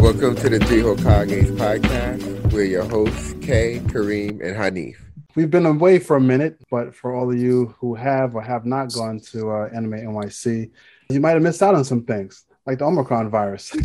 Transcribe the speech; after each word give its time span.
Welcome 0.00 0.34
to 0.36 0.48
the 0.48 0.58
Three 0.60 0.80
Hokages 0.80 1.50
podcast. 1.58 2.52
We're 2.52 2.64
your 2.64 2.84
hosts, 2.84 3.34
Kay, 3.42 3.80
Kareem, 3.80 4.40
and 4.42 4.56
Hanif. 4.56 4.96
We've 5.36 5.50
been 5.50 5.66
away 5.66 5.98
for 5.98 6.16
a 6.16 6.20
minute, 6.20 6.56
but 6.70 6.94
for 6.94 7.14
all 7.14 7.30
of 7.30 7.38
you 7.38 7.74
who 7.78 7.94
have 7.94 8.34
or 8.34 8.40
have 8.40 8.64
not 8.64 8.94
gone 8.94 9.20
to 9.32 9.50
uh, 9.50 9.68
Anime 9.74 9.92
NYC, 9.92 10.70
you 11.10 11.20
might 11.20 11.32
have 11.32 11.42
missed 11.42 11.62
out 11.62 11.74
on 11.74 11.84
some 11.84 12.04
things, 12.04 12.46
like 12.64 12.78
the 12.78 12.86
Omicron 12.86 13.28
virus. 13.28 13.76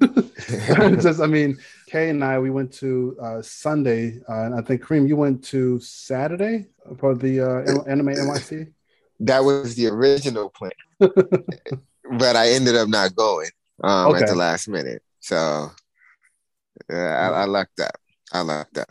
Just, 0.00 1.20
I 1.20 1.26
mean, 1.26 1.58
Kay 1.88 2.08
and 2.08 2.22
I, 2.22 2.38
we 2.38 2.50
went 2.50 2.72
to 2.74 3.16
uh, 3.20 3.42
Sunday, 3.42 4.20
uh, 4.28 4.42
and 4.44 4.54
I 4.54 4.60
think 4.60 4.80
Kareem, 4.80 5.08
you 5.08 5.16
went 5.16 5.42
to 5.46 5.80
Saturday 5.80 6.66
for 6.98 7.16
the 7.16 7.40
uh, 7.40 7.90
Anime 7.90 8.14
NYC. 8.14 8.72
That 9.20 9.44
was 9.44 9.76
the 9.76 9.86
original 9.86 10.50
plan, 10.50 10.72
but 10.98 12.36
I 12.36 12.50
ended 12.50 12.74
up 12.74 12.88
not 12.88 13.14
going 13.14 13.48
um, 13.82 14.08
okay. 14.08 14.22
at 14.22 14.28
the 14.28 14.34
last 14.34 14.68
minute. 14.68 15.02
So 15.24 15.70
yeah, 16.90 17.30
I, 17.32 17.42
I 17.42 17.44
lucked 17.46 17.80
up. 17.80 17.96
I 18.30 18.42
lucked 18.42 18.76
up. 18.76 18.90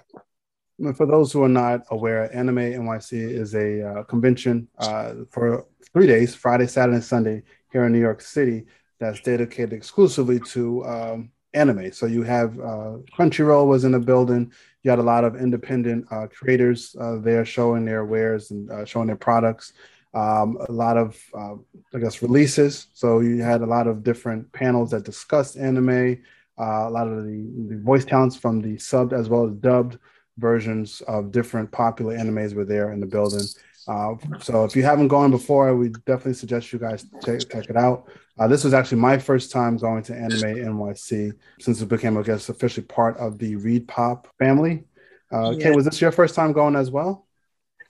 For 0.95 1.05
those 1.05 1.31
who 1.31 1.43
are 1.43 1.47
not 1.47 1.81
aware, 1.91 2.35
Anime 2.35 2.55
NYC 2.55 3.13
is 3.13 3.53
a 3.53 3.87
uh, 3.87 4.03
convention 4.05 4.67
uh, 4.79 5.13
for 5.29 5.67
three 5.93 6.07
days 6.07 6.33
Friday, 6.33 6.65
Saturday, 6.65 6.95
and 6.95 7.03
Sunday 7.05 7.43
here 7.71 7.85
in 7.85 7.91
New 7.91 7.99
York 7.99 8.19
City 8.19 8.65
that's 8.99 9.21
dedicated 9.21 9.73
exclusively 9.73 10.39
to 10.39 10.83
um, 10.85 11.31
anime. 11.53 11.91
So 11.91 12.07
you 12.07 12.23
have 12.23 12.59
uh, 12.59 12.97
Crunchyroll 13.15 13.67
was 13.67 13.84
in 13.84 13.91
the 13.91 13.99
building. 13.99 14.51
You 14.81 14.89
had 14.89 14.97
a 14.97 15.03
lot 15.03 15.25
of 15.25 15.35
independent 15.35 16.07
uh, 16.11 16.25
creators 16.34 16.95
uh, 16.99 17.17
there 17.17 17.45
showing 17.45 17.85
their 17.85 18.05
wares 18.05 18.49
and 18.49 18.71
uh, 18.71 18.85
showing 18.85 19.05
their 19.05 19.17
products. 19.17 19.73
Um, 20.13 20.58
a 20.70 20.72
lot 20.72 20.98
of, 20.98 21.20
uh, 21.34 21.55
I 21.94 21.99
guess, 21.99 22.21
releases. 22.21 22.88
So 22.94 23.20
you 23.21 23.41
had 23.41 23.62
a 23.62 23.66
lot 23.66 23.88
of 23.88 24.04
different 24.04 24.52
panels 24.52 24.91
that 24.91 25.04
discussed 25.04 25.57
anime. 25.57 26.24
Uh, 26.60 26.87
a 26.87 26.90
lot 26.90 27.07
of 27.07 27.24
the, 27.26 27.51
the 27.70 27.82
voice 27.82 28.05
talents 28.05 28.35
from 28.35 28.62
the 28.62 28.76
subbed 28.76 29.12
as 29.12 29.27
well 29.27 29.48
as 29.48 29.54
dubbed 29.54 29.98
versions 30.37 31.02
of 31.07 31.32
different 31.32 31.71
popular 31.71 32.15
animes 32.15 32.54
were 32.54 32.65
there 32.65 32.91
in 32.91 32.99
the 32.99 33.07
building. 33.07 33.46
Uh, 33.87 34.15
so 34.40 34.63
if 34.63 34.76
you 34.76 34.84
haven't 34.84 35.10
gone 35.10 35.32
before, 35.32 35.76
we 35.76 35.90
definitely 35.90 36.34
suggest 36.34 36.71
you 36.71 36.80
guys 36.80 37.05
check, 37.26 37.41
check 37.49 37.70
it 37.70 37.76
out. 37.76 38.07
Uh, 38.40 38.48
this 38.48 38.63
was 38.63 38.74
actually 38.74 38.99
my 38.99 39.18
first 39.18 39.52
time 39.52 39.77
going 39.77 40.02
to 40.04 40.15
Anime 40.15 40.55
NYC 40.55 41.34
since 41.59 41.82
it 41.82 41.90
became, 41.90 42.18
I 42.18 42.24
guess, 42.24 42.49
officially 42.49 42.85
part 42.85 43.18
of 43.18 43.37
the 43.37 43.55
ReedPop 43.55 44.26
family. 44.40 44.85
Uh, 45.32 45.52
yeah. 45.52 45.63
Kate, 45.63 45.76
was 45.76 45.85
this 45.85 46.02
your 46.02 46.12
first 46.12 46.34
time 46.34 46.54
going 46.54 46.76
as 46.76 46.90
well? 46.90 47.27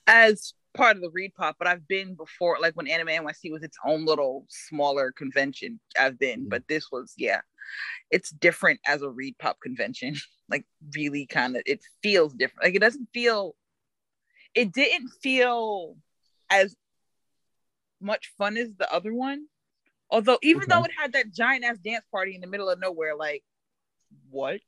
As 0.06 0.52
part 0.74 0.96
of 0.96 1.02
the 1.02 1.10
ReedPop, 1.10 1.54
but 1.58 1.68
I've 1.68 1.86
been 1.88 2.14
before, 2.14 2.58
like 2.60 2.74
when 2.74 2.88
Anime 2.88 3.08
NYC 3.08 3.50
was 3.52 3.62
its 3.62 3.78
own 3.86 4.04
little 4.04 4.44
smaller 4.48 5.12
convention. 5.12 5.80
I've 5.98 6.18
been, 6.18 6.40
mm-hmm. 6.40 6.48
but 6.48 6.68
this 6.68 6.90
was, 6.90 7.14
yeah, 7.16 7.40
it's 8.10 8.30
different 8.30 8.80
as 8.86 9.02
a 9.02 9.06
ReedPop 9.06 9.54
convention. 9.62 10.16
like 10.48 10.66
really 10.94 11.26
kind 11.26 11.56
of, 11.56 11.62
it 11.64 11.80
feels 12.02 12.34
different. 12.34 12.64
Like 12.64 12.74
it 12.74 12.80
doesn't 12.80 13.08
feel, 13.14 13.54
it 14.54 14.72
didn't 14.72 15.10
feel 15.22 15.96
as 16.50 16.76
much 18.00 18.32
fun 18.36 18.56
as 18.56 18.68
the 18.78 18.92
other 18.92 19.14
one. 19.14 19.46
Although, 20.10 20.38
even 20.42 20.64
okay. 20.64 20.70
though 20.70 20.84
it 20.84 20.90
had 20.96 21.14
that 21.14 21.32
giant 21.32 21.64
ass 21.64 21.78
dance 21.78 22.04
party 22.12 22.34
in 22.34 22.40
the 22.40 22.46
middle 22.46 22.68
of 22.68 22.78
nowhere, 22.78 23.16
like 23.16 23.42
what? 24.30 24.60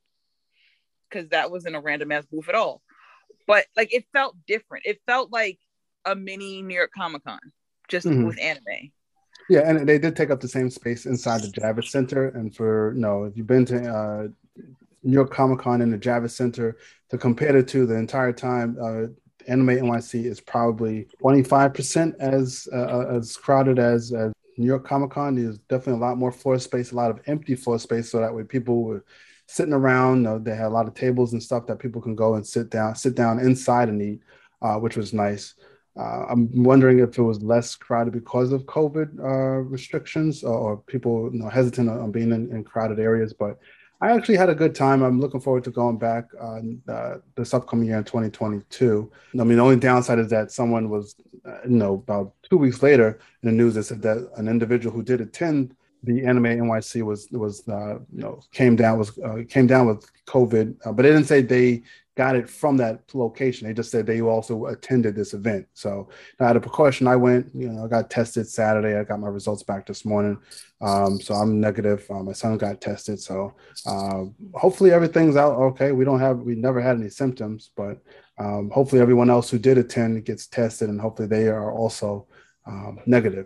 Because 1.09 1.29
that 1.29 1.51
wasn't 1.51 1.75
a 1.75 1.79
random 1.79 2.11
ass 2.11 2.25
booth 2.25 2.49
at 2.49 2.55
all. 2.55 2.81
But 3.45 3.65
like 3.77 3.93
it 3.93 4.05
felt 4.11 4.35
different. 4.45 4.85
It 4.85 4.99
felt 5.05 5.31
like 5.31 5.59
a 6.07 6.15
mini 6.15 6.61
New 6.61 6.75
York 6.75 6.91
Comic 6.95 7.23
Con 7.23 7.39
just 7.87 8.07
mm-hmm. 8.07 8.25
with 8.25 8.39
anime. 8.39 8.91
Yeah, 9.49 9.61
and 9.69 9.87
they 9.87 9.97
did 9.97 10.15
take 10.15 10.29
up 10.29 10.41
the 10.41 10.47
same 10.47 10.69
space 10.69 11.05
inside 11.05 11.41
the 11.41 11.47
Javits 11.47 11.89
Center. 11.89 12.29
And 12.29 12.53
for 12.53 12.93
you 12.93 12.99
know, 12.99 13.23
if 13.25 13.37
you've 13.37 13.47
been 13.47 13.65
to 13.65 13.93
uh, 13.93 14.27
New 15.03 15.13
York 15.13 15.31
Comic 15.31 15.59
Con 15.59 15.81
in 15.81 15.91
the 15.91 15.97
Javits 15.97 16.31
Center, 16.31 16.77
to 17.09 17.17
compare 17.17 17.55
it 17.55 17.67
to 17.69 17.85
the 17.85 17.95
entire 17.95 18.33
time, 18.33 18.77
uh, 18.81 19.07
Anime 19.47 19.69
NYC 19.69 20.25
is 20.25 20.41
probably 20.41 21.07
25% 21.23 22.15
as 22.19 22.67
uh, 22.73 23.05
as 23.15 23.37
crowded 23.37 23.79
as, 23.79 24.11
as 24.11 24.33
New 24.57 24.67
York 24.67 24.85
Comic 24.85 25.11
Con. 25.11 25.35
There's 25.35 25.59
definitely 25.59 26.01
a 26.01 26.05
lot 26.05 26.17
more 26.17 26.31
floor 26.31 26.59
space, 26.59 26.91
a 26.91 26.95
lot 26.95 27.11
of 27.11 27.21
empty 27.27 27.55
floor 27.55 27.79
space, 27.79 28.11
so 28.11 28.19
that 28.19 28.33
way 28.33 28.43
people 28.43 28.83
were 28.83 29.05
sitting 29.47 29.73
around. 29.73 30.17
You 30.17 30.23
know, 30.23 30.39
they 30.39 30.55
had 30.55 30.65
a 30.65 30.69
lot 30.69 30.87
of 30.87 30.93
tables 30.93 31.31
and 31.31 31.41
stuff 31.41 31.67
that 31.67 31.79
people 31.79 32.01
can 32.01 32.15
go 32.15 32.35
and 32.35 32.45
sit 32.45 32.69
down, 32.69 32.95
sit 32.95 33.15
down 33.15 33.39
inside 33.39 33.87
and 33.87 34.01
eat, 34.01 34.19
uh, 34.61 34.75
which 34.75 34.97
was 34.97 35.13
nice. 35.13 35.53
Uh, 35.97 36.25
I'm 36.29 36.63
wondering 36.63 36.99
if 36.99 37.17
it 37.17 37.21
was 37.21 37.41
less 37.41 37.75
crowded 37.75 38.13
because 38.13 38.51
of 38.51 38.65
COVID 38.65 39.19
uh, 39.19 39.61
restrictions 39.61 40.43
or, 40.43 40.57
or, 40.57 40.77
people 40.77 41.31
you 41.33 41.39
know, 41.39 41.49
hesitant 41.49 41.89
on 41.89 42.11
being 42.11 42.31
in, 42.31 42.51
in, 42.51 42.63
crowded 42.63 42.99
areas. 42.99 43.33
But 43.33 43.57
I 43.99 44.11
actually 44.11 44.37
had 44.37 44.49
a 44.49 44.55
good 44.55 44.75
time. 44.75 45.01
I'm 45.01 45.19
looking 45.19 45.39
forward 45.39 45.63
to 45.63 45.71
going 45.71 45.97
back 45.97 46.25
uh, 46.39 47.15
this 47.35 47.53
upcoming 47.53 47.87
year 47.87 47.97
in 47.97 48.03
2022. 48.03 49.11
I 49.33 49.43
mean, 49.43 49.57
the 49.57 49.63
only 49.63 49.77
downside 49.77 50.19
is 50.19 50.29
that 50.29 50.51
someone 50.51 50.89
was, 50.89 51.15
uh, 51.43 51.63
you 51.63 51.77
know, 51.77 51.95
about 51.95 52.33
two 52.47 52.57
weeks 52.57 52.83
later 52.83 53.19
in 53.41 53.49
the 53.49 53.51
news, 53.51 53.73
they 53.73 53.81
said 53.81 54.03
that 54.03 54.29
an 54.37 54.47
individual 54.47 54.95
who 54.95 55.01
did 55.01 55.21
attend 55.21 55.75
the 56.03 56.25
anime 56.25 56.43
NYC 56.43 57.01
was 57.01 57.27
was 57.31 57.67
uh, 57.67 57.95
you 58.13 58.21
know 58.21 58.39
came 58.51 58.75
down 58.75 58.99
was 58.99 59.17
uh, 59.19 59.41
came 59.49 59.67
down 59.67 59.87
with 59.87 60.09
COVID, 60.25 60.75
uh, 60.85 60.91
but 60.91 61.03
they 61.03 61.09
didn't 61.09 61.25
say 61.25 61.41
they 61.41 61.81
got 62.17 62.35
it 62.35 62.49
from 62.49 62.77
that 62.77 63.13
location. 63.13 63.67
They 63.67 63.73
just 63.75 63.91
said 63.91 64.07
they 64.07 64.21
also 64.21 64.65
attended 64.65 65.15
this 65.15 65.35
event. 65.35 65.67
So 65.75 66.09
out 66.39 66.55
of 66.55 66.63
precaution, 66.63 67.07
I 67.07 67.15
went. 67.15 67.53
You 67.53 67.69
know, 67.69 67.85
I 67.85 67.87
got 67.87 68.09
tested 68.09 68.49
Saturday. 68.49 68.99
I 68.99 69.03
got 69.03 69.19
my 69.19 69.27
results 69.27 69.61
back 69.61 69.85
this 69.85 70.03
morning. 70.03 70.39
Um, 70.81 71.21
so 71.21 71.35
I'm 71.35 71.61
negative. 71.61 72.05
Uh, 72.09 72.23
my 72.23 72.33
son 72.33 72.57
got 72.57 72.81
tested. 72.81 73.19
So 73.21 73.53
uh, 73.85 74.23
hopefully 74.55 74.91
everything's 74.91 75.37
out 75.37 75.53
okay. 75.53 75.91
We 75.91 76.05
don't 76.05 76.19
have. 76.19 76.39
We 76.39 76.55
never 76.55 76.81
had 76.81 76.97
any 76.97 77.09
symptoms, 77.09 77.69
but 77.77 78.01
um, 78.39 78.71
hopefully 78.73 79.01
everyone 79.01 79.29
else 79.29 79.51
who 79.51 79.59
did 79.59 79.77
attend 79.77 80.25
gets 80.25 80.47
tested, 80.47 80.89
and 80.89 80.99
hopefully 80.99 81.27
they 81.27 81.47
are 81.47 81.71
also 81.71 82.27
um, 82.65 82.99
negative. 83.05 83.45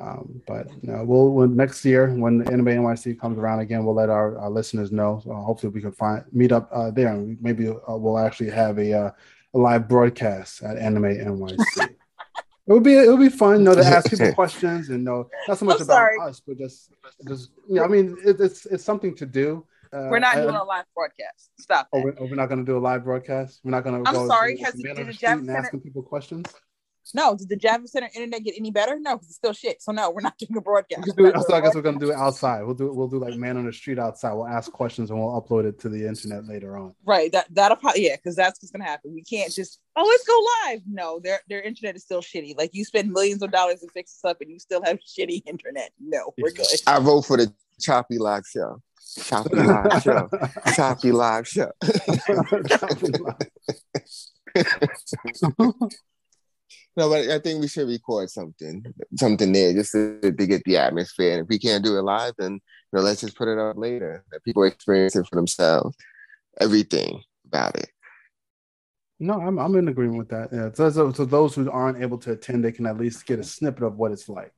Um, 0.00 0.40
but 0.46 0.68
you 0.82 0.92
know, 0.92 1.04
we'll, 1.04 1.30
we'll, 1.30 1.48
next 1.48 1.84
year 1.84 2.08
when 2.14 2.46
Anime 2.48 2.66
NYC 2.66 3.18
comes 3.18 3.36
around 3.36 3.60
again, 3.60 3.84
we'll 3.84 3.96
let 3.96 4.10
our, 4.10 4.38
our 4.38 4.50
listeners 4.50 4.92
know. 4.92 5.20
So 5.24 5.32
hopefully, 5.34 5.72
we 5.72 5.80
can 5.80 5.90
find 5.90 6.24
meet 6.32 6.52
up 6.52 6.68
uh, 6.72 6.90
there, 6.92 7.08
and 7.08 7.36
maybe 7.40 7.68
uh, 7.68 7.74
we'll 7.88 8.18
actually 8.18 8.50
have 8.50 8.78
a, 8.78 8.92
uh, 8.92 9.10
a 9.54 9.58
live 9.58 9.88
broadcast 9.88 10.62
at 10.62 10.76
Anime 10.76 11.02
NYC. 11.02 11.58
it 11.78 11.96
would 12.66 12.84
be 12.84 12.94
it 12.94 13.08
would 13.08 13.18
be 13.18 13.28
fun, 13.28 13.58
you 13.58 13.64
know, 13.64 13.74
to 13.74 13.84
ask 13.84 14.08
people 14.08 14.32
questions 14.34 14.88
and 14.90 15.02
know 15.02 15.28
not 15.48 15.58
so 15.58 15.64
much 15.64 15.80
about 15.80 15.94
sorry. 15.94 16.16
us, 16.22 16.40
but 16.46 16.58
just 16.58 16.92
just 17.26 17.50
you 17.68 17.76
know, 17.76 17.84
I 17.84 17.88
mean, 17.88 18.16
it, 18.24 18.40
it's 18.40 18.66
it's 18.66 18.84
something 18.84 19.16
to 19.16 19.26
do. 19.26 19.66
Uh, 19.92 20.08
we're 20.10 20.18
not 20.20 20.36
doing 20.36 20.54
a 20.54 20.62
live 20.62 20.84
broadcast. 20.94 21.50
Stop. 21.58 21.88
Oh, 21.92 22.02
we're, 22.02 22.14
oh, 22.20 22.26
we're, 22.26 22.36
not 22.36 22.46
going 22.46 22.64
to 22.64 22.64
do 22.64 22.76
a 22.76 22.78
live 22.78 23.04
broadcast. 23.04 23.60
We're 23.64 23.70
not 23.70 23.84
going 23.84 24.04
to. 24.04 24.08
I'm 24.08 24.14
go 24.14 24.28
sorry. 24.28 24.58
Has 24.58 24.74
did 24.74 24.96
the 24.96 25.12
Center 25.12 25.56
asking 25.56 25.80
people 25.80 26.02
questions? 26.02 26.44
No, 27.14 27.36
did 27.36 27.48
the 27.48 27.56
Javits 27.56 27.90
Center 27.90 28.08
internet 28.14 28.44
get 28.44 28.54
any 28.56 28.70
better? 28.70 28.98
No, 28.98 29.16
because 29.16 29.28
it's 29.28 29.36
still 29.36 29.52
shit. 29.52 29.82
So 29.82 29.92
no, 29.92 30.10
we're 30.10 30.20
not 30.20 30.36
doing 30.38 30.56
a 30.56 30.60
broadcast. 30.60 31.16
Do, 31.16 31.32
so 31.46 31.54
I 31.54 31.60
guess 31.60 31.74
we're 31.74 31.82
gonna 31.82 31.98
do 31.98 32.10
it 32.10 32.16
outside. 32.16 32.62
We'll 32.62 32.74
do 32.74 32.92
we'll 32.92 33.08
do 33.08 33.18
like 33.18 33.34
man 33.34 33.56
on 33.56 33.66
the 33.66 33.72
street 33.72 33.98
outside. 33.98 34.34
We'll 34.34 34.46
ask 34.46 34.70
questions 34.72 35.10
and 35.10 35.18
we'll 35.18 35.40
upload 35.40 35.64
it 35.64 35.78
to 35.80 35.88
the 35.88 36.06
internet 36.06 36.46
later 36.46 36.76
on. 36.76 36.94
Right. 37.04 37.32
That 37.32 37.46
that'll 37.50 37.76
probably 37.76 38.06
yeah, 38.06 38.16
because 38.16 38.36
that's 38.36 38.62
what's 38.62 38.70
gonna 38.70 38.84
happen. 38.84 39.14
We 39.14 39.22
can't 39.22 39.52
just 39.52 39.80
oh 39.96 40.04
let's 40.04 40.24
go 40.24 40.38
live. 40.66 40.82
No, 40.86 41.20
their 41.20 41.40
their 41.48 41.62
internet 41.62 41.96
is 41.96 42.04
still 42.04 42.20
shitty. 42.20 42.56
Like 42.56 42.70
you 42.74 42.84
spend 42.84 43.10
millions 43.12 43.42
of 43.42 43.50
dollars 43.50 43.80
to 43.80 43.88
fix 43.88 44.14
this 44.14 44.28
up 44.28 44.40
and 44.40 44.50
you 44.50 44.58
still 44.58 44.82
have 44.84 44.98
shitty 45.18 45.42
internet. 45.46 45.90
No, 46.00 46.32
we're 46.38 46.52
good. 46.52 46.66
I 46.86 46.98
vote 47.00 47.22
for 47.22 47.36
the 47.36 47.52
choppy 47.80 48.18
live 48.18 48.46
show. 48.46 48.82
Choppy 49.24 49.56
live 49.56 50.02
show. 50.02 50.28
choppy 50.76 51.12
live 51.12 51.48
show. 51.48 51.72
choppy 52.68 53.08
live. 53.08 53.48
No, 56.98 57.08
but 57.08 57.28
I 57.30 57.38
think 57.38 57.60
we 57.60 57.68
should 57.68 57.86
record 57.86 58.28
something, 58.28 58.84
something 59.16 59.52
there, 59.52 59.72
just 59.72 59.92
to, 59.92 60.18
to, 60.20 60.32
get 60.32 60.64
the 60.64 60.78
atmosphere. 60.78 61.34
And 61.34 61.42
if 61.42 61.48
we 61.48 61.56
can't 61.56 61.84
do 61.84 61.96
it 61.96 62.02
live, 62.02 62.34
then 62.38 62.54
you 62.54 62.60
know, 62.92 63.02
let's 63.02 63.20
just 63.20 63.36
put 63.36 63.46
it 63.46 63.56
up 63.56 63.76
later. 63.76 64.24
That 64.32 64.42
people 64.42 64.64
experience 64.64 65.14
it 65.14 65.24
for 65.28 65.36
themselves. 65.36 65.96
Everything 66.60 67.22
about 67.46 67.76
it. 67.76 67.88
No, 69.20 69.40
I'm 69.40 69.60
I'm 69.60 69.76
in 69.76 69.86
agreement 69.86 70.18
with 70.18 70.28
that. 70.30 70.48
Yeah, 70.52 70.70
so, 70.74 70.90
so, 70.90 71.12
so 71.12 71.24
those 71.24 71.54
who 71.54 71.70
aren't 71.70 72.02
able 72.02 72.18
to 72.18 72.32
attend, 72.32 72.64
they 72.64 72.72
can 72.72 72.86
at 72.86 72.98
least 72.98 73.26
get 73.26 73.38
a 73.38 73.44
snippet 73.44 73.84
of 73.84 73.96
what 73.96 74.10
it's 74.10 74.28
like, 74.28 74.52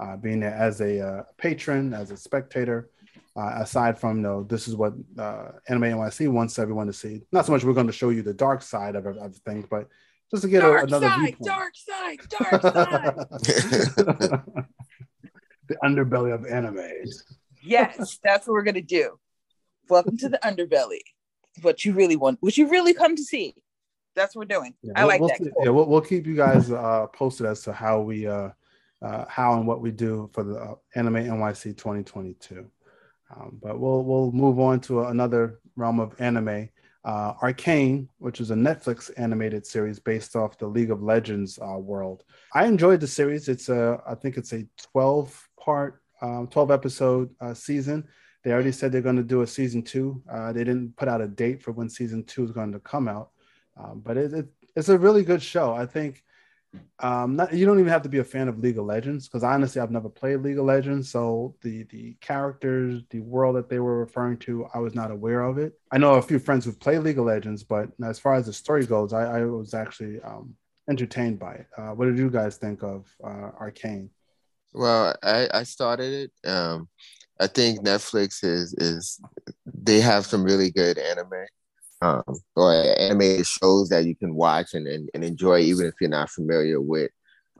uh, 0.00 0.16
being 0.16 0.40
there 0.40 0.52
as 0.52 0.80
a 0.80 1.00
uh, 1.00 1.22
patron, 1.38 1.94
as 1.94 2.10
a 2.10 2.16
spectator. 2.16 2.90
Uh, 3.36 3.58
aside 3.58 4.00
from 4.00 4.16
you 4.16 4.22
know, 4.24 4.42
this 4.42 4.66
is 4.66 4.74
what 4.74 4.94
uh, 5.16 5.52
Anime 5.68 5.96
NYC 5.96 6.28
wants 6.28 6.58
everyone 6.58 6.88
to 6.88 6.92
see. 6.92 7.22
Not 7.30 7.46
so 7.46 7.52
much 7.52 7.62
we're 7.62 7.72
going 7.72 7.86
to 7.86 7.92
show 7.92 8.10
you 8.10 8.22
the 8.22 8.34
dark 8.34 8.62
side 8.62 8.96
of, 8.96 9.06
of 9.06 9.36
things, 9.36 9.66
but 9.70 9.88
just 10.34 10.42
to 10.42 10.48
get 10.48 10.60
dark 10.60 10.82
a, 10.82 10.86
another 10.86 11.06
side, 11.06 11.20
viewpoint. 11.20 11.44
Dark 11.44 11.74
side, 11.76 12.18
dark 12.28 12.62
side. 12.62 13.14
the 15.68 15.76
underbelly 15.84 16.34
of 16.34 16.44
anime. 16.46 16.80
Yes, 17.62 18.18
that's 18.22 18.46
what 18.46 18.54
we're 18.54 18.64
gonna 18.64 18.82
do. 18.82 19.18
Welcome 19.88 20.16
to 20.18 20.28
the 20.28 20.38
underbelly. 20.42 21.00
What 21.62 21.84
you 21.84 21.92
really 21.92 22.16
want, 22.16 22.38
what 22.40 22.58
you 22.58 22.68
really 22.68 22.94
come 22.94 23.14
to 23.14 23.22
see. 23.22 23.54
That's 24.16 24.34
what 24.34 24.48
we're 24.48 24.56
doing. 24.56 24.74
Yeah, 24.82 24.92
I 24.96 25.00
we'll, 25.00 25.08
like 25.08 25.20
we'll 25.20 25.28
that. 25.28 25.38
See, 25.38 25.50
yeah, 25.62 25.70
we'll, 25.70 25.86
we'll 25.86 26.00
keep 26.00 26.26
you 26.26 26.34
guys 26.36 26.70
uh, 26.70 27.06
posted 27.12 27.46
as 27.46 27.62
to 27.62 27.72
how 27.72 28.00
we, 28.00 28.26
uh, 28.26 28.50
uh, 29.02 29.24
how 29.28 29.54
and 29.54 29.66
what 29.66 29.80
we 29.80 29.90
do 29.90 30.30
for 30.32 30.44
the 30.44 30.56
uh, 30.56 30.74
Anime 30.94 31.14
NYC 31.14 31.76
2022. 31.76 32.68
Um, 33.34 33.58
but 33.62 33.78
we'll 33.78 34.04
we'll 34.04 34.32
move 34.32 34.58
on 34.58 34.80
to 34.82 35.04
another 35.04 35.60
realm 35.76 36.00
of 36.00 36.20
anime. 36.20 36.68
Uh, 37.04 37.34
Arcane, 37.42 38.08
which 38.18 38.40
is 38.40 38.50
a 38.50 38.54
Netflix 38.54 39.10
animated 39.18 39.66
series 39.66 39.98
based 39.98 40.36
off 40.36 40.56
the 40.56 40.66
League 40.66 40.90
of 40.90 41.02
Legends 41.02 41.58
uh, 41.58 41.76
world. 41.78 42.24
I 42.54 42.66
enjoyed 42.66 43.00
the 43.00 43.06
series. 43.06 43.48
It's 43.48 43.68
a, 43.68 44.00
I 44.08 44.14
think 44.14 44.38
it's 44.38 44.54
a 44.54 44.66
12 44.92 45.48
part, 45.60 46.00
um, 46.22 46.48
12 46.50 46.70
episode 46.70 47.30
uh, 47.40 47.52
season. 47.52 48.08
They 48.42 48.52
already 48.52 48.72
said 48.72 48.90
they're 48.90 49.02
going 49.02 49.16
to 49.16 49.22
do 49.22 49.42
a 49.42 49.46
season 49.46 49.82
two. 49.82 50.22
Uh, 50.30 50.52
they 50.52 50.64
didn't 50.64 50.96
put 50.96 51.08
out 51.08 51.20
a 51.20 51.28
date 51.28 51.62
for 51.62 51.72
when 51.72 51.88
season 51.88 52.24
two 52.24 52.44
is 52.44 52.52
going 52.52 52.72
to 52.72 52.78
come 52.80 53.08
out, 53.08 53.30
um, 53.76 54.00
but 54.04 54.16
it, 54.16 54.32
it, 54.32 54.46
it's 54.76 54.88
a 54.88 54.98
really 54.98 55.24
good 55.24 55.42
show. 55.42 55.72
I 55.72 55.86
think 55.86 56.22
um, 57.00 57.36
not, 57.36 57.52
you 57.52 57.66
don't 57.66 57.78
even 57.78 57.90
have 57.90 58.02
to 58.02 58.08
be 58.08 58.18
a 58.18 58.24
fan 58.24 58.48
of 58.48 58.58
League 58.58 58.78
of 58.78 58.84
Legends 58.84 59.26
because 59.28 59.42
honestly, 59.42 59.80
I've 59.80 59.90
never 59.90 60.08
played 60.08 60.40
League 60.40 60.58
of 60.58 60.64
Legends, 60.64 61.10
so 61.10 61.54
the 61.62 61.84
the 61.84 62.16
characters, 62.20 63.02
the 63.10 63.20
world 63.20 63.56
that 63.56 63.68
they 63.68 63.78
were 63.78 63.98
referring 63.98 64.38
to, 64.38 64.66
I 64.74 64.78
was 64.78 64.94
not 64.94 65.10
aware 65.10 65.42
of 65.42 65.58
it. 65.58 65.78
I 65.90 65.98
know 65.98 66.14
a 66.14 66.22
few 66.22 66.38
friends 66.38 66.64
who've 66.64 66.78
played 66.78 66.98
League 67.00 67.18
of 67.18 67.26
Legends, 67.26 67.62
but 67.62 67.88
as 68.04 68.18
far 68.18 68.34
as 68.34 68.46
the 68.46 68.52
story 68.52 68.86
goes, 68.86 69.12
I, 69.12 69.40
I 69.40 69.44
was 69.44 69.74
actually 69.74 70.20
um, 70.22 70.54
entertained 70.88 71.38
by 71.38 71.54
it. 71.54 71.66
Uh, 71.76 71.90
what 71.90 72.06
did 72.06 72.18
you 72.18 72.30
guys 72.30 72.56
think 72.56 72.82
of 72.82 73.06
uh, 73.22 73.50
Arcane? 73.60 74.10
Well, 74.72 75.14
I, 75.22 75.48
I 75.52 75.62
started 75.64 76.30
it. 76.44 76.48
Um, 76.48 76.88
I 77.40 77.48
think 77.48 77.80
Netflix 77.80 78.44
is 78.44 78.74
is 78.74 79.20
they 79.66 80.00
have 80.00 80.26
some 80.26 80.44
really 80.44 80.70
good 80.70 80.98
anime 80.98 81.46
um, 82.04 82.22
or 82.54 82.72
animated 82.98 83.46
shows 83.46 83.88
that 83.88 84.04
you 84.04 84.14
can 84.14 84.34
watch 84.34 84.74
and, 84.74 84.86
and, 84.86 85.08
and 85.14 85.24
enjoy 85.24 85.60
even 85.60 85.86
if 85.86 85.94
you're 86.00 86.10
not 86.10 86.28
familiar 86.28 86.78
with 86.78 87.10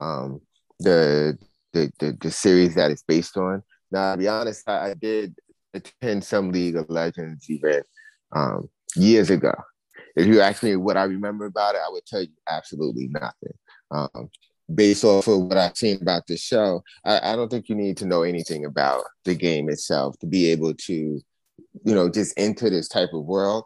um, 0.01 0.41
the, 0.81 1.39
the, 1.73 1.91
the 1.99 2.17
the 2.21 2.31
series 2.31 2.75
that 2.75 2.91
it's 2.91 3.05
based 3.09 3.39
on. 3.39 3.63
Now, 3.91 4.13
to 4.13 4.19
be 4.19 4.29
honest, 4.29 4.69
I, 4.69 4.91
I 4.91 4.95
did 4.95 5.35
attend 5.73 6.25
some 6.25 6.53
League 6.53 6.77
of 6.77 6.91
Legends 6.91 7.49
event 7.49 7.87
um, 8.37 8.69
years 8.97 9.31
ago. 9.31 9.55
If 10.15 10.27
you 10.27 10.43
ask 10.43 10.63
me 10.63 10.77
what 10.77 10.99
I 10.99 11.05
remember 11.05 11.47
about 11.47 11.75
it, 11.75 11.81
I 11.85 11.91
would 11.91 12.05
tell 12.05 12.23
you 12.23 12.29
absolutely 12.49 13.09
nothing. 13.09 13.55
Um, 13.91 14.29
based 14.73 15.05
off 15.05 15.27
of 15.27 15.41
what 15.41 15.57
I've 15.57 15.77
seen 15.77 16.01
about 16.03 16.27
the 16.27 16.37
show, 16.37 16.83
I, 17.05 17.33
I, 17.33 17.37
don't 17.37 17.51
think 17.51 17.69
you 17.69 17.75
need 17.75 17.97
to 17.99 18.07
know 18.07 18.23
anything 18.23 18.65
about 18.65 19.05
the 19.25 19.35
game 19.35 19.69
itself 19.69 20.19
to 20.21 20.27
be 20.27 20.51
able 20.51 20.75
to, 20.75 20.93
you 20.93 21.95
know, 21.95 22.09
just 22.09 22.35
enter 22.37 22.71
this 22.71 22.89
type 22.89 23.11
of 23.13 23.25
world. 23.25 23.65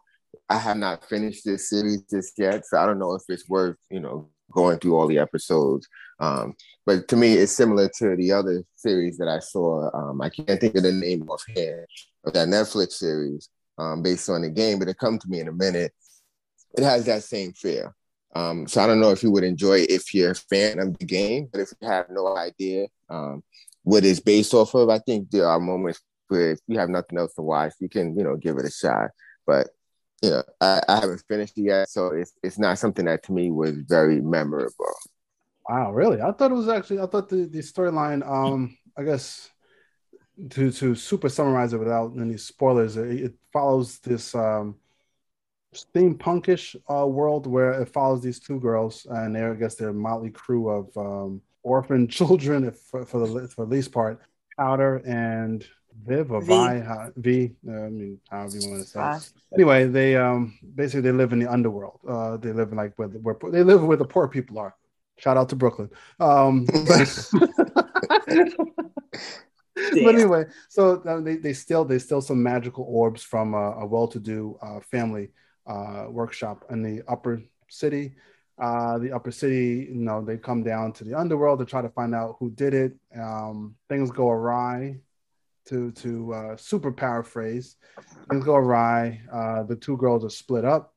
I 0.48 0.58
have 0.58 0.76
not 0.76 1.08
finished 1.08 1.44
this 1.44 1.68
series 1.68 2.02
just 2.02 2.38
yet, 2.38 2.64
so 2.66 2.78
I 2.78 2.86
don't 2.86 2.98
know 2.98 3.14
if 3.14 3.22
it's 3.28 3.48
worth 3.48 3.76
you 3.90 4.00
know 4.00 4.30
going 4.50 4.78
through 4.78 4.96
all 4.96 5.06
the 5.06 5.18
episodes. 5.18 5.86
Um, 6.20 6.54
but 6.86 7.08
to 7.08 7.16
me, 7.16 7.34
it's 7.34 7.52
similar 7.52 7.90
to 7.98 8.16
the 8.16 8.32
other 8.32 8.64
series 8.76 9.18
that 9.18 9.28
I 9.28 9.40
saw. 9.40 9.90
Um, 9.94 10.20
I 10.20 10.30
can't 10.30 10.60
think 10.60 10.74
of 10.74 10.82
the 10.82 10.92
name 10.92 11.28
offhand 11.28 11.86
of 12.24 12.32
that 12.32 12.48
Netflix 12.48 12.92
series 12.92 13.48
um, 13.78 14.02
based 14.02 14.28
on 14.28 14.42
the 14.42 14.50
game, 14.50 14.78
but 14.78 14.88
it 14.88 14.98
come 14.98 15.18
to 15.18 15.28
me 15.28 15.40
in 15.40 15.48
a 15.48 15.52
minute. 15.52 15.92
It 16.76 16.84
has 16.84 17.04
that 17.06 17.24
same 17.24 17.52
feel. 17.52 17.94
Um, 18.34 18.66
so 18.66 18.82
I 18.82 18.86
don't 18.86 19.00
know 19.00 19.10
if 19.10 19.22
you 19.22 19.30
would 19.30 19.44
enjoy 19.44 19.80
it 19.80 19.90
if 19.90 20.12
you're 20.14 20.32
a 20.32 20.34
fan 20.34 20.78
of 20.78 20.98
the 20.98 21.06
game, 21.06 21.48
but 21.50 21.60
if 21.60 21.72
you 21.80 21.88
have 21.88 22.06
no 22.10 22.36
idea 22.36 22.86
um, 23.08 23.42
what 23.82 24.04
it's 24.04 24.20
based 24.20 24.54
off 24.54 24.74
of, 24.74 24.90
I 24.90 24.98
think 24.98 25.30
there 25.30 25.48
are 25.48 25.58
moments 25.58 26.00
where 26.28 26.52
if 26.52 26.60
you 26.66 26.78
have 26.78 26.90
nothing 26.90 27.18
else 27.18 27.34
to 27.34 27.42
watch, 27.42 27.72
you 27.80 27.88
can 27.88 28.16
you 28.16 28.24
know 28.24 28.36
give 28.36 28.58
it 28.58 28.66
a 28.66 28.70
shot. 28.70 29.10
But 29.46 29.68
you 30.22 30.30
know, 30.30 30.42
I, 30.60 30.80
I 30.88 31.00
haven't 31.00 31.22
finished 31.28 31.58
it 31.58 31.62
yet, 31.62 31.88
so 31.88 32.08
it's 32.08 32.32
it's 32.42 32.58
not 32.58 32.78
something 32.78 33.04
that 33.04 33.22
to 33.24 33.32
me 33.32 33.50
was 33.50 33.76
very 33.88 34.20
memorable. 34.20 34.94
Wow, 35.68 35.92
really? 35.92 36.20
I 36.20 36.32
thought 36.32 36.50
it 36.50 36.54
was 36.54 36.68
actually. 36.68 37.00
I 37.00 37.06
thought 37.06 37.28
the 37.28 37.46
the 37.46 37.58
storyline. 37.58 38.26
Um, 38.28 38.76
I 38.96 39.04
guess 39.04 39.50
to 40.50 40.72
to 40.72 40.94
super 40.94 41.28
summarize 41.28 41.72
it 41.72 41.78
without 41.78 42.14
any 42.18 42.36
spoilers, 42.36 42.96
it, 42.96 43.08
it 43.08 43.34
follows 43.52 43.98
this 44.00 44.34
um 44.34 44.76
steampunkish 45.74 46.76
uh, 46.90 47.06
world 47.06 47.46
where 47.46 47.80
it 47.82 47.88
follows 47.88 48.22
these 48.22 48.40
two 48.40 48.58
girls, 48.58 49.06
and 49.08 49.34
they're 49.34 49.52
I 49.52 49.56
guess 49.56 49.76
they're 49.76 49.90
a 49.90 49.94
motley 49.94 50.30
crew 50.30 50.68
of 50.68 50.96
um, 50.96 51.42
orphan 51.62 52.08
children, 52.08 52.64
if, 52.64 52.78
for, 52.78 53.04
for 53.04 53.26
the 53.26 53.48
for 53.48 53.66
the 53.66 53.70
least 53.70 53.92
part. 53.92 54.20
Powder 54.56 54.96
and 55.06 55.64
Viv 56.06 56.32
or 56.32 56.40
Vi, 56.40 56.80
how, 56.80 57.10
v, 57.16 57.52
uh, 57.68 57.72
I 57.72 57.88
mean, 57.88 58.20
however 58.30 58.56
you 58.56 58.70
want 58.70 58.82
to 58.82 58.88
say. 58.88 59.00
Uh, 59.00 59.18
anyway, 59.54 59.86
they 59.86 60.16
um 60.16 60.58
basically 60.74 61.02
they 61.02 61.12
live 61.12 61.32
in 61.32 61.38
the 61.38 61.50
underworld. 61.50 62.00
Uh, 62.06 62.36
they 62.36 62.52
live 62.52 62.70
in 62.70 62.76
like 62.76 62.92
where, 62.96 63.08
where 63.08 63.36
they 63.50 63.62
live 63.62 63.82
where 63.82 63.96
the 63.96 64.04
poor 64.04 64.28
people 64.28 64.58
are. 64.58 64.74
Shout 65.18 65.36
out 65.36 65.48
to 65.48 65.56
Brooklyn. 65.56 65.90
Um, 66.20 66.64
but, 66.86 67.28
but 68.24 70.14
anyway, 70.14 70.44
so 70.68 71.02
uh, 71.02 71.20
they, 71.20 71.36
they 71.36 71.52
steal 71.52 71.84
they 71.84 71.98
steal 71.98 72.20
some 72.20 72.42
magical 72.42 72.84
orbs 72.88 73.22
from 73.22 73.54
a, 73.54 73.72
a 73.80 73.86
well-to-do 73.86 74.58
uh, 74.62 74.80
family 74.80 75.30
uh, 75.66 76.06
workshop 76.08 76.64
in 76.70 76.82
the 76.82 77.02
upper 77.08 77.42
city. 77.68 78.14
Uh, 78.58 78.98
the 78.98 79.12
upper 79.12 79.30
city, 79.30 79.88
you 79.88 80.00
know, 80.00 80.24
they 80.24 80.36
come 80.36 80.64
down 80.64 80.92
to 80.92 81.04
the 81.04 81.14
underworld 81.14 81.60
to 81.60 81.64
try 81.64 81.80
to 81.80 81.88
find 81.90 82.12
out 82.14 82.36
who 82.40 82.50
did 82.50 82.74
it. 82.74 82.92
Um, 83.16 83.76
things 83.88 84.10
go 84.10 84.28
awry 84.30 84.98
to 85.68 85.92
to 85.92 86.34
uh, 86.34 86.56
super 86.56 86.92
paraphrase, 86.92 87.76
things 88.30 88.44
go 88.44 88.56
awry. 88.56 89.20
Uh, 89.32 89.62
the 89.62 89.76
two 89.76 89.96
girls 89.96 90.24
are 90.24 90.30
split 90.30 90.64
up. 90.64 90.94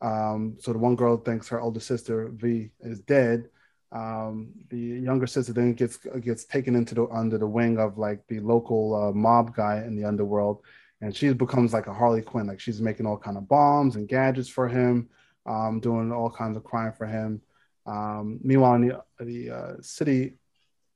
Um, 0.00 0.56
so 0.58 0.72
the 0.72 0.78
one 0.78 0.96
girl 0.96 1.16
thinks 1.16 1.48
her 1.48 1.60
older 1.60 1.80
sister 1.80 2.30
V 2.34 2.70
is 2.80 3.00
dead. 3.00 3.48
Um, 3.92 4.52
the 4.70 4.78
younger 4.78 5.26
sister 5.26 5.52
then 5.52 5.74
gets 5.74 5.98
gets 6.20 6.44
taken 6.44 6.74
into 6.74 6.94
the 6.94 7.06
under 7.08 7.38
the 7.38 7.46
wing 7.46 7.78
of 7.78 7.98
like 7.98 8.26
the 8.28 8.40
local 8.40 8.94
uh, 8.94 9.12
mob 9.12 9.54
guy 9.54 9.84
in 9.86 9.94
the 9.96 10.04
underworld, 10.04 10.62
and 11.00 11.14
she 11.14 11.32
becomes 11.32 11.72
like 11.72 11.86
a 11.86 11.94
Harley 11.94 12.22
Quinn. 12.22 12.46
Like 12.46 12.60
she's 12.60 12.80
making 12.80 13.06
all 13.06 13.18
kind 13.18 13.36
of 13.36 13.48
bombs 13.48 13.96
and 13.96 14.08
gadgets 14.08 14.48
for 14.48 14.66
him, 14.68 15.08
um, 15.46 15.78
doing 15.80 16.10
all 16.10 16.30
kinds 16.30 16.56
of 16.56 16.64
crime 16.64 16.92
for 16.92 17.06
him. 17.06 17.42
Um, 17.84 18.38
meanwhile, 18.42 18.74
in 18.74 18.88
the, 18.88 19.24
the 19.24 19.50
uh, 19.50 19.72
city 19.80 20.34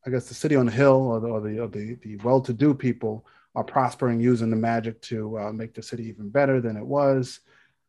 I 0.06 0.10
guess 0.10 0.28
the 0.28 0.34
city 0.34 0.54
on 0.54 0.66
the 0.66 0.72
hill 0.72 1.08
or 1.08 1.20
the, 1.20 1.28
or 1.28 1.40
the, 1.40 1.58
or 1.58 1.68
the, 1.68 1.94
the 2.02 2.16
well-to-do 2.16 2.74
people 2.74 3.26
are 3.56 3.64
prospering 3.64 4.20
using 4.20 4.50
the 4.50 4.56
magic 4.56 5.00
to 5.02 5.38
uh, 5.38 5.52
make 5.52 5.74
the 5.74 5.82
city 5.82 6.04
even 6.04 6.28
better 6.28 6.60
than 6.60 6.76
it 6.76 6.86
was. 6.86 7.40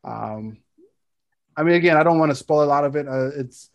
Um, 0.03 0.57
I 1.55 1.63
mean, 1.63 1.75
again, 1.75 1.97
I 1.97 2.03
don't 2.03 2.19
want 2.19 2.31
to 2.31 2.35
spoil 2.35 2.63
a 2.63 2.65
lot 2.65 2.85
of 2.85 2.95
it. 2.95 3.07
Uh, 3.07 3.29
it's 3.35 3.69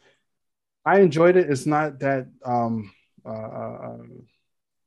I 0.84 1.00
enjoyed 1.00 1.36
it. 1.36 1.50
It's 1.50 1.66
not 1.66 2.00
that 2.00 2.26
um, 2.44 2.92
uh, 3.24 3.28
uh, 3.28 3.78
uh 3.82 3.96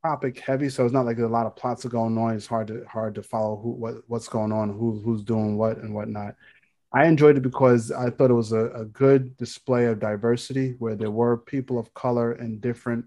topic 0.04 0.40
heavy, 0.40 0.70
so 0.70 0.84
it's 0.84 0.94
not 0.94 1.06
like 1.06 1.20
a 1.20 1.26
lot 1.26 1.46
of 1.46 1.56
plots 1.56 1.86
are 1.86 1.90
going 1.90 2.18
on. 2.18 2.36
It's 2.36 2.48
hard 2.48 2.68
to 2.68 2.84
hard 2.86 3.16
to 3.16 3.24
follow 3.24 3.56
who 3.58 3.72
what 3.72 3.96
what's 4.08 4.28
going 4.28 4.52
on, 4.52 4.70
who 4.70 5.02
who's 5.04 5.24
doing 5.24 5.58
what 5.58 5.78
and 5.78 5.94
whatnot. 5.94 6.36
I 6.92 7.06
enjoyed 7.06 7.38
it 7.38 7.42
because 7.42 7.92
I 7.92 8.10
thought 8.10 8.32
it 8.32 8.36
was 8.36 8.52
a, 8.52 8.70
a 8.72 8.86
good 8.86 9.36
display 9.38 9.86
of 9.86 10.00
diversity 10.00 10.76
where 10.80 10.96
there 10.96 11.12
were 11.12 11.38
people 11.38 11.78
of 11.78 11.94
color 11.94 12.34
and 12.34 12.62
different 12.62 13.06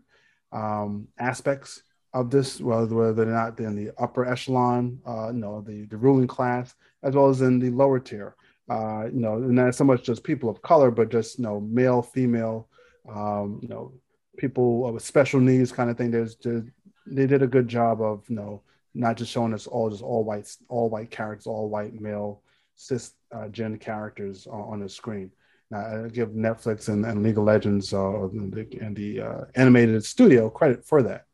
um, 0.52 1.08
aspects 1.18 1.82
of 2.14 2.30
this, 2.30 2.60
whether, 2.60 2.94
whether 2.94 3.12
they're 3.12 3.26
not 3.26 3.58
in 3.60 3.76
the 3.76 3.92
upper 3.98 4.24
echelon, 4.24 4.98
uh, 5.06 5.28
you 5.28 5.40
know, 5.40 5.60
the, 5.60 5.84
the 5.86 5.96
ruling 5.96 6.26
class, 6.26 6.74
as 7.02 7.14
well 7.14 7.28
as 7.28 7.40
in 7.40 7.58
the 7.58 7.70
lower 7.70 8.00
tier. 8.00 8.34
Uh, 8.68 9.06
you 9.06 9.20
know, 9.20 9.38
not 9.38 9.74
so 9.74 9.84
much 9.84 10.02
just 10.02 10.24
people 10.24 10.50
of 10.50 10.60
color, 10.60 10.90
but 10.90 11.10
just 11.10 11.38
you 11.38 11.44
know, 11.44 11.60
male, 11.60 12.02
female, 12.02 12.68
um, 13.08 13.58
you 13.62 13.68
know, 13.68 13.92
people 14.36 14.92
with 14.92 15.02
special 15.02 15.40
needs, 15.40 15.72
kind 15.72 15.90
of 15.90 15.96
thing. 15.96 16.10
There's, 16.10 16.36
there's 16.36 16.64
they 17.06 17.26
did 17.26 17.42
a 17.42 17.46
good 17.46 17.68
job 17.68 18.02
of 18.02 18.24
you 18.28 18.36
know 18.36 18.62
not 18.94 19.16
just 19.16 19.32
showing 19.32 19.54
us 19.54 19.66
all 19.66 19.90
just 19.90 20.02
all 20.02 20.24
white 20.24 20.54
all 20.68 20.88
white 20.88 21.10
characters, 21.10 21.46
all 21.46 21.68
white 21.68 21.94
male 21.94 22.42
cis 22.76 23.12
uh, 23.34 23.48
gen 23.48 23.78
characters 23.78 24.46
on, 24.46 24.60
on 24.60 24.80
the 24.80 24.88
screen. 24.88 25.30
I 25.72 26.08
give 26.08 26.30
Netflix 26.30 26.88
and, 26.88 27.04
and 27.04 27.22
League 27.22 27.38
of 27.38 27.44
Legends 27.44 27.92
uh, 27.92 28.28
and 28.28 28.52
the, 28.52 28.66
and 28.80 28.96
the 28.96 29.20
uh, 29.20 29.44
animated 29.54 30.04
studio 30.04 30.48
credit 30.48 30.84
for 30.84 31.02
that. 31.02 31.26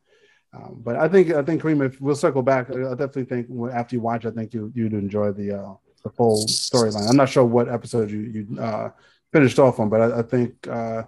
Um, 0.53 0.81
but 0.85 0.97
I 0.97 1.09
think 1.09 1.33
I 1.33 1.43
think 1.43 1.63
Kareem, 1.63 1.85
if 1.85 2.01
we'll 2.01 2.15
circle 2.15 2.43
back, 2.43 2.71
I 2.71 2.75
definitely 2.91 3.25
think 3.25 3.49
after 3.73 3.97
you 3.97 4.01
watch, 4.01 4.25
I 4.25 4.31
think 4.31 4.55
you 4.55 4.73
you'd 4.75 4.93
enjoy 4.93 5.33
the 5.33 5.61
uh, 5.61 5.75
the 6.05 6.11
full 6.11 6.47
storyline. 6.47 7.09
I'm 7.09 7.17
not 7.17 7.29
sure 7.29 7.45
what 7.45 7.69
episode 7.69 8.11
you 8.11 8.21
you 8.21 8.61
uh, 8.61 8.91
finished 9.33 9.59
off 9.59 9.81
on, 9.81 9.89
but 9.89 10.01
I, 10.01 10.19
I 10.21 10.23
think 10.23 10.69
uh, 10.69 11.05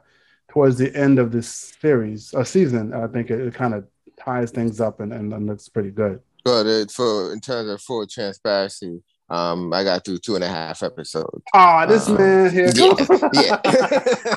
towards 0.48 0.78
the 0.78 0.94
end 0.96 1.18
of 1.18 1.30
this 1.30 1.74
series, 1.80 2.34
a 2.34 2.44
season, 2.44 2.92
I 2.92 3.06
think 3.06 3.30
it, 3.30 3.40
it 3.40 3.54
kind 3.54 3.74
of 3.74 3.86
ties 4.18 4.50
things 4.50 4.80
up 4.80 5.00
and, 5.00 5.12
and, 5.12 5.32
and 5.32 5.46
looks 5.46 5.68
pretty 5.68 5.90
good. 5.90 6.20
But 6.44 6.90
for 6.90 7.32
in 7.32 7.40
terms 7.40 7.70
of 7.70 7.80
full 7.82 8.06
transparency, 8.06 9.02
um, 9.28 9.72
I 9.72 9.82
got 9.82 10.04
through 10.04 10.18
two 10.18 10.36
and 10.36 10.44
a 10.44 10.48
half 10.48 10.82
episodes. 10.82 11.42
Oh, 11.52 11.84
this 11.86 12.08
um, 12.08 12.16
man 12.16 12.52
here. 12.52 12.70
Yeah. 12.76 12.94
yeah. 13.32 14.36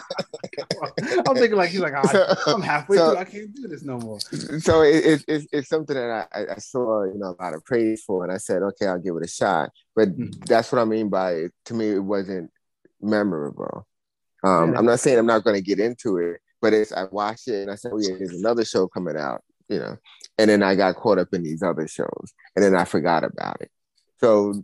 I'm 1.27 1.36
thinking 1.36 1.58
like 1.58 1.69
he's 1.69 1.79
like, 1.79 1.93
oh, 1.96 2.36
I'm 2.48 2.62
halfway 2.62 2.98
so, 2.98 3.12
through. 3.12 3.19
I 3.19 3.24
can't 3.25 3.53
do 3.53 3.67
this 3.67 3.84
no 3.84 4.00
more. 4.00 4.19
So 4.60 4.81
it, 4.81 5.05
it, 5.05 5.25
it, 5.27 5.48
it's 5.51 5.69
something 5.69 5.96
that 5.96 6.27
I, 6.34 6.53
I 6.53 6.58
saw, 6.58 7.03
you 7.03 7.19
know, 7.19 7.36
a 7.38 7.43
lot 7.43 7.53
of 7.53 7.63
praise 7.65 8.03
for, 8.03 8.24
and 8.24 8.34
I 8.34 8.38
said, 8.38 8.63
okay, 8.63 8.88
I'll 8.88 9.00
give 9.00 9.15
it 9.15 9.25
a 9.25 9.27
shot. 9.27 9.69
But 9.96 10.10
mm-hmm. 10.10 10.41
that's 10.48 10.72
what 10.72 10.81
I 10.81 10.86
mean 10.86 11.10
by 11.10 11.34
it. 11.34 11.53
To 11.65 11.74
me, 11.75 11.91
it 11.91 12.00
wasn't 12.00 12.51
memorable. 13.00 13.86
Um, 14.43 14.74
yeah. 14.74 14.79
I'm 14.79 14.86
not 14.86 15.00
saying 15.00 15.19
I'm 15.19 15.25
not 15.27 15.43
going 15.43 15.55
to 15.55 15.62
get 15.62 15.79
into 15.79 16.17
it, 16.17 16.41
but 16.62 16.74
it's 16.74 16.91
I 16.91 17.03
watched 17.12 17.48
it 17.48 17.62
and 17.62 17.72
I 17.72 17.75
said, 17.75 17.91
oh 17.93 18.00
yeah, 18.00 18.15
there's 18.17 18.39
another 18.39 18.65
show 18.65 18.88
coming 18.88 19.17
out 19.17 19.43
you 19.69 19.77
know, 19.77 19.98
and 20.38 20.50
then 20.50 20.63
I 20.63 20.75
got 20.75 20.96
caught 20.96 21.19
up 21.19 21.27
in 21.31 21.43
these 21.43 21.62
other 21.62 21.88
shows, 21.88 22.34
and 22.55 22.65
then 22.65 22.75
I 22.75 22.86
forgot 22.86 23.24
about 23.24 23.62
it. 23.62 23.69
So, 24.19 24.63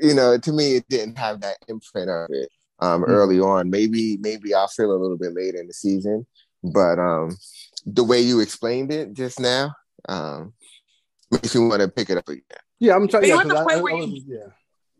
you 0.00 0.14
know, 0.14 0.38
to 0.38 0.52
me, 0.52 0.76
it 0.76 0.84
didn't 0.88 1.18
have 1.18 1.40
that 1.40 1.56
imprint 1.68 2.10
of 2.10 2.28
it 2.30 2.50
um, 2.80 3.02
mm-hmm. 3.02 3.10
early 3.10 3.40
on. 3.40 3.70
Maybe, 3.70 4.18
maybe 4.18 4.54
I'll 4.54 4.68
feel 4.68 4.92
a 4.92 4.98
little 5.00 5.16
bit 5.16 5.34
later 5.34 5.58
in 5.58 5.66
the 5.66 5.72
season, 5.72 6.26
but 6.62 6.98
um, 6.98 7.36
the 7.86 8.04
way 8.04 8.20
you 8.20 8.40
explained 8.40 8.92
it 8.92 9.14
just 9.14 9.40
now 9.40 9.72
um, 10.08 10.52
makes 11.30 11.54
me 11.54 11.66
want 11.66 11.82
to 11.82 11.88
pick 11.88 12.10
it 12.10 12.18
up 12.18 12.28
again. 12.28 12.42
Yeah, 12.78 12.94
I'm 12.94 13.08
trying. 13.08 13.24
Yeah, 13.24 13.36
I, 13.36 13.42
I, 13.42 13.78
I 13.78 13.94
yeah, 14.26 14.38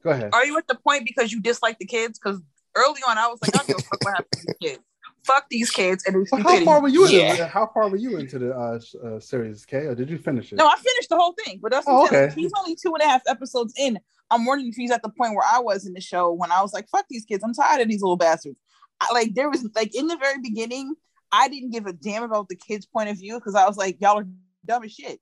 go 0.03 0.11
ahead. 0.11 0.31
Are 0.33 0.47
you 0.47 0.57
at 0.57 0.67
the 0.67 0.77
point 0.77 1.05
because 1.05 1.31
you 1.31 1.43
dislike 1.43 1.79
the 1.79 1.85
kids? 1.85 2.19
Because 2.19 2.41
early 2.75 3.03
on, 3.07 3.19
I 3.19 3.27
was 3.27 3.39
like, 3.43 3.55
I 3.55 3.59
don't 3.59 3.67
give 3.67 3.77
a 3.77 3.83
fuck 3.83 4.03
what 4.03 4.15
happened 4.15 4.41
to 4.41 4.47
the 4.47 4.55
kids 4.55 4.83
fuck 5.27 5.49
these 5.51 5.71
kids. 5.71 6.05
And 6.07 6.27
well, 6.31 6.43
how 6.43 6.65
far 6.65 6.81
were 6.81 6.89
you? 6.89 7.07
Yeah. 7.09 7.33
Into, 7.33 7.47
how 7.47 7.67
far 7.73 7.89
were 7.89 7.97
you 7.97 8.17
into 8.17 8.39
the 8.39 8.55
uh, 8.55 8.81
uh, 9.05 9.21
series, 9.21 9.65
Kay, 9.67 9.87
or 9.87 9.95
did 9.95 10.09
you 10.09 10.19
finish 10.19 10.53
it? 10.53 10.57
No, 10.57 10.67
I 10.67 10.77
finished 10.77 11.09
the 11.09 11.17
whole 11.17 11.35
thing. 11.45 11.59
But 11.63 11.73
that's 11.73 11.87
oh, 11.89 12.07
okay. 12.07 12.33
He's 12.35 12.53
only 12.59 12.77
two 12.77 12.95
and 12.95 13.03
a 13.03 13.07
half 13.07 13.23
episodes 13.27 13.75
in. 13.77 13.99
I'm 14.31 14.45
wondering 14.45 14.69
if 14.69 14.77
he's 14.77 14.91
at 14.91 15.03
the 15.03 15.09
point 15.09 15.35
where 15.35 15.47
I 15.47 15.61
was 15.61 15.87
in 15.87 15.93
the 15.93 16.01
show 16.01 16.33
when 16.33 16.51
I 16.51 16.63
was 16.63 16.73
like, 16.73 16.89
"Fuck 16.89 17.07
these 17.09 17.25
kids! 17.25 17.43
I'm 17.45 17.55
tired 17.55 17.81
of 17.81 17.89
these 17.89 18.03
little 18.03 18.17
bastards." 18.17 18.59
I, 19.01 19.13
like 19.13 19.35
there 19.35 19.51
was 19.51 19.69
like 19.75 19.95
in 19.95 20.07
the 20.07 20.17
very 20.17 20.41
beginning, 20.41 20.95
I 21.33 21.49
didn't 21.49 21.71
give 21.71 21.87
a 21.87 21.93
damn 21.93 22.23
about 22.23 22.49
the 22.49 22.57
kids' 22.57 22.87
point 22.87 23.11
of 23.11 23.19
view 23.19 23.35
because 23.35 23.55
I 23.55 23.67
was 23.67 23.77
like, 23.77 24.01
"Y'all 24.01 24.19
are 24.19 24.27
dumb 24.65 24.85
as 24.85 24.93
shit." 24.93 25.21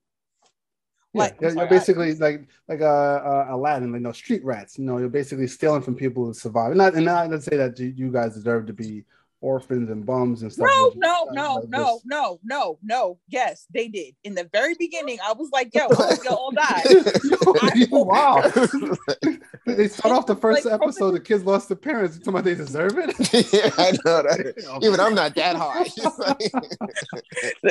Like, 1.17 1.37
yeah, 1.41 1.53
you're 1.53 1.69
basically 1.69 2.11
I, 2.11 2.15
like 2.15 2.49
like 2.69 2.81
uh, 2.81 2.85
uh, 2.85 3.47
Aladdin, 3.51 3.93
like 3.93 4.01
you 4.01 4.05
know, 4.05 4.13
street 4.13 4.45
rats. 4.45 4.79
You 4.79 4.85
know, 4.85 4.99
you're 4.99 5.09
basically 5.09 5.47
stealing 5.47 5.83
from 5.83 5.95
people 5.95 6.27
who 6.27 6.35
survive. 6.35 6.71
And 6.71 6.79
not 6.79 6.95
and 6.95 7.05
not 7.05 7.31
to 7.31 7.41
say 7.41 7.57
that 7.57 7.79
you 7.79 8.11
guys 8.11 8.35
deserve 8.35 8.67
to 8.67 8.73
be 8.73 9.05
orphans 9.45 9.91
and 9.91 10.05
bums 10.07 10.43
and 10.43 10.53
stuff. 10.53 10.67
No, 10.67 10.93
no, 10.97 11.29
no, 11.33 11.55
like 11.57 11.69
no, 11.69 12.01
no, 12.05 12.41
no, 12.43 12.79
no. 12.83 13.19
Yes, 13.29 13.67
they 13.73 13.89
did. 13.89 14.15
In 14.25 14.35
the 14.35 14.49
very 14.53 14.75
beginning, 14.79 15.19
I 15.25 15.35
was 15.35 15.51
like, 15.53 15.71
yo, 15.75 15.87
you 15.91 16.31
all 16.31 16.51
die. 16.51 16.83
wow. 17.91 18.41
they 19.67 19.89
start 19.89 20.15
off 20.15 20.27
the 20.27 20.35
first 20.35 20.65
like, 20.65 20.81
oh 20.81 20.85
episode, 20.85 21.13
the 21.13 21.21
kids 21.21 21.45
lost 21.45 21.69
their 21.69 21.77
parents. 21.77 22.19
Talking 22.19 22.33
about 22.33 22.45
they 22.45 22.55
deserve 22.55 22.95
it. 22.97 23.15
yeah, 23.53 23.71
I 23.77 23.93
know 24.05 24.23
that. 24.23 24.81
Even 24.83 24.99
I'm 24.99 25.15
not 25.15 25.35
that 25.35 25.57
hard. 25.57 25.89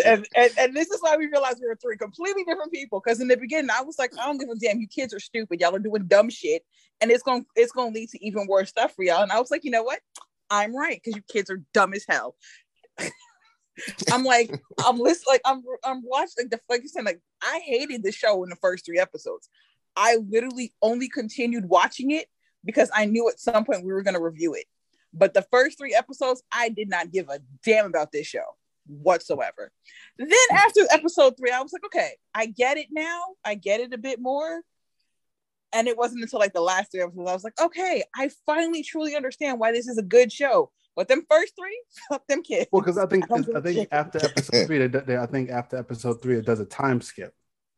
and, 0.06 0.27
and, 0.36 0.51
and 0.60 0.75
this 0.75 0.92
is 0.92 1.01
why 1.01 1.18
we 1.18 1.25
realized 1.25 1.58
we 1.60 1.68
were 1.68 1.75
three 1.75 1.98
completely 1.98 2.44
different 2.44 2.72
people. 2.72 3.01
Because 3.03 3.20
in 3.20 3.27
the 3.27 3.38
beginning, 3.38 3.72
I 3.72 3.82
was 3.82 3.98
like, 3.98 4.12
I 4.20 4.25
don't 4.25 4.38
give 4.38 4.50
a 4.50 4.56
damn. 4.56 4.80
You 4.80 4.88
kids 4.88 5.13
are 5.13 5.20
stupid. 5.20 5.60
Y'all 5.60 5.75
are 5.75 5.80
doing 5.80 6.06
dumb 6.06 6.30
shit, 6.30 6.63
and 7.01 7.10
it's 7.10 7.24
gonna 7.24 7.44
it's 7.56 7.72
gonna 7.72 7.92
lead 7.92 8.10
to 8.10 8.24
even 8.25 8.46
worse 8.48 8.70
stuff 8.70 8.94
for 8.96 9.03
y'all. 9.03 9.24
And 9.24 9.32
I 9.32 9.39
was 9.39 9.50
like, 9.50 9.63
you 9.63 9.72
know 9.72 9.84
what? 9.84 10.00
I'm 10.53 10.75
right 10.75 11.01
because 11.03 11.15
you 11.15 11.24
kids 11.24 11.50
are 11.50 11.62
dumb 11.74 11.93
as 11.93 12.05
hell. 12.07 12.36
I'm 14.12 14.24
like, 14.24 14.51
I'm 14.86 15.00
listening, 15.00 15.25
like 15.33 15.41
I'm 15.45 15.63
I'm 15.83 16.03
watching 16.05 16.33
like 16.38 16.50
the 16.51 16.60
like 16.69 16.83
you 16.83 16.89
said, 16.89 17.05
like 17.05 17.22
I 17.41 17.60
hated 17.65 18.03
the 18.03 18.12
show 18.12 18.43
in 18.43 18.50
the 18.50 18.55
first 18.57 18.86
three 18.86 19.00
episodes. 19.00 19.50
I 19.95 20.17
literally 20.29 20.74
only 20.81 21.10
continued 21.10 21.67
watching 21.67 22.12
it 22.12 22.27
because 22.63 22.89
I 22.93 23.05
knew 23.05 23.27
at 23.29 23.39
some 23.39 23.65
point 23.65 23.83
we 23.83 23.93
were 23.93 24.03
gonna 24.03 24.22
review 24.22 24.53
it. 24.53 24.65
But 25.13 25.33
the 25.33 25.45
first 25.51 25.77
three 25.77 25.95
episodes, 25.95 26.43
I 26.51 26.69
did 26.69 26.89
not 26.89 27.12
give 27.12 27.29
a 27.29 27.39
damn 27.63 27.86
about 27.86 28.12
this 28.12 28.27
show 28.27 28.45
whatsoever. 28.88 29.72
Then 30.17 30.29
after 30.51 30.81
episode 30.91 31.36
three, 31.38 31.51
I 31.51 31.62
was 31.62 31.74
like, 31.74 31.86
okay, 31.86 32.12
I 32.33 32.48
get 32.48 32.77
it 32.77 32.88
now. 32.91 33.22
I 33.43 33.55
get 33.55 33.79
it 33.79 33.93
a 33.93 33.98
bit 33.98 34.19
more. 34.19 34.62
And 35.74 35.88
it 35.88 35.98
wasn't 35.98 36.22
until 36.22 36.39
like 36.39 36.53
the 36.53 36.62
last 36.62 36.92
three 36.92 37.01
episodes 37.01 37.30
I 37.30 37.34
was 37.34 37.44
like, 37.44 37.60
okay, 37.62 38.03
I 38.15 38.30
finally 38.46 38.84
truly 38.84 39.15
understand 39.15 39.60
why 39.60 39.72
this 39.72 39.88
is 39.88 39.98
a 39.98 40.03
good 40.03 40.32
show. 40.32 40.72
But 40.96 41.08
them 41.08 41.25
first 41.30 41.53
three, 41.60 41.84
fuck 42.10 42.27
them 42.27 42.44
kids. 42.44 42.68
Well, 42.72 42.82
because 42.82 42.98
I 42.98 43.06
think 43.08 43.25
I, 43.32 43.58
I 43.58 43.62
think 43.62 43.88
after 43.92 44.24
episode 44.24 44.68
three, 44.68 44.88
they, 44.88 45.00
they, 45.00 45.18
I 45.18 45.25
think 45.25 45.50
after 45.50 45.77
episode 45.77 46.22
three, 46.22 46.38
it 46.38 46.46
does 46.46 46.60
a 46.60 46.65
time 46.65 47.01
skip. 47.01 47.34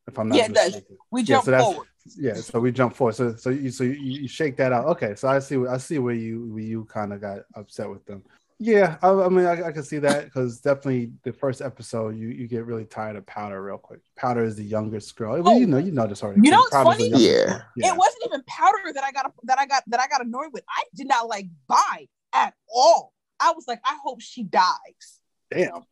If 0.08 0.20
I'm 0.20 0.30
not 0.30 0.38
yeah, 0.38 0.48
mistaken. 0.50 0.82
Does. 0.88 0.98
we 1.12 1.24
jump 1.24 1.48
yeah, 1.48 1.58
so 1.60 1.64
forward. 1.64 1.88
Yeah, 2.18 2.34
so 2.36 2.60
we 2.60 2.72
jump 2.72 2.96
forward. 2.96 3.16
So 3.16 3.36
so 3.36 3.50
you 3.50 3.72
so 3.72 3.84
you, 3.84 3.94
you 3.94 4.28
shake 4.28 4.56
that 4.58 4.72
out. 4.72 4.86
Okay, 4.86 5.16
so 5.16 5.28
I 5.28 5.40
see 5.40 5.58
I 5.68 5.78
see 5.78 5.98
where 5.98 6.14
you 6.14 6.54
where 6.54 6.64
you 6.64 6.86
kind 6.86 7.12
of 7.12 7.22
got 7.22 7.40
upset 7.56 7.90
with 7.90 8.06
them. 8.06 8.24
Yeah, 8.58 8.98
I, 9.02 9.10
I 9.10 9.30
mean, 9.30 9.46
I, 9.46 9.68
I, 9.68 9.72
can 9.74 9.84
see 9.84 10.00
that 10.00 10.26
because 10.26 10.62
definitely 10.62 11.12
the 11.24 11.34
first 11.34 11.62
episode, 11.62 12.16
you 12.16 12.30
you 12.30 12.48
get 12.48 12.66
really 12.66 12.86
tired 12.86 13.18
of 13.18 13.26
Powder 13.26 13.62
real 13.62 13.78
quick. 13.78 14.00
Powder 14.16 14.46
is 14.46 14.56
the 14.56 14.64
youngest 14.64 15.14
girl. 15.18 15.42
Well, 15.42 15.56
oh, 15.56 15.58
you 15.58 15.68
know, 15.68 15.78
you 15.78 15.92
know 15.92 16.08
this 16.08 16.24
already. 16.24 16.40
You 16.42 16.52
know, 16.52 16.62
it's 16.62 16.72
funny. 16.72 17.10
Yeah. 17.10 17.64
yeah. 17.76 17.92
it 17.92 17.98
wasn't 17.98 18.24
even 18.28 18.44
Powder 18.48 18.94
that 18.94 19.04
I 19.04 19.12
got 19.12 19.34
that 19.44 19.60
I 19.60 19.66
got 19.66 19.84
that 19.88 20.00
I 20.00 20.08
got 20.08 20.26
annoyed 20.26 20.54
with. 20.54 20.64
I 20.70 20.84
did 20.96 21.08
not 21.08 21.28
like 21.28 21.48
Vi 21.68 22.08
at 22.34 22.54
all. 22.74 23.12
I 23.42 23.52
was 23.52 23.66
like, 23.68 23.82
I 23.84 23.98
hope 24.02 24.22
she 24.22 24.44
dies. 24.44 25.20
Damn. 25.52 25.84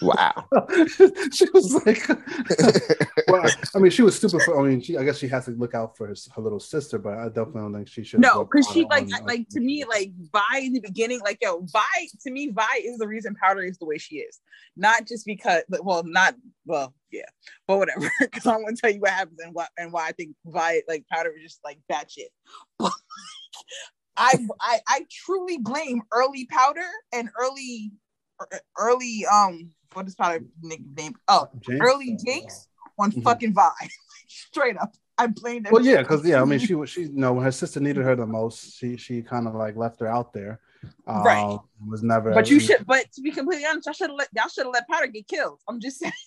Wow. 0.00 0.46
she 1.32 1.46
was 1.52 1.82
like, 1.84 2.06
well, 3.28 3.48
I 3.74 3.78
mean, 3.78 3.90
she 3.90 4.02
was 4.02 4.16
stupid 4.16 4.42
for. 4.42 4.58
I 4.58 4.68
mean, 4.68 4.80
she. 4.80 4.96
I 4.96 5.04
guess 5.04 5.18
she 5.18 5.28
has 5.28 5.44
to 5.44 5.52
look 5.52 5.74
out 5.74 5.96
for 5.96 6.06
her, 6.08 6.14
her 6.34 6.42
little 6.42 6.60
sister, 6.60 6.98
but 6.98 7.14
I 7.14 7.26
definitely 7.28 7.60
don't 7.60 7.74
think 7.74 7.88
she 7.88 8.02
should. 8.02 8.20
No, 8.20 8.44
because 8.44 8.68
she 8.72 8.84
like 8.84 9.08
on, 9.14 9.26
like 9.26 9.48
to 9.50 9.60
me 9.60 9.84
like 9.84 10.12
Vi 10.32 10.58
in 10.58 10.72
the 10.72 10.80
beginning, 10.80 11.20
like 11.20 11.38
yo, 11.40 11.60
Vi 11.60 12.08
to 12.22 12.30
me, 12.30 12.48
Vi 12.48 12.80
is 12.84 12.98
the 12.98 13.06
reason 13.06 13.34
Powder 13.34 13.62
is 13.62 13.78
the 13.78 13.86
way 13.86 13.98
she 13.98 14.16
is, 14.16 14.40
not 14.76 15.06
just 15.06 15.24
because. 15.24 15.62
Well, 15.68 16.02
not 16.04 16.34
well, 16.66 16.94
yeah, 17.12 17.22
but 17.66 17.78
whatever. 17.78 18.10
Because 18.20 18.46
I 18.46 18.56
want 18.56 18.76
to 18.76 18.80
tell 18.80 18.90
you 18.90 19.00
what 19.00 19.10
happens 19.10 19.38
and 19.40 19.54
why 19.54 19.66
and 19.78 19.92
why 19.92 20.08
I 20.08 20.12
think 20.12 20.34
Vi 20.46 20.82
like 20.88 21.04
Powder 21.12 21.32
is 21.36 21.42
just 21.42 21.60
like 21.64 21.78
bad 21.88 22.10
shit. 22.10 22.28
I, 24.16 24.46
I 24.60 24.80
I 24.86 25.06
truly 25.10 25.58
blame 25.58 26.02
early 26.12 26.46
Powder 26.46 26.88
and 27.12 27.30
early 27.38 27.92
early 28.78 29.24
um 29.32 29.70
what 29.92 30.06
is 30.06 30.14
Powder 30.14 30.44
nickname 30.62 31.14
oh 31.28 31.48
James? 31.60 31.80
early 31.80 32.16
Jakes 32.22 32.68
on 33.00 33.10
mm-hmm. 33.10 33.22
fucking 33.22 33.54
Vi 33.54 33.70
straight 34.28 34.76
up. 34.76 34.94
I 35.18 35.26
blame 35.26 35.64
them. 35.64 35.72
Well, 35.72 35.84
yeah, 35.84 35.98
because 35.98 36.24
yeah, 36.26 36.40
I 36.40 36.44
mean, 36.44 36.58
she 36.66 36.74
was 36.74 36.90
she 36.90 37.02
you 37.02 37.12
know 37.12 37.34
when 37.34 37.44
her 37.44 37.52
sister 37.52 37.80
needed 37.80 38.04
her 38.04 38.16
the 38.16 38.26
most, 38.26 38.78
she 38.78 38.96
she 38.96 39.22
kind 39.22 39.46
of 39.46 39.54
like 39.54 39.76
left 39.76 40.00
her 40.00 40.06
out 40.06 40.32
there. 40.32 40.60
Um, 41.06 41.22
right. 41.22 41.58
Was 41.86 42.02
never. 42.02 42.32
But 42.32 42.48
you 42.48 42.58
should. 42.58 42.86
But 42.86 43.12
to 43.12 43.20
be 43.20 43.30
completely 43.30 43.66
honest, 43.66 43.88
I 43.88 43.92
should 43.92 44.10
have 44.10 44.18
let 44.18 44.28
y'all 44.34 44.48
should 44.48 44.64
have 44.64 44.72
let 44.72 44.88
Powder 44.88 45.08
get 45.08 45.28
killed. 45.28 45.58
I'm 45.68 45.80
just 45.80 45.98
saying. 45.98 46.12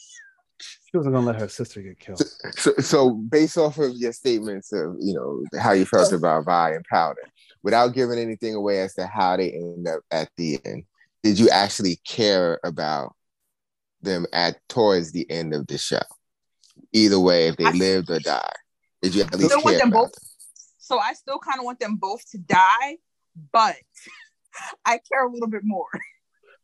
She 0.59 0.95
wasn't 0.95 1.15
gonna 1.15 1.25
let 1.25 1.41
her 1.41 1.49
sister 1.49 1.81
get 1.81 1.99
killed. 1.99 2.19
So, 2.19 2.51
so, 2.55 2.73
so, 2.77 3.11
based 3.11 3.57
off 3.57 3.79
of 3.79 3.97
your 3.97 4.13
statements 4.13 4.71
of 4.71 4.95
you 4.99 5.13
know 5.13 5.43
how 5.59 5.73
you 5.73 5.85
felt 5.85 6.13
about 6.13 6.45
Vi 6.45 6.71
and 6.71 6.85
Powder, 6.85 7.23
without 7.63 7.93
giving 7.93 8.19
anything 8.19 8.53
away 8.53 8.79
as 8.79 8.93
to 8.93 9.07
how 9.07 9.35
they 9.35 9.51
end 9.51 9.87
up 9.87 10.01
at 10.11 10.29
the 10.37 10.59
end, 10.63 10.85
did 11.23 11.39
you 11.39 11.49
actually 11.49 11.97
care 12.05 12.59
about 12.63 13.15
them 14.01 14.25
at 14.31 14.57
towards 14.69 15.11
the 15.11 15.29
end 15.29 15.53
of 15.53 15.67
the 15.67 15.77
show? 15.77 15.99
Either 16.93 17.19
way, 17.19 17.47
if 17.47 17.57
they 17.57 17.65
I, 17.65 17.71
lived 17.71 18.09
or 18.09 18.19
died, 18.19 18.53
did 19.01 19.15
you 19.15 19.23
at 19.23 19.35
least 19.35 19.53
care 19.63 19.79
them 19.79 19.89
both? 19.89 20.13
Them? 20.13 20.23
So 20.77 20.99
I 20.99 21.13
still 21.13 21.39
kind 21.39 21.59
of 21.59 21.65
want 21.65 21.79
them 21.79 21.95
both 21.95 22.29
to 22.31 22.37
die, 22.37 22.97
but 23.51 23.75
I 24.85 24.99
care 24.99 25.25
a 25.25 25.31
little 25.31 25.47
bit 25.47 25.63
more. 25.63 25.87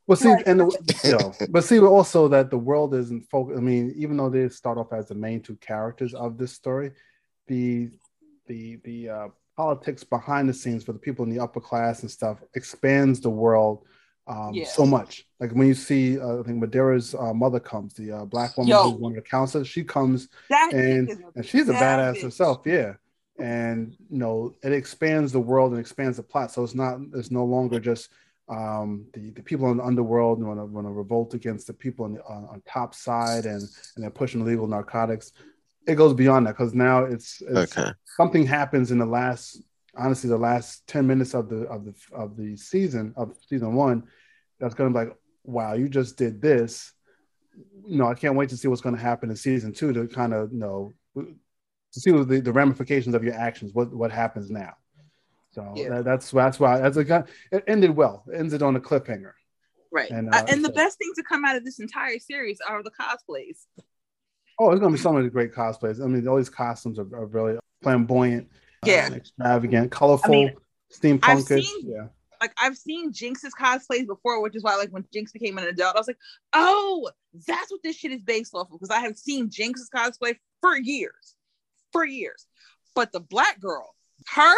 Well, 0.07 0.15
see, 0.15 0.33
and 0.47 0.59
the, 0.59 0.99
you 1.03 1.11
know, 1.17 1.33
but 1.49 1.63
see 1.63 1.79
also 1.79 2.27
that 2.29 2.49
the 2.49 2.57
world 2.57 2.95
isn't 2.95 3.29
focused. 3.29 3.57
I 3.57 3.61
mean, 3.61 3.93
even 3.95 4.17
though 4.17 4.29
they 4.29 4.49
start 4.49 4.77
off 4.77 4.91
as 4.91 5.07
the 5.07 5.15
main 5.15 5.41
two 5.41 5.55
characters 5.57 6.13
of 6.13 6.37
this 6.37 6.53
story, 6.53 6.91
the 7.47 7.91
the 8.47 8.77
the 8.83 9.09
uh, 9.09 9.27
politics 9.55 10.03
behind 10.03 10.49
the 10.49 10.53
scenes 10.53 10.83
for 10.83 10.93
the 10.93 10.99
people 10.99 11.25
in 11.25 11.29
the 11.29 11.39
upper 11.39 11.59
class 11.59 12.01
and 12.01 12.09
stuff 12.09 12.41
expands 12.55 13.19
the 13.19 13.29
world 13.29 13.85
um, 14.29 14.53
yeah. 14.53 14.65
so 14.65 14.85
much. 14.85 15.25
Like 15.39 15.51
when 15.51 15.67
you 15.67 15.73
see, 15.73 16.19
uh, 16.19 16.39
I 16.39 16.43
think 16.43 16.63
Medarda's 16.63 17.15
uh, 17.15 17.33
mother 17.33 17.59
comes, 17.59 17.93
the 17.95 18.11
uh, 18.11 18.25
black 18.25 18.55
woman 18.57 18.69
Yo, 18.69 18.91
who's 18.91 18.99
one 18.99 19.11
of 19.13 19.15
the 19.15 19.29
counselors, 19.29 19.67
she 19.67 19.83
comes 19.83 20.29
and 20.49 21.09
and 21.35 21.45
she's 21.45 21.67
a 21.67 21.73
badass 21.73 22.17
bitch. 22.17 22.23
herself, 22.23 22.61
yeah. 22.65 22.93
And 23.39 23.95
you 24.09 24.19
know, 24.19 24.55
it 24.63 24.71
expands 24.71 25.31
the 25.31 25.39
world 25.39 25.71
and 25.71 25.79
expands 25.79 26.17
the 26.17 26.23
plot. 26.23 26.51
So 26.51 26.63
it's 26.63 26.75
not, 26.75 26.99
it's 27.15 27.31
no 27.31 27.45
longer 27.45 27.79
just 27.79 28.09
um, 28.49 29.05
the, 29.13 29.31
the 29.31 29.41
people 29.41 29.71
in 29.71 29.77
the 29.77 29.83
underworld 29.83 30.43
want 30.43 30.59
to 30.59 30.65
want 30.65 30.85
to 30.85 30.91
revolt 30.91 31.33
against 31.33 31.67
the 31.67 31.73
people 31.73 32.05
on 32.05 32.13
the 32.13 32.23
on, 32.25 32.45
on, 32.45 32.61
top 32.67 32.95
side 32.95 33.45
and 33.45 33.61
and 33.61 34.03
they're 34.03 34.09
pushing 34.09 34.41
illegal 34.41 34.67
narcotics. 34.67 35.31
It 35.87 35.95
goes 35.95 36.13
beyond 36.13 36.45
that 36.45 36.57
because 36.57 36.73
now 36.73 37.05
it's, 37.05 37.41
it's 37.41 37.77
okay. 37.77 37.91
something 38.17 38.45
happens 38.45 38.91
in 38.91 38.97
the 38.97 39.05
last 39.05 39.61
honestly 39.95 40.29
the 40.29 40.37
last 40.37 40.85
10 40.87 41.05
minutes 41.05 41.33
of 41.33 41.49
the 41.49 41.63
of 41.67 41.85
the 41.85 41.93
of 42.11 42.37
the 42.37 42.55
season 42.55 43.13
of 43.15 43.35
season 43.47 43.73
one 43.73 44.03
that's 44.59 44.73
going 44.73 44.91
to 44.91 44.99
be 44.99 45.05
like, 45.05 45.15
wow, 45.43 45.73
you 45.73 45.89
just 45.89 46.17
did 46.17 46.41
this. 46.41 46.93
You 47.85 47.97
know, 47.97 48.07
I 48.07 48.13
can't 48.13 48.35
wait 48.35 48.49
to 48.49 48.57
see 48.57 48.67
what's 48.67 48.81
going 48.81 48.95
to 48.95 49.01
happen 49.01 49.29
in 49.29 49.35
season 49.35 49.73
two 49.73 49.93
to 49.93 50.07
kind 50.07 50.33
of 50.33 50.51
you 50.51 50.59
know 50.59 50.93
to 51.15 51.99
see 51.99 52.11
the, 52.11 52.39
the 52.39 52.53
ramifications 52.53 53.15
of 53.15 53.23
your 53.23 53.33
actions. 53.33 53.73
What 53.73 53.93
what 53.93 54.11
happens 54.11 54.49
now? 54.49 54.73
So 55.51 55.73
yeah. 55.75 55.89
that, 55.89 56.05
that's 56.05 56.31
that's 56.31 56.59
why 56.59 56.79
as 56.79 56.97
a 56.97 57.25
it 57.51 57.63
ended 57.67 57.95
well. 57.95 58.23
It 58.31 58.37
ended 58.37 58.61
on 58.61 58.75
a 58.75 58.79
cliffhanger. 58.79 59.31
Right. 59.91 60.11
And, 60.11 60.33
uh, 60.33 60.45
and 60.47 60.63
the 60.63 60.69
so, 60.69 60.75
best 60.75 60.99
thing 60.99 61.11
to 61.15 61.23
come 61.23 61.43
out 61.45 61.55
of 61.55 61.65
this 61.65 61.79
entire 61.79 62.19
series 62.19 62.59
are 62.67 62.83
the 62.83 62.91
cosplays. 62.91 63.65
Oh, 64.59 64.71
it's 64.71 64.79
gonna 64.79 64.91
be 64.91 64.99
some 64.99 65.15
of 65.15 65.23
the 65.23 65.29
great 65.31 65.51
cosplays. 65.51 66.01
I 66.01 66.05
mean, 66.05 66.27
all 66.27 66.37
these 66.37 66.49
costumes 66.49 66.99
are, 66.99 67.07
are 67.15 67.25
really 67.25 67.57
flamboyant, 67.81 68.49
yeah, 68.85 69.09
uh, 69.11 69.15
extravagant, 69.15 69.91
colorful, 69.91 70.31
I 70.31 70.37
mean, 70.37 70.53
steampunkish. 70.93 71.67
yeah 71.83 72.07
like 72.41 72.53
I've 72.57 72.77
seen 72.77 73.11
Jinx's 73.11 73.53
cosplays 73.53 74.07
before, 74.07 74.41
which 74.41 74.55
is 74.55 74.63
why 74.63 74.75
like 74.75 74.89
when 74.89 75.05
Jinx 75.11 75.31
became 75.31 75.57
an 75.57 75.65
adult, 75.65 75.95
I 75.95 75.99
was 75.99 76.07
like, 76.07 76.17
oh, 76.53 77.09
that's 77.47 77.71
what 77.71 77.81
this 77.83 77.97
shit 77.97 78.11
is 78.11 78.21
based 78.21 78.53
off 78.53 78.67
of 78.71 78.79
because 78.79 78.89
I 78.89 78.99
have 79.01 79.17
seen 79.17 79.49
Jinx's 79.49 79.89
cosplay 79.93 80.35
for 80.61 80.77
years, 80.77 81.35
for 81.91 82.05
years. 82.05 82.45
But 82.95 83.11
the 83.11 83.19
black 83.19 83.59
girl, 83.59 83.95
her. 84.35 84.55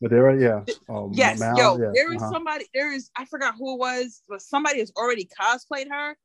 But 0.00 0.10
there 0.10 0.28
are 0.28 0.38
yeah. 0.38 0.62
Um, 0.88 1.10
yes, 1.14 1.40
Mal, 1.40 1.56
yo, 1.56 1.78
yeah, 1.78 1.90
there 1.94 2.12
is 2.12 2.22
uh-huh. 2.22 2.32
somebody. 2.32 2.66
There 2.74 2.92
is 2.92 3.10
I 3.16 3.24
forgot 3.24 3.54
who 3.58 3.74
it 3.74 3.78
was, 3.78 4.22
but 4.28 4.42
somebody 4.42 4.80
has 4.80 4.92
already 4.96 5.28
cosplayed 5.40 5.88
her, 5.90 6.16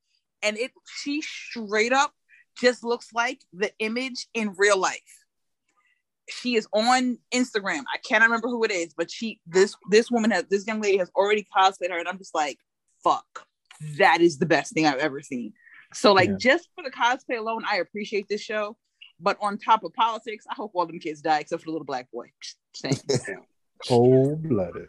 and 0.44 0.58
it 0.58 0.72
she 1.02 1.22
straight 1.22 1.94
up 1.94 2.14
just 2.58 2.84
looks 2.84 3.14
like 3.14 3.40
the 3.54 3.72
image 3.80 4.28
in 4.34 4.54
real 4.58 4.78
life 4.78 5.21
she 6.32 6.56
is 6.56 6.68
on 6.74 7.18
Instagram. 7.34 7.84
I 7.94 7.98
cannot 8.04 8.26
remember 8.26 8.48
who 8.48 8.64
it 8.64 8.72
is, 8.72 8.94
but 8.96 9.12
she 9.12 9.40
this 9.46 9.76
this 9.90 10.10
woman 10.10 10.32
has 10.32 10.46
this 10.50 10.66
young 10.66 10.82
lady 10.82 10.98
has 10.98 11.12
already 11.16 11.46
cosplayed 11.56 11.92
her, 11.92 12.00
and 12.00 12.08
I'm 12.08 12.18
just 12.18 12.36
like, 12.36 12.58
fuck, 13.04 13.46
that 13.98 14.22
is 14.22 14.38
the 14.38 14.46
best 14.46 14.74
thing 14.74 14.86
I've 14.86 15.00
ever 15.00 15.22
seen. 15.22 15.54
So 15.94 16.14
like 16.14 16.30
yeah. 16.30 16.36
just 16.38 16.70
for 16.76 16.84
the 16.84 16.92
cosplay 16.92 17.38
alone, 17.38 17.64
I 17.70 17.78
appreciate 17.78 18.28
this 18.30 18.42
show. 18.42 18.78
But 19.20 19.38
on 19.40 19.60
top 19.60 19.84
of 19.84 19.94
politics, 19.94 20.46
I 20.50 20.56
hope 20.56 20.72
all 20.74 20.88
them 20.88 20.98
kids 20.98 21.22
die 21.22 21.40
except 21.40 21.62
for 21.62 21.68
the 21.68 21.72
little 21.74 21.86
black 21.86 22.10
boy. 22.12 22.32
Cold 23.88 24.42
blooded. 24.50 24.88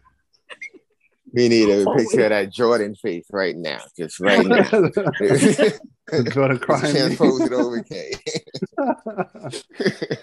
We 1.34 1.48
need 1.48 1.68
a 1.68 1.84
picture 1.96 2.24
of 2.24 2.30
that 2.30 2.52
Jordan 2.52 2.94
face 2.94 3.26
right 3.30 3.56
now, 3.56 3.80
just 3.96 4.20
right 4.20 4.44
now. 4.44 4.62
Jordan 6.30 6.58
crying. 6.60 6.94
Transpose 6.94 7.40
it 7.40 7.52
over, 7.52 7.82
K. 7.82 8.12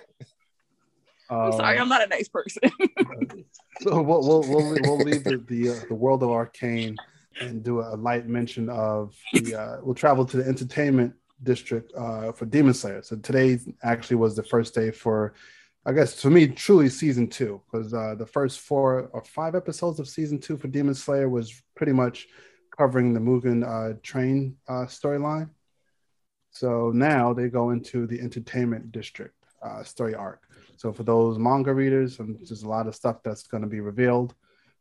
I'm 1.29 1.51
sorry, 1.53 1.77
um, 1.77 1.83
I'm 1.83 1.89
not 1.89 2.03
a 2.03 2.07
nice 2.07 2.27
person. 2.27 2.63
so 3.81 4.01
we'll 4.01 4.21
we'll 4.21 4.41
we'll, 4.41 4.77
we'll 4.81 4.98
leave 4.98 5.24
the 5.24 5.38
the, 5.48 5.69
uh, 5.69 5.75
the, 5.88 5.95
world 5.95 6.24
of 6.24 6.29
arcane 6.29 6.95
and 7.39 7.63
do 7.63 7.81
a 7.81 7.95
light 7.95 8.27
mention 8.27 8.69
of 8.69 9.15
the. 9.33 9.55
Uh, 9.55 9.77
we'll 9.83 9.95
travel 9.95 10.25
to 10.25 10.38
the 10.38 10.48
entertainment 10.48 11.13
district 11.43 11.93
uh, 11.95 12.31
for 12.31 12.45
Demon 12.45 12.74
Slayer. 12.74 13.01
So 13.01 13.15
today 13.17 13.59
actually 13.83 14.17
was 14.17 14.36
the 14.36 14.43
first 14.43 14.75
day 14.75 14.91
for, 14.91 15.33
I 15.86 15.93
guess 15.93 16.21
for 16.21 16.29
me, 16.29 16.48
truly 16.48 16.89
season 16.89 17.27
two 17.27 17.62
because 17.71 17.93
uh, 17.93 18.15
the 18.15 18.25
first 18.25 18.59
four 18.59 19.09
or 19.13 19.24
five 19.24 19.55
episodes 19.55 20.00
of 20.00 20.07
season 20.07 20.39
two 20.39 20.57
for 20.57 20.67
Demon 20.67 20.95
Slayer 20.95 21.29
was 21.29 21.62
pretty 21.75 21.93
much 21.93 22.27
covering 22.77 23.13
the 23.13 23.19
Mugen 23.19 23.65
uh, 23.65 23.98
train 24.03 24.55
uh, 24.67 24.86
storyline. 24.86 25.50
So 26.51 26.91
now 26.93 27.33
they 27.33 27.48
go 27.50 27.69
into 27.69 28.07
the 28.07 28.19
entertainment 28.19 28.91
district 28.91 29.36
uh, 29.62 29.83
story 29.83 30.15
arc. 30.15 30.43
So 30.79 30.93
for 30.93 31.03
those 31.03 31.38
manga 31.38 31.74
readers, 31.74 32.19
and 32.19 32.38
there's 32.38 32.63
a 32.63 32.69
lot 32.69 32.88
of 32.88 32.95
stuff 32.95 33.17
that's 33.21 33.43
going 33.43 33.63
to 33.63 33.67
be 33.67 33.81
revealed. 33.81 34.33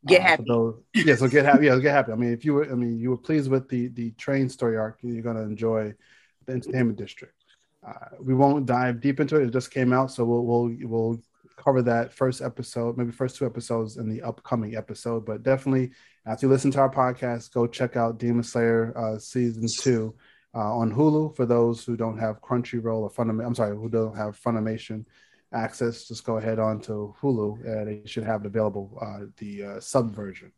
Get 0.07 0.21
uh, 0.21 0.25
happy. 0.25 0.45
Those, 0.47 0.81
yeah, 0.95 1.17
so 1.17 1.27
get 1.27 1.45
happy. 1.45 1.67
Yeah, 1.67 1.77
get 1.81 1.91
happy. 1.91 2.13
I 2.13 2.15
mean, 2.15 2.33
if 2.33 2.45
you 2.45 2.55
were, 2.55 2.71
I 2.71 2.77
mean, 2.77 3.01
you 3.01 3.11
were 3.11 3.17
pleased 3.17 3.51
with 3.51 3.69
the 3.69 3.89
the 3.89 4.13
train 4.13 4.49
story 4.49 4.77
arc, 4.77 5.01
you're 5.03 5.25
going 5.25 5.35
to 5.35 5.43
enjoy 5.43 5.93
the 6.47 6.53
entertainment 6.53 6.99
district. 6.99 7.35
Uh, 7.85 8.15
we 8.21 8.33
won't 8.33 8.65
dive 8.65 9.01
deep 9.01 9.19
into 9.19 9.41
it. 9.41 9.49
It 9.49 9.51
just 9.51 9.73
came 9.73 9.93
out, 9.93 10.13
so 10.13 10.25
we'll 10.25 10.45
we'll 10.45 10.77
we'll 10.83 11.23
cover 11.57 11.83
that 11.83 12.13
first 12.13 12.43
episode, 12.43 12.97
maybe 12.97 13.11
first 13.11 13.35
two 13.35 13.45
episodes 13.45 13.97
in 13.97 14.09
the 14.09 14.23
upcoming 14.23 14.77
episode. 14.77 15.27
But 15.27 15.43
definitely, 15.43 15.91
after 16.27 16.47
you 16.47 16.53
listen 16.53 16.71
to 16.71 16.79
our 16.79 16.95
podcast, 16.95 17.53
go 17.53 17.67
check 17.67 17.97
out 17.97 18.21
Demon 18.21 18.45
Slayer 18.45 18.97
uh, 18.97 19.19
season 19.19 19.67
two 19.67 20.15
uh, 20.55 20.77
on 20.77 20.95
Hulu 20.95 21.35
for 21.35 21.45
those 21.45 21.85
who 21.85 21.97
don't 21.97 22.19
have 22.19 22.41
Crunchyroll 22.41 23.01
or 23.01 23.11
Funimation. 23.11 23.47
I'm 23.47 23.55
sorry, 23.57 23.77
who 23.77 23.89
don't 23.89 24.17
have 24.17 24.41
Funimation 24.41 25.05
access, 25.53 26.07
just 26.07 26.25
go 26.25 26.37
ahead 26.37 26.59
on 26.59 26.81
to 26.83 27.15
Hulu. 27.21 27.61
Uh, 27.61 27.85
they 27.85 28.03
should 28.05 28.25
have 28.25 28.43
it 28.43 28.47
available, 28.47 28.99
uh, 29.01 29.27
the 29.37 29.65
uh, 29.65 29.81
sub 29.81 30.15
version. 30.15 30.53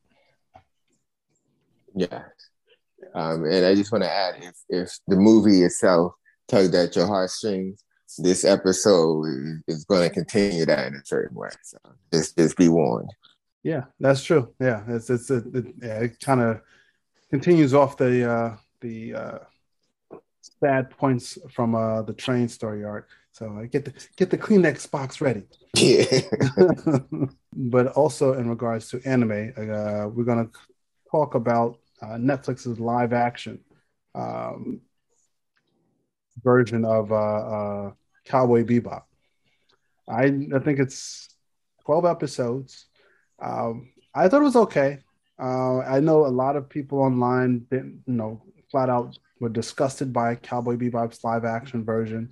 Yeah. 1.95 2.25
Um, 3.15 3.45
and 3.45 3.65
I 3.65 3.75
just 3.75 3.93
want 3.93 4.05
to 4.05 4.11
add 4.11 4.37
if, 4.43 4.57
if 4.69 4.99
the 5.09 5.17
movie 5.17 5.63
itself 5.63 6.13
tugged 6.49 6.75
at 6.75 6.95
your 6.97 7.07
heartstrings, 7.07 7.85
this 8.19 8.45
episode 8.45 9.25
is, 9.69 9.85
going 9.85 10.09
to 10.09 10.15
continue 10.15 10.67
that 10.67 10.89
in 10.89 10.95
a 10.95 11.05
certain 11.05 11.37
way. 11.37 11.51
So 11.63 11.79
just, 12.13 12.37
just 12.37 12.57
be 12.57 12.69
warned. 12.69 13.11
Yeah, 13.63 13.85
that's 13.99 14.23
true. 14.23 14.53
Yeah, 14.59 14.83
it's 14.89 15.11
it's 15.11 15.31
it, 15.31 15.45
it, 15.55 15.75
yeah, 15.83 15.99
it 16.01 16.21
kind 16.21 16.41
of 16.41 16.61
continues 17.31 17.75
off 17.75 17.97
the 17.97 18.31
uh, 18.31 18.57
the 18.81 19.15
uh, 19.15 19.39
sad 20.61 20.91
points 20.91 21.39
from 21.51 21.75
uh, 21.75 22.03
the 22.03 22.15
train 22.15 22.49
story 22.49 22.85
arc. 22.85 23.09
So 23.33 23.57
I 23.59 23.67
get 23.67 23.85
the 23.85 23.93
get 24.17 24.31
the 24.31 24.39
Kleenex 24.39 24.91
box 24.91 25.21
ready. 25.21 25.45
Yeah. 25.77 26.05
but 27.53 27.89
also 27.89 28.35
in 28.35 28.49
regards 28.49 28.91
to 28.91 29.01
anime, 29.05 29.53
uh, 29.57 30.09
we're 30.09 30.25
gonna 30.25 30.51
talk 31.11 31.35
about 31.35 31.79
uh, 32.03 32.17
Netflix's 32.17 32.81
live 32.81 33.13
action 33.13 33.61
um, 34.15 34.81
version 36.43 36.85
of 36.85 37.13
uh, 37.13 37.15
uh, 37.15 37.93
Cowboy 38.25 38.65
Bebop. 38.65 39.03
I 40.09 40.25
I 40.55 40.59
think 40.59 40.81
it's 40.81 41.29
twelve 41.85 42.05
episodes. 42.05 42.87
Um, 43.41 43.93
I 44.15 44.29
thought 44.29 44.43
it 44.43 44.45
was 44.45 44.57
okay. 44.57 44.99
Uh, 45.41 45.79
I 45.79 46.01
know 46.01 46.27
a 46.27 46.29
lot 46.29 46.57
of 46.57 46.69
people 46.69 46.99
online 46.99 47.67
didn't, 47.71 48.03
you 48.07 48.13
know, 48.13 48.43
flat 48.71 48.91
out 48.91 49.19
were 49.41 49.49
disgusted 49.49 50.13
by 50.13 50.35
Cowboy 50.35 50.77
Bebop's 50.77 51.25
live 51.25 51.45
action 51.47 51.85
version. 51.85 52.31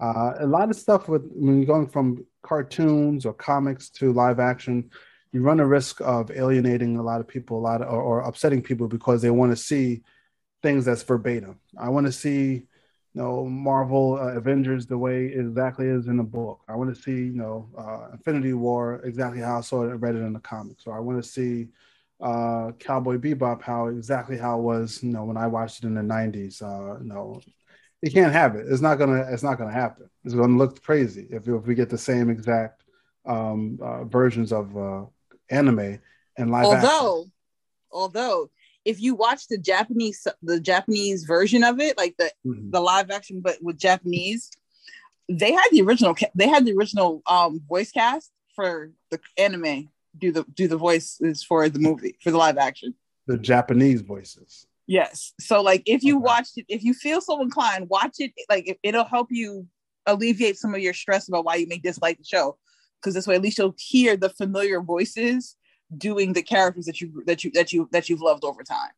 Uh, 0.00 0.34
a 0.38 0.46
lot 0.46 0.70
of 0.70 0.76
stuff 0.76 1.08
with 1.08 1.22
when 1.32 1.56
you're 1.58 1.66
going 1.66 1.88
from 1.88 2.24
cartoons 2.42 3.26
or 3.26 3.34
comics 3.34 3.88
to 3.90 4.12
live 4.12 4.38
action, 4.38 4.90
you 5.32 5.42
run 5.42 5.60
a 5.60 5.66
risk 5.66 6.00
of 6.00 6.30
alienating 6.30 6.96
a 6.96 7.02
lot 7.02 7.20
of 7.20 7.28
people, 7.28 7.58
a 7.58 7.60
lot 7.60 7.82
of, 7.82 7.92
or, 7.92 8.00
or 8.00 8.20
upsetting 8.20 8.62
people 8.62 8.88
because 8.88 9.20
they 9.20 9.30
want 9.30 9.52
to 9.52 9.56
see 9.56 10.02
things 10.62 10.84
that's 10.84 11.02
verbatim. 11.02 11.58
I 11.76 11.88
want 11.88 12.06
to 12.06 12.12
see, 12.12 12.52
you 12.52 12.64
know, 13.14 13.44
Marvel 13.44 14.18
uh, 14.20 14.36
Avengers 14.36 14.86
the 14.86 14.98
way 14.98 15.26
it 15.26 15.40
exactly 15.40 15.86
is 15.86 16.06
in 16.06 16.16
the 16.16 16.22
book. 16.22 16.60
I 16.68 16.76
want 16.76 16.94
to 16.94 17.00
see, 17.00 17.12
you 17.12 17.34
know, 17.34 17.68
uh, 17.76 18.12
Infinity 18.12 18.54
War 18.54 19.00
exactly 19.04 19.40
how 19.40 19.58
I 19.58 19.60
saw 19.60 19.82
it, 19.82 19.94
read 19.94 20.14
it 20.14 20.20
in 20.20 20.32
the 20.32 20.40
comics. 20.40 20.86
Or 20.86 20.96
I 20.96 21.00
want 21.00 21.22
to 21.22 21.28
see 21.28 21.68
uh, 22.20 22.72
Cowboy 22.78 23.16
Bebop 23.18 23.62
how 23.62 23.88
exactly 23.88 24.38
how 24.38 24.58
it 24.58 24.62
was, 24.62 25.02
you 25.02 25.10
know, 25.10 25.24
when 25.24 25.36
I 25.36 25.46
watched 25.46 25.84
it 25.84 25.86
in 25.86 25.94
the 25.94 26.02
'90s. 26.02 26.62
Uh, 26.62 27.00
you 27.00 27.08
know, 27.08 27.40
you 28.02 28.10
can't 28.10 28.32
have 28.32 28.54
it. 28.54 28.66
It's 28.68 28.80
not 28.80 28.96
gonna. 28.96 29.26
It's 29.30 29.42
not 29.42 29.58
gonna 29.58 29.72
happen. 29.72 30.08
It's 30.24 30.34
gonna 30.34 30.56
look 30.56 30.82
crazy 30.82 31.26
if 31.30 31.48
if 31.48 31.66
we 31.66 31.74
get 31.74 31.90
the 31.90 31.98
same 31.98 32.30
exact 32.30 32.84
um, 33.26 33.78
uh, 33.82 34.04
versions 34.04 34.52
of 34.52 34.76
uh, 34.76 35.04
anime 35.50 36.00
and 36.36 36.50
live. 36.50 36.64
Although, 36.64 37.20
action. 37.20 37.32
although 37.90 38.50
if 38.84 39.00
you 39.00 39.14
watch 39.14 39.48
the 39.48 39.58
Japanese 39.58 40.26
the 40.42 40.60
Japanese 40.60 41.24
version 41.24 41.64
of 41.64 41.80
it, 41.80 41.96
like 41.98 42.16
the 42.18 42.32
mm-hmm. 42.46 42.70
the 42.70 42.80
live 42.80 43.10
action, 43.10 43.40
but 43.40 43.56
with 43.62 43.78
Japanese, 43.78 44.50
they 45.28 45.52
had 45.52 45.68
the 45.72 45.82
original. 45.82 46.16
They 46.34 46.48
had 46.48 46.64
the 46.64 46.72
original 46.72 47.22
um, 47.26 47.60
voice 47.68 47.90
cast 47.90 48.30
for 48.54 48.90
the 49.10 49.20
anime. 49.36 49.90
Do 50.16 50.32
the 50.32 50.44
do 50.54 50.68
the 50.68 50.76
voices 50.76 51.42
for 51.42 51.68
the 51.68 51.78
movie 51.78 52.16
for 52.22 52.30
the 52.30 52.38
live 52.38 52.58
action. 52.58 52.94
The 53.26 53.38
Japanese 53.38 54.00
voices. 54.00 54.66
Yes. 54.88 55.34
So 55.38 55.60
like 55.62 55.82
if 55.86 56.02
you 56.02 56.16
okay. 56.16 56.24
watched 56.24 56.56
it, 56.56 56.64
if 56.68 56.82
you 56.82 56.94
feel 56.94 57.20
so 57.20 57.40
inclined, 57.42 57.88
watch 57.90 58.16
it. 58.18 58.32
Like 58.48 58.78
it'll 58.82 59.04
help 59.04 59.28
you 59.30 59.66
alleviate 60.06 60.56
some 60.56 60.74
of 60.74 60.80
your 60.80 60.94
stress 60.94 61.28
about 61.28 61.44
why 61.44 61.56
you 61.56 61.68
may 61.68 61.78
dislike 61.78 62.16
the 62.16 62.24
show. 62.24 62.56
Because 63.00 63.14
this 63.14 63.26
way 63.26 63.36
at 63.36 63.42
least 63.42 63.58
you'll 63.58 63.76
hear 63.78 64.16
the 64.16 64.30
familiar 64.30 64.80
voices 64.80 65.56
doing 65.96 66.32
the 66.32 66.42
characters 66.42 66.86
that 66.86 67.00
you 67.02 67.22
that 67.26 67.44
you 67.44 67.50
that 67.52 67.72
you 67.72 67.88
that 67.92 68.08
you've 68.08 68.22
loved 68.22 68.44
over 68.44 68.64
time. 68.64 68.90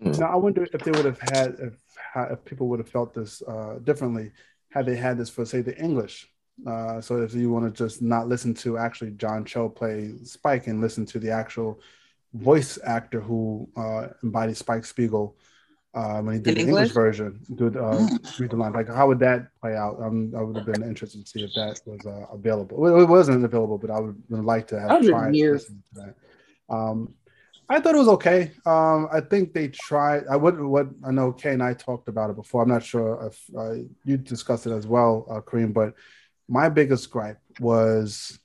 Now 0.00 0.30
I 0.32 0.36
wonder 0.36 0.62
if 0.62 0.82
they 0.82 0.90
would 0.90 1.06
have 1.06 1.20
had 1.20 1.56
if, 1.58 1.74
if 2.30 2.44
people 2.44 2.68
would 2.68 2.78
have 2.78 2.88
felt 2.88 3.14
this 3.14 3.42
uh, 3.48 3.78
differently 3.82 4.32
had 4.68 4.84
they 4.84 4.96
had 4.96 5.16
this 5.16 5.30
for 5.30 5.46
say 5.46 5.62
the 5.62 5.76
English. 5.78 6.28
Uh, 6.66 7.00
so 7.00 7.22
if 7.22 7.32
you 7.32 7.50
want 7.50 7.64
to 7.64 7.70
just 7.70 8.02
not 8.02 8.28
listen 8.28 8.52
to 8.52 8.76
actually 8.76 9.12
John 9.12 9.46
Cho 9.46 9.70
play 9.70 10.12
Spike 10.22 10.66
and 10.66 10.82
listen 10.82 11.06
to 11.06 11.18
the 11.18 11.30
actual 11.30 11.80
voice 12.32 12.78
actor 12.84 13.20
who 13.20 13.68
uh, 13.76 14.08
embodied 14.22 14.56
Spike 14.56 14.84
Spiegel 14.84 15.36
uh, 15.92 16.20
when 16.20 16.36
he 16.36 16.40
did 16.40 16.50
In 16.50 16.54
the 16.54 16.60
English, 16.60 16.90
English 16.90 16.94
version. 16.94 17.40
Did 17.54 17.76
uh, 17.76 17.80
mm. 17.80 18.38
read 18.38 18.50
the 18.50 18.56
line 18.56 18.72
like 18.72 18.88
how 18.88 19.08
would 19.08 19.18
that 19.20 19.48
play 19.60 19.76
out? 19.76 20.00
Um, 20.00 20.32
I 20.36 20.42
would 20.42 20.56
have 20.56 20.66
been 20.66 20.82
interested 20.82 21.24
to 21.24 21.28
see 21.28 21.44
if 21.44 21.54
that 21.54 21.80
was 21.84 22.06
uh, 22.06 22.32
available. 22.32 22.78
Well, 22.78 23.00
it 23.00 23.08
wasn't 23.08 23.44
available, 23.44 23.78
but 23.78 23.90
I 23.90 23.98
would, 23.98 24.22
like 24.28 24.68
to 24.68 24.80
have 24.80 25.04
tried 25.04 25.34
years. 25.34 25.64
to 25.64 25.74
that. 25.94 26.14
Um, 26.68 27.14
I 27.68 27.80
thought 27.80 27.94
it 27.94 27.98
was 27.98 28.08
okay. 28.08 28.52
Um, 28.66 29.08
I 29.12 29.20
think 29.20 29.52
they 29.52 29.68
tried. 29.68 30.24
I 30.30 30.36
would. 30.36 30.60
What 30.60 30.88
I 31.04 31.10
know, 31.10 31.32
Kay 31.32 31.52
and 31.52 31.62
I 31.62 31.74
talked 31.74 32.08
about 32.08 32.30
it 32.30 32.36
before. 32.36 32.62
I'm 32.62 32.68
not 32.68 32.84
sure 32.84 33.26
if 33.26 33.56
uh, 33.56 33.84
you 34.04 34.16
discussed 34.16 34.66
it 34.66 34.72
as 34.72 34.86
well, 34.86 35.26
uh, 35.28 35.40
Kareem. 35.40 35.72
But 35.72 35.94
my 36.48 36.68
biggest 36.68 37.10
gripe 37.10 37.40
was 37.58 38.38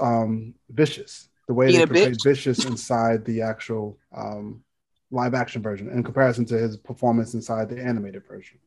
um, 0.00 0.54
vicious 0.70 1.28
the 1.52 1.56
way 1.56 1.72
they 1.72 1.86
portrayed 1.86 2.22
Vicious 2.22 2.64
inside 2.64 3.24
the 3.24 3.42
actual 3.42 3.98
um, 4.16 4.62
live 5.10 5.34
action 5.34 5.60
version 5.60 5.90
in 5.90 6.02
comparison 6.02 6.46
to 6.46 6.58
his 6.58 6.78
performance 6.78 7.34
inside 7.34 7.68
the 7.68 7.78
animated 7.78 8.26
version. 8.26 8.58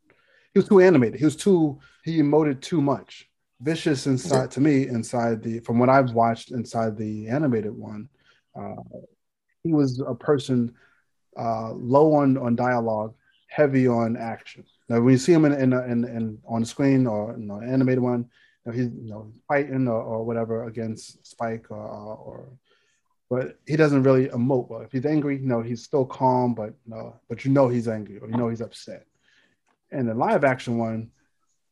He 0.53 0.59
was 0.59 0.67
too 0.67 0.79
animated. 0.79 1.19
He 1.19 1.25
was 1.25 1.35
too 1.35 1.79
he 2.03 2.19
emoted 2.19 2.61
too 2.61 2.81
much. 2.81 3.27
Vicious 3.59 4.05
inside 4.05 4.51
to 4.51 4.61
me 4.61 4.87
inside 4.87 5.41
the 5.41 5.59
from 5.61 5.79
what 5.79 5.89
I've 5.89 6.11
watched 6.11 6.51
inside 6.51 6.97
the 6.97 7.27
animated 7.27 7.75
one, 7.75 8.07
uh, 8.55 8.75
he 9.63 9.73
was 9.73 9.99
a 9.99 10.13
person 10.13 10.75
uh, 11.37 11.71
low 11.73 12.13
on 12.13 12.37
on 12.37 12.55
dialogue, 12.55 13.15
heavy 13.47 13.87
on 13.87 14.15
action. 14.15 14.63
Now, 14.87 15.01
when 15.01 15.13
you 15.13 15.17
see 15.17 15.33
him 15.33 15.45
in 15.45 15.53
in, 15.53 15.73
in, 15.73 16.03
in 16.03 16.37
on 16.47 16.61
the 16.61 16.67
screen 16.67 17.07
or 17.07 17.35
you 17.39 17.47
know, 17.47 17.61
animated 17.61 18.03
one, 18.03 18.29
you 18.65 18.71
know, 18.71 18.77
he's 18.77 18.91
you 19.03 19.09
know 19.09 19.33
fighting 19.47 19.87
or, 19.87 20.01
or 20.01 20.23
whatever 20.23 20.65
against 20.67 21.25
Spike 21.25 21.71
or, 21.71 21.77
or 21.77 22.49
but 23.29 23.57
he 23.65 23.75
doesn't 23.75 24.03
really 24.03 24.27
emote. 24.27 24.69
Well, 24.69 24.81
if 24.81 24.91
he's 24.91 25.05
angry, 25.05 25.39
no, 25.39 25.61
he's 25.61 25.83
still 25.83 26.05
calm, 26.05 26.53
but 26.53 26.73
no, 26.85 27.19
but 27.27 27.43
you 27.43 27.51
know 27.51 27.67
he's 27.67 27.87
angry 27.87 28.19
or 28.19 28.29
you 28.29 28.37
know 28.37 28.49
he's 28.49 28.61
upset. 28.61 29.05
And 29.91 30.07
the 30.07 30.13
live 30.13 30.43
action 30.43 30.77
one, 30.77 31.09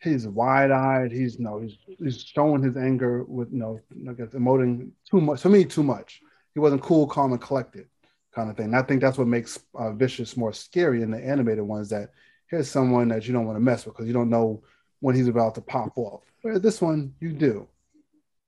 he's 0.01 0.27
wide 0.27 0.71
eyed. 0.71 1.11
He's 1.11 1.39
no, 1.39 1.61
he's 1.61 1.77
he's 1.99 2.23
showing 2.23 2.63
his 2.63 2.77
anger 2.77 3.23
with 3.23 3.51
know, 3.51 3.79
I 4.09 4.13
guess 4.13 4.29
emoting 4.29 4.91
too 5.09 5.21
much. 5.21 5.41
For 5.41 5.49
me, 5.49 5.65
too 5.65 5.83
much. 5.83 6.21
He 6.53 6.59
wasn't 6.59 6.83
cool, 6.83 7.07
calm, 7.07 7.31
and 7.31 7.41
collected, 7.41 7.87
kind 8.33 8.49
of 8.49 8.57
thing. 8.57 8.67
And 8.67 8.75
I 8.75 8.83
think 8.83 9.01
that's 9.01 9.17
what 9.17 9.27
makes 9.27 9.59
uh, 9.75 9.91
Vicious 9.91 10.37
more 10.37 10.53
scary 10.53 11.01
in 11.01 11.11
the 11.11 11.17
animated 11.17 11.63
ones. 11.63 11.89
That 11.89 12.11
here's 12.49 12.69
someone 12.69 13.07
that 13.09 13.27
you 13.27 13.33
don't 13.33 13.45
want 13.45 13.57
to 13.57 13.63
mess 13.63 13.85
with 13.85 13.95
because 13.95 14.07
you 14.07 14.13
don't 14.13 14.29
know 14.29 14.63
when 14.99 15.15
he's 15.15 15.27
about 15.27 15.55
to 15.55 15.61
pop 15.61 15.97
off. 15.97 16.23
Whereas 16.41 16.61
this 16.61 16.81
one, 16.81 17.13
you 17.19 17.33
do. 17.33 17.67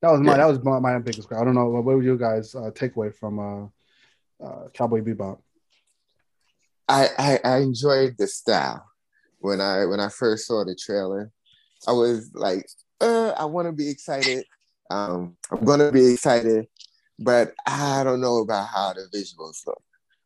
That 0.05 0.11
was 0.11 0.21
my 0.21 0.33
yeah. 0.33 0.37
that 0.37 0.47
was 0.47 0.63
my, 0.63 0.77
my 0.77 0.99
biggest. 0.99 1.33
I 1.33 1.43
don't 1.43 1.55
know 1.55 1.67
what 1.67 1.83
were 1.83 2.03
you 2.03 2.15
guys 2.15 2.53
uh, 2.53 2.69
takeaway 2.69 3.11
from 3.11 3.39
uh, 3.39 4.45
uh, 4.45 4.69
Cowboy 4.71 5.01
Bebop. 5.01 5.39
I, 6.87 7.09
I 7.17 7.39
I 7.43 7.57
enjoyed 7.57 8.13
the 8.15 8.27
style 8.27 8.85
when 9.39 9.59
I 9.59 9.85
when 9.87 9.99
I 9.99 10.09
first 10.09 10.45
saw 10.45 10.63
the 10.63 10.75
trailer. 10.75 11.31
I 11.87 11.93
was 11.93 12.29
like, 12.35 12.69
uh, 13.01 13.29
I 13.29 13.45
want 13.45 13.67
to 13.67 13.71
be 13.71 13.89
excited. 13.89 14.45
Um, 14.91 15.37
I'm 15.51 15.65
gonna 15.65 15.91
be 15.91 16.13
excited, 16.13 16.67
but 17.17 17.55
I 17.65 18.03
don't 18.03 18.21
know 18.21 18.37
about 18.37 18.67
how 18.67 18.93
the 18.93 19.07
visuals 19.11 19.65
look. 19.65 19.81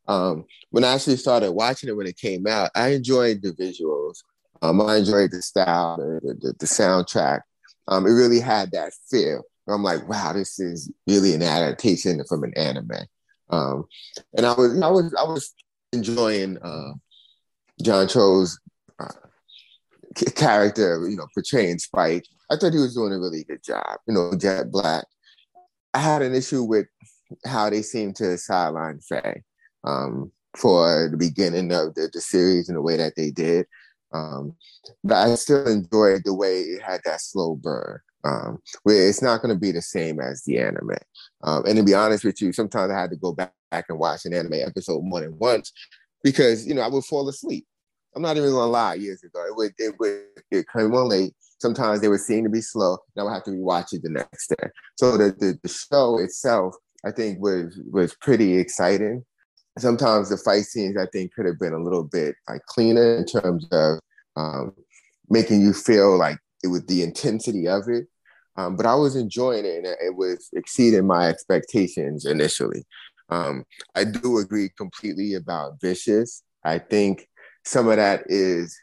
Um, 0.06 0.44
when 0.72 0.84
I 0.84 0.92
actually 0.92 1.16
started 1.16 1.52
watching 1.52 1.88
it 1.88 1.96
when 1.96 2.06
it 2.06 2.18
came 2.18 2.46
out, 2.46 2.70
I 2.74 2.88
enjoyed 2.88 3.40
the 3.40 3.52
visuals. 3.52 4.18
Um, 4.60 4.82
I 4.82 4.96
enjoyed 4.96 5.30
the 5.30 5.40
style, 5.40 5.96
the, 5.96 6.34
the, 6.34 6.52
the 6.58 6.66
soundtrack. 6.66 7.40
Um, 7.88 8.06
it 8.06 8.10
really 8.10 8.40
had 8.40 8.72
that 8.72 8.92
feel. 9.10 9.44
I'm 9.68 9.82
like, 9.82 10.08
wow, 10.08 10.32
this 10.32 10.58
is 10.58 10.90
really 11.06 11.34
an 11.34 11.42
adaptation 11.42 12.22
from 12.28 12.44
an 12.44 12.52
anime. 12.56 12.90
Um, 13.50 13.84
and 14.36 14.46
I 14.46 14.54
was, 14.54 14.80
I 14.80 14.88
was, 14.88 15.14
I 15.14 15.24
was 15.24 15.54
enjoying 15.92 16.58
uh, 16.58 16.92
John 17.82 18.08
Cho's 18.08 18.58
uh, 18.98 19.08
character, 20.34 21.06
you 21.08 21.16
know, 21.16 21.26
portraying 21.34 21.78
Spike. 21.78 22.24
I 22.50 22.56
thought 22.56 22.72
he 22.72 22.78
was 22.78 22.94
doing 22.94 23.12
a 23.12 23.18
really 23.18 23.44
good 23.44 23.62
job. 23.62 23.98
You 24.06 24.14
know, 24.14 24.34
Jet 24.36 24.70
Black. 24.70 25.04
I 25.94 25.98
had 25.98 26.22
an 26.22 26.34
issue 26.34 26.62
with 26.62 26.86
how 27.44 27.70
they 27.70 27.82
seemed 27.82 28.16
to 28.16 28.38
sideline 28.38 29.00
Faye 29.00 29.42
um, 29.84 30.32
for 30.56 31.08
the 31.10 31.16
beginning 31.16 31.72
of 31.72 31.94
the, 31.94 32.08
the, 32.12 32.20
series 32.20 32.68
and 32.68 32.76
the 32.76 32.82
way 32.82 32.96
that 32.96 33.14
they 33.16 33.30
did. 33.30 33.66
Um, 34.12 34.56
but 35.04 35.16
I 35.16 35.34
still 35.36 35.66
enjoyed 35.66 36.22
the 36.24 36.34
way 36.34 36.60
it 36.62 36.82
had 36.82 37.00
that 37.04 37.20
slow 37.20 37.54
burn 37.54 38.00
um, 38.24 38.60
where 38.82 39.08
it's 39.08 39.22
not 39.22 39.42
going 39.42 39.54
to 39.54 39.60
be 39.60 39.72
the 39.72 39.82
same 39.82 40.20
as 40.20 40.42
the 40.44 40.58
anime. 40.58 40.90
Um, 41.42 41.64
and 41.66 41.76
to 41.76 41.82
be 41.82 41.94
honest 41.94 42.24
with 42.24 42.40
you, 42.40 42.52
sometimes 42.52 42.92
I 42.92 43.00
had 43.00 43.10
to 43.10 43.16
go 43.16 43.32
back, 43.32 43.52
back 43.70 43.86
and 43.88 43.98
watch 43.98 44.24
an 44.24 44.34
anime 44.34 44.54
episode 44.54 45.02
more 45.02 45.20
than 45.20 45.38
once 45.38 45.72
because 46.22 46.66
you 46.66 46.74
know 46.74 46.82
I 46.82 46.88
would 46.88 47.04
fall 47.04 47.28
asleep. 47.28 47.66
I'm 48.14 48.22
not 48.22 48.36
even 48.36 48.50
gonna 48.50 48.70
lie. 48.70 48.94
Years 48.94 49.22
ago, 49.22 49.44
it 49.46 49.56
would 49.56 49.72
it 49.78 49.94
would 49.98 50.24
it 50.50 50.66
came 50.74 50.94
on 50.94 51.08
late. 51.08 51.34
Sometimes 51.58 52.00
they 52.00 52.08
would 52.08 52.20
seem 52.20 52.44
to 52.44 52.50
be 52.50 52.60
slow, 52.60 52.98
and 53.14 53.20
I 53.20 53.24
would 53.24 53.34
have 53.34 53.44
to 53.44 53.50
rewatch 53.50 53.92
it 53.92 54.02
the 54.02 54.10
next 54.10 54.48
day. 54.48 54.68
So 54.96 55.16
the, 55.16 55.34
the 55.38 55.58
the 55.62 55.68
show 55.68 56.18
itself, 56.18 56.74
I 57.04 57.12
think, 57.12 57.40
was 57.40 57.78
was 57.90 58.14
pretty 58.16 58.58
exciting. 58.58 59.24
Sometimes 59.78 60.28
the 60.28 60.36
fight 60.36 60.64
scenes, 60.64 60.96
I 60.96 61.06
think, 61.12 61.32
could 61.32 61.46
have 61.46 61.58
been 61.58 61.72
a 61.72 61.82
little 61.82 62.04
bit 62.04 62.34
like 62.48 62.62
cleaner 62.66 63.16
in 63.16 63.24
terms 63.24 63.66
of 63.70 64.00
um, 64.36 64.74
making 65.28 65.60
you 65.60 65.72
feel 65.72 66.18
like 66.18 66.38
it 66.62 66.68
was 66.68 66.84
the 66.86 67.02
intensity 67.02 67.68
of 67.68 67.88
it. 67.88 68.06
Um, 68.56 68.76
but 68.76 68.86
I 68.86 68.94
was 68.94 69.16
enjoying 69.16 69.64
it 69.64 69.76
and 69.78 69.86
it 69.86 70.14
was 70.14 70.48
exceeding 70.52 71.06
my 71.06 71.28
expectations 71.28 72.26
initially. 72.26 72.84
Um, 73.28 73.64
I 73.94 74.04
do 74.04 74.38
agree 74.38 74.70
completely 74.76 75.34
about 75.34 75.80
Vicious. 75.80 76.42
I 76.64 76.78
think 76.78 77.28
some 77.64 77.88
of 77.88 77.96
that 77.96 78.24
is 78.26 78.76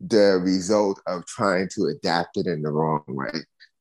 the 0.00 0.40
result 0.42 1.00
of 1.06 1.26
trying 1.26 1.68
to 1.74 1.86
adapt 1.86 2.38
it 2.38 2.46
in 2.46 2.62
the 2.62 2.70
wrong 2.70 3.04
way, 3.06 3.32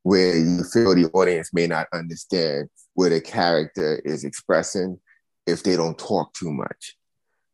where 0.04 0.38
you 0.38 0.64
feel 0.66 0.94
the 0.94 1.10
audience 1.14 1.54
may 1.54 1.66
not 1.66 1.88
understand 1.94 2.70
what 2.94 3.14
a 3.14 3.22
character 3.22 4.02
is 4.04 4.26
expressing 4.26 5.00
if 5.48 5.64
they 5.64 5.78
don't 5.78 5.98
talk 5.98 6.34
too 6.34 6.52
much. 6.52 6.98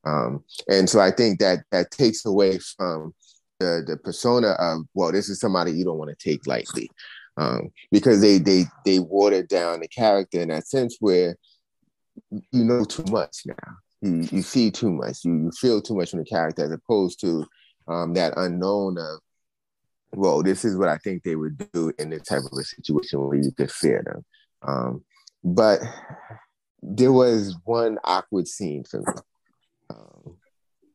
Um, 0.04 0.44
and 0.68 0.90
so 0.90 1.00
I 1.00 1.12
think 1.12 1.40
that 1.40 1.60
that 1.72 1.92
takes 1.92 2.26
away 2.26 2.60
from 2.60 3.14
the 3.60 3.84
the 3.86 3.98
persona 3.98 4.52
of 4.60 4.84
well, 4.94 5.12
this 5.12 5.30
is 5.30 5.40
somebody 5.40 5.72
you 5.72 5.86
don't 5.86 5.98
want 5.98 6.18
to 6.18 6.30
take 6.30 6.46
lightly, 6.48 6.90
um, 7.38 7.70
because 7.92 8.22
they 8.22 8.38
they 8.38 8.66
they 8.86 9.00
watered 9.00 9.48
down 9.48 9.80
the 9.80 9.88
character 9.88 10.42
in 10.42 10.50
that 10.50 10.68
sense 10.68 10.98
where 11.00 11.36
you 12.30 12.64
know 12.64 12.84
too 12.86 13.06
much 13.10 13.44
now. 13.46 13.56
You 14.02 14.28
you 14.32 14.42
see 14.42 14.72
too 14.72 14.92
much. 14.92 15.24
You 15.24 15.36
you 15.36 15.52
feel 15.52 15.82
too 15.82 15.96
much 15.96 16.12
from 16.12 16.20
the 16.20 16.26
character 16.26 16.66
as 16.66 16.72
opposed 16.72 17.20
to 17.22 17.46
um, 17.88 18.14
that 18.14 18.34
unknown 18.38 18.98
of 18.98 19.20
well, 20.16 20.42
this 20.44 20.64
is 20.66 20.78
what 20.78 20.90
I 20.90 20.98
think 20.98 21.24
they 21.24 21.36
would 21.36 21.58
do 21.74 21.92
in 22.00 22.10
this 22.10 22.24
type 22.24 22.40
of 22.40 22.58
a 22.58 22.64
situation 22.64 23.20
where 23.20 23.38
you 23.38 23.52
could 23.52 23.72
fear 23.72 24.04
them. 24.06 24.26
Um, 24.62 25.04
but 25.44 25.82
there 26.82 27.12
was 27.12 27.56
one 27.66 28.00
awkward 28.04 28.48
scene 28.48 28.84
for 28.84 29.00
me. 29.00 29.14
Um, 29.90 30.38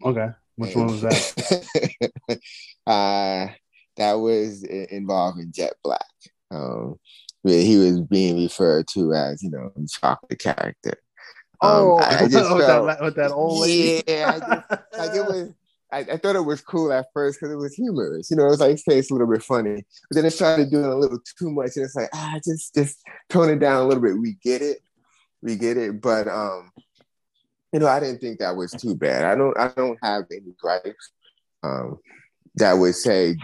okay. 0.04 0.28
Which 0.60 0.76
one 0.76 0.86
was 0.86 1.00
that? 1.00 2.40
uh, 2.86 3.48
that 3.96 4.12
was 4.14 4.62
involving 4.62 5.52
Jet 5.54 5.72
Black. 5.82 6.04
Um, 6.50 6.96
where 7.42 7.62
he 7.62 7.78
was 7.78 8.00
being 8.02 8.36
referred 8.36 8.86
to 8.88 9.14
as, 9.14 9.42
you 9.42 9.50
know, 9.50 9.72
the 9.74 9.88
chocolate 9.88 10.38
character. 10.38 10.94
Um, 11.62 11.70
oh, 11.70 11.98
I, 11.98 12.24
I 12.24 12.28
just 12.28 12.54
with, 12.54 12.66
felt, 12.66 12.86
that, 12.86 13.00
with 13.00 13.16
that 13.16 13.30
old 13.30 13.62
lady. 13.62 14.02
Yeah, 14.06 14.38
just, 14.38 14.82
like 14.98 15.14
it 15.14 15.24
was. 15.26 15.50
I, 15.92 15.98
I, 16.00 16.16
thought 16.18 16.36
it 16.36 16.44
was 16.44 16.60
cool 16.60 16.92
at 16.92 17.06
first 17.12 17.40
because 17.40 17.52
it 17.52 17.56
was 17.56 17.74
humorous. 17.74 18.30
You 18.30 18.36
know, 18.36 18.46
it 18.46 18.50
was 18.50 18.60
like 18.60 18.78
it's 18.86 19.10
a 19.10 19.14
little 19.14 19.26
bit 19.26 19.42
funny, 19.42 19.84
but 20.08 20.14
then 20.14 20.24
it 20.24 20.30
started 20.30 20.70
doing 20.70 20.84
a 20.84 20.94
little 20.94 21.18
too 21.38 21.50
much, 21.50 21.72
and 21.74 21.84
it's 21.84 21.96
like 21.96 22.10
ah, 22.14 22.38
just 22.44 22.74
just 22.74 22.98
tone 23.28 23.50
it 23.50 23.58
down 23.58 23.82
a 23.82 23.88
little 23.88 24.02
bit. 24.02 24.16
We 24.16 24.36
get 24.42 24.62
it, 24.62 24.78
we 25.42 25.56
get 25.56 25.76
it, 25.76 26.00
but 26.00 26.28
um, 26.28 26.70
you 27.72 27.78
know, 27.80 27.86
I 27.86 28.00
didn't 28.00 28.20
think 28.20 28.38
that 28.38 28.56
was 28.56 28.72
too 28.72 28.94
bad. 28.94 29.24
I 29.24 29.34
don't, 29.34 29.56
I 29.58 29.68
don't 29.76 29.98
have 30.02 30.24
any 30.30 30.54
gripes 30.60 31.12
um, 31.62 31.98
that 32.56 32.74
would 32.74 32.94
say 32.94 33.36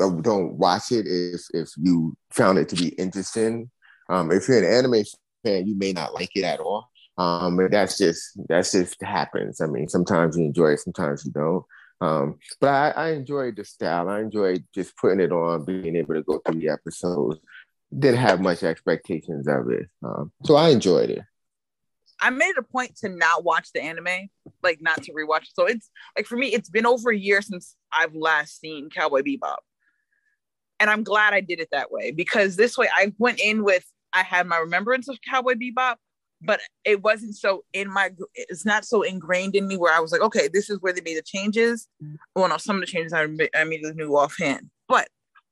oh, 0.00 0.20
don't 0.20 0.54
watch 0.54 0.92
it 0.92 1.06
if 1.06 1.42
if 1.52 1.68
you 1.76 2.16
found 2.30 2.58
it 2.58 2.68
to 2.70 2.76
be 2.76 2.88
interesting. 2.90 3.70
Um, 4.08 4.30
if 4.30 4.48
you're 4.48 4.58
an 4.58 4.72
anime 4.72 5.04
fan, 5.44 5.66
you 5.66 5.76
may 5.76 5.92
not 5.92 6.14
like 6.14 6.30
it 6.34 6.44
at 6.44 6.60
all. 6.60 6.88
Um, 7.16 7.56
but 7.56 7.70
that's 7.70 7.96
just 7.98 8.38
that's 8.48 8.72
just 8.72 9.00
happens. 9.02 9.60
I 9.60 9.66
mean, 9.66 9.88
sometimes 9.88 10.36
you 10.36 10.44
enjoy 10.44 10.72
it, 10.72 10.80
sometimes 10.80 11.24
you 11.24 11.32
don't. 11.32 11.64
Um, 12.00 12.38
but 12.60 12.68
I, 12.68 12.90
I 12.90 13.10
enjoyed 13.12 13.56
the 13.56 13.64
style. 13.64 14.08
I 14.08 14.20
enjoyed 14.20 14.64
just 14.74 14.96
putting 14.96 15.20
it 15.20 15.32
on, 15.32 15.64
being 15.64 15.96
able 15.96 16.14
to 16.14 16.22
go 16.22 16.38
through 16.38 16.60
the 16.60 16.68
episodes. 16.68 17.38
Didn't 17.96 18.18
have 18.18 18.40
much 18.40 18.64
expectations 18.64 19.46
of 19.46 19.70
it, 19.70 19.88
um, 20.02 20.32
so 20.44 20.56
I 20.56 20.70
enjoyed 20.70 21.10
it. 21.10 21.22
I 22.20 22.30
made 22.30 22.50
it 22.50 22.58
a 22.58 22.62
point 22.62 22.96
to 22.98 23.08
not 23.08 23.44
watch 23.44 23.68
the 23.72 23.82
anime, 23.82 24.28
like 24.62 24.80
not 24.80 25.02
to 25.04 25.12
rewatch. 25.12 25.46
So 25.54 25.66
it's 25.66 25.90
like 26.16 26.26
for 26.26 26.36
me, 26.36 26.48
it's 26.48 26.70
been 26.70 26.86
over 26.86 27.10
a 27.10 27.18
year 27.18 27.42
since 27.42 27.76
I've 27.92 28.14
last 28.14 28.60
seen 28.60 28.90
Cowboy 28.90 29.22
Bebop. 29.22 29.58
And 30.80 30.90
I'm 30.90 31.04
glad 31.04 31.34
I 31.34 31.40
did 31.40 31.60
it 31.60 31.68
that 31.72 31.90
way 31.90 32.10
because 32.10 32.56
this 32.56 32.76
way 32.76 32.88
I 32.94 33.12
went 33.18 33.40
in 33.40 33.64
with 33.64 33.84
I 34.12 34.22
had 34.22 34.46
my 34.46 34.58
remembrance 34.58 35.08
of 35.08 35.18
Cowboy 35.28 35.54
Bebop, 35.54 35.96
but 36.40 36.60
it 36.84 37.02
wasn't 37.02 37.36
so 37.36 37.64
in 37.72 37.92
my 37.92 38.10
it's 38.34 38.64
not 38.64 38.84
so 38.84 39.02
ingrained 39.02 39.56
in 39.56 39.66
me 39.66 39.76
where 39.76 39.94
I 39.94 40.00
was 40.00 40.12
like, 40.12 40.20
okay, 40.20 40.48
this 40.52 40.70
is 40.70 40.78
where 40.80 40.92
they 40.92 41.00
made 41.00 41.16
the 41.16 41.22
changes. 41.22 41.88
Mm-hmm. 42.02 42.14
Well, 42.34 42.48
no, 42.48 42.56
some 42.58 42.76
of 42.76 42.80
the 42.80 42.86
changes 42.86 43.12
I, 43.12 43.22
I 43.22 43.62
immediately 43.62 43.94
knew 43.94 44.16
offhand. 44.16 44.70
But 44.88 45.08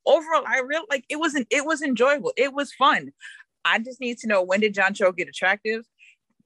overall, 0.06 0.44
I 0.46 0.58
really 0.58 0.86
like 0.90 1.04
it 1.08 1.16
wasn't 1.16 1.46
it 1.50 1.64
was 1.64 1.82
enjoyable. 1.82 2.32
It 2.36 2.52
was 2.52 2.72
fun. 2.72 3.12
I 3.64 3.78
just 3.78 4.00
need 4.00 4.18
to 4.18 4.26
know 4.26 4.42
when 4.42 4.60
did 4.60 4.74
John 4.74 4.94
Cho 4.94 5.12
get 5.12 5.28
attractive? 5.28 5.84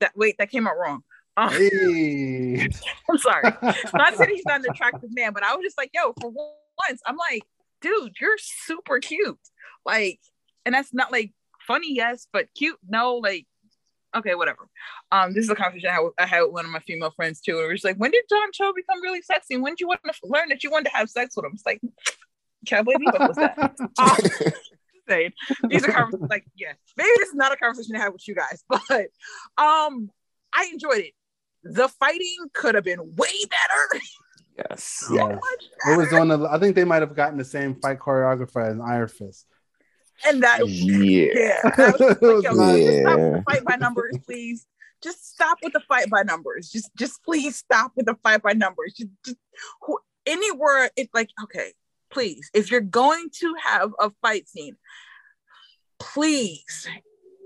That 0.01 0.13
wait, 0.17 0.37
that 0.39 0.51
came 0.51 0.67
out 0.67 0.79
wrong. 0.79 1.03
Um, 1.39 1.51
hey. 1.51 2.67
I'm 3.11 3.19
sorry. 3.19 3.43
not 3.93 4.17
saying 4.17 4.31
he's 4.31 4.47
not 4.47 4.61
an 4.61 4.67
attractive 4.71 5.11
man, 5.15 5.35
but 5.35 5.43
I 5.43 5.55
was 5.55 5.65
just 5.65 5.77
like, 5.77 5.91
yo, 5.93 6.15
for 6.19 6.31
once, 6.31 7.03
I'm 7.05 7.19
like, 7.19 7.43
dude, 7.83 8.15
you're 8.19 8.39
super 8.39 9.01
cute. 9.01 9.39
Like, 9.85 10.19
and 10.65 10.75
that's 10.75 10.95
not 10.95 11.13
like 11.13 11.35
funny, 11.67 11.95
yes, 11.95 12.27
but 12.33 12.49
cute, 12.57 12.79
no. 12.89 13.17
Like, 13.17 13.47
okay, 14.17 14.35
whatever. 14.35 14.67
Um, 15.13 15.35
this 15.35 15.45
is 15.45 15.51
a 15.51 15.55
conversation 15.55 15.91
I 15.91 15.93
had, 15.93 16.03
I 16.19 16.25
had 16.27 16.41
with 16.45 16.53
one 16.53 16.65
of 16.65 16.71
my 16.71 16.81
female 16.81 17.11
friends 17.11 17.43
too. 17.43 17.59
And 17.59 17.69
it 17.69 17.73
was 17.73 17.85
like, 17.85 17.97
when 17.97 18.13
did 18.13 18.25
John 18.31 18.51
Cho 18.55 18.73
become 18.73 19.03
really 19.03 19.21
sexy? 19.21 19.57
And 19.57 19.63
when 19.63 19.73
did 19.73 19.81
you 19.81 19.89
want 19.89 20.01
to 20.05 20.13
learn 20.23 20.49
that 20.49 20.65
you 20.65 20.71
wanted 20.71 20.89
to 20.89 20.97
have 20.97 21.11
sex 21.11 21.37
with 21.37 21.45
him? 21.45 21.53
It's 21.53 21.67
like, 21.67 21.83
can't 22.67 22.87
believe 22.87 23.01
what 23.13 23.29
was 23.29 23.37
that. 23.37 23.77
Um, 23.99 24.53
saying. 25.09 25.33
These 25.69 25.85
are 25.85 25.93
conversations 25.93 26.29
like, 26.31 26.45
yeah, 26.57 26.73
maybe 26.97 27.11
this 27.19 27.29
is 27.29 27.35
not 27.35 27.53
a 27.53 27.57
conversation 27.57 27.95
to 27.95 28.01
have 28.01 28.13
with 28.13 28.27
you 28.29 28.35
guys, 28.35 28.65
but 28.69 29.09
um, 29.59 30.11
I 30.55 30.69
enjoyed 30.73 30.99
it. 30.99 31.13
The 31.63 31.89
fighting 31.89 32.37
could 32.53 32.75
have 32.75 32.85
been 32.85 33.01
way 33.17 33.29
better. 33.51 34.03
Yes. 34.59 35.05
So 35.09 35.15
Yeah. 35.15 35.29
much 35.29 35.65
It 35.93 35.97
was 35.99 36.13
on 36.13 36.29
the. 36.29 36.49
I 36.51 36.59
think 36.59 36.75
they 36.77 36.85
might 36.85 37.03
have 37.03 37.15
gotten 37.15 37.37
the 37.37 37.45
same 37.45 37.75
fight 37.75 37.99
choreographer 37.99 38.67
as 38.73 38.81
Iron 38.81 39.09
Fist. 39.09 39.47
and 40.27 40.43
that 40.43 40.67
Yeah. 40.67 41.29
yeah. 41.35 41.61
I 41.77 41.91
was 41.91 42.01
like, 42.01 42.43
yo, 42.43 42.75
It 42.75 43.03
stop 43.03 43.19
with 43.19 43.33
the 43.35 43.43
fight 43.47 43.65
by 43.65 43.77
numbers, 43.77 44.17
please. 44.25 44.67
Just 45.03 45.29
stop 45.35 45.59
with 45.63 45.75
the 45.75 45.81
fight 45.81 46.09
by 46.09 46.23
numbers. 46.23 46.71
Just 46.71 46.91
just 46.97 47.23
please 47.23 47.57
stop 47.57 47.93
with 47.97 48.07
the 48.07 48.17
fight 48.23 48.43
by 48.43 48.55
numbers. 48.55 48.95
Just, 48.95 49.11
just 49.25 49.37
who, 49.83 49.99
anywhere 50.25 50.91
it's 50.97 51.13
like 51.13 51.29
okay, 51.45 51.73
please. 52.11 52.51
If 52.55 52.71
you're 52.71 52.81
going 52.81 53.29
to 53.41 53.55
have 53.63 53.91
a 54.01 54.11
fight 54.23 54.49
scene, 54.49 54.77
please 55.99 56.89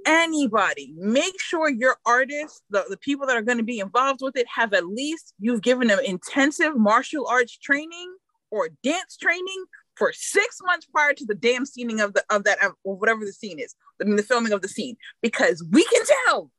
anybody 0.06 0.94
make 0.96 1.38
sure 1.38 1.68
your 1.68 1.98
artists 2.06 2.62
the, 2.70 2.82
the 2.88 2.96
people 2.96 3.26
that 3.26 3.36
are 3.36 3.42
going 3.42 3.58
to 3.58 3.62
be 3.62 3.80
involved 3.80 4.20
with 4.22 4.34
it 4.34 4.46
have 4.52 4.72
at 4.72 4.86
least 4.86 5.34
you've 5.38 5.60
given 5.60 5.88
them 5.88 5.98
intensive 6.02 6.74
martial 6.74 7.26
arts 7.28 7.58
training 7.58 8.10
or 8.50 8.70
dance 8.82 9.18
training 9.18 9.64
for 9.96 10.10
six 10.14 10.56
months 10.64 10.86
prior 10.86 11.12
to 11.12 11.26
the 11.26 11.34
damn 11.34 11.66
scening 11.66 12.00
of 12.00 12.14
the 12.14 12.24
of 12.30 12.44
that 12.44 12.56
whatever 12.82 13.26
the 13.26 13.32
scene 13.32 13.58
is 13.58 13.74
i 14.00 14.04
mean 14.04 14.16
the 14.16 14.22
filming 14.22 14.54
of 14.54 14.62
the 14.62 14.68
scene 14.68 14.96
because 15.20 15.62
we 15.70 15.84
can 15.84 16.02
tell 16.24 16.50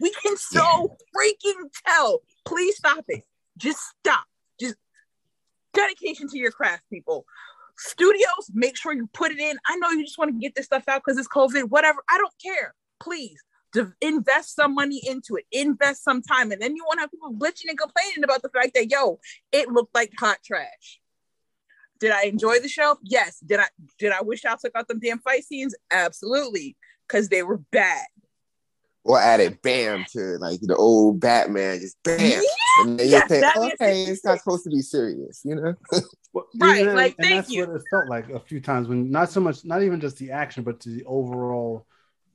we 0.00 0.10
can 0.22 0.36
so 0.36 0.96
freaking 1.14 1.68
tell. 1.86 2.20
Please 2.44 2.76
stop 2.76 3.04
it. 3.08 3.22
Just 3.56 3.80
stop. 4.00 4.24
Just 4.58 4.76
dedication 5.74 6.28
to 6.28 6.38
your 6.38 6.50
craft 6.50 6.82
people 6.90 7.24
studios 7.80 8.50
make 8.52 8.76
sure 8.76 8.92
you 8.92 9.08
put 9.12 9.32
it 9.32 9.38
in. 9.38 9.58
I 9.66 9.76
know 9.76 9.90
you 9.90 10.04
just 10.04 10.18
want 10.18 10.32
to 10.32 10.38
get 10.38 10.54
this 10.54 10.66
stuff 10.66 10.84
out 10.88 11.02
because 11.04 11.18
it's 11.18 11.28
covid 11.28 11.64
whatever 11.64 12.02
i 12.08 12.18
don't 12.18 12.34
care. 12.42 12.74
Please 13.00 13.42
invest 14.00 14.56
some 14.56 14.74
money 14.74 15.00
into 15.06 15.36
it 15.36 15.44
invest 15.52 16.02
some 16.02 16.20
time 16.22 16.50
and 16.50 16.60
then 16.60 16.74
you 16.74 16.84
won't 16.84 16.98
have 16.98 17.08
people 17.08 17.32
glitching 17.32 17.68
and 17.68 17.78
complaining 17.78 18.24
about 18.24 18.42
the 18.42 18.48
fact 18.48 18.74
that 18.74 18.90
yo 18.90 19.20
it 19.52 19.68
looked 19.68 19.94
like 19.94 20.12
hot 20.18 20.38
trash. 20.44 21.00
Did 21.98 22.12
i 22.12 22.24
enjoy 22.24 22.58
the 22.60 22.68
show? 22.68 22.96
Yes. 23.02 23.38
Did 23.40 23.60
i 23.60 23.68
did 23.98 24.12
i 24.12 24.22
wish 24.22 24.44
i 24.44 24.56
took 24.56 24.72
out 24.74 24.88
them 24.88 25.00
damn 25.00 25.18
fight 25.18 25.44
scenes? 25.44 25.74
Absolutely. 25.90 26.76
Because 27.06 27.28
they 27.28 27.42
were 27.42 27.58
bad 27.70 28.06
Or 29.04 29.18
added 29.18 29.62
bam 29.62 30.04
to 30.12 30.36
like 30.38 30.60
the 30.60 30.76
old 30.76 31.20
Batman, 31.20 31.80
just 31.80 31.96
bam. 32.04 32.18
Yeah, 32.18 32.40
And 32.80 32.98
then 32.98 33.06
you 33.06 33.12
yes, 33.12 33.28
think, 33.28 33.40
that 33.42 33.56
is- 33.56 33.72
okay, 33.80 34.04
it's 34.04 34.24
not 34.24 34.38
supposed 34.38 34.64
to 34.64 34.70
be 34.70 34.82
serious, 34.82 35.40
you 35.44 35.54
know? 35.56 35.74
Well, 36.32 36.44
Right, 36.60 36.86
and- 36.86 36.94
like, 36.96 37.16
and 37.18 37.26
thank 37.26 37.36
that's 37.42 37.50
you. 37.50 37.66
what 37.66 37.74
it 37.76 37.82
felt 37.90 38.08
like 38.08 38.28
a 38.30 38.38
few 38.38 38.60
times 38.60 38.86
when 38.88 39.10
not 39.10 39.30
so 39.30 39.40
much, 39.40 39.64
not 39.64 39.82
even 39.82 40.00
just 40.00 40.18
the 40.18 40.30
action, 40.30 40.62
but 40.62 40.78
to 40.80 40.90
the 40.90 41.02
overall, 41.04 41.86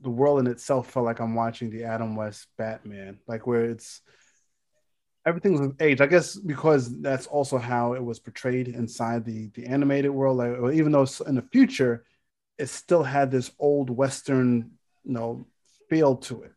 the 0.01 0.09
world 0.09 0.39
in 0.39 0.47
itself 0.47 0.89
felt 0.91 1.05
like 1.05 1.19
I'm 1.19 1.33
watching 1.33 1.69
the 1.69 1.85
Adam 1.85 2.15
West 2.17 2.47
Batman, 2.57 3.19
like 3.27 3.47
where 3.47 3.63
it's 3.65 4.01
everything's 5.25 5.61
with 5.61 5.81
age. 5.81 6.01
I 6.01 6.07
guess 6.07 6.35
because 6.35 6.99
that's 7.01 7.27
also 7.27 7.57
how 7.57 7.93
it 7.93 8.03
was 8.03 8.19
portrayed 8.19 8.67
inside 8.67 9.23
the 9.23 9.47
the 9.53 9.65
animated 9.65 10.11
world. 10.11 10.37
Like, 10.37 10.73
even 10.75 10.91
though 10.91 11.03
it's 11.03 11.21
in 11.21 11.35
the 11.35 11.41
future, 11.41 12.03
it 12.57 12.67
still 12.67 13.03
had 13.03 13.31
this 13.31 13.51
old 13.59 13.89
Western, 13.89 14.71
you 15.05 15.13
know, 15.13 15.47
feel 15.89 16.17
to 16.17 16.43
it. 16.43 16.51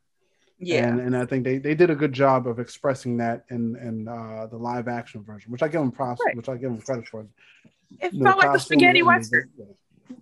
Yeah 0.59 0.87
And, 0.89 1.01
and 1.01 1.17
I 1.17 1.25
think 1.25 1.45
they, 1.45 1.59
they 1.59 1.75
did 1.75 1.91
a 1.91 1.95
good 1.95 2.13
job 2.13 2.47
of 2.47 2.59
expressing 2.59 3.17
that 3.19 3.45
in 3.51 3.77
in 3.77 4.09
uh, 4.09 4.47
the 4.51 4.57
live 4.57 4.89
action 4.89 5.23
version, 5.23 5.51
which 5.53 5.63
I 5.63 5.69
give 5.69 5.81
them 5.81 5.93
props, 5.93 6.21
Right. 6.25 6.37
which 6.37 6.49
I 6.49 6.55
give 6.57 6.71
them 6.71 6.81
credit 6.81 7.07
for. 7.09 7.27
it 8.01 8.13
You 8.13 8.19
know, 8.21 8.31
felt 8.31 8.39
like 8.39 8.49
a 8.49 8.53
costume 8.53 8.79
spaghetti 8.79 9.03
western 9.03 9.51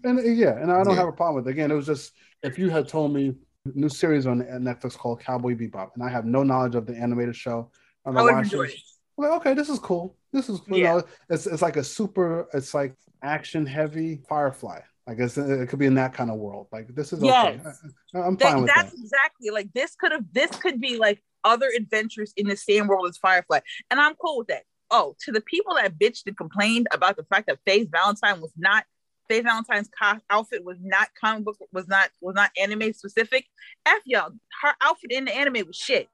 And 0.04 0.36
yeah, 0.36 0.56
and 0.60 0.70
I 0.70 0.84
don't 0.84 0.94
Yeah. 0.94 1.00
have 1.00 1.08
a 1.08 1.12
problem 1.12 1.36
with 1.36 1.48
it. 1.48 1.50
Again, 1.52 1.70
it 1.70 1.74
was 1.74 1.86
just 1.86 2.12
if 2.42 2.58
you 2.58 2.68
had 2.70 2.86
told 2.88 3.12
me 3.14 3.34
new 3.74 3.88
series 3.88 4.26
on 4.26 4.42
Netflix 4.42 4.96
called 4.96 5.20
Cowboy 5.20 5.54
Bebop, 5.56 5.90
and 5.94 6.02
I 6.02 6.08
have 6.10 6.24
no 6.24 6.42
knowledge 6.42 6.74
of 6.74 6.86
the 6.86 6.94
animated 6.96 7.34
show, 7.34 7.70
I'm 8.04 8.16
i 8.16 8.22
would 8.22 8.28
have 8.34 8.38
watching- 8.44 8.58
enjoyed 8.60 8.70
it 8.70 8.80
I'm 9.18 9.24
like, 9.24 9.32
okay, 9.40 9.54
this 9.54 9.70
is 9.70 9.78
cool. 9.78 10.14
This 10.32 10.48
is 10.50 10.60
you 10.68 10.76
Yeah. 10.82 10.92
know, 10.98 11.02
it's 11.30 11.46
it's 11.46 11.62
like 11.62 11.76
a 11.76 11.84
super, 11.84 12.46
it's 12.52 12.74
like 12.74 12.94
action 13.22 13.64
heavy 13.66 14.20
Firefly. 14.28 14.80
I 15.08 15.14
guess 15.14 15.38
it 15.38 15.48
it 15.48 15.68
could 15.68 15.78
be 15.78 15.86
in 15.86 15.94
that 15.94 16.12
kind 16.14 16.30
of 16.30 16.36
world. 16.38 16.66
Like 16.72 16.88
this 16.94 17.12
is 17.12 17.20
okay. 17.22 17.60
Yes. 17.64 17.80
I, 18.14 18.20
I'm 18.20 18.36
That- 18.36 18.52
fine 18.52 18.62
with 18.62 18.72
that's 18.74 18.92
that. 18.92 18.98
exactly 19.00 19.50
like 19.50 19.72
this 19.72 19.94
could 19.94 20.12
have 20.12 20.24
this 20.32 20.50
could 20.56 20.80
be 20.80 20.96
like 20.98 21.22
other 21.44 21.68
adventures 21.76 22.32
in 22.36 22.48
the 22.48 22.56
same 22.56 22.86
world 22.88 23.08
as 23.08 23.16
Firefly, 23.18 23.60
and 23.90 24.00
I'm 24.00 24.14
cool 24.16 24.38
with 24.38 24.48
that. 24.48 24.62
Oh, 24.90 25.14
to 25.24 25.32
the 25.32 25.40
people 25.40 25.74
that 25.76 25.98
bitched 25.98 26.26
and 26.26 26.36
complained 26.36 26.86
about 26.92 27.16
the 27.16 27.24
fact 27.24 27.46
that 27.48 27.58
Faye 27.66 27.84
Valentine 27.84 28.40
was 28.40 28.52
not 28.56 28.84
Faye 29.28 29.40
Valentine's 29.40 29.88
co- 30.00 30.18
outfit 30.30 30.64
was 30.64 30.78
not 30.80 31.08
comic 31.20 31.44
book 31.44 31.56
was 31.72 31.86
not 31.88 32.10
was 32.20 32.34
not 32.34 32.50
anime 32.60 32.92
specific. 32.92 33.46
F 33.84 34.00
y'all, 34.06 34.30
her 34.62 34.72
outfit 34.80 35.10
in 35.12 35.24
the 35.24 35.34
anime 35.36 35.66
was 35.66 35.76
shit. 35.76 36.08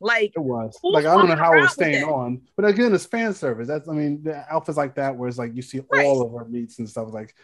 Like 0.00 0.32
It 0.36 0.40
was 0.40 0.76
like 0.82 1.06
I 1.06 1.16
don't 1.16 1.28
know 1.28 1.36
how 1.36 1.52
it 1.54 1.60
was 1.62 1.72
staying 1.72 2.06
that? 2.06 2.12
on, 2.12 2.42
but 2.56 2.66
again, 2.66 2.92
it's 2.94 3.06
fan 3.06 3.32
service. 3.34 3.66
That's 3.66 3.88
I 3.88 3.92
mean, 3.92 4.22
the 4.24 4.44
outfits 4.52 4.76
like 4.76 4.94
that, 4.96 5.16
where 5.16 5.28
it's 5.28 5.38
like 5.38 5.54
you 5.54 5.62
see 5.62 5.80
Right. 5.90 6.04
all 6.04 6.22
of 6.22 6.32
her 6.32 6.44
meats 6.48 6.78
and 6.80 6.88
stuff. 6.88 7.08
Like, 7.12 7.34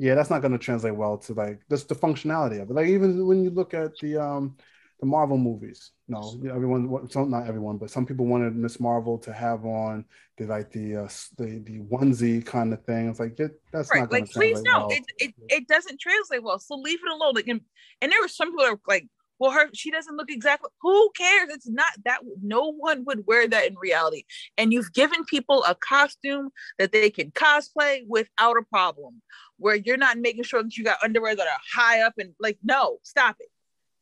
yeah, 0.00 0.14
that's 0.14 0.30
not 0.30 0.40
going 0.40 0.52
to 0.52 0.58
translate 0.58 0.96
well 0.96 1.18
to 1.18 1.34
like 1.34 1.60
just 1.68 1.88
the 1.90 1.94
functionality 1.94 2.60
of 2.62 2.70
it. 2.70 2.72
Like 2.72 2.86
even 2.86 3.26
when 3.26 3.44
you 3.44 3.50
look 3.50 3.74
at 3.74 3.98
the 3.98 4.16
um 4.16 4.56
the 4.98 5.06
Marvel 5.06 5.36
movies, 5.36 5.92
no, 6.08 6.38
know, 6.40 6.54
everyone, 6.54 7.10
some 7.10 7.30
not 7.30 7.46
everyone, 7.46 7.76
but 7.76 7.90
some 7.90 8.06
people 8.06 8.24
wanted 8.24 8.56
Miss 8.56 8.80
Marvel 8.80 9.18
to 9.18 9.32
have 9.32 9.66
on 9.66 10.06
the 10.38 10.46
like 10.46 10.70
the 10.72 10.96
uh, 10.96 11.08
the 11.36 11.62
the 11.64 11.80
onesie 11.80 12.44
kind 12.44 12.72
of 12.72 12.82
thing. 12.84 13.10
It's 13.10 13.20
like 13.20 13.36
that's 13.36 13.90
right, 13.90 14.00
not 14.00 14.10
going 14.10 14.22
like 14.22 14.30
to 14.30 14.38
please 14.38 14.62
no, 14.62 14.86
well. 14.86 14.88
it, 14.90 15.04
it 15.18 15.34
it 15.50 15.68
doesn't 15.68 16.00
translate 16.00 16.42
well. 16.42 16.58
So 16.58 16.76
leave 16.76 17.00
it 17.04 17.12
alone. 17.12 17.34
Like 17.34 17.48
and, 17.48 17.60
and 18.00 18.10
there 18.10 18.22
were 18.22 18.28
some 18.28 18.52
people 18.52 18.64
that 18.64 18.72
were 18.72 18.80
like, 18.88 19.06
well, 19.38 19.50
her 19.50 19.68
she 19.72 19.90
doesn't 19.90 20.16
look 20.16 20.30
exactly. 20.30 20.70
Who 20.82 21.10
cares? 21.16 21.48
It's 21.50 21.68
not 21.68 21.92
that. 22.04 22.20
No 22.42 22.72
one 22.72 23.04
would 23.06 23.26
wear 23.26 23.48
that 23.48 23.66
in 23.66 23.74
reality. 23.76 24.24
And 24.56 24.72
you've 24.72 24.92
given 24.92 25.24
people 25.24 25.64
a 25.64 25.74
costume 25.74 26.50
that 26.78 26.92
they 26.92 27.10
can 27.10 27.30
cosplay 27.32 28.02
without 28.06 28.56
a 28.58 28.62
problem. 28.70 29.22
Where 29.60 29.76
you're 29.76 29.96
not 29.96 30.18
making 30.18 30.42
sure 30.44 30.62
that 30.62 30.76
you 30.76 30.82
got 30.84 30.98
underwear 31.04 31.36
that 31.36 31.46
are 31.46 31.60
high 31.74 32.00
up 32.00 32.14
and 32.18 32.32
like, 32.40 32.58
no, 32.62 32.98
stop 33.02 33.36
it. 33.38 33.48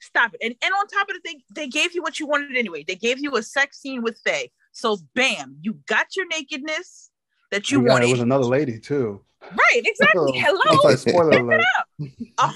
Stop 0.01 0.33
it. 0.35 0.41
And 0.43 0.55
and 0.63 0.73
on 0.73 0.87
top 0.87 1.09
of 1.11 1.17
it, 1.17 1.23
they 1.25 1.37
they 1.55 1.69
gave 1.69 1.95
you 1.95 2.03
what 2.03 2.19
you 2.21 2.27
wanted 2.27 2.57
anyway. 2.57 2.85
They 2.87 2.95
gave 2.95 3.19
you 3.19 3.37
a 3.37 3.43
sex 3.43 3.81
scene 3.81 4.03
with 4.03 4.19
Faye. 4.25 4.51
So 4.73 4.99
bam, 5.15 5.59
you 5.61 5.79
got 5.87 6.15
your 6.17 6.27
nakedness 6.29 7.11
that 7.51 7.71
you 7.71 7.81
Oh, 7.81 7.85
wanted. 7.93 8.09
it 8.09 8.13
was 8.13 8.21
another 8.21 8.45
lady 8.45 8.79
too. 8.79 9.21
right, 9.43 9.83
exactly. 9.85 10.39
I'm 10.39 10.45
Hello. 10.45 10.81
sorry, 10.83 10.97
spoiler 10.97 11.39
alert. 11.39 11.63
Oh, 12.41 12.53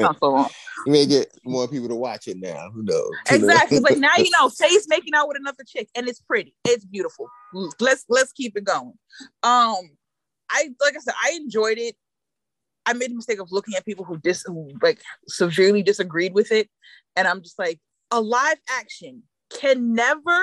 sounds 0.00 0.18
so 0.18 0.48
you 0.86 0.92
may 0.92 1.06
get 1.06 1.28
more 1.44 1.68
people 1.68 1.88
to 1.88 1.94
watch 1.94 2.26
it 2.26 2.36
now. 2.38 2.70
Who 2.74 2.82
knows? 2.82 3.10
Exactly. 3.30 3.78
Like 3.78 3.98
now 3.98 4.10
you 4.18 4.30
know 4.38 4.48
Faye's 4.48 4.86
making 4.88 5.14
out 5.14 5.28
with 5.28 5.36
another 5.38 5.62
chick 5.66 5.88
and 5.94 6.08
it's 6.08 6.20
pretty. 6.20 6.54
It's 6.64 6.84
beautiful. 6.84 7.28
Let's 7.78 8.04
let's 8.08 8.32
keep 8.32 8.56
it 8.56 8.64
going. 8.64 8.94
Um 9.44 9.90
I 10.50 10.68
like 10.80 10.96
I 10.96 11.00
said, 11.00 11.14
I 11.22 11.32
enjoyed 11.32 11.78
it. 11.78 11.96
I 12.86 12.92
made 12.92 13.10
the 13.10 13.14
mistake 13.14 13.40
of 13.40 13.52
looking 13.52 13.74
at 13.74 13.84
people 13.84 14.04
who 14.04 14.18
dis 14.18 14.44
like 14.82 15.00
severely 15.28 15.82
disagreed 15.82 16.34
with 16.34 16.50
it. 16.50 16.68
And 17.16 17.28
I'm 17.28 17.42
just 17.42 17.58
like, 17.58 17.78
a 18.10 18.20
live 18.20 18.58
action 18.68 19.22
can 19.50 19.94
never 19.94 20.40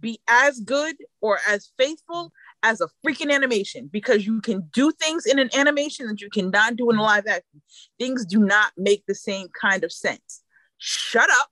be 0.00 0.20
as 0.28 0.60
good 0.60 0.96
or 1.20 1.38
as 1.48 1.72
faithful 1.78 2.32
as 2.62 2.80
a 2.80 2.88
freaking 3.04 3.32
animation 3.32 3.88
because 3.92 4.26
you 4.26 4.40
can 4.40 4.68
do 4.72 4.92
things 4.92 5.26
in 5.26 5.38
an 5.38 5.50
animation 5.54 6.06
that 6.06 6.20
you 6.20 6.28
cannot 6.30 6.76
do 6.76 6.90
in 6.90 6.96
a 6.96 7.02
live 7.02 7.26
action. 7.26 7.62
Things 7.98 8.24
do 8.26 8.40
not 8.40 8.72
make 8.76 9.04
the 9.06 9.14
same 9.14 9.48
kind 9.48 9.84
of 9.84 9.92
sense. 9.92 10.42
Shut 10.78 11.30
up. 11.30 11.50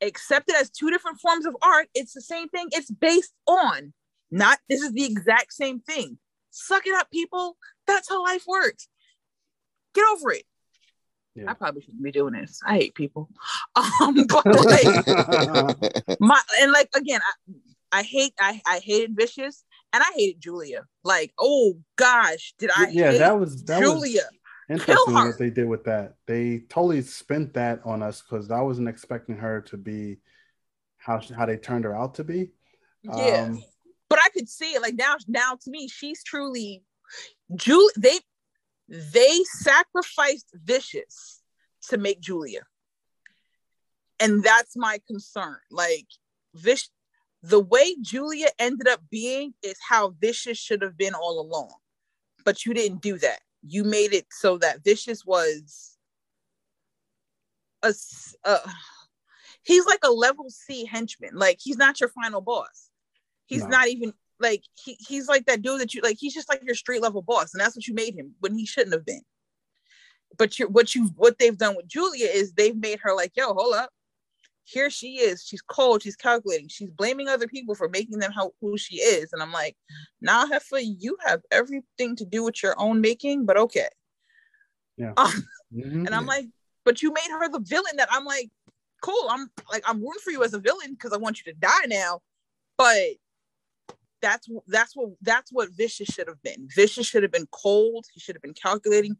Accept 0.00 0.48
it 0.48 0.56
as 0.56 0.70
two 0.70 0.90
different 0.90 1.18
forms 1.18 1.44
of 1.44 1.56
art. 1.60 1.88
It's 1.94 2.14
the 2.14 2.20
same 2.20 2.48
thing. 2.48 2.68
It's 2.70 2.90
based 2.90 3.32
on, 3.46 3.92
not 4.30 4.58
this 4.68 4.80
is 4.80 4.92
the 4.92 5.04
exact 5.04 5.52
same 5.52 5.80
thing. 5.80 6.18
Suck 6.58 6.86
it 6.86 6.94
up, 6.94 7.10
people. 7.10 7.56
That's 7.86 8.08
how 8.08 8.22
life 8.22 8.44
works. 8.46 8.88
Get 9.94 10.04
over 10.12 10.32
it. 10.32 10.44
Yeah. 11.34 11.44
I 11.50 11.54
probably 11.54 11.82
shouldn't 11.82 12.02
be 12.02 12.10
doing 12.10 12.34
this. 12.34 12.60
I 12.66 12.76
hate 12.76 12.94
people. 12.94 13.28
Um, 14.00 14.26
but 14.26 14.44
like, 14.64 15.06
my 16.20 16.40
and 16.60 16.72
like 16.72 16.88
again, 16.96 17.20
I, 17.92 18.00
I 18.00 18.02
hate 18.02 18.34
I, 18.40 18.60
I 18.66 18.80
hated 18.82 19.14
Vicious 19.16 19.64
and 19.92 20.02
I 20.02 20.10
hated 20.16 20.40
Julia. 20.40 20.84
Like, 21.04 21.32
oh 21.38 21.78
gosh, 21.94 22.54
did 22.58 22.70
I 22.74 22.88
yeah, 22.90 23.12
hate 23.12 23.18
that 23.18 23.38
was 23.38 23.62
that 23.64 23.80
was 23.80 24.02
Julia? 24.02 24.22
interesting 24.68 25.14
what 25.14 25.38
they 25.38 25.50
did 25.50 25.68
with 25.68 25.84
that. 25.84 26.14
They 26.26 26.64
totally 26.68 27.02
spent 27.02 27.54
that 27.54 27.80
on 27.84 28.02
us 28.02 28.20
because 28.20 28.50
I 28.50 28.60
wasn't 28.62 28.88
expecting 28.88 29.36
her 29.36 29.60
to 29.62 29.76
be 29.76 30.18
how 30.96 31.20
she- 31.20 31.34
how 31.34 31.46
they 31.46 31.56
turned 31.56 31.84
her 31.84 31.94
out 31.96 32.14
to 32.16 32.24
be. 32.24 32.50
Yeah. 33.02 33.46
Um, 33.48 33.62
but 34.08 34.18
I 34.18 34.28
could 34.30 34.48
see 34.48 34.74
it 34.74 34.82
like 34.82 34.94
now 34.94 35.16
now 35.26 35.56
to 35.60 35.70
me, 35.70 35.88
she's 35.88 36.22
truly 36.24 36.82
Julie 37.54 37.92
they 37.96 38.20
they 38.88 39.40
sacrificed 39.44 40.50
Vicious 40.54 41.42
to 41.88 41.98
make 41.98 42.20
Julia. 42.20 42.62
And 44.20 44.42
that's 44.42 44.76
my 44.76 45.00
concern. 45.06 45.58
Like 45.70 46.06
Vish 46.54 46.88
the 47.42 47.60
way 47.60 47.94
Julia 48.00 48.48
ended 48.58 48.88
up 48.88 49.00
being 49.10 49.54
is 49.62 49.76
how 49.88 50.10
Vicious 50.18 50.58
should 50.58 50.82
have 50.82 50.96
been 50.96 51.14
all 51.14 51.40
along. 51.40 51.72
But 52.44 52.66
you 52.66 52.74
didn't 52.74 53.02
do 53.02 53.18
that. 53.18 53.40
You 53.62 53.84
made 53.84 54.12
it 54.12 54.26
so 54.30 54.58
that 54.58 54.82
Vicious 54.84 55.24
was 55.24 55.96
a. 57.82 57.92
uh, 58.44 58.58
he's 59.62 59.86
like 59.86 60.00
a 60.02 60.10
level 60.10 60.48
C 60.48 60.84
henchman. 60.86 61.34
Like 61.34 61.58
he's 61.60 61.76
not 61.76 62.00
your 62.00 62.08
final 62.08 62.40
boss. 62.40 62.87
He's 63.48 63.62
No. 63.62 63.68
not 63.68 63.88
even 63.88 64.12
like 64.38 64.62
he, 64.74 64.96
he's 65.00 65.26
like 65.26 65.46
that 65.46 65.62
dude 65.62 65.80
that 65.80 65.94
you 65.94 66.00
like. 66.02 66.18
He's 66.20 66.34
just 66.34 66.48
like 66.48 66.62
your 66.62 66.76
street 66.76 67.02
level 67.02 67.22
boss, 67.22 67.52
and 67.52 67.60
that's 67.60 67.74
what 67.74 67.88
you 67.88 67.94
made 67.94 68.14
him 68.14 68.34
when 68.40 68.54
he 68.56 68.64
shouldn't 68.64 68.92
have 68.92 69.04
been. 69.04 69.22
But 70.36 70.58
you 70.58 70.68
what 70.68 70.94
you 70.94 71.06
what 71.16 71.38
they've 71.38 71.56
done 71.56 71.74
with 71.74 71.88
Julia 71.88 72.26
is 72.26 72.52
they've 72.52 72.76
made 72.76 73.00
her 73.00 73.14
like, 73.14 73.32
yo, 73.36 73.52
hold 73.54 73.74
up. 73.74 73.90
Here 74.64 74.90
she 74.90 75.18
is. 75.18 75.42
She's 75.42 75.62
cold. 75.62 76.02
She's 76.02 76.14
calculating. 76.14 76.68
She's 76.68 76.90
blaming 76.90 77.26
other 77.26 77.48
people 77.48 77.74
for 77.74 77.88
making 77.88 78.18
them 78.18 78.32
how 78.32 78.52
who 78.60 78.76
she 78.76 78.96
is. 78.96 79.32
And 79.32 79.42
I'm 79.42 79.50
like, 79.50 79.74
nah, 80.20 80.46
Heifer, 80.46 80.78
you 80.78 81.16
have 81.24 81.40
everything 81.50 82.14
to 82.16 82.26
do 82.26 82.44
with 82.44 82.62
your 82.62 82.78
own 82.78 83.00
making, 83.00 83.46
but 83.46 83.56
okay. 83.56 83.88
Yeah. 84.96 85.14
Um, 85.16 85.48
Mhm. 85.74 86.06
and 86.06 86.14
I'm 86.14 86.26
like, 86.26 86.46
but 86.84 87.02
you 87.02 87.12
made 87.12 87.30
her 87.30 87.48
the 87.48 87.60
villain 87.60 87.96
that 87.96 88.08
I'm 88.10 88.24
like, 88.24 88.50
cool. 89.02 89.28
I'm 89.30 89.50
like, 89.70 89.84
I'm 89.86 90.00
rooting 90.00 90.20
for 90.22 90.30
you 90.30 90.42
as 90.44 90.54
a 90.54 90.58
villain 90.58 90.92
because 90.92 91.12
I 91.12 91.16
want 91.18 91.38
you 91.38 91.52
to 91.52 91.58
die 91.58 91.86
now. 91.86 92.20
But 92.76 93.16
that's 94.20 94.48
that's 94.66 94.96
what 94.96 95.10
that's 95.22 95.52
what 95.52 95.70
Vicious 95.76 96.08
should 96.08 96.28
have 96.28 96.42
been. 96.42 96.68
Vicious 96.74 97.06
should 97.06 97.22
have 97.22 97.32
been 97.32 97.48
cold. 97.50 98.06
He 98.12 98.20
should 98.20 98.34
have 98.34 98.42
been 98.42 98.54
calculating, 98.54 99.16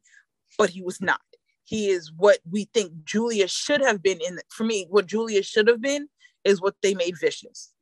but 0.56 0.70
he 0.70 0.82
was 0.82 1.00
not. 1.00 1.20
He 1.64 1.88
is 1.88 2.12
what 2.12 2.38
we 2.50 2.64
think 2.72 2.92
Julia 3.04 3.48
should 3.48 3.80
have 3.80 4.02
been. 4.02 4.18
In 4.26 4.38
for 4.50 4.64
me, 4.64 4.87
what 4.88 5.06
Julia 5.06 5.42
should 5.42 5.68
have 5.68 5.80
been 5.80 6.08
is 6.44 6.61
what 6.61 6.76
they 6.82 6.94
made 6.94 7.14
Vicious, 7.20 7.72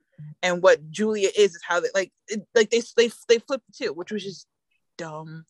and 0.43 0.63
what 0.63 0.91
Julia 0.91 1.29
is 1.37 1.55
is 1.55 1.63
how 1.67 1.81
they 1.81 1.89
like 1.95 2.13
it, 2.29 2.47
like 2.55 2.71
they 2.71 2.83
they 2.97 3.11
they 3.29 3.39
flipped 3.39 3.67
the 3.67 3.87
two, 3.87 3.93
which 3.93 4.11
was 4.11 4.25
just 4.25 4.47
dumb, 4.97 5.45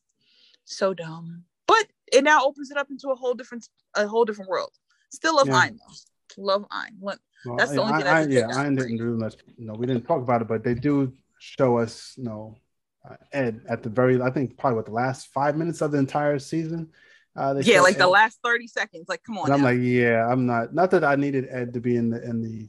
so 0.65 0.95
dumb. 0.95 1.45
But 1.67 1.87
it 2.13 2.23
now 2.23 2.45
opens 2.45 2.71
it 2.71 2.77
up 2.77 2.91
into 2.91 3.09
a 3.09 3.17
whole 3.17 3.35
different 3.35 3.69
a 3.95 4.07
whole 4.07 4.25
different 4.25 4.51
world. 4.51 4.73
Still 5.11 5.37
love 5.37 5.49
Yeah. 5.49 5.57
Ein 5.57 5.79
though. 5.79 5.95
Love 6.39 6.67
Ein. 6.71 6.97
Well, 7.01 7.17
That's 7.57 7.73
the 7.73 7.81
only 7.81 8.03
thing 8.03 8.07
I 8.07 8.19
I, 8.19 8.23
can 8.23 8.33
yeah, 8.33 8.49
I 8.55 8.65
didn't 8.65 8.97
do 8.99 9.17
much. 9.17 9.37
No, 9.57 9.75
we 9.75 9.87
didn't 9.87 10.05
talk 10.07 10.21
about 10.23 10.43
it, 10.43 10.49
but 10.49 10.65
they 10.65 10.75
do 10.75 11.13
show 11.39 11.79
us, 11.79 12.15
you 12.17 12.25
know, 12.25 12.57
uh, 13.09 13.17
Ed 13.33 13.63
at 13.69 13.83
the 13.83 13.89
very, 13.89 14.21
I 14.21 14.31
think 14.31 14.59
probably 14.59 14.77
what 14.77 14.87
the 14.87 14.93
last 14.93 15.29
five 15.33 15.57
minutes 15.57 15.81
of 15.81 15.93
the 15.93 15.99
entire 15.99 16.39
season. 16.39 16.91
Uh, 17.37 17.55
they 17.55 17.61
yeah, 17.63 17.81
like 17.81 17.99
the 17.99 18.09
last 18.09 18.39
30 18.43 18.67
seconds. 18.67 19.07
Like, 19.09 19.23
come 19.23 19.39
on. 19.39 19.47
And 19.47 19.55
I'm 19.55 19.63
like, 19.63 19.79
yeah, 19.81 20.27
I'm 20.27 20.47
not. 20.47 20.75
Not 20.75 20.91
that 20.93 21.05
I 21.05 21.17
needed 21.17 21.47
Ed 21.51 21.75
to 21.75 21.81
be 21.81 21.97
in 21.97 22.09
the 22.09 22.25
in 22.25 22.41
the 22.41 22.69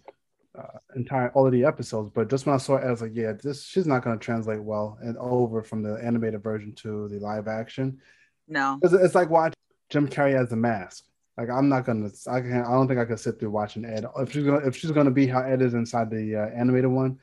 uh, 0.60 0.80
entire 0.96 1.30
all 1.30 1.46
of 1.46 1.54
the 1.54 1.64
episodes, 1.64 2.12
but 2.14 2.30
just 2.30 2.46
when 2.46 2.54
I 2.54 2.58
saw 2.58 2.76
it, 2.76 2.84
I 2.84 2.92
was 2.92 3.02
like, 3.02 3.16
yeah, 3.16 3.32
this 3.32 3.64
she's 3.64 3.88
not 3.88 4.04
going 4.04 4.20
to 4.20 4.24
translate 4.24 4.62
well 4.62 4.98
and 5.02 5.18
over 5.18 5.64
from 5.64 5.84
the 5.84 5.94
animated 6.04 6.44
version 6.44 6.74
to 6.76 7.08
the 7.08 7.20
live 7.20 7.48
action. 7.48 8.00
no. 8.48 8.78
It's, 8.84 8.94
it's 8.94 9.16
like 9.16 9.30
watching 9.30 9.54
Jim 9.90 10.10
Carrey 10.10 10.34
as 10.34 10.50
the 10.50 10.58
mask. 10.58 11.06
Like 11.38 11.50
I'm 11.50 11.70
not 11.70 11.86
gonna. 11.86 12.10
I 12.28 12.42
can't. 12.42 12.66
I 12.66 12.72
don't 12.72 12.88
think 12.88 13.00
I 13.00 13.06
could 13.06 13.20
sit 13.20 13.40
through 13.40 13.52
watching 13.52 13.86
Ed. 13.86 14.06
If 14.18 14.32
she's 14.32 14.44
gonna, 14.44 14.66
if 14.68 14.76
she's 14.76 14.92
gonna 14.92 15.12
be 15.12 15.28
how 15.28 15.42
Ed 15.42 15.62
is 15.62 15.76
inside 15.76 16.10
the 16.10 16.36
uh, 16.36 16.48
animated 16.48 16.90
one, 16.90 17.20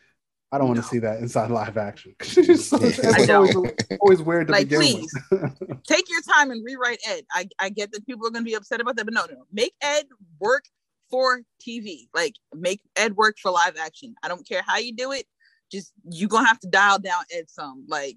I 0.54 0.58
don't 0.58 0.68
want 0.68 0.76
No. 0.78 0.82
to 0.82 0.88
see 0.88 0.98
that 1.00 1.18
inside 1.18 1.50
live 1.50 1.76
action. 1.76 2.14
It's 2.20 2.72
I 2.72 3.26
know. 3.26 3.36
always, 3.46 3.72
always 4.00 4.22
weird 4.22 4.46
to 4.46 4.52
Like, 4.52 4.68
begin 4.68 4.80
please. 4.80 5.12
with. 5.32 5.82
Take 5.84 6.08
your 6.08 6.22
time 6.22 6.50
and 6.52 6.64
rewrite 6.64 7.00
Ed. 7.06 7.24
I, 7.32 7.48
I 7.58 7.70
get 7.70 7.90
that 7.92 8.06
people 8.06 8.26
are 8.26 8.30
going 8.30 8.44
to 8.44 8.48
be 8.48 8.54
upset 8.54 8.80
about 8.80 8.94
that, 8.96 9.04
but 9.04 9.14
no, 9.14 9.22
no, 9.26 9.34
no. 9.34 9.44
Make 9.52 9.74
Ed 9.82 10.04
work 10.38 10.64
for 11.10 11.42
TV. 11.60 12.08
Like, 12.14 12.34
make 12.54 12.80
Ed 12.96 13.16
work 13.16 13.36
for 13.42 13.50
live 13.50 13.76
action. 13.76 14.14
I 14.22 14.28
don't 14.28 14.46
care 14.48 14.62
how 14.64 14.78
you 14.78 14.94
do 14.94 15.10
it. 15.12 15.26
Just, 15.72 15.92
you're 16.08 16.28
going 16.28 16.44
to 16.44 16.48
have 16.48 16.60
to 16.60 16.68
dial 16.68 16.98
down 17.00 17.22
Ed 17.32 17.50
some. 17.50 17.84
Like, 17.88 18.16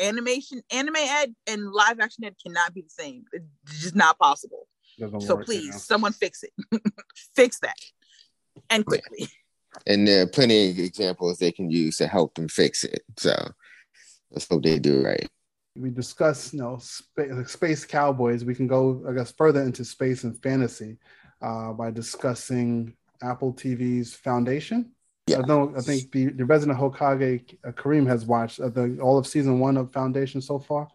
animation, 0.00 0.62
anime 0.70 0.94
Ed 0.96 1.34
and 1.48 1.72
live 1.72 1.98
action 2.00 2.22
Ed 2.24 2.36
cannot 2.44 2.74
be 2.74 2.82
the 2.82 2.90
same. 2.90 3.24
It's 3.32 3.82
just 3.82 3.96
not 3.96 4.18
possible. 4.18 4.68
Doesn't 4.98 5.20
So 5.22 5.34
work, 5.34 5.40
you 5.42 5.46
please, 5.46 5.70
know. 5.72 5.78
someone 5.78 6.12
fix 6.12 6.44
it. 6.44 6.52
fix 7.34 7.58
that. 7.60 7.76
And 8.70 8.86
quickly. 8.86 9.28
And 9.86 10.06
there 10.06 10.22
are 10.22 10.26
plenty 10.26 10.70
of 10.70 10.78
examples 10.78 11.38
they 11.38 11.52
can 11.52 11.70
use 11.70 11.96
to 11.98 12.06
help 12.06 12.34
them 12.34 12.48
fix 12.48 12.84
it. 12.84 13.02
So 13.16 13.34
let's 14.30 14.48
hope 14.48 14.62
they 14.62 14.78
do 14.78 15.00
it 15.00 15.04
right. 15.04 15.28
we 15.76 15.90
discuss, 15.90 16.52
you 16.52 16.60
know, 16.60 16.78
space, 16.78 17.50
space 17.50 17.84
cowboys. 17.84 18.44
We 18.44 18.54
can 18.54 18.66
go, 18.66 19.04
I 19.08 19.12
guess, 19.12 19.32
further 19.32 19.62
into 19.62 19.84
space 19.84 20.24
and 20.24 20.40
fantasy 20.42 20.98
uh, 21.40 21.72
by 21.72 21.90
discussing 21.90 22.94
Apple 23.22 23.52
TV's 23.52 24.14
Foundation. 24.14 24.92
Yeah. 25.26 25.38
I 25.38 25.46
know. 25.46 25.72
I 25.76 25.80
think 25.80 26.10
the, 26.10 26.26
the 26.26 26.44
resident 26.44 26.78
Hokage 26.78 27.56
uh, 27.64 27.70
Kareem 27.72 28.06
has 28.08 28.26
watched 28.26 28.60
uh, 28.60 28.68
the, 28.68 28.98
all 29.00 29.18
of 29.18 29.26
season 29.26 29.60
one 29.60 29.76
of 29.76 29.92
Foundation 29.92 30.40
so 30.40 30.58
far. 30.58 30.88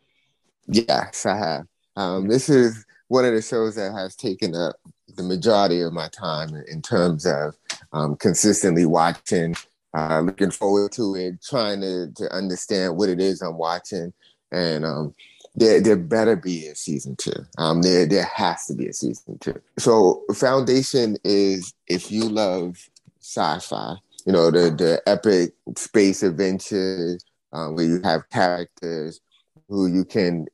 Yes, 0.68 1.26
I 1.26 1.38
have. 1.38 1.66
Um, 1.96 2.28
this 2.28 2.50
is 2.50 2.86
one 3.08 3.26
of 3.26 3.34
the 3.34 3.42
shows 3.42 3.76
that 3.76 3.94
has 3.94 4.16
taken 4.16 4.54
up 4.54 4.76
the 5.16 5.24
majority 5.24 5.82
of 5.82 5.94
my 5.94 6.08
time 6.10 6.50
in- 6.68 6.82
terms 6.82 7.26
of 7.26 7.56
um, 7.94 8.16
consistently 8.16 8.86
watching, 8.86 9.56
uh, 9.94 10.20
looking 10.20 10.52
forward 10.52 10.92
to 10.94 11.16
it, 11.16 11.42
trying 11.42 11.82
to, 11.82 12.12
to 12.16 12.32
understand 12.34 12.98
what 12.98 13.10
it 13.10 13.20
is 13.20 13.42
I'm 13.42 13.58
watching. 13.58 14.14
And 14.52 14.86
um, 14.86 15.14
there, 15.56 15.82
there 15.82 15.96
better 15.96 16.36
be 16.36 16.68
a 16.68 16.76
season 16.76 17.16
two. 17.16 17.46
Um, 17.58 17.82
there, 17.82 18.06
there 18.06 18.26
has 18.26 18.66
to 18.68 18.74
be 18.74 18.88
a 18.88 18.94
season 18.94 19.38
two. 19.40 19.60
So, 19.78 20.24
Foundation 20.34 21.18
is 21.24 21.74
if 21.88 22.12
you 22.12 22.30
love 22.30 22.78
sci-fi, 23.20 23.96
you 24.26 24.34
know, 24.34 24.52
the 24.52 24.70
the 24.72 25.02
epic 25.06 25.54
space 25.78 26.22
adventures 26.22 27.24
um, 27.54 27.76
where 27.76 27.86
you 27.86 28.02
have 28.04 28.30
characters 28.30 29.22
who 29.70 29.88
you 29.88 30.06
can 30.06 30.48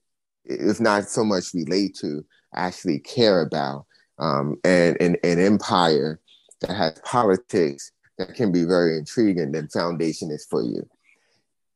if 0.46 0.80
not 0.80 1.08
so 1.10 1.24
much 1.24 1.54
relate 1.54 1.96
to, 1.96 2.26
actually 2.56 3.00
care 3.00 3.42
about, 3.42 3.86
um, 4.24 4.56
and, 4.64 4.96
and 5.02 5.18
an 5.24 5.40
empire 5.40 6.20
that 6.62 6.74
has 6.74 7.00
politics 7.04 7.92
that 8.18 8.34
can 8.36 8.54
be 8.54 8.64
very 8.64 8.98
intriguing, 8.98 9.52
then 9.52 9.68
Foundation 9.68 10.32
is 10.32 10.46
for 10.46 10.64
you. 10.64 10.88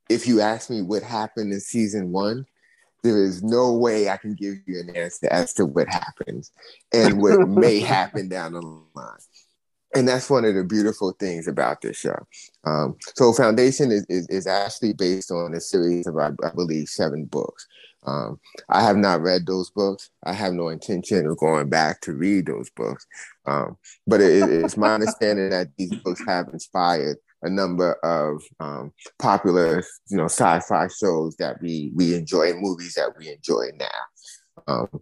If 0.09 0.27
you 0.27 0.39
ask 0.39 0.69
me 0.69 0.81
what 0.81 1.03
happened 1.03 1.51
in 1.51 1.59
season 1.59 2.13
one, 2.13 2.45
there 3.03 3.21
is 3.21 3.43
no 3.43 3.73
way 3.73 4.09
I 4.09 4.15
can 4.15 4.33
give 4.33 4.55
you 4.65 4.79
an 4.79 4.95
answer 4.95 5.27
as 5.29 5.53
to 5.55 5.65
what 5.65 5.89
happens 5.89 6.51
and 6.93 7.21
what 7.21 7.39
may 7.49 7.79
happen 7.79 8.29
down 8.29 8.53
the 8.53 8.61
line. 8.61 9.17
And 9.93 10.07
that's 10.07 10.29
one 10.29 10.45
of 10.45 10.55
the 10.55 10.63
beautiful 10.63 11.11
things 11.13 11.47
about 11.47 11.81
this 11.81 11.97
show. 11.97 12.27
Um, 12.63 12.95
so 13.15 13.33
Foundation 13.33 13.91
is, 13.91 14.05
is, 14.09 14.27
is 14.27 14.47
actually 14.47 14.93
based 14.93 15.31
on 15.31 15.53
a 15.53 15.59
series 15.59 16.07
of, 16.07 16.17
I, 16.17 16.31
I 16.43 16.49
believe, 16.55 16.87
seven 16.87 17.25
books. 17.25 17.67
Um, 18.07 18.39
I 18.69 18.81
have 18.81 18.95
not 18.95 19.21
read 19.21 19.45
those 19.45 19.69
books. 19.69 20.09
I 20.23 20.33
have 20.33 20.53
no 20.53 20.69
intention 20.69 21.27
of 21.27 21.37
going 21.37 21.69
back 21.69 21.99
to 22.01 22.13
read 22.13 22.45
those 22.45 22.69
books. 22.69 23.05
Um, 23.45 23.77
but 24.07 24.21
it, 24.21 24.49
it's 24.49 24.77
my 24.77 24.93
understanding 24.93 25.49
that 25.49 25.67
these 25.77 25.93
books 25.95 26.21
have 26.25 26.47
inspired 26.53 27.17
a 27.43 27.49
number 27.49 27.93
of 28.03 28.41
um, 28.59 28.93
popular, 29.19 29.83
you 30.09 30.17
know, 30.17 30.25
sci-fi 30.25 30.87
shows 30.87 31.35
that 31.35 31.61
we 31.61 31.91
we 31.93 32.15
enjoy, 32.15 32.53
movies 32.53 32.93
that 32.95 33.11
we 33.19 33.29
enjoy 33.29 33.65
now. 33.77 34.65
Um, 34.67 35.01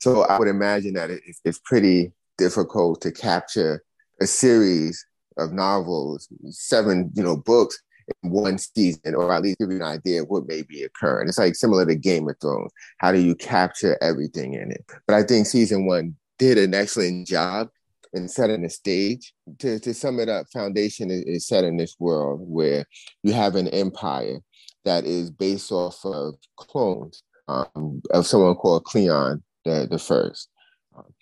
so 0.00 0.22
I 0.22 0.38
would 0.38 0.48
imagine 0.48 0.94
that 0.94 1.10
it, 1.10 1.22
it's 1.44 1.60
pretty 1.62 2.12
difficult 2.38 3.02
to 3.02 3.12
capture 3.12 3.84
a 4.20 4.26
series 4.26 5.04
of 5.36 5.52
novels, 5.52 6.28
seven, 6.50 7.10
you 7.14 7.22
know, 7.22 7.36
books 7.36 7.80
in 8.22 8.30
one 8.30 8.58
season, 8.58 9.14
or 9.14 9.32
at 9.32 9.42
least 9.42 9.58
give 9.58 9.70
you 9.70 9.76
an 9.76 9.82
idea 9.82 10.22
of 10.22 10.28
what 10.28 10.48
may 10.48 10.62
be 10.62 10.82
occurring. 10.82 11.28
It's 11.28 11.38
like 11.38 11.54
similar 11.54 11.86
to 11.86 11.94
Game 11.94 12.28
of 12.28 12.36
Thrones. 12.40 12.72
How 12.98 13.12
do 13.12 13.18
you 13.18 13.34
capture 13.34 13.98
everything 14.00 14.54
in 14.54 14.70
it? 14.72 14.84
But 15.06 15.14
I 15.14 15.22
think 15.22 15.46
season 15.46 15.86
one 15.86 16.16
did 16.38 16.58
an 16.58 16.74
excellent 16.74 17.26
job 17.26 17.68
in 18.12 18.28
setting 18.28 18.62
the 18.62 18.70
stage. 18.70 19.32
To, 19.60 19.78
to 19.78 19.94
sum 19.94 20.20
it 20.20 20.28
up, 20.28 20.46
Foundation 20.52 21.10
is, 21.10 21.22
is 21.22 21.46
set 21.46 21.64
in 21.64 21.76
this 21.76 21.96
world 21.98 22.40
where 22.42 22.84
you 23.22 23.32
have 23.32 23.56
an 23.56 23.68
empire 23.68 24.38
that 24.84 25.04
is 25.04 25.30
based 25.30 25.70
off 25.70 25.98
of 26.04 26.34
clones 26.56 27.22
um, 27.48 28.02
of 28.10 28.26
someone 28.26 28.54
called 28.54 28.84
Cleon 28.84 29.42
the, 29.64 29.86
the 29.90 29.98
First. 29.98 30.48
Um, 30.96 31.12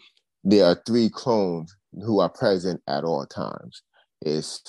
there 0.44 0.64
are 0.64 0.82
three 0.86 1.10
clones 1.10 1.76
who 1.92 2.20
are 2.20 2.28
present 2.28 2.80
at 2.86 3.04
all 3.04 3.26
times. 3.26 3.82
It's 4.22 4.62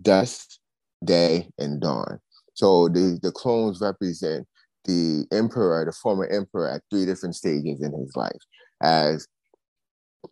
Dusk, 0.00 0.58
Day, 1.04 1.50
and 1.58 1.80
Dawn. 1.80 2.18
So 2.54 2.88
the, 2.88 3.18
the 3.22 3.32
clones 3.32 3.80
represent 3.80 4.46
the 4.84 5.26
emperor, 5.32 5.84
the 5.84 5.92
former 5.92 6.26
emperor, 6.26 6.68
at 6.68 6.82
three 6.90 7.04
different 7.04 7.34
stages 7.34 7.82
in 7.82 7.92
his 7.92 8.14
life 8.16 8.40
as 8.82 9.26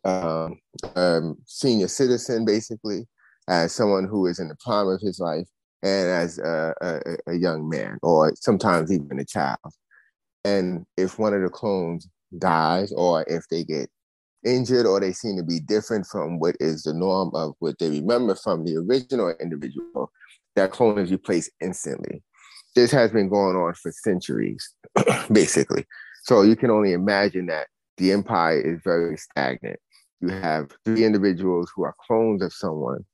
um, 0.05 0.59
um, 0.97 1.37
senior 1.47 1.89
citizen, 1.89 2.45
basically, 2.45 3.07
as 3.49 3.73
someone 3.73 4.07
who 4.07 4.27
is 4.27 4.39
in 4.39 4.49
the 4.49 4.57
prime 4.65 4.89
of 4.89 5.01
his 5.01 5.21
life, 5.21 5.47
and 5.83 6.09
as 6.09 6.39
a, 6.39 6.75
a, 6.81 7.33
a 7.33 7.35
young 7.35 7.69
man, 7.69 7.99
or 8.03 8.33
sometimes 8.37 8.91
even 8.91 9.19
a 9.19 9.25
child. 9.25 9.59
And 10.45 10.87
if 10.97 11.19
one 11.19 11.35
of 11.35 11.43
the 11.43 11.49
clones 11.49 12.09
dies, 12.39 12.93
or 12.93 13.25
if 13.29 13.47
they 13.51 13.65
get 13.65 13.91
injured, 14.45 14.87
or 14.87 15.01
they 15.01 15.13
seem 15.13 15.37
to 15.37 15.43
be 15.43 15.61
different 15.61 16.07
from 16.07 16.39
what 16.39 16.57
is 16.61 16.83
the 16.83 16.95
norm 16.95 17.31
of 17.35 17.55
what 17.59 17.79
they 17.79 17.91
remember 17.91 18.35
from 18.35 18.65
the 18.65 18.77
original 18.77 19.35
individual, 19.41 20.11
that 20.57 20.73
clone 20.73 20.99
is 20.99 21.11
replaced 21.11 21.51
instantly. 21.61 22.23
This 22.75 22.91
has 22.91 23.11
been 23.11 23.29
going 23.29 23.57
on 23.57 23.75
for 23.75 23.93
centuries, 23.93 24.69
basically. 25.33 25.85
So 26.25 26.43
you 26.43 26.57
can 26.57 26.71
only 26.71 26.93
imagine 26.93 27.47
that 27.47 27.69
the 27.97 28.13
empire 28.13 28.61
is 28.61 28.81
very 28.83 29.17
stagnant. 29.17 29.79
you 30.21 30.29
have 30.29 30.71
three 30.85 31.05
individuals 31.05 31.71
who 31.75 31.85
are 31.85 31.95
clones 32.07 32.43
of 32.43 32.53
someone 32.53 33.05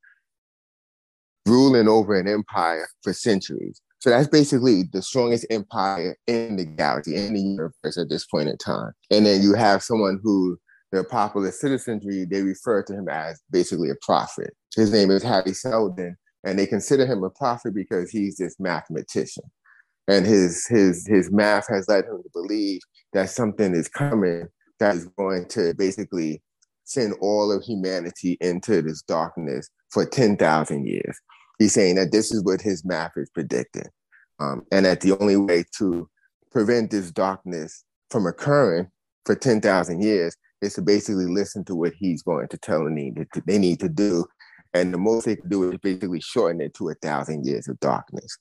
ruling 1.46 1.88
over 1.88 2.18
an 2.18 2.28
empire 2.28 2.88
for 3.02 3.12
centuries. 3.12 3.80
So 3.98 4.10
that's 4.10 4.28
basically 4.28 4.84
the 4.92 5.02
strongest 5.02 5.46
empire 5.50 6.16
in 6.26 6.56
the 6.56 6.64
galaxy, 6.64 7.16
in 7.16 7.34
the 7.34 7.40
universe 7.40 7.98
at 7.98 8.08
this 8.08 8.24
point 8.26 8.48
in 8.48 8.56
time. 8.56 8.92
And 9.10 9.26
then 9.26 9.42
you 9.42 9.54
have 9.54 9.82
someone 9.82 10.20
who 10.22 10.58
the 10.92 11.04
popular 11.04 11.50
citizenry, 11.52 12.24
they 12.24 12.42
refer 12.42 12.82
to 12.82 12.94
him 12.94 13.08
as 13.08 13.40
basically 13.50 13.90
a 13.90 13.94
prophet. 14.02 14.52
His 14.74 14.92
name 14.92 15.10
is 15.10 15.22
Hari 15.22 15.52
Seldon, 15.52 16.16
and 16.44 16.58
they 16.58 16.66
consider 16.66 17.06
him 17.06 17.22
a 17.22 17.30
prophet 17.30 17.74
because 17.74 18.10
he's 18.10 18.36
this 18.36 18.56
mathematician. 18.58 19.44
And 20.08 20.26
his 20.26 20.66
his 20.66 21.06
his 21.06 21.30
math 21.30 21.68
has 21.68 21.88
led 21.88 22.04
him 22.04 22.22
to 22.22 22.30
believe 22.32 22.80
that 23.12 23.30
something 23.30 23.74
is 23.74 23.88
coming 23.88 24.48
that 24.80 24.96
is 24.96 25.06
going 25.16 25.46
to 25.50 25.74
basically 25.74 26.42
send 26.84 27.14
all 27.20 27.52
of 27.52 27.62
humanity 27.62 28.36
into 28.40 28.82
this 28.82 29.02
darkness 29.02 29.68
for 29.90 30.04
10,000 30.04 30.86
years. 30.86 31.20
He's 31.58 31.74
saying 31.74 31.96
that 31.96 32.10
this 32.10 32.32
is 32.32 32.42
what 32.42 32.60
his 32.60 32.84
math 32.84 33.12
is 33.16 33.30
predicting. 33.30 33.86
Um, 34.40 34.62
and 34.72 34.86
that 34.86 35.02
the 35.02 35.16
only 35.18 35.36
way 35.36 35.64
to 35.78 36.08
prevent 36.50 36.90
this 36.90 37.10
darkness 37.10 37.84
from 38.10 38.26
occurring 38.26 38.88
for 39.26 39.36
10,000 39.36 40.02
years 40.02 40.34
is 40.62 40.74
to 40.74 40.82
basically 40.82 41.26
listen 41.26 41.64
to 41.66 41.74
what 41.74 41.92
he's 41.92 42.22
going 42.22 42.48
to 42.48 42.58
tell 42.58 42.84
them 42.84 42.94
need 42.94 43.26
to, 43.34 43.42
they 43.46 43.58
need 43.58 43.80
to 43.80 43.88
do. 43.88 44.24
And 44.72 44.94
the 44.94 44.98
most 44.98 45.26
they 45.26 45.36
can 45.36 45.48
do 45.48 45.70
is 45.70 45.78
basically 45.78 46.20
shorten 46.20 46.60
it 46.60 46.74
to 46.74 46.90
a 46.90 46.94
thousand 46.94 47.44
years 47.44 47.68
of 47.68 47.80
darkness. 47.80 48.38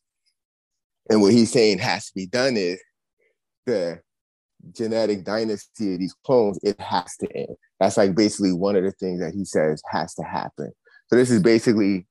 And 1.10 1.22
what 1.22 1.34
he's 1.34 1.52
saying 1.52 1.80
has 1.80 2.08
to 2.08 2.12
be 2.16 2.28
done 2.28 2.56
is 2.56 2.80
the 3.66 4.00
genetic 4.72 5.24
dynasty 5.24 5.94
of 5.94 6.00
these 6.00 6.16
clones, 6.26 6.60
it 6.62 6.80
has 6.80 7.16
to 7.18 7.28
end. 7.36 7.56
That's 7.80 7.98
like 7.98 8.16
basically 8.16 8.54
one 8.54 8.76
of 8.76 8.84
the 8.84 8.92
things 8.92 9.20
that 9.22 9.34
he 9.34 9.46
says 9.46 9.82
has 9.92 10.14
to 10.16 10.24
happen. 10.24 10.72
So 11.08 11.16
this 11.16 11.32
is 11.32 11.42
basically 11.42 12.06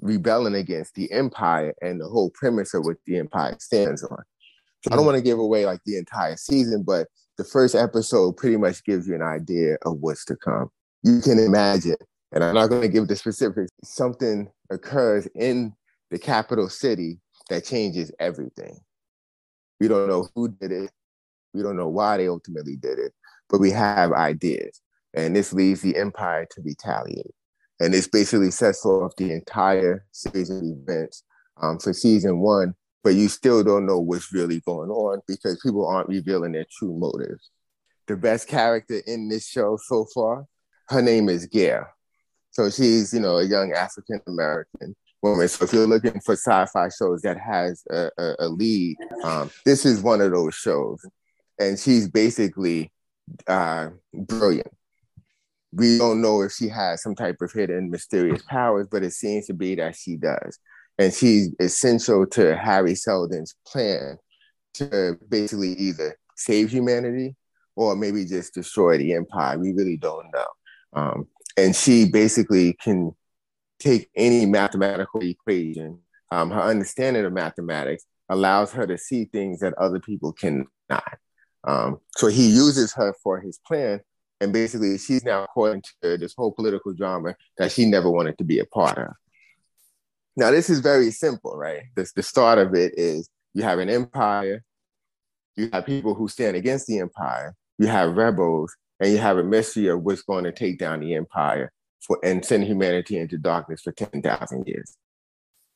rebelling 0.00 0.54
against 0.54 0.94
the 0.94 1.10
empire 1.12 1.72
and 1.80 2.00
the 2.00 2.08
whole 2.08 2.30
premise 2.30 2.74
of 2.74 2.84
what 2.84 2.96
the 3.06 3.18
empire 3.18 3.56
stands 3.60 4.02
on. 4.02 4.22
So 4.82 4.90
I 4.90 4.90
don't 4.90 4.98
mm-hmm. 4.98 5.06
want 5.06 5.16
to 5.16 5.22
give 5.22 5.38
away 5.38 5.64
like 5.64 5.80
the 5.86 5.96
entire 5.96 6.36
season, 6.36 6.82
but 6.82 7.08
the 7.38 7.44
first 7.44 7.74
episode 7.74 8.36
pretty 8.36 8.56
much 8.56 8.84
gives 8.84 9.08
you 9.08 9.14
an 9.14 9.22
idea 9.22 9.76
of 9.86 9.98
what's 10.00 10.24
to 10.26 10.36
come. 10.36 10.68
You 11.02 11.20
can 11.20 11.38
imagine, 11.38 11.96
and 12.32 12.42
I'm 12.42 12.54
not 12.54 12.68
going 12.68 12.82
to 12.82 12.88
give 12.88 13.08
the 13.08 13.16
specifics, 13.16 13.70
something 13.82 14.50
occurs 14.70 15.26
in 15.34 15.72
the 16.10 16.18
capital 16.18 16.68
city 16.68 17.18
that 17.50 17.64
changes 17.64 18.10
everything. 18.18 18.78
We 19.80 19.88
don't 19.88 20.08
know 20.08 20.28
who 20.34 20.48
did 20.48 20.72
it. 20.72 20.90
We 21.52 21.62
don't 21.62 21.76
know 21.76 21.88
why 21.88 22.16
they 22.16 22.28
ultimately 22.28 22.76
did 22.76 22.98
it, 22.98 23.12
but 23.48 23.60
we 23.60 23.70
have 23.70 24.12
ideas. 24.12 24.80
And 25.14 25.36
this 25.36 25.52
leads 25.52 25.82
the 25.82 25.96
empire 25.96 26.46
to 26.50 26.62
retaliate. 26.62 27.34
And 27.80 27.94
this 27.94 28.08
basically 28.08 28.50
sets 28.50 28.84
off 28.84 29.14
the 29.16 29.32
entire 29.32 30.06
series 30.10 30.50
of 30.50 30.62
events 30.62 31.22
um, 31.60 31.78
for 31.78 31.92
season 31.92 32.40
one 32.40 32.74
but 33.04 33.14
you 33.14 33.28
still 33.28 33.62
don't 33.62 33.84
know 33.84 34.00
what's 34.00 34.32
really 34.32 34.60
going 34.60 34.88
on 34.88 35.20
because 35.28 35.60
people 35.62 35.86
aren't 35.86 36.08
revealing 36.08 36.52
their 36.52 36.66
true 36.70 36.96
motives. 36.98 37.50
The 38.06 38.16
best 38.16 38.48
character 38.48 39.00
in 39.06 39.28
this 39.28 39.46
show 39.46 39.78
so 39.80 40.06
far, 40.12 40.46
her 40.88 41.02
name 41.02 41.28
is 41.28 41.46
Gaal. 41.46 41.86
So 42.54 42.70
she's, 42.70 43.12
you 43.12 43.20
know, 43.20 43.38
a 43.38 43.44
young 43.44 43.72
African 43.72 44.20
American 44.26 44.94
woman. 45.22 45.48
So 45.48 45.64
if 45.64 45.72
you're 45.72 45.86
looking 45.86 46.20
for 46.20 46.32
sci-fi 46.32 46.88
shows 46.88 47.22
that 47.22 47.38
has 47.38 47.82
a, 47.90 48.10
a, 48.16 48.34
a 48.40 48.48
lead, 48.48 48.96
um, 49.22 49.50
this 49.64 49.84
is 49.84 50.00
one 50.00 50.20
of 50.20 50.30
those 50.30 50.54
shows. 50.54 51.04
And 51.58 51.78
she's 51.78 52.08
basically 52.08 52.92
uh, 53.46 53.88
brilliant. 54.12 54.70
We 55.72 55.98
don't 55.98 56.22
know 56.22 56.42
if 56.42 56.52
she 56.52 56.68
has 56.68 57.02
some 57.02 57.16
type 57.16 57.36
of 57.40 57.52
hidden 57.52 57.90
mysterious 57.90 58.42
powers, 58.42 58.86
but 58.88 59.02
it 59.02 59.12
seems 59.12 59.46
to 59.48 59.54
be 59.54 59.74
that 59.74 59.96
she 59.96 60.16
does 60.16 60.58
and 60.98 61.12
she's 61.12 61.50
essential 61.58 62.26
to 62.26 62.56
Hari 62.56 62.94
Seldon's 62.94 63.54
plan 63.66 64.18
to 64.74 65.18
basically 65.28 65.72
either 65.72 66.16
save 66.36 66.70
humanity 66.70 67.36
or 67.76 67.96
maybe 67.96 68.24
just 68.24 68.54
destroy 68.54 68.98
the 68.98 69.14
empire. 69.14 69.58
We 69.58 69.72
really 69.72 69.96
don't 69.96 70.26
know. 70.32 70.46
Um, 70.92 71.26
and 71.56 71.74
she 71.74 72.08
basically 72.08 72.74
can 72.74 73.14
take 73.78 74.08
any 74.16 74.46
mathematical 74.46 75.22
equation. 75.22 76.00
Um, 76.30 76.50
her 76.50 76.62
understanding 76.62 77.24
of 77.24 77.32
mathematics 77.32 78.04
allows 78.28 78.72
her 78.72 78.86
to 78.86 78.98
see 78.98 79.26
things 79.26 79.60
that 79.60 79.74
other 79.74 80.00
people 80.00 80.32
cannot. 80.32 81.18
Um, 81.66 82.00
so 82.16 82.26
he 82.26 82.48
uses 82.48 82.92
her 82.94 83.14
for 83.22 83.40
his 83.40 83.58
plan. 83.66 84.00
And 84.40 84.52
basically, 84.52 84.98
she's 84.98 85.24
now 85.24 85.46
caught 85.46 85.72
into 85.74 86.18
this 86.18 86.34
whole 86.36 86.52
political 86.52 86.92
drama 86.92 87.34
that 87.56 87.72
she 87.72 87.86
never 87.86 88.10
wanted 88.10 88.36
to 88.38 88.44
be 88.44 88.58
a 88.58 88.66
part 88.66 88.98
of. 88.98 89.12
Now, 90.36 90.50
this 90.50 90.68
is 90.68 90.80
very 90.80 91.10
simple, 91.12 91.56
right? 91.56 91.84
This, 91.94 92.12
the 92.12 92.22
start 92.22 92.58
of 92.58 92.74
it 92.74 92.94
is 92.98 93.28
you 93.54 93.62
have 93.62 93.78
an 93.78 93.88
empire, 93.88 94.64
you 95.56 95.70
have 95.72 95.86
people 95.86 96.14
who 96.14 96.28
stand 96.28 96.56
against 96.56 96.86
the 96.88 96.98
empire, 96.98 97.54
you 97.78 97.86
have 97.86 98.16
rebels, 98.16 98.74
and 99.00 99.12
you 99.12 99.18
have 99.18 99.38
a 99.38 99.44
of 99.88 100.02
what's 100.02 100.22
going 100.22 100.44
to 100.44 100.52
take 100.52 100.78
down 100.78 101.00
the 101.00 101.14
empire 101.14 101.72
for, 102.00 102.18
and 102.22 102.44
send 102.44 102.64
humanity 102.64 103.18
into 103.18 103.38
darkness 103.38 103.80
for 103.82 103.92
10,000 103.92 104.66
years. 104.66 104.96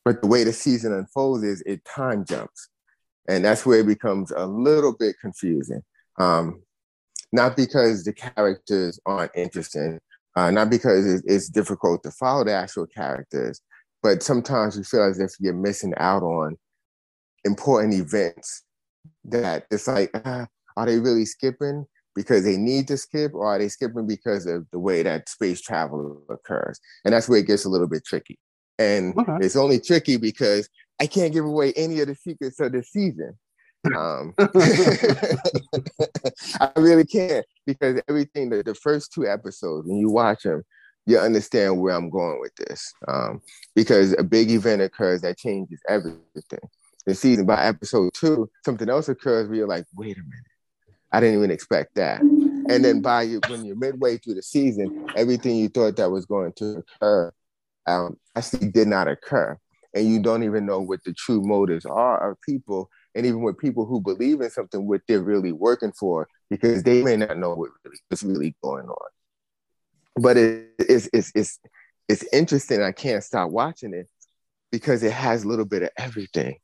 But 0.05 0.23
the 0.23 0.29
way 0.29 0.45
the 0.45 0.53
season 0.53 0.93
unfolds 0.93 1.45
is 1.45 1.62
it 1.66 1.85
time 1.85 2.25
jumps. 2.25 2.69
And 3.29 3.45
that's 3.45 3.66
where 3.66 3.81
it 3.81 3.87
becomes 3.87 4.31
a 4.31 4.47
little 4.47 4.97
bit 4.97 5.16
confusing. 5.21 5.83
Um, 6.19 6.62
not 7.33 7.57
because 7.57 8.05
the 8.05 8.12
characters 8.12 8.99
aren't 9.05 9.33
interesting, 9.35 9.99
uh, 10.35 10.51
not 10.51 10.71
because 10.71 11.23
it's 11.27 11.49
difficult 11.49 12.03
to 12.05 12.11
follow 12.12 12.45
the 12.45 12.53
actual 12.53 12.87
characters, 12.87 13.61
but 14.03 14.23
sometimes 14.23 14.77
you 14.77 14.85
feel 14.85 15.05
as 15.05 15.19
if 15.19 15.33
you're 15.39 15.53
missing 15.53 15.93
out 15.99 16.23
on 16.23 16.57
important 17.45 17.95
events 17.95 18.62
that 19.25 19.66
it's 19.71 19.89
like, 19.89 20.11
uh, 20.27 20.47
are 20.77 20.87
they 20.87 20.99
really 20.99 21.27
skipping 21.27 21.85
because 22.19 22.43
they 22.43 22.57
need 22.57 22.89
to 22.89 22.97
skip, 22.97 23.33
or 23.33 23.47
are 23.47 23.61
they 23.61 23.69
skipping 23.69 24.05
because 24.05 24.45
of 24.45 24.66
the 24.73 24.79
way 24.81 25.05
that 25.05 25.29
space 25.29 25.61
travel 25.61 26.21
occurs? 26.29 26.81
And 27.05 27.14
that's 27.14 27.29
where 27.29 27.39
it 27.39 27.47
gets 27.47 27.64
a 27.64 27.69
little 27.69 27.87
bit 27.87 28.05
tricky. 28.05 28.41
And 28.77 29.16
okay. 29.16 29.37
it's 29.41 29.55
only 29.55 29.79
tricky 29.79 30.16
because 30.16 30.69
I 31.01 31.07
can't 31.07 31.33
give 31.33 31.45
away 31.45 31.73
any 31.77 32.01
of 32.01 32.09
the 32.09 32.16
secrets 32.16 32.59
of 32.59 32.73
the 32.73 32.83
season. 32.83 33.39
Um, 33.97 34.35
I 36.61 36.73
really 36.77 37.05
can't 37.05 37.47
because 37.66 38.03
everything 38.09 38.51
that 38.51 38.66
the 38.66 38.75
first 38.75 39.12
two 39.12 39.25
episodes, 39.29 39.87
when 39.87 39.99
you 39.99 40.11
watch 40.11 40.43
them, 40.43 40.64
you 41.07 41.21
understand 41.21 41.81
where 41.81 41.95
I'm 41.95 42.11
going 42.11 42.41
with 42.41 42.57
this. 42.57 42.93
Um, 43.07 43.43
because 43.77 44.12
a 44.19 44.25
big 44.25 44.51
event 44.51 44.83
occurs 44.83 45.21
that 45.21 45.39
changes 45.39 45.81
everything. 45.89 46.69
The 47.07 47.14
season 47.14 47.47
by 47.47 47.64
episode 47.64 48.12
two, 48.12 48.51
something 48.64 48.91
else 48.91 49.09
occurs 49.09 49.47
where 49.47 49.59
you're 49.59 49.69
like, 49.69 49.87
wait 49.95 50.16
a 50.16 50.21
minute, 50.21 50.45
I 51.13 51.21
didn't 51.21 51.39
even 51.39 51.51
expect 51.51 51.95
that. 51.95 52.21
And 52.21 52.85
then 52.85 53.01
by 53.01 53.23
you, 53.23 53.41
when 53.49 53.65
you're 53.65 53.77
midway 53.77 54.19
through 54.19 54.35
the 54.35 54.43
season, 54.43 55.07
everything 55.17 55.57
you 55.57 55.69
thought 55.69 55.97
that 55.97 56.11
was 56.11 56.27
going 56.27 56.53
to 56.55 56.85
occur 57.01 57.33
um, 57.87 58.19
actually 58.37 58.71
did 58.71 58.89
not 58.89 59.09
occur. 59.09 59.59
And 59.95 60.07
you 60.07 60.21
don't 60.21 60.43
even 60.43 60.67
know 60.67 60.81
what 60.81 61.03
the 61.05 61.15
true 61.15 61.41
motives 61.43 61.87
are 61.87 62.31
of 62.31 62.41
people, 62.43 62.91
and 63.15 63.25
even 63.25 63.43
with 63.43 63.57
people 63.57 63.87
who 63.87 64.01
believe 64.01 64.43
in 64.43 64.51
something, 64.51 64.87
what 64.87 65.01
they're 65.09 65.23
really 65.23 65.53
working 65.53 65.93
for, 65.93 66.29
because 66.51 66.83
they 66.83 67.03
may 67.03 67.17
not 67.17 67.39
know 67.39 67.55
what 67.55 67.71
really, 67.85 67.99
what's 68.09 68.23
really 68.23 68.55
going 68.63 68.87
on 68.87 69.09
but 70.19 70.37
it, 70.37 70.71
it's 70.79 71.09
it's 71.13 71.33
it's 71.35 71.59
it's 72.09 72.25
interesting. 72.33 72.83
I 72.83 72.93
can't 72.93 73.23
stop 73.23 73.51
watching 73.51 73.95
it 73.95 74.09
because 74.71 75.03
it 75.03 75.13
has 75.13 75.45
a 75.45 75.49
little 75.49 75.65
bit 75.65 75.83
of 75.83 75.91
everything. 75.97 76.57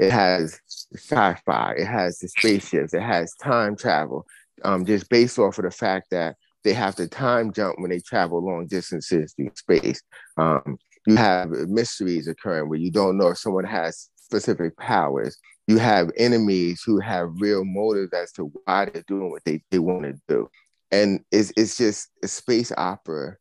It 0.00 0.10
has 0.10 0.58
sci-fi, 0.94 1.74
it 1.76 1.86
has 1.86 2.18
the 2.18 2.28
spaceships, 2.28 2.94
it 2.94 3.02
has 3.02 3.34
time 3.34 3.76
travel. 3.76 4.26
Um, 4.62 4.84
just 4.84 5.08
based 5.08 5.38
off 5.38 5.58
of 5.58 5.64
the 5.64 5.70
fact 5.70 6.08
that 6.10 6.36
they 6.64 6.74
have 6.74 6.94
to 6.96 7.08
time 7.08 7.52
jump 7.52 7.78
when 7.78 7.90
they 7.90 8.00
travel 8.00 8.44
long 8.44 8.66
distances 8.66 9.32
through 9.34 9.50
space. 9.54 10.02
Um, 10.36 10.76
you 11.06 11.16
have 11.16 11.50
mysteries 11.50 12.28
occurring 12.28 12.68
where 12.68 12.78
you 12.78 12.90
don't 12.90 13.16
know 13.16 13.28
if 13.28 13.38
someone 13.38 13.64
has 13.64 14.10
specific 14.16 14.76
powers. 14.76 15.38
You 15.66 15.78
have 15.78 16.10
enemies 16.16 16.82
who 16.84 17.00
have 17.00 17.30
real 17.38 17.64
motives 17.64 18.12
as 18.12 18.32
to 18.32 18.52
why 18.64 18.86
they're 18.86 19.04
doing 19.06 19.30
what 19.30 19.44
they, 19.44 19.62
they 19.70 19.78
want 19.78 20.02
to 20.02 20.14
do 20.28 20.50
and 20.90 21.24
it's 21.30 21.52
it's 21.56 21.76
just 21.76 22.08
a 22.22 22.28
space 22.28 22.72
opera 22.76 23.36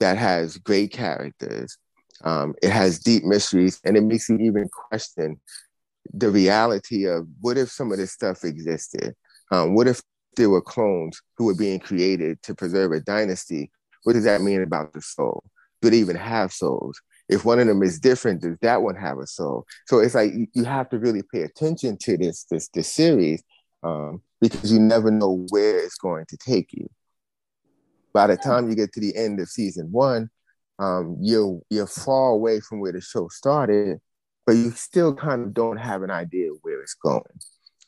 that 0.00 0.18
has 0.18 0.58
great 0.58 0.92
characters. 0.92 1.78
Um, 2.24 2.54
it 2.62 2.70
has 2.70 2.98
deep 2.98 3.24
mysteries, 3.24 3.80
and 3.84 3.96
it 3.96 4.02
makes 4.02 4.28
you 4.28 4.38
even 4.38 4.68
question 4.68 5.40
the 6.12 6.30
reality 6.30 7.06
of 7.06 7.26
what 7.40 7.58
if 7.58 7.70
some 7.70 7.92
of 7.92 7.98
this 7.98 8.12
stuff 8.12 8.44
existed? 8.44 9.14
Um, 9.50 9.74
what 9.74 9.86
if 9.88 10.02
there 10.36 10.50
were 10.50 10.62
clones 10.62 11.20
who 11.36 11.46
were 11.46 11.54
being 11.56 11.80
created 11.80 12.42
to 12.42 12.54
preserve 12.54 12.92
a 12.92 13.00
dynasty? 13.00 13.70
What 14.04 14.14
does 14.14 14.24
that 14.24 14.40
mean 14.42 14.62
about 14.62 14.92
the 14.92 15.02
soul? 15.02 15.44
Do 15.80 15.90
they 15.90 15.98
even 15.98 16.16
have 16.16 16.52
souls? 16.52 17.00
If 17.28 17.44
one 17.44 17.60
of 17.60 17.66
them 17.66 17.82
is 17.82 18.00
different, 18.00 18.42
does 18.42 18.58
that 18.62 18.82
one 18.82 18.96
have 18.96 19.18
a 19.18 19.26
soul? 19.26 19.66
So 19.86 20.00
it's 20.00 20.14
like 20.14 20.32
you 20.54 20.64
have 20.64 20.88
to 20.90 20.98
really 20.98 21.22
pay 21.32 21.42
attention 21.42 21.96
to 21.98 22.16
this 22.16 22.44
this 22.50 22.68
this 22.68 22.92
series 22.92 23.42
um, 23.82 24.22
because 24.40 24.72
you 24.72 24.80
never 24.80 25.10
know 25.10 25.46
where 25.50 25.78
it's 25.78 25.98
going 25.98 26.26
to 26.28 26.36
take 26.36 26.72
you. 26.72 26.88
by 28.12 28.26
the 28.26 28.36
time 28.36 28.68
you 28.68 28.74
get 28.76 28.92
to 28.92 29.00
the 29.00 29.16
end 29.16 29.40
of 29.40 29.48
season 29.48 29.90
one, 29.92 30.30
um, 30.78 31.16
you're 31.20 31.60
you're 31.70 31.86
far 31.86 32.30
away 32.30 32.60
from 32.60 32.80
where 32.80 32.92
the 32.92 33.00
show 33.00 33.28
started, 33.28 34.00
but 34.46 34.52
you 34.52 34.70
still 34.72 35.14
kind 35.14 35.42
of 35.42 35.54
don't 35.54 35.76
have 35.76 36.02
an 36.02 36.10
idea 36.10 36.50
where 36.62 36.80
it's 36.82 36.94
going. 36.94 37.22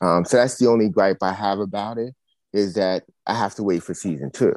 Um, 0.01 0.25
so 0.25 0.37
that's 0.37 0.57
the 0.57 0.67
only 0.67 0.89
gripe 0.89 1.17
I 1.21 1.33
have 1.33 1.59
about 1.59 1.97
it 1.97 2.13
is 2.53 2.73
that 2.75 3.03
I 3.25 3.33
have 3.33 3.55
to 3.55 3.63
wait 3.63 3.83
for 3.83 3.93
season 3.93 4.31
two. 4.31 4.53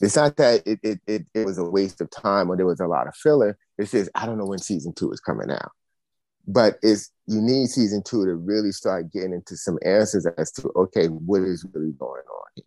It's 0.00 0.16
not 0.16 0.36
that 0.36 0.66
it, 0.66 0.78
it, 0.82 1.00
it, 1.06 1.26
it 1.34 1.46
was 1.46 1.58
a 1.58 1.64
waste 1.64 2.00
of 2.00 2.10
time 2.10 2.50
or 2.50 2.56
there 2.56 2.66
was 2.66 2.80
a 2.80 2.86
lot 2.86 3.06
of 3.06 3.14
filler. 3.14 3.56
It's 3.78 3.92
just 3.92 4.10
I 4.14 4.26
don't 4.26 4.38
know 4.38 4.46
when 4.46 4.58
season 4.58 4.92
two 4.94 5.10
is 5.10 5.20
coming 5.20 5.50
out. 5.50 5.72
But 6.46 6.78
it's 6.82 7.10
you 7.26 7.40
need 7.40 7.68
season 7.68 8.02
two 8.04 8.24
to 8.24 8.34
really 8.34 8.72
start 8.72 9.12
getting 9.12 9.32
into 9.32 9.56
some 9.56 9.78
answers 9.84 10.26
as 10.38 10.52
to 10.52 10.70
okay, 10.76 11.06
what 11.06 11.42
is 11.42 11.66
really 11.72 11.92
going 11.92 12.22
on 12.22 12.46
here? 12.54 12.64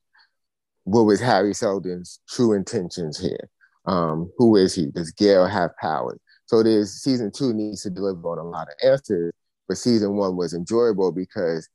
What 0.84 1.04
was 1.04 1.22
Hari 1.22 1.54
Seldon's 1.54 2.20
true 2.28 2.54
intentions 2.54 3.20
here? 3.20 3.50
Um, 3.86 4.32
who 4.38 4.56
is 4.56 4.76
he? 4.76 4.88
Does 4.88 5.14
Gaal 5.14 5.50
have 5.50 5.78
powers? 5.78 6.20
So 6.50 6.64
there's 6.64 6.94
season 6.94 7.30
two 7.30 7.54
needs 7.54 7.84
to 7.84 7.92
deliver 7.92 8.28
on 8.28 8.40
a 8.40 8.44
lot 8.44 8.70
of 8.70 8.74
answers, 8.84 9.32
but 9.68 9.78
season 9.78 10.16
one 10.16 10.36
was 10.36 10.56
enjoyable 10.56 11.12
because 11.12 11.70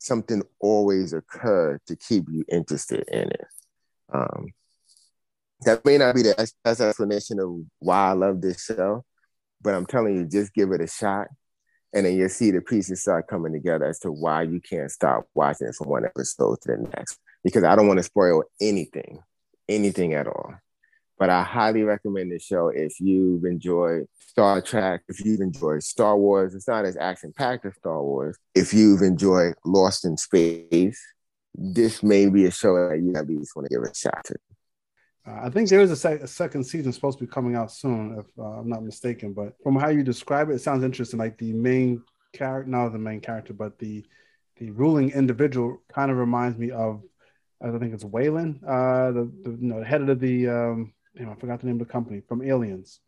something 0.00 0.42
always 0.58 1.12
occurred 1.12 1.80
to 1.86 1.94
keep 1.94 2.24
you 2.28 2.44
interested 2.50 3.04
in 3.06 3.30
it. 3.30 3.46
Um, 4.12 4.48
that 5.60 5.84
may 5.84 5.96
not 5.96 6.16
be 6.16 6.22
the 6.22 6.34
best 6.64 6.80
explanation 6.80 7.38
of 7.38 7.60
why 7.78 8.08
I 8.08 8.12
love 8.14 8.40
this 8.40 8.64
show, 8.64 9.04
but 9.62 9.74
I'm 9.74 9.86
telling 9.86 10.16
you, 10.16 10.26
just 10.26 10.54
give 10.54 10.72
it 10.72 10.80
a 10.80 10.88
shot, 10.88 11.28
and 11.92 12.04
then 12.04 12.16
you'll 12.16 12.30
see 12.30 12.50
the 12.50 12.62
pieces 12.62 13.02
start 13.02 13.28
coming 13.28 13.52
together 13.52 13.84
as 13.84 14.00
to 14.00 14.10
why 14.10 14.42
you 14.42 14.60
can't 14.60 14.90
stop 14.90 15.28
watching 15.34 15.68
it 15.68 15.76
from 15.76 15.88
one 15.88 16.04
episode 16.04 16.60
to 16.62 16.72
the 16.72 16.90
next. 16.96 17.16
Because 17.44 17.62
I 17.62 17.76
don't 17.76 17.86
want 17.86 17.98
to 17.98 18.02
spoil 18.02 18.42
anything, 18.60 19.20
anything 19.68 20.14
at 20.14 20.26
all. 20.26 20.56
But 21.20 21.28
I 21.28 21.42
highly 21.42 21.82
recommend 21.82 22.32
this 22.32 22.42
show 22.42 22.68
if 22.68 22.98
you've 22.98 23.44
enjoyed 23.44 24.06
Star 24.18 24.62
Trek, 24.62 25.02
if 25.06 25.22
you've 25.22 25.42
enjoyed 25.42 25.82
Star 25.82 26.16
Wars. 26.16 26.54
It's 26.54 26.66
not 26.66 26.86
as 26.86 26.96
action 26.96 27.34
packed 27.36 27.66
as 27.66 27.74
Star 27.76 28.02
Wars. 28.02 28.38
If 28.54 28.72
you've 28.72 29.02
enjoyed 29.02 29.52
Lost 29.66 30.06
in 30.06 30.16
Space, 30.16 30.98
this 31.54 32.02
may 32.02 32.30
be 32.30 32.46
a 32.46 32.50
show 32.50 32.88
that 32.88 33.02
you 33.02 33.12
at 33.16 33.28
least 33.28 33.54
want 33.54 33.68
to 33.68 33.76
give 33.76 33.82
a 33.82 33.94
shot 33.94 34.24
to. 34.24 34.34
Uh, 35.28 35.40
I 35.42 35.50
think 35.50 35.68
there 35.68 35.82
is 35.82 35.90
a, 35.90 35.96
sec- 35.96 36.22
a, 36.22 36.26
second 36.26 36.64
season 36.64 36.90
supposed 36.90 37.18
to 37.18 37.26
be 37.26 37.30
coming 37.30 37.54
out 37.54 37.70
soon, 37.70 38.16
if 38.18 38.26
uh, 38.38 38.60
I'm 38.60 38.70
not 38.70 38.82
mistaken. 38.82 39.34
But 39.34 39.52
from 39.62 39.76
how 39.76 39.90
you 39.90 40.02
describe 40.02 40.48
it, 40.48 40.54
it 40.54 40.62
sounds 40.62 40.82
interesting. 40.82 41.18
Like 41.18 41.36
the 41.36 41.52
main 41.52 42.02
character, 42.32 42.70
not 42.70 42.92
the 42.92 42.98
main 42.98 43.20
character, 43.20 43.52
but 43.52 43.78
the 43.78 44.06
the 44.56 44.70
ruling 44.70 45.10
individual 45.10 45.82
kind 45.92 46.10
of 46.10 46.16
reminds 46.16 46.56
me 46.56 46.70
of, 46.70 47.02
I 47.62 47.70
think 47.78 47.92
it's 47.92 48.04
Weyland, 48.04 48.60
uh, 48.66 49.10
the, 49.10 49.30
the 49.42 49.50
you 49.50 49.68
know, 49.68 49.82
head 49.82 50.08
of 50.08 50.20
the 50.20 50.48
um, 50.48 50.92
I 51.28 51.34
forgot 51.34 51.60
the 51.60 51.66
name 51.66 51.80
of 51.80 51.86
the 51.86 51.92
company 51.92 52.22
from 52.28 52.42
Aliens. 52.42 53.00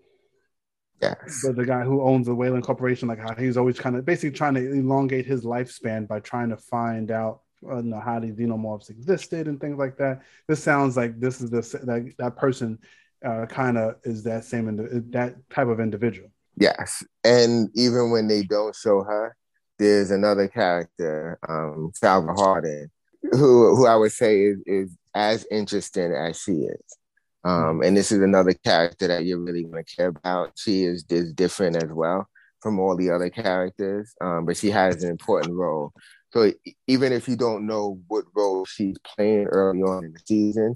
Yes. 1.00 1.42
But 1.44 1.56
the 1.56 1.66
guy 1.66 1.82
who 1.82 2.02
owns 2.02 2.26
the 2.26 2.34
Weyland 2.34 2.64
Corporation, 2.64 3.08
like 3.08 3.18
how 3.18 3.34
he's 3.34 3.56
always 3.56 3.78
kind 3.78 3.96
of 3.96 4.04
basically 4.04 4.36
trying 4.36 4.54
to 4.54 4.72
elongate 4.72 5.26
his 5.26 5.44
lifespan 5.44 6.06
by 6.06 6.20
trying 6.20 6.50
to 6.50 6.56
find 6.56 7.10
out 7.10 7.40
uh, 7.68 7.80
know, 7.80 8.00
how 8.00 8.20
the 8.20 8.28
xenomorphs 8.32 8.90
existed 8.90 9.48
and 9.48 9.60
things 9.60 9.78
like 9.78 9.96
that. 9.98 10.22
This 10.48 10.62
sounds 10.62 10.96
like 10.96 11.18
this 11.20 11.40
is 11.40 11.50
the 11.50 11.60
that, 11.84 12.14
that 12.18 12.36
person 12.36 12.78
uh, 13.24 13.46
kind 13.46 13.78
of 13.78 13.96
is 14.04 14.22
that 14.24 14.44
same 14.44 14.68
indi- 14.68 15.10
that 15.10 15.36
type 15.50 15.68
of 15.68 15.80
individual. 15.80 16.30
Yes, 16.56 17.04
and 17.24 17.70
even 17.74 18.10
when 18.10 18.28
they 18.28 18.42
don't 18.42 18.74
show 18.74 19.02
her, 19.02 19.36
there's 19.78 20.10
another 20.10 20.48
character, 20.48 21.38
um, 21.48 21.92
Salvor 21.94 22.34
Hardin, 22.34 22.90
who 23.32 23.74
who 23.76 23.86
I 23.86 23.96
would 23.96 24.12
say 24.12 24.42
is, 24.42 24.58
is 24.66 24.96
as 25.14 25.46
interesting 25.50 26.12
as 26.12 26.40
she 26.40 26.52
is. 26.52 26.98
Um, 27.44 27.82
and 27.82 27.96
this 27.96 28.12
is 28.12 28.20
another 28.20 28.54
character 28.54 29.08
that 29.08 29.24
you're 29.24 29.40
really 29.40 29.64
going 29.64 29.84
to 29.84 29.96
care 29.96 30.08
about. 30.08 30.52
She 30.56 30.84
is, 30.84 31.04
is 31.08 31.32
different 31.32 31.76
as 31.82 31.90
well 31.90 32.28
from 32.60 32.78
all 32.78 32.96
the 32.96 33.10
other 33.10 33.28
characters, 33.28 34.14
um, 34.20 34.46
but 34.46 34.56
she 34.56 34.70
has 34.70 35.02
an 35.02 35.10
important 35.10 35.54
role. 35.54 35.92
So 36.32 36.52
even 36.86 37.12
if 37.12 37.28
you 37.28 37.36
don't 37.36 37.66
know 37.66 38.00
what 38.06 38.24
role 38.34 38.64
she's 38.64 38.96
playing 38.98 39.46
early 39.46 39.82
on 39.82 40.04
in 40.04 40.12
the 40.12 40.20
season, 40.24 40.74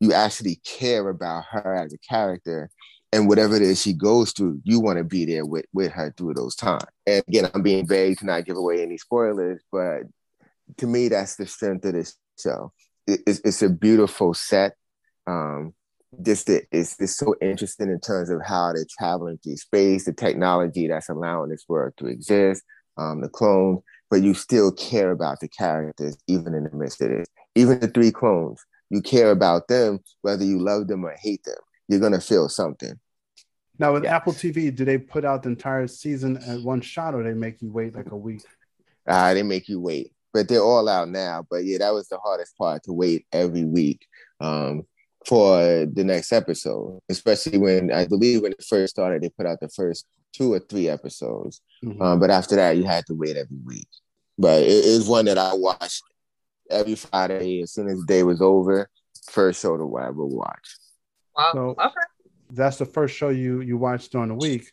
you 0.00 0.12
actually 0.12 0.56
care 0.64 1.08
about 1.08 1.44
her 1.50 1.74
as 1.74 1.94
a 1.94 1.98
character. 1.98 2.68
And 3.12 3.26
whatever 3.26 3.56
it 3.56 3.62
is 3.62 3.80
she 3.80 3.94
goes 3.94 4.32
through, 4.32 4.60
you 4.64 4.80
want 4.80 4.98
to 4.98 5.04
be 5.04 5.24
there 5.24 5.46
with, 5.46 5.64
with 5.72 5.92
her 5.92 6.12
through 6.16 6.34
those 6.34 6.54
times. 6.54 6.84
And 7.06 7.22
again, 7.26 7.48
I'm 7.54 7.62
being 7.62 7.86
vague 7.86 8.18
to 8.18 8.26
not 8.26 8.44
give 8.44 8.56
away 8.56 8.82
any 8.82 8.98
spoilers, 8.98 9.62
but 9.72 10.02
to 10.76 10.86
me, 10.86 11.08
that's 11.08 11.36
the 11.36 11.46
strength 11.46 11.86
of 11.86 11.94
this 11.94 12.16
show. 12.38 12.72
It, 13.06 13.20
it's, 13.26 13.40
it's 13.44 13.62
a 13.62 13.70
beautiful 13.70 14.34
set. 14.34 14.74
Um, 15.26 15.72
just 16.22 16.48
it, 16.48 16.66
it's, 16.72 16.98
it's 17.00 17.16
so 17.16 17.34
interesting 17.40 17.88
in 17.88 18.00
terms 18.00 18.30
of 18.30 18.40
how 18.44 18.72
they're 18.72 18.86
traveling 18.98 19.38
through 19.38 19.56
space, 19.56 20.04
the 20.04 20.12
technology 20.12 20.88
that's 20.88 21.08
allowing 21.08 21.50
this 21.50 21.64
world 21.68 21.92
to 21.98 22.06
exist, 22.06 22.62
um, 22.96 23.20
the 23.20 23.28
clones, 23.28 23.80
but 24.10 24.22
you 24.22 24.34
still 24.34 24.72
care 24.72 25.10
about 25.10 25.40
the 25.40 25.48
characters 25.48 26.16
even 26.26 26.54
in 26.54 26.64
the 26.64 26.76
midst 26.76 27.00
of 27.02 27.10
this. 27.10 27.28
Even 27.54 27.80
the 27.80 27.88
three 27.88 28.10
clones, 28.10 28.64
you 28.90 29.02
care 29.02 29.30
about 29.30 29.68
them 29.68 29.98
whether 30.22 30.44
you 30.44 30.58
love 30.58 30.88
them 30.88 31.04
or 31.04 31.14
hate 31.20 31.44
them. 31.44 31.58
You're 31.88 32.00
gonna 32.00 32.20
feel 32.20 32.48
something. 32.48 32.98
Now 33.78 33.92
with 33.92 34.04
yeah. 34.04 34.16
Apple 34.16 34.32
TV, 34.32 34.74
do 34.74 34.84
they 34.84 34.98
put 34.98 35.24
out 35.24 35.42
the 35.42 35.50
entire 35.50 35.86
season 35.86 36.36
at 36.38 36.62
one 36.62 36.80
shot, 36.80 37.14
or 37.14 37.22
they 37.22 37.34
make 37.34 37.62
you 37.62 37.70
wait 37.70 37.94
like 37.94 38.10
a 38.10 38.16
week? 38.16 38.42
Uh, 39.06 39.34
they 39.34 39.42
make 39.42 39.68
you 39.68 39.80
wait, 39.80 40.12
but 40.32 40.48
they're 40.48 40.62
all 40.62 40.88
out 40.88 41.08
now. 41.08 41.46
But 41.48 41.64
yeah, 41.64 41.78
that 41.78 41.94
was 41.94 42.08
the 42.08 42.18
hardest 42.18 42.56
part 42.56 42.82
to 42.84 42.92
wait 42.92 43.26
every 43.32 43.64
week. 43.64 44.06
Um, 44.40 44.82
for 45.26 45.86
the 45.86 46.04
next 46.04 46.32
episode, 46.32 47.00
especially 47.08 47.58
when 47.58 47.92
I 47.92 48.06
believe 48.06 48.42
when 48.42 48.52
it 48.52 48.64
first 48.64 48.94
started, 48.94 49.22
they 49.22 49.30
put 49.30 49.46
out 49.46 49.60
the 49.60 49.68
first 49.68 50.06
two 50.32 50.52
or 50.52 50.60
three 50.60 50.88
episodes. 50.88 51.60
Mm-hmm. 51.84 52.00
Um, 52.00 52.20
but 52.20 52.30
after 52.30 52.56
that, 52.56 52.76
you 52.76 52.84
had 52.84 53.06
to 53.06 53.14
wait 53.14 53.36
every 53.36 53.58
week. 53.64 53.88
But 54.38 54.62
it 54.62 54.68
is 54.68 55.08
one 55.08 55.24
that 55.24 55.38
I 55.38 55.54
watched 55.54 56.02
every 56.70 56.94
Friday 56.94 57.62
as 57.62 57.72
soon 57.72 57.88
as 57.88 57.98
the 57.98 58.06
day 58.06 58.22
was 58.22 58.40
over. 58.40 58.88
First 59.30 59.60
show 59.60 59.76
to 59.76 59.98
ever 59.98 60.24
watch. 60.24 60.76
Wow. 61.36 61.50
So 61.52 61.60
okay. 61.70 61.94
That's 62.50 62.78
the 62.78 62.86
first 62.86 63.14
show 63.14 63.28
you 63.28 63.60
you 63.60 63.76
watched 63.76 64.12
during 64.12 64.28
the 64.28 64.34
week. 64.34 64.72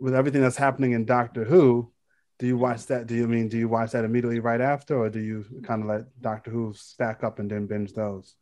With 0.00 0.14
everything 0.14 0.40
that's 0.40 0.56
happening 0.56 0.92
in 0.92 1.04
Doctor 1.04 1.44
Who, 1.44 1.92
do 2.38 2.46
you 2.46 2.56
watch 2.56 2.86
that? 2.86 3.06
Do 3.06 3.14
you 3.14 3.28
mean 3.28 3.48
do 3.48 3.58
you 3.58 3.68
watch 3.68 3.92
that 3.92 4.04
immediately 4.04 4.40
right 4.40 4.60
after, 4.60 4.98
or 4.98 5.10
do 5.10 5.20
you 5.20 5.44
kind 5.62 5.82
of 5.82 5.88
let 5.88 6.20
Doctor 6.20 6.50
Who 6.50 6.72
stack 6.74 7.22
up 7.22 7.38
and 7.38 7.50
then 7.50 7.66
binge 7.66 7.92
those? 7.92 8.34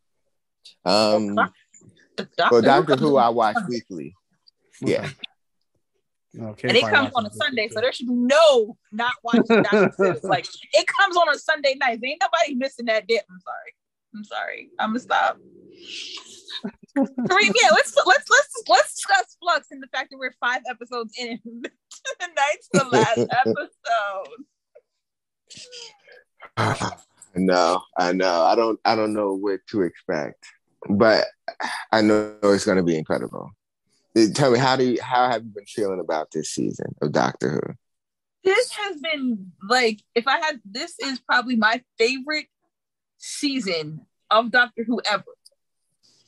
Um, 0.84 1.34
well, 1.34 2.62
Doctor 2.62 2.96
Who, 2.96 3.16
I 3.16 3.28
watch 3.28 3.56
weekly. 3.68 4.14
Yeah. 4.80 5.08
Okay, 6.38 6.68
and 6.68 6.76
it 6.76 6.84
comes 6.84 7.10
on 7.16 7.24
a 7.24 7.32
Sunday, 7.32 7.68
so 7.68 7.80
there 7.80 7.90
should 7.90 8.06
be 8.06 8.14
no 8.14 8.76
not 8.92 9.12
watching 9.24 9.62
Doctor 9.62 9.90
Who. 9.96 10.28
Like 10.28 10.46
it 10.74 10.86
comes 10.86 11.16
on 11.16 11.28
a 11.30 11.38
Sunday 11.38 11.74
night. 11.80 12.00
There 12.00 12.10
Ain't 12.10 12.20
nobody 12.20 12.54
missing 12.54 12.84
that 12.84 13.08
dip. 13.08 13.24
I'm 13.28 13.40
sorry. 13.40 13.74
I'm 14.14 14.24
sorry. 14.24 14.70
I'm 14.78 14.90
gonna 14.90 15.00
stop. 15.00 15.38
Three, 16.94 17.46
yeah, 17.46 17.70
let's 17.72 17.96
let's 18.06 18.28
let's 18.30 18.62
let's 18.68 18.94
discuss 18.94 19.36
Flux 19.40 19.68
and 19.70 19.82
the 19.82 19.88
fact 19.88 20.10
that 20.10 20.18
we're 20.18 20.34
five 20.38 20.60
episodes 20.68 21.14
in 21.18 21.38
tonight's 22.20 22.68
the 22.72 22.84
last 22.92 23.18
episode. 26.56 26.98
No, 27.38 27.82
I 27.96 28.12
know. 28.12 28.42
I 28.44 28.54
don't 28.54 28.78
I 28.84 28.94
don't 28.94 29.12
know 29.12 29.34
what 29.34 29.60
to 29.70 29.82
expect 29.82 30.46
but 30.88 31.26
I 31.92 32.00
know 32.02 32.36
it's 32.42 32.64
going 32.64 32.78
to 32.78 32.84
be 32.84 32.96
incredible. 32.96 33.50
Tell 34.34 34.50
me, 34.50 34.58
how 34.58 34.76
do 34.76 34.84
you, 34.84 35.02
how 35.02 35.28
have 35.28 35.44
you 35.44 35.50
been 35.50 35.66
feeling 35.66 36.00
about 36.00 36.30
this 36.32 36.50
season 36.50 36.94
of 37.00 37.12
Doctor 37.12 37.52
Who? 37.52 37.74
This 38.44 38.70
has 38.72 38.96
been 38.96 39.52
like, 39.68 40.00
if 40.14 40.26
I 40.26 40.38
had, 40.38 40.60
this 40.64 40.94
is 40.98 41.20
probably 41.20 41.56
my 41.56 41.82
favorite 41.98 42.46
season 43.18 44.00
of 44.30 44.50
Doctor 44.50 44.84
Who 44.84 45.00
ever. 45.08 45.24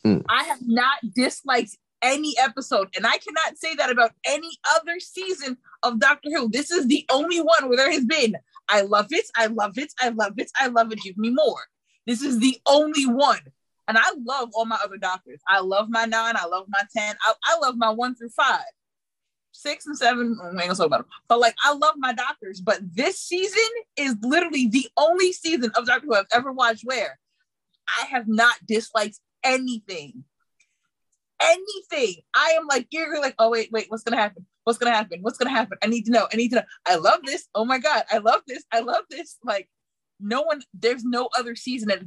Mm. 0.05 0.25
I 0.29 0.45
have 0.45 0.61
not 0.63 0.99
disliked 1.15 1.77
any 2.03 2.35
episode, 2.39 2.89
and 2.97 3.07
I 3.07 3.19
cannot 3.19 3.59
say 3.59 3.75
that 3.75 3.91
about 3.91 4.13
any 4.25 4.51
other 4.77 5.01
season 5.01 5.57
of 5.83 6.01
Doctor 6.01 6.31
Who. 6.31 6.49
This 6.49 6.71
is 6.71 6.87
the 6.87 7.05
only 7.11 7.41
one 7.41 7.69
where 7.69 7.77
there 7.77 7.91
has 7.91 8.05
been, 8.05 8.37
I 8.71 8.83
love 8.83 9.09
it, 9.11 9.27
I 9.37 9.47
love 9.47 9.77
it, 9.77 9.93
I 10.01 10.11
love 10.11 10.35
it, 10.39 10.51
I 10.59 10.69
love 10.69 10.93
it, 10.93 11.03
give 11.03 11.19
me 11.19 11.31
more. 11.31 11.61
This 12.07 12.23
is 12.23 12.39
the 12.39 12.59
only 12.67 13.07
one 13.07 13.41
and 13.91 13.99
I 13.99 14.13
love 14.25 14.51
all 14.55 14.67
my 14.67 14.79
other 14.85 14.99
doctors. 14.99 15.41
I 15.49 15.59
love 15.59 15.89
my 15.91 16.05
nine. 16.05 16.37
I 16.37 16.47
love 16.47 16.67
my 16.69 16.83
10. 16.97 17.17
I, 17.27 17.35
I 17.45 17.59
love 17.59 17.75
my 17.77 17.91
one 17.91 18.15
through 18.15 18.29
five. 18.29 18.63
Six 19.51 19.85
and 19.85 19.99
seven, 19.99 20.39
we 20.41 20.47
ain't 20.47 20.59
gonna 20.59 20.75
talk 20.77 20.87
about 20.87 21.01
them. 21.01 21.09
But 21.29 21.41
like, 21.41 21.57
I 21.65 21.75
love 21.75 21.97
my 21.99 22.13
doctors. 22.13 22.61
But 22.61 22.79
this 22.95 23.19
season 23.19 23.69
is 23.97 24.15
literally 24.23 24.69
the 24.69 24.87
only 24.97 25.33
season 25.33 25.73
of 25.75 25.87
Doctor 25.87 26.07
Who 26.07 26.15
I've 26.15 26.27
ever 26.33 26.53
watched 26.53 26.85
where 26.85 27.19
I 27.99 28.07
have 28.07 28.29
not 28.29 28.55
disliked 28.65 29.19
anything. 29.43 30.23
Anything. 31.43 32.23
I 32.33 32.55
am 32.61 32.69
like, 32.69 32.87
you're 32.93 33.21
like, 33.21 33.35
oh, 33.41 33.51
wait, 33.51 33.73
wait, 33.73 33.87
what's 33.89 34.05
gonna 34.05 34.23
happen? 34.23 34.47
What's 34.65 34.79
gonna 34.79 34.95
happen? 34.95 35.21
What's 35.23 35.39
gonna 35.39 35.51
happen? 35.51 35.79
I 35.83 35.87
need 35.87 36.05
to 36.07 36.13
know. 36.13 36.29
I 36.33 36.37
need 36.37 36.51
to 36.51 36.57
know. 36.57 36.65
I 36.87 36.97
love 36.97 37.21
this. 37.25 37.49
Oh 37.55 37.65
my 37.65 37.79
God. 37.79 38.05
I 38.11 38.19
love 38.19 38.43
this. 38.47 38.65
I 38.73 38.81
love 38.81 39.05
this. 39.11 39.39
Like, 39.43 39.69
no 40.21 40.43
one, 40.43 40.63
there's 40.75 41.05
no 41.05 41.29
other 41.39 41.57
season 41.57 41.89
that's 41.89 42.05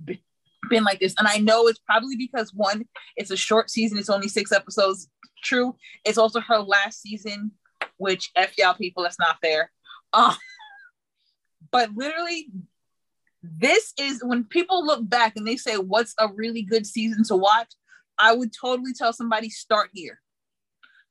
been 0.70 0.84
like 0.84 1.00
this. 1.00 1.16
And 1.18 1.28
I 1.28 1.38
know 1.38 1.68
it's 1.68 1.80
probably 1.80 2.16
because 2.16 2.54
one, 2.54 2.86
it's 3.18 3.32
a 3.32 3.38
short 3.38 3.70
season, 3.70 3.98
it's 3.98 4.10
only 4.10 4.28
six 4.28 4.52
episodes. 4.52 5.10
True. 5.44 5.76
It's 6.06 6.18
also 6.18 6.40
her 6.42 6.60
last 6.60 7.02
season, 7.02 7.52
which 7.98 8.32
F 8.36 8.58
y'all 8.58 8.74
people, 8.74 9.04
that's 9.04 9.20
not 9.20 9.38
fair. 9.42 9.72
Uh, 10.14 10.36
but 11.72 11.90
literally, 11.96 12.50
this 13.42 13.94
is 14.00 14.24
when 14.24 14.46
people 14.46 14.86
look 14.86 15.08
back 15.08 15.34
and 15.36 15.46
they 15.46 15.58
say, 15.58 15.76
What's 15.76 16.14
a 16.18 16.30
really 16.30 16.62
good 16.62 16.86
season 16.88 17.24
to 17.26 17.36
watch? 17.36 17.72
I 18.18 18.34
would 18.34 18.52
totally 18.54 18.94
tell 18.94 19.12
somebody, 19.12 19.50
Start 19.50 19.90
here. 19.94 20.22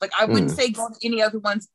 Like, 0.03 0.13
I 0.19 0.27
wouldn't 0.27 0.51
mm. 0.51 0.57
say 0.57 0.71
go 0.71 0.89
to 0.89 1.07
any 1.07 1.23
other 1.23 1.39
ones 1.39 1.69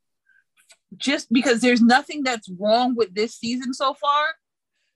just 0.95 1.31
because 1.33 1.61
there's 1.61 1.81
nothing 1.81 2.23
that's 2.23 2.49
wrong 2.49 2.95
with 2.95 3.15
this 3.15 3.35
season 3.35 3.73
so 3.73 3.93
far 3.95 4.27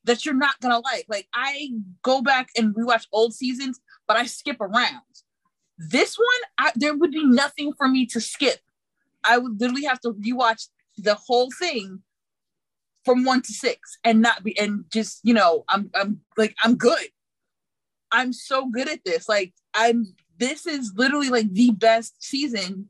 that 0.03 0.25
you're 0.25 0.35
not 0.35 0.59
gonna 0.61 0.79
like. 0.79 1.05
Like 1.09 1.27
I 1.33 1.71
go 2.01 2.21
back 2.21 2.49
and 2.57 2.75
rewatch 2.75 3.07
old 3.11 3.33
seasons, 3.33 3.79
but 4.07 4.17
I 4.17 4.25
skip 4.25 4.59
around. 4.59 5.01
This 5.77 6.17
one, 6.17 6.27
I, 6.57 6.71
there 6.75 6.95
would 6.95 7.11
be 7.11 7.25
nothing 7.25 7.73
for 7.73 7.87
me 7.87 8.05
to 8.07 8.21
skip. 8.21 8.59
I 9.23 9.37
would 9.37 9.59
literally 9.59 9.85
have 9.85 9.99
to 10.01 10.13
rewatch 10.13 10.67
the 10.97 11.15
whole 11.15 11.49
thing 11.57 12.01
from 13.03 13.23
one 13.23 13.41
to 13.41 13.53
six 13.53 13.97
and 14.03 14.21
not 14.21 14.43
be 14.43 14.57
and 14.59 14.85
just 14.91 15.21
you 15.23 15.33
know 15.33 15.63
I'm 15.67 15.89
I'm 15.95 16.21
like 16.37 16.55
I'm 16.63 16.75
good. 16.75 17.07
I'm 18.11 18.33
so 18.33 18.67
good 18.69 18.89
at 18.89 19.03
this. 19.05 19.29
Like 19.29 19.53
I'm 19.73 20.15
this 20.37 20.65
is 20.65 20.93
literally 20.95 21.29
like 21.29 21.51
the 21.53 21.71
best 21.71 22.23
season, 22.23 22.87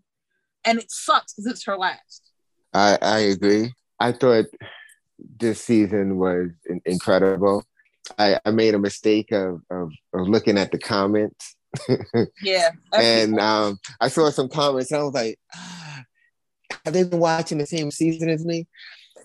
and 0.65 0.79
it 0.79 0.91
sucks 0.91 1.33
because 1.33 1.51
it's 1.51 1.65
her 1.65 1.77
last. 1.77 2.31
I 2.73 2.97
I 3.01 3.19
agree. 3.19 3.73
I 3.99 4.11
thought 4.11 4.45
this 5.39 5.61
season 5.63 6.17
was 6.17 6.49
incredible. 6.85 7.63
I, 8.17 8.39
I 8.45 8.51
made 8.51 8.73
a 8.73 8.79
mistake 8.79 9.31
of, 9.31 9.61
of, 9.69 9.91
of 10.13 10.27
looking 10.27 10.57
at 10.57 10.71
the 10.71 10.79
comments. 10.79 11.55
yeah. 12.41 12.71
and 12.93 13.39
um, 13.39 13.79
I 13.99 14.07
saw 14.07 14.29
some 14.29 14.49
comments. 14.49 14.91
And 14.91 15.01
I 15.01 15.03
was 15.03 15.13
like, 15.13 15.39
ah, 15.53 16.03
have 16.85 16.93
they 16.93 17.03
been 17.03 17.19
watching 17.19 17.57
the 17.57 17.65
same 17.65 17.91
season 17.91 18.29
as 18.29 18.45
me? 18.45 18.67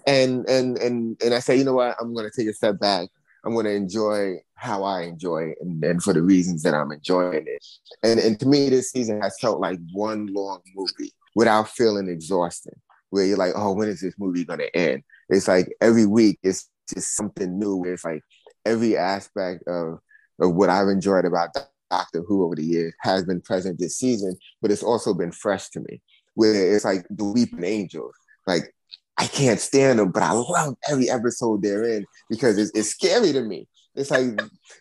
And 0.07 0.49
and 0.49 0.79
and 0.79 1.21
and 1.25 1.35
I 1.35 1.41
said, 1.41 1.59
you 1.59 1.65
know 1.65 1.75
what? 1.75 1.97
I'm 2.01 2.15
going 2.15 2.31
to 2.31 2.37
take 2.37 2.49
a 2.49 2.55
step 2.55 2.79
back. 2.79 3.09
I'm 3.45 3.55
going 3.55 3.67
to 3.67 3.73
enjoy 3.73 4.37
how 4.55 4.85
I 4.85 5.03
enjoy 5.03 5.51
it 5.51 5.59
and, 5.61 5.83
and 5.85 6.03
for 6.03 6.13
the 6.13 6.23
reasons 6.23 6.63
that 6.63 6.75
I'm 6.75 6.93
enjoying 6.93 7.45
it. 7.47 7.65
And 8.05 8.21
and 8.21 8.39
to 8.41 8.47
me, 8.47 8.69
this 8.69 8.91
season 8.91 9.21
has 9.21 9.37
felt 9.41 9.61
like 9.61 9.81
one 9.93 10.27
long 10.27 10.61
movie 10.77 11.13
without 11.37 11.69
feeling 11.69 12.09
exhausting. 12.09 12.75
Where 13.11 13.25
you're 13.25 13.37
like, 13.37 13.53
oh, 13.55 13.73
when 13.75 13.89
is 13.89 14.01
this 14.01 14.15
movie 14.19 14.45
going 14.45 14.59
to 14.59 14.77
end? 14.77 15.05
it's 15.29 15.49
like 15.49 15.69
every 15.81 16.07
week 16.07 16.39
it's 16.43 16.69
just 16.93 17.17
something 17.17 17.59
new. 17.59 17.85
It's 17.85 18.05
like 18.05 18.23
every 18.65 18.97
aspect 18.97 19.65
of 19.69 19.99
of 20.41 20.55
what 20.55 20.71
I've 20.71 20.89
enjoyed 20.89 21.25
about 21.25 21.51
Doctor 21.91 22.23
Who 22.23 22.45
over 22.45 22.57
the 22.57 22.65
years 22.65 22.95
has 23.01 23.25
been 23.25 23.41
present 23.41 23.79
this 23.79 23.97
season, 23.97 24.37
but 24.61 24.71
it's 24.71 24.83
also 24.83 25.15
been 25.15 25.33
fresh 25.33 25.69
to 25.71 25.81
me. 25.81 26.03
Where 26.35 26.75
it's 26.75 26.85
like 26.85 27.07
the 27.11 27.25
Weeping 27.25 27.65
Angels, 27.65 28.15
like 28.47 28.73
I 29.17 29.27
can't 29.27 29.61
stand 29.61 29.99
them, 29.99 30.13
but 30.13 30.23
I 30.23 30.33
love 30.33 30.77
every 30.89 31.09
episode 31.11 31.63
they're 31.63 31.85
in 31.85 32.05
because 32.29 32.59
it's, 32.59 32.71
it's 32.75 32.91
scary 32.91 33.33
to 33.33 33.43
me. 33.43 33.69
It's 33.95 34.11
like 34.11 34.41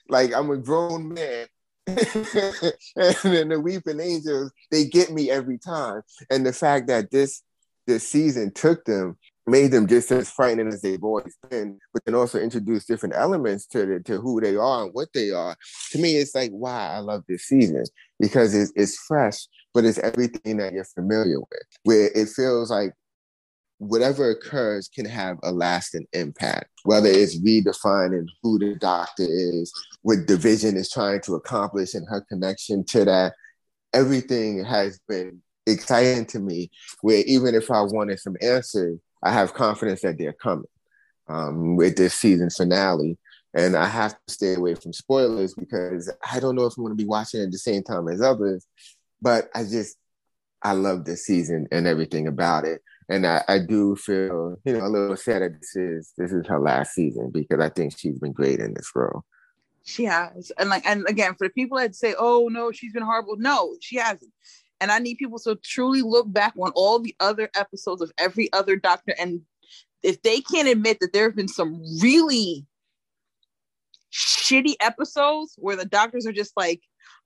like 0.09 0.33
I'm 0.33 0.49
a 0.51 0.57
grown 0.57 1.13
man. 1.13 1.47
and 1.87 2.75
then 3.23 3.49
the 3.49 3.59
weeping 3.61 3.99
angels, 3.99 4.51
they 4.71 4.85
get 4.85 5.11
me 5.11 5.29
every 5.29 5.57
time. 5.57 6.01
And 6.29 6.45
the 6.45 6.53
fact 6.53 6.87
that 6.87 7.11
this 7.11 7.41
this 7.87 8.07
season 8.07 8.51
took 8.51 8.83
them 8.85 9.17
made 9.47 9.71
them 9.71 9.87
just 9.87 10.11
as 10.11 10.29
frightening 10.29 10.67
as 10.67 10.81
they've 10.81 11.03
always 11.03 11.35
been, 11.49 11.77
but 11.93 12.03
then 12.05 12.15
also 12.15 12.39
introduced 12.39 12.87
different 12.87 13.15
elements 13.15 13.65
to 13.67 13.85
the, 13.85 13.99
to 13.99 14.19
who 14.19 14.41
they 14.41 14.55
are 14.55 14.83
and 14.83 14.93
what 14.93 15.09
they 15.13 15.31
are. 15.31 15.55
To 15.91 15.99
me, 15.99 16.15
it's 16.15 16.33
like 16.33 16.51
why 16.51 16.89
I 16.95 16.99
love 16.99 17.23
this 17.27 17.43
season 17.43 17.83
because 18.19 18.55
it's, 18.55 18.71
it's 18.75 18.97
fresh, 18.97 19.45
but 19.73 19.85
it's 19.85 19.99
everything 19.99 20.57
that 20.57 20.73
you're 20.73 20.83
familiar 20.83 21.39
with. 21.39 21.63
Where 21.83 22.09
it 22.15 22.29
feels 22.29 22.71
like 22.71 22.93
whatever 23.77 24.31
occurs 24.31 24.87
can 24.87 25.05
have 25.05 25.37
a 25.43 25.51
lasting 25.51 26.05
impact, 26.13 26.69
whether 26.83 27.09
it's 27.09 27.39
redefining 27.39 28.27
who 28.41 28.57
the 28.57 28.75
doctor 28.75 29.25
is, 29.27 29.71
what 30.01 30.25
division 30.27 30.77
is 30.77 30.89
trying 30.89 31.21
to 31.21 31.35
accomplish, 31.35 31.93
and 31.93 32.07
her 32.09 32.21
connection 32.21 32.83
to 32.85 33.05
that. 33.05 33.33
Everything 33.93 34.63
has 34.63 34.99
been 35.07 35.41
exciting 35.67 36.25
to 36.25 36.39
me. 36.39 36.69
Where 37.01 37.23
even 37.25 37.55
if 37.55 37.71
I 37.71 37.81
wanted 37.81 38.19
some 38.19 38.35
answers 38.41 38.99
I 39.25 39.31
have 39.31 39.55
confidence 39.55 40.01
that 40.01 40.19
they're 40.19 40.33
coming 40.33 40.65
um, 41.27 41.75
with 41.75 41.97
this 41.97 42.13
season 42.13 42.51
finale. 42.51 43.17
And 43.55 43.75
I 43.75 43.87
have 43.87 44.11
to 44.11 44.33
stay 44.33 44.53
away 44.53 44.75
from 44.75 44.93
spoilers 44.93 45.55
because 45.55 46.13
I 46.31 46.39
don't 46.39 46.55
know 46.55 46.65
if 46.65 46.77
I'm 46.77 46.83
going 46.83 46.95
to 46.95 47.03
be 47.03 47.07
watching 47.07 47.41
at 47.41 47.51
the 47.51 47.57
same 47.57 47.81
time 47.81 48.07
as 48.07 48.21
others. 48.21 48.67
But 49.21 49.49
I 49.55 49.63
just, 49.63 49.97
I 50.61 50.73
love 50.73 51.05
this 51.05 51.25
season 51.25 51.67
and 51.71 51.87
everything 51.87 52.27
about 52.27 52.65
it. 52.65 52.81
And 53.07 53.25
I, 53.27 53.43
I 53.47 53.59
do 53.59 53.95
feel, 53.95 54.55
you 54.65 54.73
know, 54.73 54.85
a 54.85 54.89
little 54.89 55.15
sad 55.15 55.43
that 55.43 55.61
this 55.61 55.75
is 55.75 56.13
this 56.17 56.31
is 56.31 56.47
her 56.47 56.59
last 56.59 56.93
season 56.93 57.29
because 57.31 57.59
I 57.59 57.69
think 57.69 57.97
she's 57.97 58.19
been 58.19 58.31
great 58.31 58.59
in 58.59 58.73
this 58.73 58.91
role. 58.95 59.23
She 59.83 60.05
has, 60.05 60.51
and 60.57 60.69
like, 60.69 60.83
and 60.87 61.05
again, 61.07 61.35
for 61.35 61.47
the 61.47 61.53
people 61.53 61.77
that 61.77 61.95
say, 61.95 62.15
"Oh 62.17 62.49
no, 62.51 62.71
she's 62.71 62.93
been 62.93 63.03
horrible," 63.03 63.37
no, 63.37 63.75
she 63.79 63.97
hasn't. 63.97 64.31
And 64.81 64.91
I 64.91 64.99
need 64.99 65.17
people 65.17 65.39
to 65.39 65.55
truly 65.63 66.01
look 66.01 66.31
back 66.31 66.53
on 66.57 66.71
all 66.75 66.99
the 66.99 67.15
other 67.19 67.49
episodes 67.55 68.01
of 68.01 68.11
every 68.17 68.51
other 68.51 68.75
doctor. 68.75 69.13
And 69.17 69.41
if 70.03 70.21
they 70.21 70.41
can't 70.41 70.67
admit 70.67 70.97
that 70.99 71.13
there 71.13 71.23
have 71.23 71.35
been 71.35 71.47
some 71.47 71.81
really 72.01 72.65
shitty 74.11 74.75
episodes 74.79 75.53
where 75.57 75.75
the 75.75 75.85
doctors 75.85 76.25
are 76.25 76.33
just 76.33 76.53
like, 76.57 76.81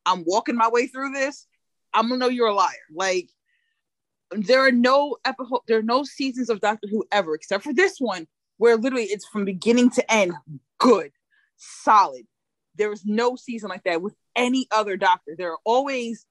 I'm 0.06 0.24
walking 0.26 0.56
my 0.56 0.70
way 0.70 0.88
through 0.88 1.12
this, 1.12 1.48
I'm 1.94 2.08
gonna 2.08 2.18
know 2.18 2.30
you're 2.30 2.48
a 2.48 2.54
liar. 2.54 2.70
Like 2.94 3.30
there 4.32 4.66
are 4.66 4.72
no 4.72 5.18
episode, 5.26 5.62
there 5.68 5.80
are 5.80 5.84
no 5.84 6.04
seasons 6.04 6.50
of 6.50 6.62
Doctor 6.62 6.88
Who 6.90 7.06
ever, 7.12 7.34
except 7.36 7.64
for 7.64 7.74
this 7.74 7.98
one, 8.00 8.28
where 8.58 8.78
literally 8.78 9.06
it's 9.06 9.26
from 9.26 9.46
beginning 9.46 9.90
to 9.92 10.12
end 10.12 10.34
good, 10.80 11.12
solid. 11.58 12.26
There 12.76 12.92
is 12.92 13.06
no 13.06 13.36
season 13.36 13.70
like 13.70 13.84
that 13.84 14.02
with 14.02 14.16
any 14.36 14.68
other 14.72 14.98
doctor. 14.98 15.36
There 15.38 15.52
are 15.52 15.60
always 15.66 16.26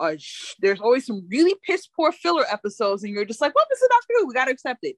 uh, 0.00 0.14
sh- 0.18 0.54
there's 0.60 0.80
always 0.80 1.06
some 1.06 1.26
really 1.30 1.54
piss 1.64 1.86
poor 1.86 2.10
filler 2.10 2.44
episodes, 2.50 3.04
and 3.04 3.12
you're 3.12 3.24
just 3.24 3.40
like, 3.40 3.54
well, 3.54 3.66
this 3.70 3.80
is 3.80 3.88
Doctor 3.88 4.14
Who. 4.18 4.26
We 4.26 4.34
got 4.34 4.46
to 4.46 4.52
accept 4.52 4.80
it. 4.82 4.96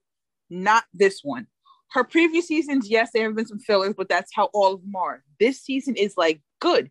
Not 0.49 0.85
this 0.95 1.21
one. 1.23 1.47
Her 1.91 2.05
previous 2.05 2.49
seasons, 2.49 2.89
yes, 2.89 3.11
there 3.13 3.25
have 3.25 3.37
been 3.37 3.47
some 3.47 3.59
fillers, 3.59 3.95
but 3.97 4.09
that's 4.09 4.35
how 4.35 4.47
all 4.53 4.75
of 4.75 4.83
them 4.83 4.97
are. 4.97 5.23
This 5.39 5.61
season 5.61 5.95
is 5.97 6.15
like 6.17 6.41
good. 6.61 6.91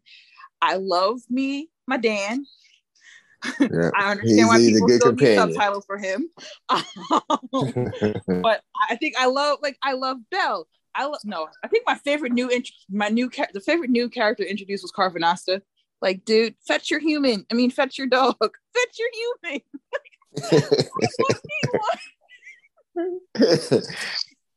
I 0.62 0.76
love 0.76 1.22
me, 1.30 1.70
my 1.88 1.98
Dan. 1.98 2.46
Yeah. 3.60 3.92
I 3.96 4.12
understand 4.12 4.40
he's, 4.40 4.48
why 4.48 4.58
people 4.58 4.90
still 4.90 5.10
companion. 5.10 5.48
need 5.48 5.56
subtitles 5.56 5.86
for 5.86 5.98
him. 5.98 6.30
but 8.42 8.62
I 8.90 8.96
think 8.96 9.16
I 9.18 9.28
love, 9.28 9.60
like, 9.62 9.78
I 9.84 9.94
love 9.94 10.18
Bel. 10.30 10.68
I 10.96 11.06
love 11.06 11.22
no. 11.24 11.48
I 11.64 11.68
think 11.68 11.86
my 11.88 11.96
favorite 11.96 12.34
new 12.34 12.50
int- 12.50 12.70
my 12.90 13.10
new 13.10 13.30
ca- 13.30 13.48
the 13.54 13.60
favorite 13.60 13.90
new 13.90 14.10
character 14.10 14.44
introduced 14.44 14.84
was 14.84 14.92
Karvanista. 14.92 15.62
Like, 16.02 16.26
dude, 16.26 16.56
fetch 16.68 16.92
your 16.92 17.00
human. 17.00 17.46
I 17.52 17.56
mean, 17.56 17.72
fetch 17.72 17.98
your 17.98 18.08
dog. 18.08 18.36
Fetch 18.42 19.00
your 19.00 19.10
human. 19.42 19.62
the 23.34 23.96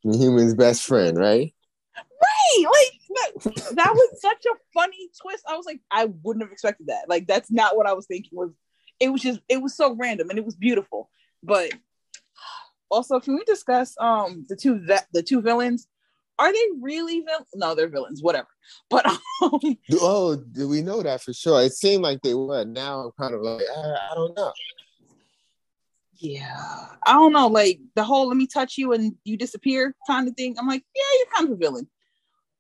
human's 0.05 0.55
best 0.55 0.83
friend, 0.83 1.17
right? 1.17 1.55
Right. 1.97 2.65
Like 2.65 3.45
that, 3.45 3.77
that 3.77 3.95
was 3.95 4.21
such 4.21 4.45
a 4.47 4.55
funny 4.75 5.11
twist. 5.21 5.45
I 5.49 5.57
was 5.57 5.67
like, 5.67 5.81
I 5.91 6.07
wouldn't 6.23 6.45
have 6.45 6.53
expected 6.53 6.89
that. 6.89 7.09
Like, 7.09 7.27
that's 7.27 7.51
not 7.51 7.77
what 7.77 7.87
I 7.87 7.93
was 7.93 8.07
thinking. 8.07 8.31
Was 8.33 8.51
it 9.01 9.11
was 9.11 9.23
just 9.23 9.41
it 9.49 9.61
was 9.61 9.75
so 9.75 9.95
random 9.95 10.31
and 10.31 10.39
it 10.39 10.45
was 10.45 10.57
beautiful. 10.57 11.11
But 11.43 11.73
also, 12.91 13.21
can 13.21 13.35
we 13.35 13.45
discuss 13.45 13.95
um 14.01 14.47
the 14.49 14.57
two 14.57 14.81
that 14.87 15.07
the 15.13 15.23
two 15.23 15.41
villains? 15.41 15.89
are 16.39 16.53
they 16.53 16.65
really 16.81 17.21
villains? 17.21 17.49
No, 17.55 17.75
they're 17.75 17.89
villains, 17.89 18.23
whatever. 18.23 18.49
But 18.91 19.07
um, 19.43 19.61
oh, 19.95 20.37
do 20.37 20.69
we 20.69 20.83
know 20.83 21.03
that 21.03 21.23
for 21.23 21.33
sure? 21.33 21.63
It 21.63 21.73
seemed 21.73 22.03
like 22.03 22.21
they 22.23 22.35
were. 22.35 22.65
Now 22.65 23.01
I'm 23.01 23.11
kind 23.19 23.35
of 23.35 23.43
like, 23.43 23.63
I, 23.75 24.11
I 24.11 24.15
don't 24.15 24.37
know. 24.37 24.53
Yeah, 26.19 26.87
I 27.05 27.13
don't 27.13 27.33
know. 27.33 27.47
Like 27.49 27.81
the 27.95 28.05
whole 28.05 28.29
"let 28.29 28.37
me 28.37 28.47
touch 28.47 28.79
you 28.79 28.93
and 28.93 29.15
you 29.25 29.37
disappear" 29.37 29.95
kind 30.07 30.27
of 30.29 30.35
thing. 30.35 30.57
I'm 30.59 30.67
like, 30.67 30.83
yeah, 30.95 31.03
you're 31.19 31.27
kind 31.37 31.49
of 31.49 31.57
a 31.57 31.57
villain, 31.59 31.89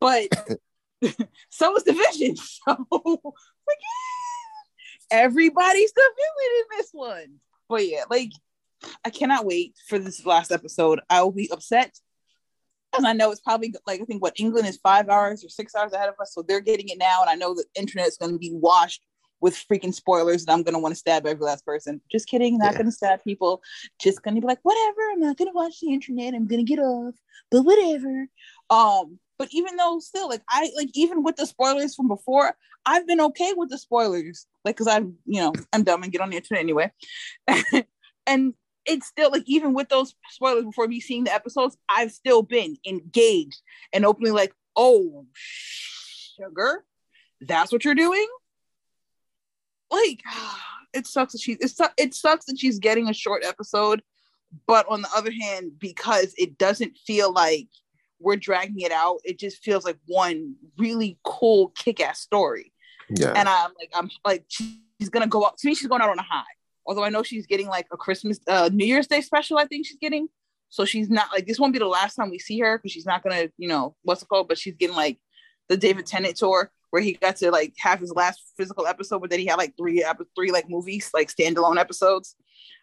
but 0.00 0.28
so 1.50 1.76
is 1.76 1.84
the 1.84 1.92
Vision. 1.92 2.36
So 2.36 2.86
like, 2.90 3.78
yeah, 3.80 4.15
everybody's 5.16 5.92
the 5.96 6.10
villain 6.16 6.60
in 6.60 6.78
this 6.78 6.90
one. 6.92 7.34
But 7.68 7.86
yeah, 7.88 8.04
like 8.10 8.32
I 9.04 9.10
cannot 9.10 9.46
wait 9.46 9.74
for 9.88 9.98
this 9.98 10.24
last 10.24 10.52
episode. 10.52 11.00
I 11.10 11.22
will 11.22 11.32
be 11.32 11.50
upset 11.50 11.98
and 12.96 13.06
I 13.06 13.12
know 13.12 13.30
it's 13.30 13.40
probably 13.40 13.74
like 13.86 14.00
I 14.00 14.04
think 14.04 14.22
what 14.22 14.38
England 14.38 14.66
is 14.66 14.78
five 14.78 15.08
hours 15.08 15.44
or 15.44 15.48
six 15.48 15.74
hours 15.74 15.92
ahead 15.92 16.08
of 16.08 16.14
us, 16.20 16.32
so 16.32 16.42
they're 16.42 16.60
getting 16.60 16.88
it 16.88 16.98
now, 16.98 17.20
and 17.20 17.30
I 17.30 17.34
know 17.34 17.54
the 17.54 17.64
internet 17.74 18.06
is 18.06 18.16
going 18.16 18.32
to 18.32 18.38
be 18.38 18.52
washed 18.52 19.02
with 19.40 19.54
freaking 19.70 19.94
spoilers, 19.94 20.42
and 20.42 20.50
I'm 20.50 20.62
going 20.62 20.74
to 20.74 20.78
want 20.78 20.94
to 20.94 20.98
stab 20.98 21.26
every 21.26 21.44
last 21.44 21.64
person. 21.66 22.00
Just 22.10 22.28
kidding, 22.28 22.58
not 22.58 22.72
yeah. 22.72 22.78
going 22.78 22.86
to 22.86 22.92
stab 22.92 23.22
people. 23.22 23.62
Just 24.00 24.22
going 24.22 24.34
to 24.34 24.40
be 24.40 24.46
like, 24.46 24.60
whatever. 24.62 25.00
I'm 25.12 25.20
not 25.20 25.36
going 25.36 25.50
to 25.50 25.54
watch 25.54 25.80
the 25.80 25.92
internet. 25.92 26.34
I'm 26.34 26.46
going 26.46 26.64
to 26.64 26.68
get 26.70 26.82
off, 26.82 27.14
but 27.50 27.62
whatever. 27.62 28.28
Um, 28.70 29.18
But 29.38 29.48
even 29.52 29.76
though 29.76 29.98
still, 29.98 30.28
like 30.28 30.42
I 30.48 30.70
like 30.76 30.90
even 30.94 31.22
with 31.22 31.36
the 31.36 31.46
spoilers 31.46 31.94
from 31.94 32.08
before, 32.08 32.56
I've 32.86 33.06
been 33.06 33.20
okay 33.20 33.52
with 33.56 33.68
the 33.68 33.78
spoilers. 33.78 34.46
Like, 34.64 34.76
cause 34.76 34.88
I'm, 34.88 35.16
you 35.26 35.40
know, 35.40 35.52
I'm 35.72 35.82
dumb 35.82 36.02
and 36.02 36.12
get 36.12 36.20
on 36.20 36.30
the 36.30 36.36
internet 36.36 36.62
anyway. 36.62 36.92
and 38.26 38.54
it's 38.86 39.06
still 39.06 39.30
like 39.30 39.42
even 39.46 39.74
with 39.74 39.88
those 39.88 40.14
spoilers 40.30 40.64
before 40.64 40.88
me 40.88 41.00
seeing 41.00 41.24
the 41.24 41.34
episodes, 41.34 41.76
I've 41.88 42.12
still 42.12 42.42
been 42.42 42.76
engaged 42.86 43.60
and 43.92 44.06
openly 44.06 44.30
like, 44.30 44.54
oh 44.76 45.26
sugar, 45.32 46.84
that's 47.40 47.72
what 47.72 47.84
you're 47.84 47.94
doing. 47.94 48.26
Like, 49.90 50.22
it 50.94 51.06
sucks 51.06 51.32
that 51.32 51.40
she's 51.40 51.58
it, 51.60 51.70
su- 51.70 51.84
it 51.98 52.14
sucks 52.14 52.46
that 52.46 52.58
she's 52.58 52.78
getting 52.78 53.08
a 53.08 53.14
short 53.14 53.44
episode, 53.44 54.02
but 54.66 54.86
on 54.88 55.02
the 55.02 55.10
other 55.14 55.32
hand, 55.32 55.72
because 55.78 56.32
it 56.38 56.56
doesn't 56.56 56.96
feel 57.06 57.32
like 57.32 57.68
we're 58.20 58.36
dragging 58.36 58.80
it 58.80 58.92
out, 58.92 59.18
it 59.24 59.38
just 59.38 59.62
feels 59.62 59.84
like 59.84 59.98
one 60.06 60.54
really 60.78 61.18
cool 61.24 61.68
kick-ass 61.76 62.20
story. 62.20 62.72
Yeah. 63.08 63.32
And 63.36 63.48
I'm 63.48 63.70
like, 63.78 63.90
I'm 63.94 64.10
like, 64.24 64.44
she's 64.48 65.10
gonna 65.10 65.26
go 65.26 65.44
out. 65.46 65.58
To 65.58 65.68
me, 65.68 65.74
she's 65.74 65.88
going 65.88 66.02
out 66.02 66.10
on 66.10 66.18
a 66.18 66.22
high. 66.22 66.42
Although 66.86 67.04
I 67.04 67.08
know 67.08 67.22
she's 67.22 67.46
getting 67.46 67.66
like 67.66 67.86
a 67.92 67.96
Christmas, 67.96 68.38
uh, 68.46 68.70
New 68.72 68.86
Year's 68.86 69.06
Day 69.06 69.20
special. 69.20 69.58
I 69.58 69.66
think 69.66 69.86
she's 69.86 69.98
getting. 69.98 70.28
So 70.68 70.84
she's 70.84 71.08
not 71.08 71.28
like 71.32 71.46
this. 71.46 71.58
Won't 71.58 71.72
be 71.72 71.78
the 71.78 71.86
last 71.86 72.16
time 72.16 72.30
we 72.30 72.38
see 72.38 72.58
her 72.60 72.78
because 72.78 72.92
she's 72.92 73.06
not 73.06 73.22
gonna, 73.22 73.48
you 73.58 73.68
know, 73.68 73.94
what's 74.02 74.22
it 74.22 74.28
called? 74.28 74.48
But 74.48 74.58
she's 74.58 74.74
getting 74.74 74.96
like 74.96 75.18
the 75.68 75.76
David 75.76 76.06
Tennant 76.06 76.36
tour 76.36 76.70
where 76.90 77.02
he 77.02 77.12
got 77.14 77.36
to 77.36 77.50
like 77.50 77.74
have 77.78 78.00
his 78.00 78.12
last 78.12 78.40
physical 78.56 78.86
episode, 78.86 79.20
but 79.20 79.30
then 79.30 79.40
he 79.40 79.46
had 79.46 79.56
like 79.56 79.74
three, 79.76 80.04
three 80.34 80.50
like 80.50 80.68
movies, 80.68 81.10
like 81.12 81.28
standalone 81.28 81.78
episodes 81.78 82.36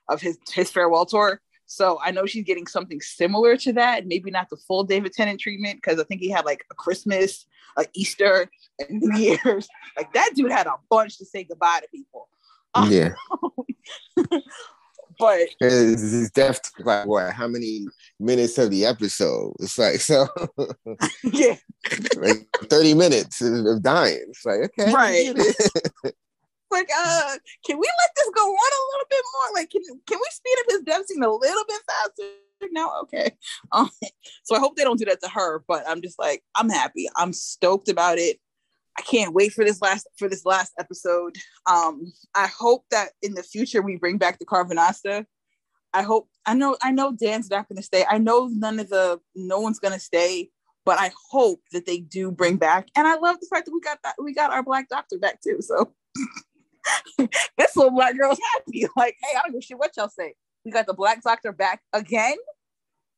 of 0.10 0.22
his 0.22 0.38
his 0.54 0.70
farewell 0.70 1.06
tour. 1.06 1.42
So 1.66 2.00
I 2.04 2.12
know 2.12 2.26
she's 2.26 2.44
getting 2.44 2.68
something 2.68 3.02
similar 3.02 3.58
to 3.58 3.74
that. 3.74 4.06
Maybe 4.06 4.32
not 4.32 4.50
the 4.50 4.58
full 4.58 4.84
David 4.84 5.14
Tennant 5.14 5.40
treatment 5.40 5.78
because 5.78 6.00
I 6.00 6.04
think 6.04 6.22
he 6.22 6.30
had 6.30 6.46
like 6.46 6.66
a 6.72 6.76
Christmas, 6.76 7.46
a 7.78 7.86
Easter, 7.94 8.50
and 8.80 9.02
New 9.02 9.18
Year's. 9.46 9.68
Like 9.98 10.14
that 10.14 10.32
dude 10.36 10.52
had 10.52 10.68
a 10.68 10.76
bunch 10.90 11.18
to 11.18 11.26
say 11.26 11.44
goodbye 11.44 11.80
to 11.82 11.88
people. 11.90 12.28
Yeah. 12.88 13.14
but 15.20 15.40
it's, 15.60 16.14
it's 16.14 16.32
definitely 16.32 16.84
like 16.86 17.06
what? 17.06 17.34
How 17.34 17.48
many 17.48 17.86
minutes 18.20 18.58
of 18.58 18.72
the 18.72 18.86
episode? 18.86 19.54
It's 19.60 19.78
like 19.78 19.96
so. 20.00 20.28
yeah, 21.24 21.56
like 22.18 22.48
thirty 22.70 22.94
minutes 22.94 23.42
of 23.42 23.82
dying. 23.82 24.26
It's 24.30 24.46
like 24.46 24.72
okay, 24.80 24.92
right. 24.92 26.14
Like, 26.74 26.90
uh, 26.96 27.38
can 27.66 27.78
we 27.78 27.88
let 27.88 28.10
this 28.16 28.30
go 28.36 28.42
on 28.42 28.72
a 28.74 28.84
little 28.92 29.08
bit 29.10 29.24
more? 29.34 29.62
Like, 29.62 29.70
can 29.70 29.82
can 30.08 30.20
we 30.20 30.28
speed 30.32 30.56
up 30.60 30.66
his 30.70 30.82
death 30.82 31.08
scene 31.08 31.24
a 31.24 31.32
little 31.32 31.64
bit 31.68 31.82
faster? 31.88 32.24
now 32.72 32.94
okay 33.02 33.30
um, 33.74 33.90
so 34.44 34.56
i 34.56 34.60
hope 34.60 34.78
they 34.78 34.86
don't 34.86 34.98
do 34.98 35.04
that 35.04 35.22
to 35.22 35.28
her 35.28 35.66
but 35.68 35.84
i'm 35.86 36.02
just 36.02 36.18
like 36.18 36.42
i'm 36.56 36.70
happy 36.70 37.10
i'm 37.18 37.34
stoked 37.34 37.90
about 37.90 38.18
it 38.18 38.40
I 38.98 39.02
can't 39.02 39.34
wait 39.34 39.54
for 39.54 39.66
this 39.66 39.82
last 39.82 40.08
for 40.18 40.30
this 40.30 40.46
last 40.46 40.74
episode. 40.80 41.36
Um, 41.66 42.14
I 42.36 42.48
hope 42.48 42.86
that 42.92 43.10
in 43.22 43.34
the 43.34 43.44
future 43.44 43.82
we 43.82 43.96
bring 43.96 44.18
back 44.18 44.40
the 44.40 44.46
Karvanista. 44.46 45.26
I 45.94 46.04
hope 46.04 46.30
I 46.46 46.54
know 46.54 46.78
I 46.82 46.92
know 46.92 47.12
Dan's 47.12 47.50
not 47.50 47.68
gonna 47.68 47.82
stay. 47.82 48.06
I 48.08 48.18
know 48.18 48.50
none 48.52 48.80
of 48.80 48.90
the 48.90 49.20
no 49.36 49.60
one's 49.60 49.80
gonna 49.80 50.00
stay, 50.00 50.52
but 50.86 51.00
I 51.00 51.12
hope 51.32 51.62
that 51.72 51.86
they 51.86 52.00
do 52.00 52.32
bring 52.32 52.58
back. 52.58 52.88
And 52.96 53.08
I 53.08 53.16
love 53.16 53.40
the 53.40 53.48
fact 53.48 53.66
that 53.66 53.74
we 53.74 53.80
got 53.82 54.00
that 54.04 54.16
we 54.22 54.34
got 54.34 54.52
our 54.52 54.64
black 54.64 54.90
doctor 54.90 55.18
back 55.18 55.42
too. 55.42 55.58
So 55.62 55.94
this 57.58 57.76
little 57.76 57.92
black 57.92 58.18
girl's 58.18 58.40
happy. 58.54 58.88
Like, 58.96 59.18
hey, 59.22 59.38
I 59.38 59.42
don't 59.44 59.52
give 59.52 59.60
a 59.60 59.62
shit 59.62 59.78
what 59.78 59.96
y'all 59.98 60.10
say. 60.10 60.34
We 60.66 60.72
got 60.72 60.86
the 60.86 60.94
black 60.94 61.22
doctor 61.24 61.52
back 61.52 61.82
again. 61.92 62.36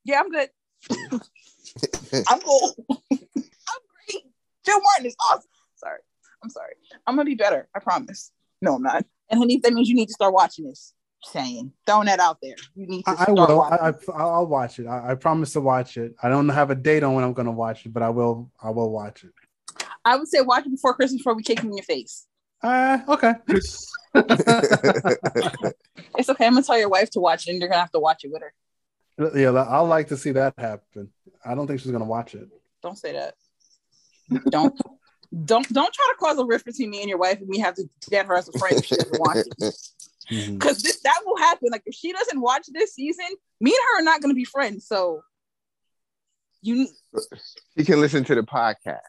Yeah, 0.04 0.20
I'm 0.20 0.30
good. 0.30 0.50
I'm 2.30 2.40
cool. 2.42 2.76
I'm 2.90 2.98
great. 3.10 4.24
Jo 4.66 4.80
Martin 4.80 5.06
is 5.06 5.16
awesome 5.32 5.50
sorry. 5.86 6.00
I'm 6.44 6.50
sorry. 6.50 6.74
I'm 7.08 7.16
gonna 7.16 7.26
be 7.26 7.36
better. 7.36 7.68
I 7.76 7.80
promise. 7.80 8.32
No, 8.62 8.76
I'm 8.76 8.84
not. 8.84 9.06
And 9.30 9.40
honey, 9.40 9.58
that 9.58 9.74
means 9.74 9.90
you 9.90 9.96
need 9.96 10.08
to 10.08 10.14
start 10.14 10.34
watching 10.34 10.66
this. 10.66 10.94
Saying, 11.24 11.72
throwing 11.88 12.06
that 12.06 12.20
out 12.20 12.38
there. 12.42 12.56
You 12.76 12.86
need 12.86 13.04
to. 13.06 13.12
I, 13.12 13.26
I 13.28 13.32
will. 13.32 13.62
I, 13.62 13.94
I, 14.14 14.38
will 14.38 14.46
watch 14.46 14.78
it. 14.78 14.86
I, 14.86 15.12
I, 15.12 15.16
promise 15.16 15.54
to 15.54 15.62
watch 15.62 15.98
it. 15.98 16.14
I 16.22 16.30
don't 16.30 16.48
have 16.50 16.70
a 16.70 16.76
date 16.76 17.02
on 17.02 17.16
when 17.16 17.24
I'm 17.24 17.34
going 17.34 17.48
to 17.48 17.52
watch 17.52 17.84
it, 17.84 17.94
but 17.94 18.04
I 18.04 18.10
will. 18.10 18.52
I 18.62 18.70
will 18.70 18.92
watch 18.92 19.24
it. 19.24 19.32
I 20.04 20.18
would 20.18 20.28
say 20.28 20.42
watch 20.42 20.68
it 20.68 20.70
before 20.70 20.94
Christmas 20.94 21.22
before 21.22 21.34
we 21.34 21.42
kick 21.42 21.64
you 21.64 21.70
in 21.70 21.78
your 21.78 21.84
face. 21.84 22.28
Uh, 22.62 23.00
okay. 23.10 23.34
it's 23.48 23.92
okay. 26.30 26.46
I'm 26.46 26.54
gonna 26.54 26.64
tell 26.64 26.78
your 26.78 26.90
wife 26.90 27.10
to 27.12 27.20
watch 27.20 27.48
it, 27.48 27.52
and 27.52 27.60
you're 27.60 27.70
gonna 27.70 27.82
have 27.82 27.92
to 27.92 28.00
watch 28.00 28.24
it 28.24 28.32
with 28.32 28.42
her. 28.42 28.54
Yeah, 29.38 29.52
I'll 29.52 29.86
like 29.86 30.08
to 30.10 30.18
see 30.18 30.32
that 30.32 30.54
happen. 30.58 31.10
I 31.44 31.56
don't 31.56 31.68
think 31.68 31.80
she's 31.80 31.92
gonna 31.92 32.06
watch 32.06 32.36
it. 32.36 32.48
Don't 32.82 32.98
say 32.98 33.14
that. 33.14 33.36
Don't 34.50 34.80
don't 35.44 35.68
don't 35.74 35.94
try 35.94 36.12
to 36.12 36.18
cause 36.20 36.38
a 36.38 36.46
rift 36.46 36.66
between 36.66 36.90
me 36.90 37.02
and 37.02 37.10
your 37.10 37.18
wife 37.18 37.40
and 37.40 37.50
we 37.50 37.60
have 37.60 37.76
to 37.76 37.84
get 38.10 38.26
her 38.26 38.36
as 38.36 38.48
a 38.48 38.58
friend 38.58 38.78
if 38.78 38.86
she 38.86 38.96
doesn't 38.96 39.20
watch 39.20 39.38
it. 39.38 39.56
Because 39.58 39.78
mm-hmm. 40.30 40.60
this 40.60 41.02
that 41.02 41.20
will 41.26 41.38
happen. 41.38 41.70
Like 41.72 41.84
if 41.86 41.94
she 41.94 42.12
doesn't 42.14 42.40
watch 42.40 42.68
this 42.72 42.94
season, 42.94 43.26
me 43.60 43.72
and 43.72 43.80
her 43.90 44.00
are 44.00 44.04
not 44.04 44.22
going 44.22 44.32
to 44.32 44.36
be 44.36 44.46
friends. 44.46 44.88
So 44.88 45.22
you 46.62 46.88
she 47.78 47.86
can 47.86 48.00
listen 48.00 48.24
to 48.26 48.36
the 48.36 48.44
podcast 48.44 49.00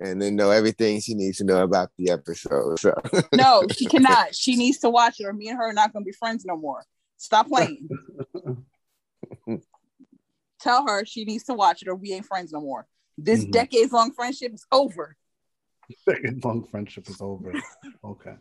and 0.00 0.20
then 0.20 0.36
know 0.36 0.50
everything 0.50 1.00
she 1.00 1.14
needs 1.14 1.38
to 1.38 1.44
know 1.44 1.62
about 1.62 1.90
the 1.96 2.10
episode. 2.10 2.78
So 2.78 2.94
no, 3.34 3.64
she 3.72 3.86
cannot. 3.86 4.34
She 4.34 4.56
needs 4.56 4.78
to 4.78 4.90
watch 4.90 5.20
it, 5.20 5.24
or 5.24 5.32
me 5.32 5.48
and 5.48 5.56
her 5.58 5.70
are 5.70 5.72
not 5.72 5.92
going 5.92 6.04
to 6.04 6.06
be 6.06 6.12
friends 6.12 6.44
no 6.44 6.56
more. 6.56 6.84
Stop 7.16 7.48
playing. 7.48 7.88
Tell 10.60 10.86
her 10.86 11.04
she 11.04 11.24
needs 11.24 11.44
to 11.44 11.54
watch 11.54 11.82
it, 11.82 11.88
or 11.88 11.94
we 11.94 12.12
ain't 12.12 12.26
friends 12.26 12.52
no 12.52 12.60
more. 12.60 12.86
This 13.16 13.42
mm-hmm. 13.42 13.50
decades 13.52 13.92
long 13.92 14.12
friendship 14.12 14.52
is 14.52 14.66
over. 14.70 15.16
Second 16.08 16.44
long 16.44 16.64
friendship 16.64 17.08
is 17.08 17.20
over. 17.20 17.52
Okay. 18.04 18.34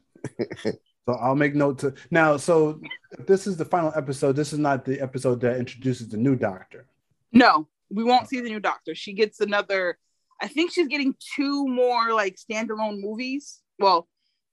So 1.05 1.13
I'll 1.13 1.35
make 1.35 1.53
note 1.53 1.79
to 1.79 1.93
now. 2.09 2.37
So 2.37 2.81
this 3.19 3.45
is 3.45 3.57
the 3.57 3.65
final 3.65 3.93
episode. 3.95 4.35
This 4.35 4.53
is 4.53 4.59
not 4.59 4.85
the 4.85 4.99
episode 4.99 5.39
that 5.41 5.57
introduces 5.57 6.09
the 6.09 6.17
new 6.17 6.35
doctor. 6.35 6.87
No, 7.31 7.67
we 7.89 8.03
won't 8.03 8.27
see 8.27 8.39
the 8.39 8.49
new 8.49 8.59
doctor. 8.59 8.95
She 8.95 9.13
gets 9.13 9.39
another. 9.39 9.97
I 10.41 10.47
think 10.47 10.71
she's 10.71 10.87
getting 10.87 11.15
two 11.35 11.67
more 11.67 12.13
like 12.13 12.35
standalone 12.35 12.99
movies. 12.99 13.61
Well, 13.79 14.07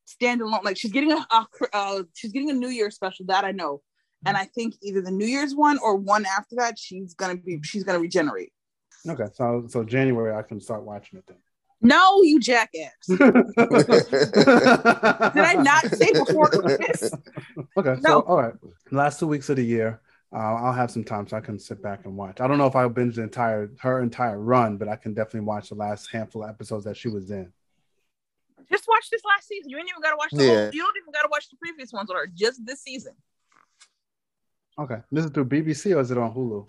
standalone. 0.08 0.64
Like 0.64 0.76
she's 0.76 0.92
getting 0.92 1.12
a, 1.12 1.26
a 1.30 1.46
uh, 1.72 2.02
she's 2.14 2.32
getting 2.32 2.50
a 2.50 2.54
New 2.54 2.68
Year 2.68 2.90
special 2.90 3.26
that 3.26 3.44
I 3.44 3.52
know, 3.52 3.82
and 4.24 4.36
I 4.36 4.44
think 4.44 4.74
either 4.82 5.00
the 5.00 5.10
New 5.10 5.26
Year's 5.26 5.54
one 5.54 5.78
or 5.78 5.96
one 5.96 6.26
after 6.26 6.56
that 6.56 6.78
she's 6.78 7.14
gonna 7.14 7.36
be 7.36 7.60
she's 7.62 7.84
gonna 7.84 8.00
regenerate. 8.00 8.52
Okay, 9.08 9.26
so 9.34 9.66
so 9.68 9.84
January 9.84 10.34
I 10.34 10.42
can 10.42 10.60
start 10.60 10.84
watching 10.84 11.18
it 11.18 11.26
then. 11.26 11.38
No, 11.84 12.22
you 12.22 12.38
jackass. 12.38 12.92
Did 13.08 13.20
I 13.20 13.32
not 15.54 15.84
say 15.86 16.12
before 16.12 16.48
Christmas? 16.48 17.12
Okay. 17.76 17.96
No. 18.00 18.02
So, 18.02 18.20
all 18.20 18.36
right. 18.36 18.54
Last 18.92 19.18
two 19.18 19.26
weeks 19.26 19.50
of 19.50 19.56
the 19.56 19.64
year, 19.64 20.00
uh, 20.34 20.38
I'll 20.38 20.72
have 20.72 20.90
some 20.90 21.04
time 21.04 21.26
so 21.28 21.36
I 21.36 21.40
can 21.40 21.58
sit 21.58 21.82
back 21.82 22.06
and 22.06 22.16
watch. 22.16 22.40
I 22.40 22.48
don't 22.48 22.56
know 22.56 22.66
if 22.66 22.74
I'll 22.74 22.88
binge 22.88 23.16
the 23.16 23.22
entire 23.22 23.70
her 23.80 24.02
entire 24.02 24.40
run, 24.40 24.78
but 24.78 24.88
I 24.88 24.96
can 24.96 25.12
definitely 25.12 25.40
watch 25.40 25.68
the 25.68 25.74
last 25.74 26.10
handful 26.10 26.42
of 26.42 26.50
episodes 26.50 26.84
that 26.86 26.96
she 26.96 27.08
was 27.08 27.30
in. 27.30 27.52
Just 28.70 28.88
watch 28.88 29.10
this 29.10 29.22
last 29.24 29.48
season. 29.48 29.68
You 29.68 29.76
ain't 29.76 29.88
even 29.90 30.00
gotta 30.00 30.16
watch 30.16 30.30
the 30.32 30.44
yeah. 30.44 30.48
whole, 30.48 30.70
you 30.72 30.82
don't 30.82 30.96
even 31.02 31.12
gotta 31.12 31.28
watch 31.30 31.50
the 31.50 31.56
previous 31.56 31.92
ones 31.92 32.10
or 32.10 32.26
just 32.26 32.64
this 32.64 32.82
season. 32.82 33.12
Okay. 34.78 34.98
This 35.10 35.26
is 35.26 35.30
through 35.30 35.46
BBC 35.46 35.94
or 35.94 36.00
is 36.00 36.10
it 36.10 36.16
on 36.16 36.32
Hulu? 36.32 36.66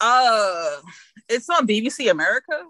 Uh 0.00 0.76
it's 1.28 1.48
on 1.50 1.66
BBC 1.66 2.08
America. 2.10 2.62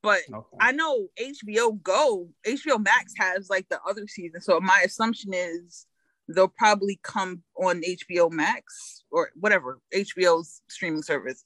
But 0.00 0.20
okay. 0.32 0.56
I 0.60 0.70
know 0.70 1.08
HBO 1.20 1.82
Go, 1.82 2.28
HBO 2.46 2.82
Max 2.82 3.14
has 3.18 3.50
like 3.50 3.68
the 3.68 3.80
other 3.82 4.06
season. 4.06 4.40
So 4.40 4.60
my 4.60 4.82
assumption 4.84 5.32
is 5.34 5.86
they'll 6.28 6.48
probably 6.48 7.00
come 7.02 7.42
on 7.56 7.82
HBO 7.82 8.30
Max 8.30 9.04
or 9.10 9.30
whatever 9.34 9.80
HBO's 9.94 10.62
streaming 10.68 11.02
service. 11.02 11.44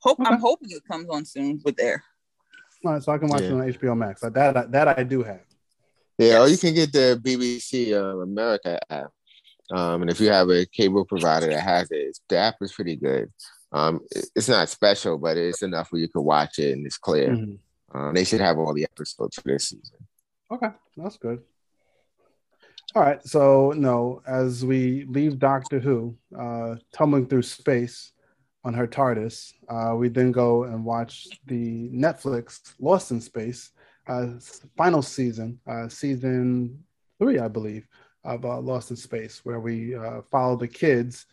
Hope 0.00 0.20
okay. 0.20 0.30
I'm 0.30 0.40
hoping 0.40 0.70
it 0.70 0.82
comes 0.90 1.08
on 1.10 1.24
soon 1.24 1.60
with 1.64 1.76
there. 1.76 2.02
All 2.84 2.92
right, 2.92 3.02
so 3.02 3.12
I 3.12 3.18
can 3.18 3.28
watch 3.28 3.42
yeah. 3.42 3.48
it 3.48 3.52
on 3.52 3.72
HBO 3.72 3.96
Max. 3.96 4.22
That 4.22 4.34
that, 4.34 4.72
that 4.72 4.98
I 4.98 5.02
do 5.02 5.22
have. 5.22 5.40
Yeah, 6.18 6.26
yes. 6.26 6.40
or 6.40 6.48
you 6.48 6.58
can 6.58 6.74
get 6.74 6.92
the 6.92 7.20
BBC 7.22 7.92
uh, 7.92 8.18
America 8.20 8.78
app. 8.90 9.10
Um, 9.70 10.02
and 10.02 10.10
if 10.10 10.20
you 10.20 10.28
have 10.30 10.48
a 10.50 10.66
cable 10.66 11.04
provider 11.04 11.46
that 11.46 11.60
has 11.60 11.90
it, 11.90 12.18
the 12.28 12.36
app 12.36 12.56
is 12.60 12.72
pretty 12.72 12.96
good. 12.96 13.30
Um, 13.72 14.00
it's 14.34 14.48
not 14.48 14.68
special, 14.68 15.16
but 15.16 15.36
it's 15.36 15.62
enough 15.62 15.92
where 15.92 16.00
you 16.00 16.08
can 16.08 16.24
watch 16.24 16.58
it 16.58 16.72
and 16.72 16.84
it's 16.84 16.98
clear. 16.98 17.30
Mm-hmm. 17.30 17.98
Um, 17.98 18.14
they 18.14 18.24
should 18.24 18.40
have 18.40 18.58
all 18.58 18.74
the 18.74 18.84
episodes 18.84 19.36
for 19.36 19.48
this 19.48 19.68
season. 19.68 19.98
Okay, 20.50 20.68
that's 20.96 21.16
good. 21.18 21.42
All 22.96 23.02
right, 23.02 23.24
so 23.24 23.72
no, 23.76 24.20
as 24.26 24.64
we 24.64 25.04
leave 25.08 25.38
Doctor 25.38 25.78
Who, 25.78 26.16
uh, 26.36 26.74
tumbling 26.92 27.26
through 27.26 27.42
space 27.42 28.12
on 28.64 28.74
her 28.74 28.88
TARDIS, 28.88 29.52
uh, 29.68 29.94
we 29.94 30.08
then 30.08 30.32
go 30.32 30.64
and 30.64 30.84
watch 30.84 31.28
the 31.46 31.88
Netflix 31.90 32.74
Lost 32.80 33.12
in 33.12 33.20
Space 33.20 33.70
uh, 34.08 34.26
final 34.76 35.02
season, 35.02 35.60
uh, 35.68 35.88
season 35.88 36.82
three, 37.20 37.38
I 37.38 37.46
believe, 37.46 37.86
of 38.24 38.44
uh, 38.44 38.58
Lost 38.58 38.90
in 38.90 38.96
Space, 38.96 39.40
where 39.44 39.60
we 39.60 39.94
uh, 39.94 40.22
follow 40.30 40.56
the 40.56 40.66
kids 40.66 41.26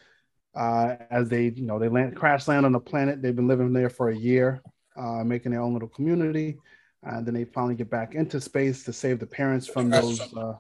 uh, 0.53 0.95
as 1.09 1.27
they, 1.27 1.45
you 1.45 1.65
know, 1.65 1.79
they 1.79 1.89
land, 1.89 2.15
crash 2.15 2.47
land 2.47 2.67
on 2.67 2.75
a 2.75 2.79
planet. 2.79 3.21
They've 3.21 3.35
been 3.35 3.47
living 3.47 3.73
there 3.73 3.89
for 3.89 4.09
a 4.09 4.15
year, 4.15 4.61
uh, 4.95 5.23
making 5.23 5.53
their 5.53 5.61
own 5.61 5.73
little 5.73 5.89
community. 5.89 6.59
And 7.01 7.25
then 7.25 7.33
they 7.33 7.45
finally 7.45 7.75
get 7.75 7.89
back 7.89 8.13
into 8.13 8.39
space 8.39 8.83
to 8.83 8.93
save 8.93 9.19
the 9.19 9.25
parents 9.25 9.65
from 9.67 9.89
those 9.89 10.21
uh, 10.35 10.53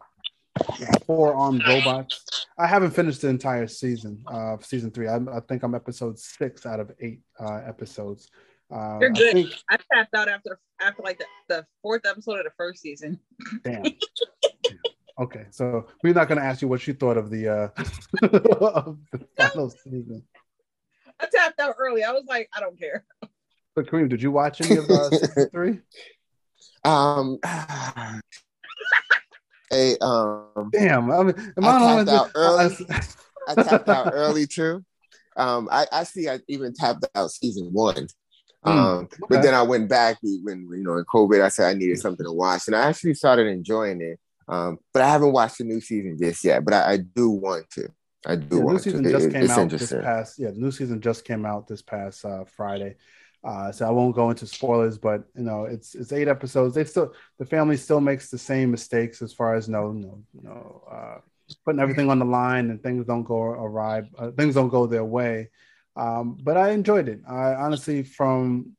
four 1.05 1.33
armed 1.35 1.63
robots. 1.67 2.47
I 2.57 2.67
haven't 2.67 2.91
finished 2.91 3.21
the 3.21 3.29
entire 3.29 3.67
season 3.67 4.23
of 4.27 4.59
uh, 4.59 4.63
season 4.63 4.91
three. 4.91 5.07
I, 5.07 5.17
I, 5.17 5.39
think 5.47 5.63
I'm 5.63 5.75
episode 5.75 6.17
six 6.19 6.65
out 6.65 6.79
of 6.79 6.91
eight 6.99 7.21
uh, 7.39 7.61
episodes. 7.67 8.29
Uh, 8.71 8.97
You're 8.99 9.11
good. 9.11 9.29
I, 9.29 9.33
think, 9.33 9.53
I, 9.69 9.77
tapped 9.93 10.15
out 10.15 10.27
after 10.27 10.59
after 10.81 11.01
like 11.03 11.19
the, 11.19 11.25
the 11.47 11.65
fourth 11.81 12.05
episode 12.05 12.39
of 12.39 12.45
the 12.45 12.51
first 12.57 12.81
season. 12.81 13.19
Damn. 13.63 13.83
okay, 15.19 15.45
so 15.51 15.87
we're 16.03 16.13
not 16.13 16.27
going 16.27 16.39
to 16.39 16.45
ask 16.45 16.61
you 16.61 16.67
what 16.67 16.85
you 16.85 16.93
thought 16.93 17.17
of 17.17 17.29
the 17.29 17.47
uh 17.47 17.69
of 18.23 18.97
the 19.11 19.27
final 19.37 19.69
season. 19.69 20.23
I 21.19 21.27
tapped 21.33 21.59
out 21.59 21.75
early. 21.79 22.03
I 22.03 22.11
was 22.11 22.25
like, 22.27 22.49
I 22.55 22.59
don't 22.59 22.77
care. 22.77 23.05
But 23.75 23.87
Kareem, 23.87 24.09
did 24.09 24.21
you 24.21 24.31
watch 24.31 24.59
any 24.61 24.77
of 24.77 24.89
uh, 24.89 25.09
season 25.09 25.49
three? 25.53 25.79
Um. 26.83 27.39
Hey, 29.69 29.97
um, 30.01 30.69
damn. 30.71 31.11
I, 31.11 31.23
mean, 31.23 31.53
I 31.61 32.03
tapped 32.03 32.09
out 32.09 32.31
early. 32.35 32.75
I 33.47 33.63
tapped 33.63 33.89
out 33.89 34.09
early 34.13 34.47
too. 34.47 34.83
Um, 35.35 35.69
I 35.71 35.85
I 35.91 36.03
see 36.03 36.27
I 36.27 36.39
even 36.47 36.73
tapped 36.73 37.05
out 37.15 37.31
season 37.31 37.69
one. 37.71 38.07
Hmm, 38.63 38.69
um, 38.69 38.97
okay. 38.97 39.17
but 39.29 39.41
then 39.43 39.53
I 39.53 39.61
went 39.61 39.87
back 39.87 40.17
when 40.21 40.67
you 40.71 40.83
know 40.83 40.97
in 40.97 41.05
COVID. 41.05 41.41
I 41.41 41.49
said 41.49 41.69
I 41.69 41.73
needed 41.73 41.99
something 41.99 42.25
to 42.25 42.31
watch, 42.31 42.67
and 42.67 42.75
I 42.75 42.87
actually 42.87 43.13
started 43.13 43.47
enjoying 43.47 44.01
it. 44.01 44.19
Um, 44.47 44.79
but 44.93 45.03
I 45.03 45.09
haven't 45.09 45.33
watched 45.33 45.59
the 45.59 45.65
new 45.65 45.81
season 45.81 46.17
just 46.19 46.43
yet. 46.43 46.63
But 46.65 46.73
I, 46.73 46.93
I 46.93 46.97
do 46.97 47.29
want 47.29 47.69
to. 47.71 47.89
I 48.25 48.35
do. 48.35 48.57
Yeah, 48.57 48.63
new 48.63 48.79
season 48.79 49.03
to. 49.03 49.11
just 49.11 49.27
it, 49.27 49.33
came 49.33 49.49
out 49.49 49.69
this 49.69 49.93
past. 49.93 50.39
Yeah, 50.39 50.51
the 50.51 50.59
new 50.59 50.71
season 50.71 51.01
just 51.01 51.25
came 51.25 51.45
out 51.45 51.67
this 51.67 51.81
past 51.81 52.25
uh, 52.25 52.45
Friday. 52.55 52.95
Uh, 53.43 53.71
so 53.71 53.87
I 53.87 53.91
won't 53.91 54.15
go 54.15 54.29
into 54.29 54.47
spoilers, 54.47 54.97
but 54.97 55.23
you 55.35 55.43
know, 55.43 55.65
it's 55.65 55.95
it's 55.95 56.11
eight 56.11 56.27
episodes. 56.27 56.75
They 56.75 56.83
still 56.83 57.13
the 57.37 57.45
family 57.45 57.77
still 57.77 58.01
makes 58.01 58.29
the 58.29 58.37
same 58.37 58.71
mistakes 58.71 59.21
as 59.21 59.33
far 59.33 59.55
as 59.55 59.69
no 59.69 59.91
no 59.91 60.23
no 60.33 60.83
uh, 60.91 61.21
putting 61.63 61.79
everything 61.79 62.09
on 62.09 62.19
the 62.19 62.25
line 62.25 62.69
and 62.69 62.81
things 62.81 63.05
don't 63.05 63.23
go 63.23 63.37
awry, 63.37 64.03
uh, 64.17 64.31
things 64.31 64.55
don't 64.55 64.69
go 64.69 64.85
their 64.85 65.05
way. 65.05 65.49
Um, 65.95 66.37
but 66.41 66.57
I 66.57 66.71
enjoyed 66.71 67.07
it. 67.07 67.21
I 67.27 67.53
honestly 67.55 68.03
from 68.03 68.75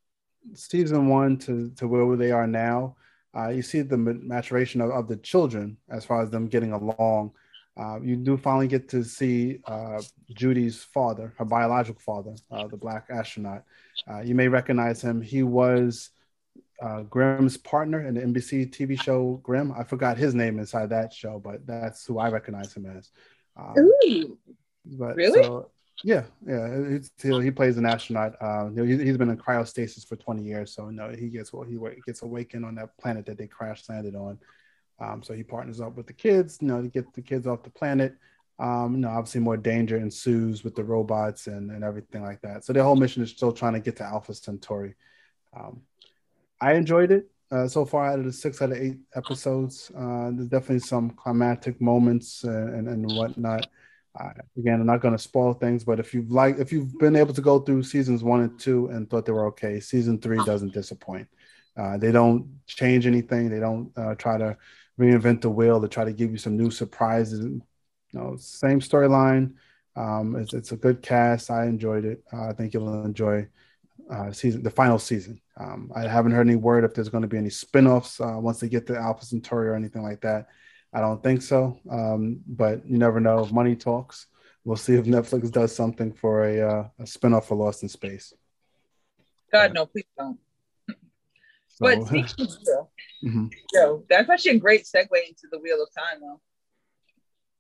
season 0.55 1.09
one 1.09 1.39
to 1.39 1.71
to 1.77 1.89
where 1.89 2.17
they 2.17 2.33
are 2.33 2.47
now, 2.47 2.97
uh, 3.37 3.49
you 3.49 3.63
see 3.63 3.83
the 3.83 3.97
maturation 3.97 4.81
of, 4.81 4.91
of 4.91 5.09
the 5.09 5.17
children 5.17 5.77
as 5.89 6.05
far 6.05 6.23
as 6.23 6.31
them 6.31 6.49
getting 6.49 6.73
along. 6.73 7.33
Uh, 7.79 8.01
you 8.03 8.17
do 8.17 8.37
finally 8.37 8.67
get 8.67 8.89
to 8.89 9.05
see 9.05 9.61
uh, 9.67 10.03
Judy's 10.35 10.83
father, 10.83 11.33
her 11.39 11.45
biological 11.45 12.01
father, 12.01 12.35
uh, 12.51 12.67
the 12.67 12.77
black 12.77 13.07
astronaut. 13.09 13.63
Uh, 14.11 14.21
you 14.21 14.35
may 14.35 14.49
recognize 14.49 15.01
him. 15.01 15.21
He 15.21 15.45
was 15.45 16.11
uh, 16.83 17.03
Grimm's 17.03 17.57
partner 17.57 18.07
in 18.07 18.15
the 18.15 18.21
NBC 18.21 18.71
TV 18.71 19.01
show 19.01 19.41
Grimm. 19.45 19.73
I 19.79 19.85
forgot 19.85 20.19
his 20.19 20.35
name 20.35 20.59
inside 20.59 20.91
that 20.91 21.13
show, 21.13 21.39
but 21.39 21.67
that's 21.67 22.05
who 22.05 22.19
I 22.19 22.31
recognize 22.31 22.73
him 22.75 22.87
as. 22.87 23.11
Um, 23.57 23.75
Ooh, 23.79 24.39
but, 24.85 25.15
really? 25.15 25.45
So, 25.45 25.71
yeah, 26.03 26.25
yeah. 26.47 26.99
He, 27.23 27.43
he 27.43 27.51
plays 27.53 27.77
an 27.77 27.87
astronaut. 27.87 28.35
He, 28.75 29.07
has 29.07 29.17
been 29.17 29.31
in 29.31 29.37
cryostasis 29.37 30.07
for 30.07 30.17
20 30.17 30.43
years, 30.43 30.75
so 30.75 30.91
no, 30.91 31.11
he 31.11 31.29
gets 31.29 31.53
well, 31.53 31.63
he 31.63 31.79
gets 32.07 32.23
awakened 32.23 32.65
on 32.65 32.75
that 32.77 32.97
planet 32.99 33.27
that 33.27 33.39
they 33.39 33.47
crash 33.47 33.89
landed 33.89 34.17
on. 34.17 34.39
Um, 35.01 35.23
so 35.23 35.35
he 35.35 35.43
partners 35.43 35.81
up 35.81 35.97
with 35.97 36.07
the 36.07 36.13
kids, 36.13 36.59
you 36.61 36.69
know, 36.69 36.83
to 36.83 36.89
get 36.89 37.13
the 37.15 37.23
kids 37.23 37.47
off 37.47 37.63
the 37.63 37.71
planet. 37.71 38.15
Um, 38.59 38.95
you 38.95 39.01
know, 39.01 39.11
obviously 39.11 39.41
more 39.41 39.57
danger 39.57 39.97
ensues 39.97 40.65
with 40.65 40.75
the 40.75 40.83
robots 40.83 41.47
and, 41.47 41.71
and 41.71 41.85
everything 41.85 42.23
like 42.23 42.41
that. 42.43 42.65
So 42.65 42.73
their 42.73 42.83
whole 42.83 42.97
mission 42.97 43.23
is 43.23 43.31
still 43.31 43.53
trying 43.53 43.75
to 43.75 43.81
get 43.81 43.97
to 43.97 44.05
Alpha 44.05 44.35
Centauri. 44.35 44.95
Um, 45.57 45.83
I 46.61 46.73
enjoyed 46.75 47.13
it 47.13 47.31
uh, 47.53 47.69
so 47.69 47.85
far 47.85 48.07
out 48.07 48.19
of 48.19 48.25
the 48.25 48.33
six 48.33 48.61
out 48.61 48.73
of 48.73 48.79
eight 48.79 48.99
episodes. 49.15 49.93
Uh, 49.97 50.31
there's 50.33 50.49
definitely 50.49 50.81
some 50.81 51.11
climatic 51.11 51.81
moments 51.81 52.43
and, 52.43 52.75
and, 52.75 52.89
and 52.89 53.17
whatnot. 53.17 53.69
Uh, 54.19 54.31
again, 54.57 54.81
I'm 54.81 54.87
not 54.87 55.01
going 55.01 55.15
to 55.15 55.23
spoil 55.23 55.53
things, 55.53 55.85
but 55.85 56.01
if 56.01 56.13
you've 56.13 56.33
like, 56.33 56.59
if 56.59 56.73
you've 56.73 56.99
been 56.99 57.15
able 57.15 57.35
to 57.35 57.41
go 57.41 57.61
through 57.61 57.85
seasons 57.85 58.25
one 58.25 58.41
and 58.41 58.59
two 58.59 58.89
and 58.89 59.09
thought 59.09 59.25
they 59.25 59.33
were 59.33 59.47
okay, 59.47 59.79
season 59.79 60.19
three 60.19 60.43
doesn't 60.45 60.73
disappoint. 60.73 61.29
Uh, 61.77 61.97
they 61.97 62.11
don't 62.11 62.59
change 62.67 63.07
anything. 63.07 63.49
They 63.49 63.61
don't 63.61 63.93
uh, 63.97 64.17
try 64.17 64.37
to 64.37 64.57
reinvent 64.99 65.43
the 65.43 65.51
wheel 65.51 65.81
to 65.81 65.89
try 65.89 66.05
to 66.05 66.13
give 66.13 66.31
you 66.31 66.39
some 66.39 66.57
new 66.57 66.71
surprises. 66.71 67.45
You 67.45 67.63
know, 68.13 68.37
same 68.39 68.81
storyline. 68.81 69.55
Um, 69.97 70.37
it's, 70.37 70.55
it's, 70.55 70.73
a 70.73 70.77
good 70.77 71.03
cast. 71.03 71.51
I 71.51 71.67
enjoyed 71.67 72.05
it. 72.05 72.23
Uh, 72.33 72.49
I 72.49 72.53
think 72.53 72.73
you'll 72.73 73.05
enjoy 73.05 73.49
uh, 74.11 74.31
season 74.33 74.63
the 74.63 74.71
final 74.71 74.99
season. 74.99 75.41
Um, 75.57 75.91
I 75.95 76.07
haven't 76.07 76.33
heard 76.33 76.47
any 76.47 76.57
word 76.57 76.85
if 76.85 76.95
there's 76.95 77.09
going 77.09 77.23
to 77.23 77.29
be 77.29 77.37
any 77.37 77.51
spin-offs 77.51 78.21
uh, 78.21 78.37
once 78.39 78.61
they 78.61 78.69
get 78.69 78.87
to 78.87 78.97
Alpha 78.97 79.25
Centauri 79.25 79.69
or 79.69 79.75
anything 79.75 80.03
like 80.03 80.21
that. 80.21 80.49
I 80.93 81.01
don't 81.01 81.23
think 81.23 81.43
so. 81.43 81.79
Um, 81.91 82.41
but 82.47 82.87
you 82.89 82.99
never 82.99 83.21
know. 83.21 83.45
Money 83.47 83.75
talks. 83.75 84.27
We'll 84.65 84.77
see 84.77 84.95
if 84.95 85.05
Netflix 85.05 85.51
does 85.51 85.75
something 85.75 86.13
for 86.13 86.45
a, 86.45 86.61
uh, 86.61 86.89
a 87.01 87.07
spin-off 87.07 87.49
for 87.49 87.57
Lost 87.57 87.83
in 87.83 87.89
Space. 87.89 88.33
God, 89.53 89.73
no, 89.73 89.87
please 89.87 90.05
don't. 90.17 90.39
So, 91.79 91.85
but 91.87 92.07
speaking 92.09 92.47
of, 92.47 92.49
mm-hmm. 93.25 93.47
yo, 93.73 94.05
that's 94.11 94.29
actually 94.29 94.57
a 94.57 94.59
great 94.59 94.85
segue 94.85 95.09
into 95.13 95.47
the 95.53 95.61
Wheel 95.61 95.81
of 95.81 95.89
Time, 95.97 96.21
though. 96.21 96.41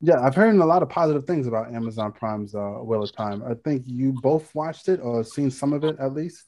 Yeah, 0.00 0.20
I've 0.20 0.34
heard 0.34 0.54
a 0.56 0.64
lot 0.64 0.82
of 0.82 0.88
positive 0.88 1.24
things 1.24 1.46
about 1.46 1.72
Amazon 1.72 2.12
Prime's 2.12 2.54
uh, 2.54 2.78
Wheel 2.82 3.04
of 3.04 3.12
Time. 3.12 3.44
I 3.44 3.54
think 3.54 3.84
you 3.86 4.12
both 4.20 4.52
watched 4.54 4.88
it 4.88 5.00
or 5.00 5.22
seen 5.22 5.52
some 5.52 5.72
of 5.72 5.84
it 5.84 5.96
at 6.00 6.14
least. 6.14 6.44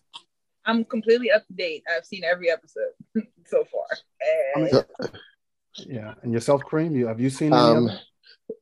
I'm 0.67 0.85
completely 0.85 1.31
up 1.31 1.47
to 1.47 1.53
date. 1.53 1.85
I've 1.89 2.05
seen 2.05 2.25
every 2.25 2.51
episode 2.51 2.91
so 3.47 3.65
far. 3.65 3.87
And... 4.57 4.69
I 4.69 4.73
mean, 4.73 5.11
yeah, 5.87 6.15
and 6.23 6.33
yourself, 6.33 6.63
Kareem, 6.63 6.97
you 6.97 7.07
have 7.07 7.21
you 7.21 7.31
seen 7.31 7.53
um, 7.53 7.89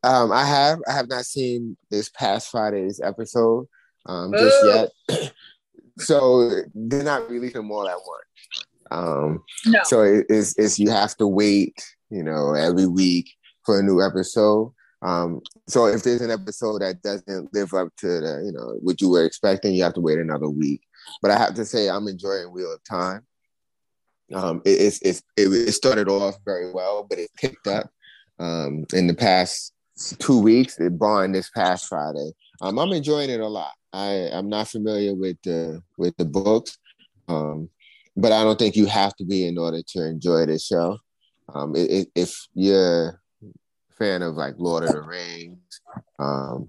um, 0.04 0.32
I 0.32 0.44
have. 0.44 0.80
I 0.86 0.92
have 0.92 1.08
not 1.08 1.24
seen 1.24 1.78
this 1.90 2.10
past 2.10 2.50
Friday's 2.50 3.00
episode 3.00 3.66
um, 4.06 4.32
just 4.32 4.92
yet. 5.08 5.32
so 5.98 6.50
they're 6.74 7.02
not 7.02 7.30
releasing 7.30 7.64
more 7.64 7.88
at 7.88 7.96
once. 7.96 8.66
Um, 8.90 9.42
no. 9.66 9.80
So 9.84 10.02
it, 10.02 10.26
it's, 10.28 10.58
it's 10.58 10.78
you 10.78 10.90
have 10.90 11.16
to 11.16 11.26
wait, 11.26 11.74
you 12.10 12.22
know, 12.22 12.54
every 12.54 12.86
week 12.86 13.30
for 13.64 13.80
a 13.80 13.82
new 13.82 14.02
episode. 14.02 14.72
Um, 15.00 15.40
so 15.68 15.86
if 15.86 16.02
there's 16.02 16.22
an 16.22 16.30
episode 16.30 16.80
that 16.80 17.02
doesn't 17.02 17.54
live 17.54 17.72
up 17.72 17.88
to 17.98 18.06
the, 18.06 18.42
you 18.44 18.52
know, 18.52 18.78
what 18.80 19.00
you 19.00 19.10
were 19.10 19.24
expecting, 19.24 19.74
you 19.74 19.84
have 19.84 19.94
to 19.94 20.00
wait 20.00 20.18
another 20.18 20.48
week. 20.48 20.82
But 21.22 21.30
I 21.30 21.38
have 21.38 21.54
to 21.54 21.64
say, 21.64 21.88
I'm 21.88 22.08
enjoying 22.08 22.52
Wheel 22.52 22.72
of 22.72 22.82
Time. 22.84 23.24
Um, 24.34 24.60
it, 24.64 24.80
it's, 24.80 25.00
it's 25.02 25.22
it, 25.36 25.48
it 25.48 25.72
started 25.72 26.08
off 26.08 26.36
very 26.44 26.72
well, 26.72 27.06
but 27.08 27.18
it 27.18 27.30
picked 27.36 27.66
up 27.66 27.90
um, 28.38 28.84
in 28.92 29.06
the 29.06 29.14
past 29.14 29.72
two 30.18 30.40
weeks. 30.40 30.78
It 30.78 30.98
barring 30.98 31.32
this 31.32 31.50
past 31.50 31.86
Friday. 31.86 32.32
Um, 32.60 32.78
I'm 32.78 32.92
enjoying 32.92 33.30
it 33.30 33.40
a 33.40 33.46
lot. 33.46 33.72
I 33.92 34.28
I'm 34.32 34.48
not 34.48 34.68
familiar 34.68 35.14
with 35.14 35.38
the 35.44 35.82
with 35.96 36.16
the 36.16 36.24
books. 36.24 36.76
Um, 37.26 37.70
but 38.18 38.32
I 38.32 38.42
don't 38.42 38.58
think 38.58 38.74
you 38.74 38.86
have 38.86 39.14
to 39.16 39.24
be 39.24 39.46
in 39.46 39.56
order 39.58 39.80
to 39.80 40.04
enjoy 40.04 40.44
this 40.46 40.66
show. 40.66 40.98
Um, 41.54 41.76
it, 41.76 41.90
it, 41.90 42.08
if 42.16 42.48
you're 42.52 43.08
a 43.10 43.94
fan 43.96 44.22
of 44.22 44.34
like 44.34 44.54
Lord 44.58 44.82
of 44.82 44.90
the 44.90 45.02
Rings, 45.02 45.80
um, 46.18 46.68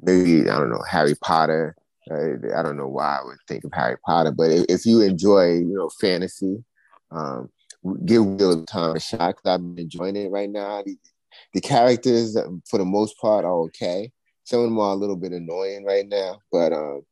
maybe 0.00 0.50
I 0.50 0.58
don't 0.58 0.70
know 0.70 0.82
Harry 0.88 1.14
Potter. 1.14 1.76
I 2.10 2.62
don't 2.62 2.76
know 2.76 2.88
why 2.88 3.18
I 3.20 3.24
would 3.24 3.36
think 3.46 3.62
of 3.62 3.70
Harry 3.72 3.96
Potter, 4.04 4.32
but 4.32 4.50
if, 4.50 4.66
if 4.68 4.86
you 4.86 5.00
enjoy, 5.00 5.58
you 5.58 5.74
know, 5.74 5.90
fantasy, 6.00 6.64
um, 7.12 7.50
give 8.04 8.26
Wheel 8.26 8.58
of 8.58 8.66
Time 8.66 8.96
a 8.96 9.00
shot 9.00 9.36
because 9.36 9.46
I've 9.46 9.60
been 9.60 9.84
enjoying 9.84 10.16
it 10.16 10.30
right 10.30 10.50
now. 10.50 10.82
The, 10.84 10.98
the, 11.54 11.60
characters, 11.60 12.36
for 12.68 12.78
the 12.78 12.84
most 12.84 13.16
part, 13.20 13.44
are 13.44 13.60
okay. 13.66 14.10
Some 14.42 14.60
of 14.60 14.64
them 14.66 14.80
are 14.80 14.92
a 14.92 14.96
little 14.96 15.14
bit 15.14 15.30
annoying 15.30 15.84
right 15.84 16.08
now, 16.08 16.40
but 16.50 16.72
um, 16.72 17.02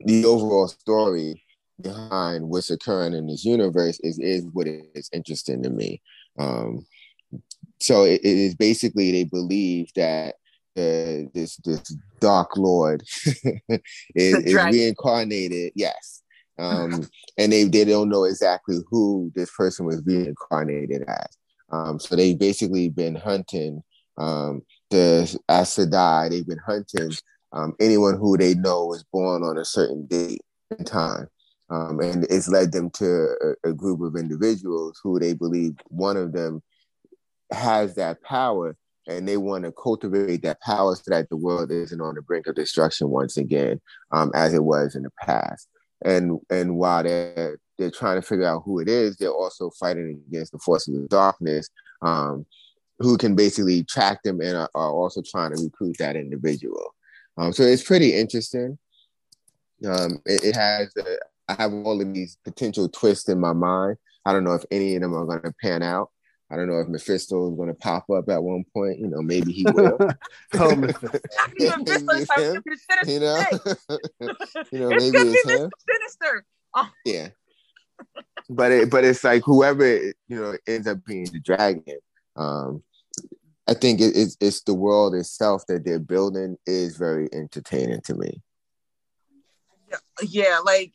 the 0.00 0.26
overall 0.26 0.68
story 0.68 1.45
behind 1.80 2.48
what's 2.48 2.70
occurring 2.70 3.14
in 3.14 3.26
this 3.26 3.44
universe 3.44 4.00
is 4.00 4.18
is 4.18 4.44
what 4.52 4.66
is 4.66 5.10
interesting 5.12 5.62
to 5.62 5.70
me. 5.70 6.00
Um, 6.38 6.86
so 7.80 8.04
it, 8.04 8.20
it 8.22 8.38
is 8.38 8.54
basically 8.54 9.12
they 9.12 9.24
believe 9.24 9.90
that 9.96 10.36
uh, 10.76 11.28
this 11.34 11.56
this 11.64 11.96
dark 12.20 12.56
lord 12.56 13.02
is, 14.14 14.34
is, 14.44 14.54
reincarnated. 14.54 15.72
Yes, 15.74 16.22
um, 16.58 17.08
and 17.38 17.52
they 17.52 17.64
they 17.64 17.84
don't 17.84 18.08
know 18.08 18.24
exactly 18.24 18.78
who 18.90 19.30
this 19.34 19.50
person 19.56 19.86
was 19.86 20.02
reincarnated 20.04 21.04
as. 21.08 21.36
Um, 21.70 21.98
so 21.98 22.14
they've 22.14 22.38
basically 22.38 22.88
been 22.88 23.16
hunting 23.16 23.82
um, 24.18 24.62
the 24.90 25.22
Aes 25.50 25.76
Sedai. 25.76 26.30
They've 26.30 26.46
been 26.46 26.60
hunting 26.64 27.10
um, 27.52 27.74
anyone 27.80 28.16
who 28.16 28.36
they 28.36 28.54
know 28.54 28.86
was 28.86 29.04
born 29.12 29.42
on 29.42 29.58
a 29.58 29.64
certain 29.64 30.06
date 30.06 30.42
and 30.76 30.86
time. 30.86 31.28
Um, 31.68 32.00
and 32.00 32.24
it's 32.30 32.48
led 32.48 32.70
them 32.72 32.90
to 32.90 33.56
a, 33.64 33.70
a, 33.70 33.72
group 33.72 34.00
of 34.00 34.14
individuals 34.14 35.00
who 35.02 35.18
they 35.18 35.32
believe 35.32 35.74
one 35.88 36.16
of 36.16 36.32
them 36.32 36.62
has 37.52 37.96
that 37.96 38.22
power 38.22 38.76
and 39.08 39.26
they 39.26 39.36
want 39.36 39.64
to 39.64 39.72
cultivate 39.72 40.42
that 40.42 40.60
power 40.60 40.94
so 40.94 41.02
that 41.08 41.28
the 41.28 41.36
world 41.36 41.72
isn't 41.72 42.00
on 42.00 42.14
the 42.14 42.22
brink 42.22 42.46
of 42.46 42.54
destruction 42.54 43.08
once 43.10 43.36
again 43.36 43.80
um, 44.12 44.30
as 44.36 44.54
it 44.54 44.62
was 44.62 44.94
in 44.94 45.02
the 45.02 45.10
past 45.20 45.68
and 46.04 46.38
and 46.50 46.76
while 46.76 47.02
they're 47.02 47.58
they're 47.78 47.90
trying 47.90 48.20
to 48.20 48.26
figure 48.26 48.46
out 48.46 48.62
who 48.64 48.80
it 48.80 48.88
is, 48.88 49.16
they're 49.16 49.30
also 49.30 49.70
fighting 49.70 50.22
against 50.28 50.52
the 50.52 50.58
forces 50.58 50.96
of 50.96 51.08
darkness, 51.08 51.68
um, 52.02 52.46
who 52.98 53.18
can 53.18 53.34
basically 53.34 53.84
track 53.84 54.22
them 54.22 54.40
and 54.40 54.56
are, 54.56 54.70
are 54.74 54.90
also 54.90 55.22
trying 55.22 55.54
to 55.54 55.62
recruit 55.62 55.96
that 55.98 56.16
individual. 56.16 56.94
Um, 57.36 57.52
so 57.52 57.62
it's 57.62 57.82
pretty 57.82 58.14
interesting. 58.14 58.78
Um, 59.86 60.22
it, 60.24 60.42
it 60.44 60.56
has, 60.56 60.90
a, 60.96 61.16
I 61.48 61.54
have 61.54 61.72
all 61.72 62.00
of 62.00 62.12
these 62.12 62.36
potential 62.44 62.88
twists 62.88 63.28
in 63.28 63.40
my 63.40 63.52
mind. 63.52 63.98
I 64.24 64.32
don't 64.32 64.44
know 64.44 64.54
if 64.54 64.64
any 64.70 64.96
of 64.96 65.02
them 65.02 65.14
are 65.14 65.24
going 65.24 65.42
to 65.42 65.54
pan 65.62 65.82
out. 65.82 66.10
I 66.50 66.56
don't 66.56 66.68
know 66.68 66.78
if 66.78 66.88
Mephisto 66.88 67.50
is 67.50 67.56
going 67.56 67.68
to 67.68 67.74
pop 67.74 68.08
up 68.10 68.28
at 68.28 68.42
one 68.42 68.64
point. 68.72 68.98
You 69.00 69.08
know, 69.08 69.20
maybe 69.20 69.52
he 69.52 69.64
will. 69.64 69.98
oh, 70.54 70.76
Mephisto. 70.76 71.18
you 73.06 73.20
know, 73.20 73.44
you 74.70 74.78
know, 74.78 74.88
maybe 74.90 75.18
it's 75.18 75.50
him. 75.50 75.70
Sinister. 75.88 76.44
Oh. 76.74 76.88
Yeah, 77.04 77.28
but 78.48 78.70
it, 78.70 78.90
but 78.90 79.04
it's 79.04 79.24
like 79.24 79.42
whoever 79.44 79.86
you 79.96 80.14
know 80.28 80.56
ends 80.66 80.86
up 80.86 81.04
being 81.04 81.24
the 81.24 81.40
dragon. 81.40 81.98
Um, 82.36 82.82
I 83.66 83.74
think 83.74 84.00
it, 84.00 84.16
it's 84.16 84.36
it's 84.40 84.60
the 84.62 84.74
world 84.74 85.14
itself 85.14 85.66
that 85.66 85.84
they're 85.84 85.98
building 85.98 86.56
is 86.66 86.96
very 86.96 87.28
entertaining 87.32 88.02
to 88.02 88.14
me. 88.14 88.42
Yeah, 90.22 90.60
like 90.64 90.92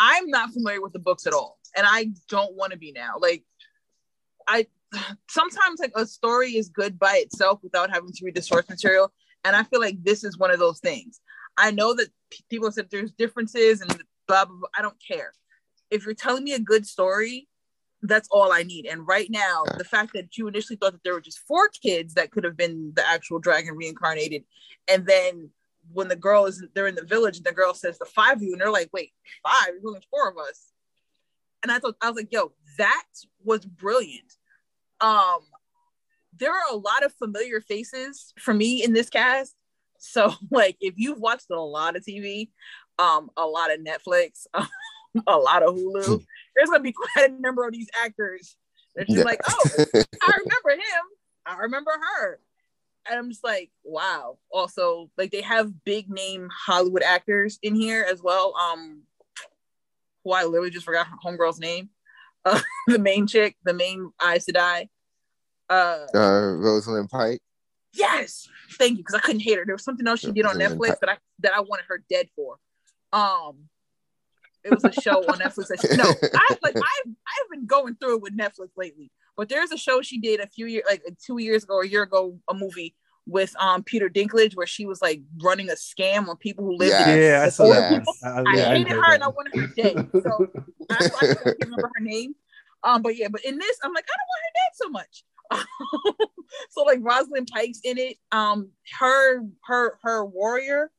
I'm 0.00 0.28
not 0.28 0.50
familiar 0.50 0.80
with 0.80 0.94
the 0.94 0.98
books 0.98 1.26
at 1.26 1.34
all, 1.34 1.58
and 1.76 1.86
I 1.86 2.10
don't 2.28 2.56
want 2.56 2.72
to 2.72 2.78
be 2.78 2.90
now. 2.90 3.16
Like 3.20 3.44
I 4.48 4.66
sometimes 5.28 5.78
like 5.78 5.92
a 5.94 6.06
story 6.06 6.56
is 6.56 6.70
good 6.70 6.98
by 6.98 7.16
itself 7.16 7.60
without 7.62 7.90
having 7.90 8.10
to 8.10 8.24
read 8.24 8.34
the 8.34 8.42
source 8.42 8.68
material, 8.68 9.12
and 9.44 9.54
I 9.54 9.62
feel 9.64 9.78
like 9.78 10.02
this 10.02 10.24
is 10.24 10.38
one 10.38 10.50
of 10.50 10.58
those 10.58 10.80
things. 10.80 11.20
I 11.58 11.70
know 11.70 11.94
that 11.94 12.08
people 12.48 12.72
said 12.72 12.88
there's 12.90 13.12
differences 13.12 13.82
and 13.82 13.90
blah 14.26 14.46
blah. 14.46 14.56
blah. 14.56 14.68
I 14.76 14.80
don't 14.80 14.96
care. 15.06 15.34
If 15.90 16.06
you're 16.06 16.14
telling 16.14 16.44
me 16.44 16.54
a 16.54 16.60
good 16.60 16.86
story, 16.86 17.46
that's 18.00 18.28
all 18.30 18.52
I 18.52 18.62
need. 18.62 18.86
And 18.86 19.06
right 19.06 19.28
now, 19.30 19.64
the 19.76 19.84
fact 19.84 20.14
that 20.14 20.38
you 20.38 20.48
initially 20.48 20.76
thought 20.76 20.92
that 20.92 21.04
there 21.04 21.12
were 21.12 21.20
just 21.20 21.40
four 21.46 21.68
kids 21.68 22.14
that 22.14 22.30
could 22.30 22.44
have 22.44 22.56
been 22.56 22.92
the 22.96 23.06
actual 23.06 23.38
dragon 23.38 23.76
reincarnated, 23.76 24.44
and 24.88 25.04
then 25.04 25.50
when 25.92 26.08
the 26.08 26.16
girl 26.16 26.46
is 26.46 26.64
they're 26.74 26.86
in 26.86 26.94
the 26.94 27.04
village 27.04 27.36
and 27.36 27.46
the 27.46 27.52
girl 27.52 27.74
says 27.74 27.98
the 27.98 28.04
five 28.04 28.36
of 28.36 28.42
you, 28.42 28.52
and 28.52 28.60
they're 28.60 28.70
like, 28.70 28.90
wait, 28.92 29.12
five? 29.42 29.68
There's 29.68 29.84
only 29.86 30.02
four 30.10 30.28
of 30.28 30.36
us. 30.38 30.72
And 31.62 31.70
I 31.70 31.78
thought 31.78 31.96
I 32.00 32.08
was 32.08 32.16
like, 32.16 32.32
yo, 32.32 32.52
that 32.78 33.04
was 33.44 33.64
brilliant. 33.64 34.32
Um, 35.00 35.40
there 36.36 36.52
are 36.52 36.72
a 36.72 36.76
lot 36.76 37.04
of 37.04 37.12
familiar 37.14 37.60
faces 37.60 38.32
for 38.38 38.54
me 38.54 38.82
in 38.82 38.92
this 38.92 39.10
cast. 39.10 39.54
So, 39.98 40.34
like, 40.50 40.76
if 40.80 40.94
you've 40.96 41.20
watched 41.20 41.50
a 41.50 41.60
lot 41.60 41.96
of 41.96 42.04
TV, 42.04 42.50
um, 42.98 43.30
a 43.36 43.46
lot 43.46 43.72
of 43.72 43.80
Netflix, 43.80 44.46
a 44.54 45.36
lot 45.36 45.62
of 45.62 45.74
Hulu, 45.74 46.24
there's 46.54 46.70
gonna 46.70 46.82
be 46.82 46.92
quite 47.14 47.30
a 47.30 47.40
number 47.40 47.66
of 47.66 47.72
these 47.72 47.88
actors 48.02 48.56
that 48.96 49.08
you're 49.08 49.18
yeah. 49.18 49.24
like, 49.24 49.40
oh, 49.48 49.64
I 50.22 50.38
remember 50.38 50.70
him. 50.70 51.04
I 51.46 51.56
remember 51.58 51.90
her. 51.90 52.40
And 53.10 53.18
I'm 53.18 53.28
just 53.28 53.42
like, 53.42 53.70
wow. 53.82 54.38
Also, 54.52 55.10
like 55.18 55.32
they 55.32 55.40
have 55.40 55.84
big 55.84 56.08
name 56.08 56.48
Hollywood 56.66 57.02
actors 57.02 57.58
in 57.60 57.74
here 57.74 58.06
as 58.08 58.22
well. 58.22 58.54
Um, 58.56 59.02
who 60.22 60.32
I 60.32 60.44
literally 60.44 60.70
just 60.70 60.86
forgot 60.86 61.08
her 61.08 61.16
homegirl's 61.22 61.60
name. 61.60 61.90
Uh, 62.42 62.58
the 62.86 62.98
main 62.98 63.26
chick, 63.26 63.54
the 63.66 63.74
main 63.74 64.10
Aes 64.26 64.46
Sedai. 64.46 64.88
Uh, 65.68 66.06
uh, 66.14 66.54
Rosamund 66.56 67.10
Pike. 67.10 67.42
Yes, 67.92 68.48
thank 68.78 68.92
you, 68.92 69.04
because 69.04 69.14
I 69.14 69.18
couldn't 69.18 69.42
hate 69.42 69.58
her. 69.58 69.66
There 69.66 69.74
was 69.74 69.84
something 69.84 70.08
else 70.08 70.20
she 70.20 70.32
did 70.32 70.46
on 70.46 70.56
Netflix 70.56 70.98
that 71.00 71.10
I 71.10 71.18
that 71.40 71.52
I 71.52 71.60
wanted 71.60 71.84
her 71.88 72.02
dead 72.08 72.28
for. 72.34 72.56
Um, 73.12 73.68
it 74.64 74.70
was 74.72 74.82
a 74.84 75.00
show 75.02 75.18
on 75.18 75.38
Netflix. 75.38 75.66
That, 75.68 75.96
no, 75.98 76.30
I 76.34 76.56
like 76.62 76.76
I've 76.76 76.82
I've 77.08 77.50
been 77.50 77.66
going 77.66 77.96
through 77.96 78.16
it 78.16 78.22
with 78.22 78.34
Netflix 78.34 78.70
lately. 78.74 79.10
But 79.36 79.50
there's 79.50 79.70
a 79.70 79.76
show 79.76 80.00
she 80.00 80.18
did 80.18 80.40
a 80.40 80.46
few 80.46 80.64
years, 80.64 80.84
like 80.88 81.02
two 81.24 81.38
years 81.38 81.64
ago 81.64 81.74
or 81.74 81.82
a 81.82 81.88
year 81.88 82.04
ago, 82.04 82.38
a 82.48 82.54
movie 82.54 82.94
with 83.30 83.54
um 83.58 83.82
Peter 83.82 84.08
Dinklage 84.08 84.56
where 84.56 84.66
she 84.66 84.86
was 84.86 85.00
like 85.00 85.22
running 85.42 85.70
a 85.70 85.74
scam 85.74 86.28
on 86.28 86.36
people 86.36 86.64
who 86.64 86.76
lived 86.76 86.92
yeah. 86.92 87.10
in 87.10 87.20
yeah, 87.20 87.42
I 87.44 87.48
saw 87.48 87.68
that. 87.68 88.04
I, 88.24 88.42
I 88.46 88.76
hated 88.76 88.92
I 88.92 88.94
her 88.96 89.00
that. 89.00 89.14
and 89.14 89.24
I 89.24 89.28
wanted 89.28 89.60
her 89.60 89.66
dead. 89.76 90.10
So 90.22 90.50
I, 90.90 90.94
I 91.04 91.26
can't 91.26 91.56
remember 91.64 91.90
her 91.94 92.04
name. 92.04 92.34
Um, 92.82 93.02
but 93.02 93.16
yeah, 93.16 93.28
but 93.28 93.44
in 93.44 93.58
this, 93.58 93.78
I'm 93.82 93.92
like, 93.92 94.06
I 94.08 94.16
don't 94.16 94.28
want 94.28 94.42
her 94.46 94.52
dead 94.56 94.72
so 94.74 94.88
much. 94.90 95.24
so 96.70 96.82
like 96.82 97.00
Rosamund 97.02 97.50
Pike's 97.52 97.80
in 97.84 97.98
it. 97.98 98.16
Um, 98.32 98.70
her 98.98 99.42
her 99.66 99.98
her 100.02 100.24
warrior 100.24 100.90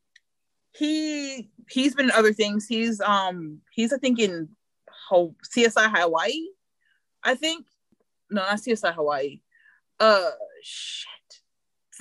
he 0.74 1.50
he's 1.70 1.96
been 1.96 2.06
in 2.06 2.12
other 2.12 2.34
things. 2.34 2.66
He's 2.68 3.02
um 3.02 3.60
he's 3.72 3.94
I 3.94 3.98
think 3.98 4.20
in 4.20 4.50
Ho- 5.10 5.36
CSI 5.56 5.92
Hawaii. 5.96 6.48
I 7.24 7.36
think 7.36 7.66
no, 8.30 8.42
not 8.42 8.58
CSI 8.58 8.94
Hawaii. 8.94 9.42
Uh, 10.00 10.32
shit, 10.64 11.08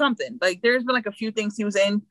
something 0.00 0.38
like 0.40 0.62
there's 0.62 0.84
been 0.84 0.94
like 0.94 1.06
a 1.06 1.12
few 1.12 1.30
things 1.30 1.56
he 1.56 1.64
was 1.64 1.76
in. 1.76 2.02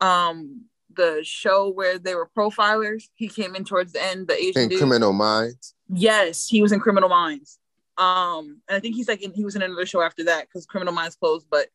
Um, 0.00 0.66
the 0.94 1.20
show 1.22 1.70
where 1.70 1.98
they 1.98 2.14
were 2.14 2.28
profilers. 2.36 3.04
He 3.14 3.28
came 3.28 3.54
in 3.54 3.64
towards 3.64 3.92
the 3.92 4.02
end. 4.02 4.28
The 4.28 4.36
Asian 4.36 4.62
in 4.62 4.68
dude. 4.68 4.78
Criminal 4.78 5.12
Minds. 5.12 5.74
Yes, 5.88 6.46
he 6.46 6.60
was 6.60 6.72
in 6.72 6.80
Criminal 6.80 7.08
Minds. 7.08 7.58
Um, 7.96 8.60
and 8.68 8.76
I 8.76 8.80
think 8.80 8.94
he's 8.96 9.08
like 9.08 9.22
in, 9.22 9.32
he 9.32 9.44
was 9.44 9.56
in 9.56 9.62
another 9.62 9.86
show 9.86 10.02
after 10.02 10.24
that 10.24 10.46
because 10.46 10.66
Criminal 10.66 10.92
Minds 10.92 11.16
closed, 11.16 11.46
but 11.50 11.68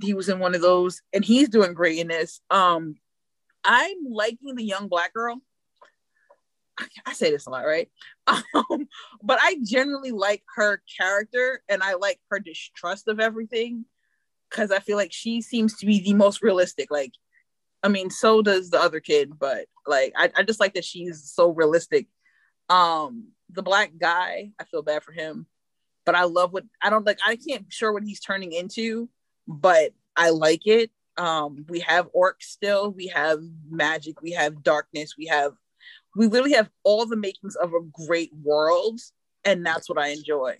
he 0.00 0.12
was 0.12 0.28
in 0.28 0.38
one 0.38 0.54
of 0.54 0.60
those, 0.60 1.02
and 1.12 1.24
he's 1.24 1.48
doing 1.48 1.72
great 1.72 1.98
in 1.98 2.08
this. 2.08 2.40
Um, 2.50 2.96
I'm 3.64 3.96
liking 4.08 4.54
the 4.54 4.64
young 4.64 4.88
black 4.88 5.14
girl. 5.14 5.40
I 7.06 7.12
say 7.12 7.30
this 7.30 7.46
a 7.46 7.50
lot, 7.50 7.64
right? 7.64 7.88
Um, 8.54 8.88
but 9.22 9.38
I 9.42 9.56
generally 9.64 10.12
like 10.12 10.42
her 10.56 10.80
character 10.98 11.62
and 11.68 11.82
I 11.82 11.94
like 11.94 12.20
her 12.30 12.38
distrust 12.38 13.08
of 13.08 13.18
everything 13.18 13.84
because 14.52 14.70
I 14.70 14.78
feel 14.78 14.96
like 14.96 15.12
she 15.12 15.40
seems 15.40 15.76
to 15.78 15.86
be 15.86 16.00
the 16.00 16.14
most 16.14 16.42
realistic. 16.42 16.90
Like, 16.90 17.12
I 17.82 17.88
mean, 17.88 18.10
so 18.10 18.42
does 18.42 18.70
the 18.70 18.80
other 18.80 19.00
kid, 19.00 19.38
but 19.38 19.66
like, 19.86 20.12
I, 20.16 20.30
I 20.36 20.42
just 20.42 20.60
like 20.60 20.74
that 20.74 20.84
she's 20.84 21.24
so 21.34 21.50
realistic. 21.50 22.06
Um, 22.68 23.28
the 23.50 23.62
black 23.62 23.92
guy, 23.98 24.50
I 24.60 24.64
feel 24.64 24.82
bad 24.82 25.02
for 25.02 25.12
him, 25.12 25.46
but 26.06 26.14
I 26.14 26.24
love 26.24 26.52
what 26.52 26.64
I 26.80 26.90
don't 26.90 27.06
like. 27.06 27.18
I 27.26 27.36
can't 27.36 27.66
sure 27.68 27.92
what 27.92 28.04
he's 28.04 28.20
turning 28.20 28.52
into, 28.52 29.08
but 29.48 29.92
I 30.16 30.30
like 30.30 30.66
it 30.66 30.90
um 31.18 31.64
we 31.68 31.80
have 31.80 32.08
orcs 32.16 32.44
still 32.44 32.90
we 32.90 33.06
have 33.06 33.38
magic 33.68 34.22
we 34.22 34.32
have 34.32 34.62
darkness 34.62 35.14
we 35.18 35.26
have 35.26 35.52
we 36.16 36.26
literally 36.26 36.54
have 36.54 36.70
all 36.84 37.04
the 37.04 37.16
makings 37.16 37.56
of 37.56 37.72
a 37.74 38.06
great 38.06 38.30
world 38.42 38.98
and 39.44 39.64
that's 39.64 39.88
what 39.88 39.98
i 39.98 40.08
enjoy 40.08 40.54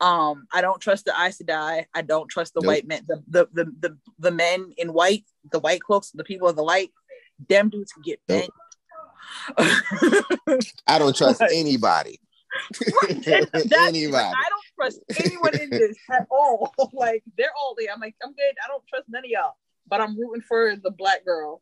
um 0.00 0.46
i 0.52 0.60
don't 0.60 0.80
trust 0.80 1.04
the 1.04 1.12
Aes 1.12 1.38
Sedai. 1.38 1.84
i 1.94 2.02
don't 2.02 2.28
trust 2.28 2.54
the 2.54 2.60
nope. 2.60 2.68
white 2.68 2.86
men 2.86 3.02
the, 3.06 3.22
the 3.28 3.48
the, 3.52 3.64
the 3.80 3.98
the 4.18 4.30
men 4.30 4.72
in 4.76 4.92
white 4.92 5.24
the 5.52 5.58
white 5.58 5.80
cloaks 5.80 6.10
the 6.12 6.24
people 6.24 6.48
of 6.48 6.56
the 6.56 6.62
light 6.62 6.90
them 7.48 7.68
dudes 7.68 7.92
can 7.92 8.02
get 8.02 8.20
bent 8.26 8.50
nope. 9.58 10.60
i 10.86 10.98
don't 10.98 11.16
trust 11.16 11.42
anybody 11.52 12.18
anybody 13.72 14.16
i 14.16 14.48
don't 14.48 14.64
trust 14.74 15.00
anyone 15.24 15.58
in 15.60 15.70
this 15.70 15.96
at 16.10 16.26
all 16.30 16.72
like 16.92 17.22
they're 17.38 17.52
all 17.58 17.74
there 17.78 17.88
i'm 17.92 18.00
like 18.00 18.14
i'm 18.24 18.32
good 18.32 18.54
i 18.64 18.68
don't 18.68 18.86
trust 18.88 19.04
none 19.08 19.24
of 19.24 19.30
y'all 19.30 19.54
but 19.90 20.00
I'm 20.00 20.18
rooting 20.18 20.42
for 20.42 20.76
the 20.76 20.90
black 20.90 21.24
girl. 21.24 21.60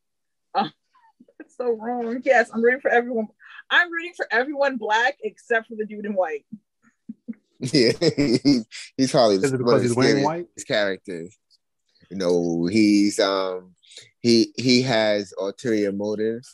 Uh, 0.54 0.68
it's 1.40 1.56
so 1.56 1.72
wrong. 1.72 2.20
Yes, 2.24 2.50
I'm 2.52 2.62
rooting 2.62 2.80
for 2.80 2.90
everyone. 2.90 3.28
I'm 3.70 3.90
rooting 3.90 4.12
for 4.16 4.28
everyone 4.30 4.76
black 4.76 5.16
except 5.22 5.66
for 5.68 5.74
the 5.74 5.86
dude 5.86 6.04
in 6.04 6.14
white. 6.14 6.44
Yeah, 7.72 7.90
he's 8.96 9.10
probably 9.10 9.38
because 9.38 9.82
he's 9.82 9.96
wearing 9.96 10.22
white. 10.22 10.46
His 10.54 10.62
characters, 10.62 11.36
you 12.08 12.16
know, 12.16 12.66
he's 12.66 13.18
um 13.18 13.74
he 14.20 14.52
he 14.56 14.82
has 14.82 15.34
ulterior 15.36 15.90
motives. 15.90 16.52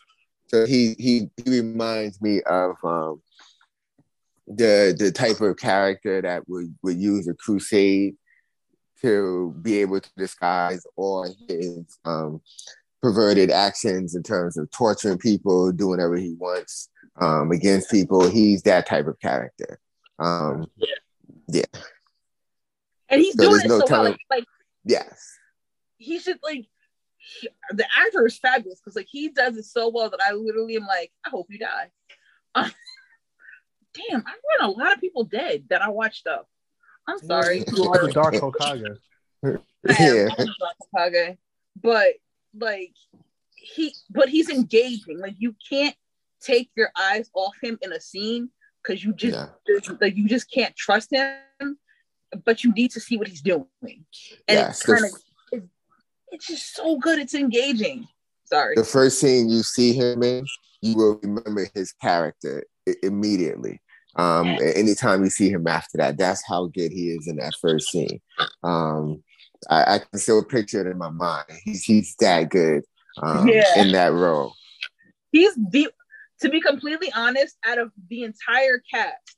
So 0.48 0.64
he 0.64 0.94
he 0.98 1.28
he 1.44 1.50
reminds 1.50 2.22
me 2.22 2.40
of 2.42 2.76
um 2.82 3.20
the 4.46 4.94
the 4.98 5.12
type 5.12 5.42
of 5.42 5.59
character 5.59 6.22
that 6.22 6.48
would 6.48 6.74
would 6.82 6.96
use 6.96 7.28
a 7.28 7.34
crusade 7.34 8.16
to 9.05 9.55
be 9.61 9.82
able 9.82 10.00
to 10.00 10.11
disguise 10.16 10.86
all 10.96 11.30
his 11.46 11.98
um, 12.07 12.40
perverted 13.02 13.50
actions 13.50 14.14
in 14.14 14.22
terms 14.22 14.57
of 14.57 14.70
torturing 14.70 15.18
people, 15.18 15.70
doing 15.72 15.90
whatever 15.90 16.16
he 16.16 16.34
wants 16.38 16.88
um, 17.20 17.50
against 17.50 17.90
people. 17.90 18.28
He's 18.30 18.62
that 18.62 18.86
type 18.86 19.07
of 19.07 19.20
character. 19.20 19.78
Um, 20.18 20.66
yeah. 20.76 20.94
yeah. 21.48 21.80
And 23.08 23.20
he's 23.20 23.36
so 23.36 23.48
doing 23.48 23.60
it 23.64 23.68
no 23.68 23.80
so 23.80 23.86
well. 23.90 24.04
Like, 24.04 24.18
like, 24.30 24.44
yes. 24.84 25.38
He 25.98 26.18
should 26.18 26.38
like 26.42 26.66
he, 27.16 27.48
the 27.70 27.86
actor 27.96 28.26
is 28.26 28.38
fabulous 28.38 28.80
because 28.80 28.96
like 28.96 29.08
he 29.10 29.28
does 29.28 29.56
it 29.56 29.64
so 29.64 29.88
well 29.88 30.10
that 30.10 30.20
I 30.26 30.32
literally 30.32 30.76
am 30.76 30.86
like, 30.86 31.12
I 31.24 31.30
hope 31.30 31.46
you 31.48 31.58
die. 31.58 31.90
Uh, 32.54 32.68
damn, 33.94 34.24
I 34.26 34.32
run 34.60 34.70
a 34.70 34.72
lot 34.72 34.92
of 34.92 35.00
people 35.00 35.24
dead 35.24 35.64
that 35.70 35.82
I 35.82 35.88
watched 35.88 36.26
up. 36.26 36.48
I'm 37.06 37.18
sorry. 37.18 37.64
You 37.74 37.84
are 37.84 38.06
the 38.06 38.12
Dark 38.12 38.34
Hokage. 38.34 38.96
yeah. 39.42 40.28
Dark 40.36 40.76
Hokage. 40.94 41.36
But 41.82 42.14
like 42.58 42.94
he 43.56 43.94
but 44.10 44.28
he's 44.28 44.48
engaging. 44.48 45.18
Like 45.18 45.34
you 45.38 45.54
can't 45.68 45.96
take 46.40 46.70
your 46.76 46.90
eyes 46.98 47.30
off 47.34 47.54
him 47.62 47.78
in 47.82 47.92
a 47.92 48.00
scene 48.00 48.50
because 48.85 49.05
you 49.05 49.12
just 49.14 49.37
yeah. 49.37 49.95
like 50.01 50.16
you 50.16 50.28
just 50.28 50.51
can't 50.51 50.74
trust 50.76 51.11
him, 51.11 51.78
but 52.45 52.64
you 52.64 52.72
need 52.72 52.91
to 52.93 53.01
see 53.01 53.16
what 53.16 53.28
he's 53.28 53.41
doing. 53.41 53.66
And 53.82 54.05
yes, 54.49 54.80
it's 54.80 54.87
kind 54.87 55.05
of 55.05 55.11
it's, 55.53 55.66
it's 56.28 56.47
just 56.47 56.76
so 56.76 56.99
good. 56.99 57.18
It's 57.18 57.35
engaging. 57.35 58.07
Sorry. 58.45 58.74
The 58.76 58.85
first 58.85 59.20
scene 59.20 59.49
you 59.49 59.62
see 59.62 59.93
him 59.93 60.22
in, 60.22 60.45
you 60.82 60.97
will 60.97 61.18
remember 61.22 61.68
his 61.74 61.93
character 61.93 62.64
immediately. 63.03 63.80
Um, 64.16 64.47
anytime 64.61 65.24
you 65.24 65.30
see 65.30 65.51
him 65.51 65.66
after 65.66 65.99
that, 65.99 66.18
that's 66.18 66.47
how 66.47 66.66
good 66.66 66.93
he 66.93 67.11
is 67.11 67.26
in 67.26 67.37
that 67.37 67.55
first 67.61 67.91
scene. 67.91 68.20
Um, 68.62 69.24
I, 69.68 69.95
I 69.95 69.99
can 69.99 70.18
still 70.20 70.45
picture 70.45 70.80
it 70.80 70.91
in 70.91 70.99
my 70.99 71.11
mind. 71.11 71.47
He's 71.64 71.82
he's 71.85 72.14
that 72.20 72.51
good 72.51 72.85
um, 73.22 73.49
yeah. 73.49 73.64
in 73.76 73.93
that 73.93 74.12
role. 74.12 74.55
He's 75.32 75.55
the 75.55 75.89
to 76.41 76.49
be 76.49 76.61
completely 76.61 77.12
honest, 77.14 77.57
out 77.64 77.78
of 77.78 77.93
the 78.09 78.22
entire 78.22 78.82
cast, 78.91 79.37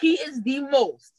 he 0.00 0.14
is 0.14 0.42
the 0.42 0.60
most. 0.60 1.12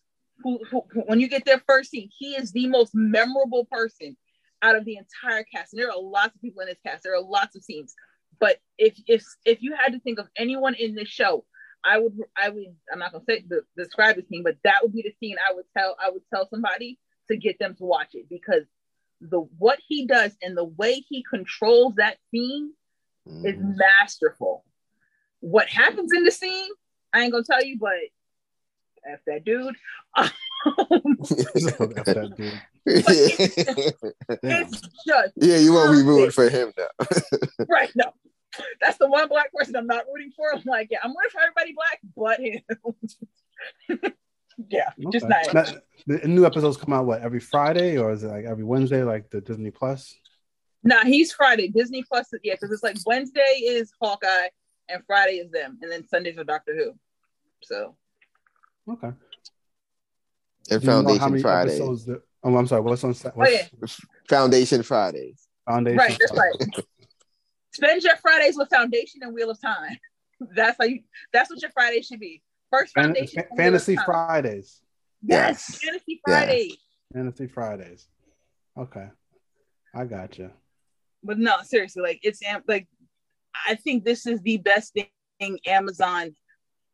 Who, 0.44 0.60
who, 0.70 0.84
when 1.06 1.22
you 1.22 1.30
get 1.30 1.46
their 1.46 1.62
first 1.66 1.92
scene, 1.92 2.10
he 2.18 2.36
is 2.36 2.52
the 2.52 2.68
most 2.68 2.92
memorable 2.94 3.66
person 3.66 4.18
out 4.62 4.76
of 4.76 4.84
the 4.84 4.98
entire 4.98 5.44
cast. 5.44 5.74
And 5.74 5.82
there 5.82 5.90
are 5.90 6.00
lots 6.00 6.36
of 6.36 6.42
people 6.42 6.62
in 6.62 6.68
this 6.68 6.78
cast. 6.86 7.04
There 7.04 7.16
are 7.16 7.22
lots 7.22 7.56
of 7.56 7.64
scenes. 7.64 7.96
But 8.40 8.58
if 8.78 9.00
if 9.08 9.24
if 9.46 9.62
you 9.62 9.76
had 9.76 9.94
to 9.94 10.00
think 10.00 10.20
of 10.20 10.28
anyone 10.38 10.74
in 10.74 10.94
this 10.94 11.08
show, 11.08 11.46
I 11.84 12.00
would 12.00 12.18
I 12.36 12.50
would 12.50 12.76
I'm 12.92 13.00
not 13.00 13.14
gonna 13.14 13.24
say 13.28 13.46
the, 13.48 13.62
describe 13.78 14.18
the 14.18 14.26
scene, 14.30 14.44
but 14.44 14.58
that 14.64 14.80
would 14.84 14.94
be 14.94 15.04
the 15.04 15.16
scene 15.20 15.38
I 15.40 15.54
would 15.54 15.66
tell 15.78 15.96
I 16.04 16.10
would 16.10 16.24
tell 16.34 16.48
somebody 16.50 17.00
to 17.30 17.38
get 17.38 17.60
them 17.60 17.76
to 17.76 17.86
watch 17.86 18.10
it 18.14 18.28
because 18.30 18.64
the 19.22 19.40
what 19.58 19.80
he 19.88 20.06
does 20.06 20.36
and 20.42 20.58
the 20.58 20.66
way 20.66 21.04
he 21.08 21.24
controls 21.24 21.96
that 21.96 22.18
scene 22.32 22.74
mm. 23.28 23.46
is 23.46 23.56
masterful. 23.60 24.64
What 25.40 25.68
happens 25.68 26.12
in 26.14 26.24
the 26.24 26.32
scene, 26.32 26.72
I 27.14 27.22
ain't 27.22 27.32
gonna 27.32 27.44
tell 27.44 27.64
you, 27.64 27.78
but 27.80 27.94
F 29.12 29.20
that 29.28 29.46
dude. 29.46 29.76
F 30.18 30.34
that 30.56 32.34
dude. 32.38 32.62
it's 34.44 34.82
just 35.06 35.34
yeah, 35.38 35.58
you 35.58 35.74
won't 35.74 35.92
be 35.92 36.04
rooting 36.04 36.32
for 36.32 36.50
him 36.50 36.72
now. 36.78 37.08
right, 37.70 37.92
no. 37.96 38.12
That's 38.82 38.98
the 38.98 39.10
one 39.10 39.28
black 39.28 39.52
person 39.54 39.76
I'm 39.76 39.88
not 39.88 40.06
rooting 40.14 40.32
for. 40.36 40.54
I'm 40.54 40.64
like, 40.66 40.88
yeah, 40.90 41.00
I'm 41.04 41.12
rooting 41.12 41.32
for 41.32 41.42
everybody 41.42 41.76
black, 41.76 42.00
but 42.16 42.40
him. 42.40 44.14
yeah, 44.70 44.90
okay. 45.06 45.10
just 45.12 45.28
not. 45.28 45.54
Now, 45.54 45.66
the 46.08 46.28
new 46.28 46.46
episodes 46.46 46.78
come 46.78 46.94
out 46.94 47.06
what 47.06 47.22
every 47.22 47.40
Friday 47.40 47.98
or 47.98 48.12
is 48.12 48.24
it 48.24 48.28
like 48.28 48.46
every 48.46 48.64
Wednesday, 48.64 49.04
like 49.04 49.30
the 49.30 49.42
Disney 49.42 49.72
Plus? 49.72 50.16
Nah, 50.86 51.04
he's 51.04 51.34
Friday. 51.34 51.68
Disney 51.68 52.04
Plus, 52.04 52.30
yeah, 52.44 52.54
because 52.54 52.72
it's 52.72 52.84
like 52.84 52.98
Wednesday 53.08 53.42
is 53.64 53.92
Hawkeye 54.00 54.50
and 54.88 55.04
Friday 55.08 55.38
is 55.38 55.52
them, 55.52 55.80
and 55.82 55.92
then 55.92 56.08
Sundays 56.08 56.38
are 56.38 56.44
Doctor 56.44 56.76
Who. 56.76 56.94
So, 57.64 57.96
okay. 58.90 59.10
And 60.70 60.84
Foundation 60.84 61.42
Friday. 61.42 61.80
That, 61.80 62.22
oh, 62.44 62.56
I'm 62.56 62.68
sorry. 62.68 62.82
What's 62.82 63.04
on? 63.04 63.16
Oh, 63.26 63.32
what's, 63.34 63.52
oh, 63.52 63.52
yeah. 63.52 63.88
Foundation 64.30 64.84
Fridays. 64.84 65.48
Foundation. 65.68 65.98
Right. 65.98 66.18
That's 66.20 66.38
right. 66.38 66.86
Spend 67.74 68.04
your 68.04 68.16
Fridays 68.18 68.56
with 68.56 68.70
Foundation 68.70 69.22
and 69.24 69.34
Wheel 69.34 69.50
of 69.50 69.60
Time. 69.60 69.98
That's 70.56 70.78
how 70.80 70.86
you. 70.86 71.02
That's 71.34 71.50
what 71.50 71.62
your 71.64 71.72
Friday 71.72 72.02
should 72.04 72.20
be. 72.20 72.44
First 72.72 72.94
Foundation. 72.94 73.44
Fan- 73.50 73.58
Fantasy 73.58 73.96
Fridays. 73.96 74.82
Yes. 75.24 75.80
Fantasy 75.80 76.22
Fridays. 76.24 76.68
Yes. 76.70 76.78
Fantasy 77.14 77.48
Fridays. 77.48 78.08
Okay, 78.78 79.08
I 79.96 80.06
got 80.06 80.38
you. 80.38 80.52
But 81.26 81.40
no, 81.40 81.56
seriously, 81.64 82.04
like 82.04 82.20
it's 82.24 82.42
like 82.68 82.88
I 83.68 83.76
think 83.76 84.06
this 84.06 84.26
is 84.26 84.42
the 84.42 84.58
best 84.58 84.96
thing 85.40 85.60
Amazon 85.66 86.36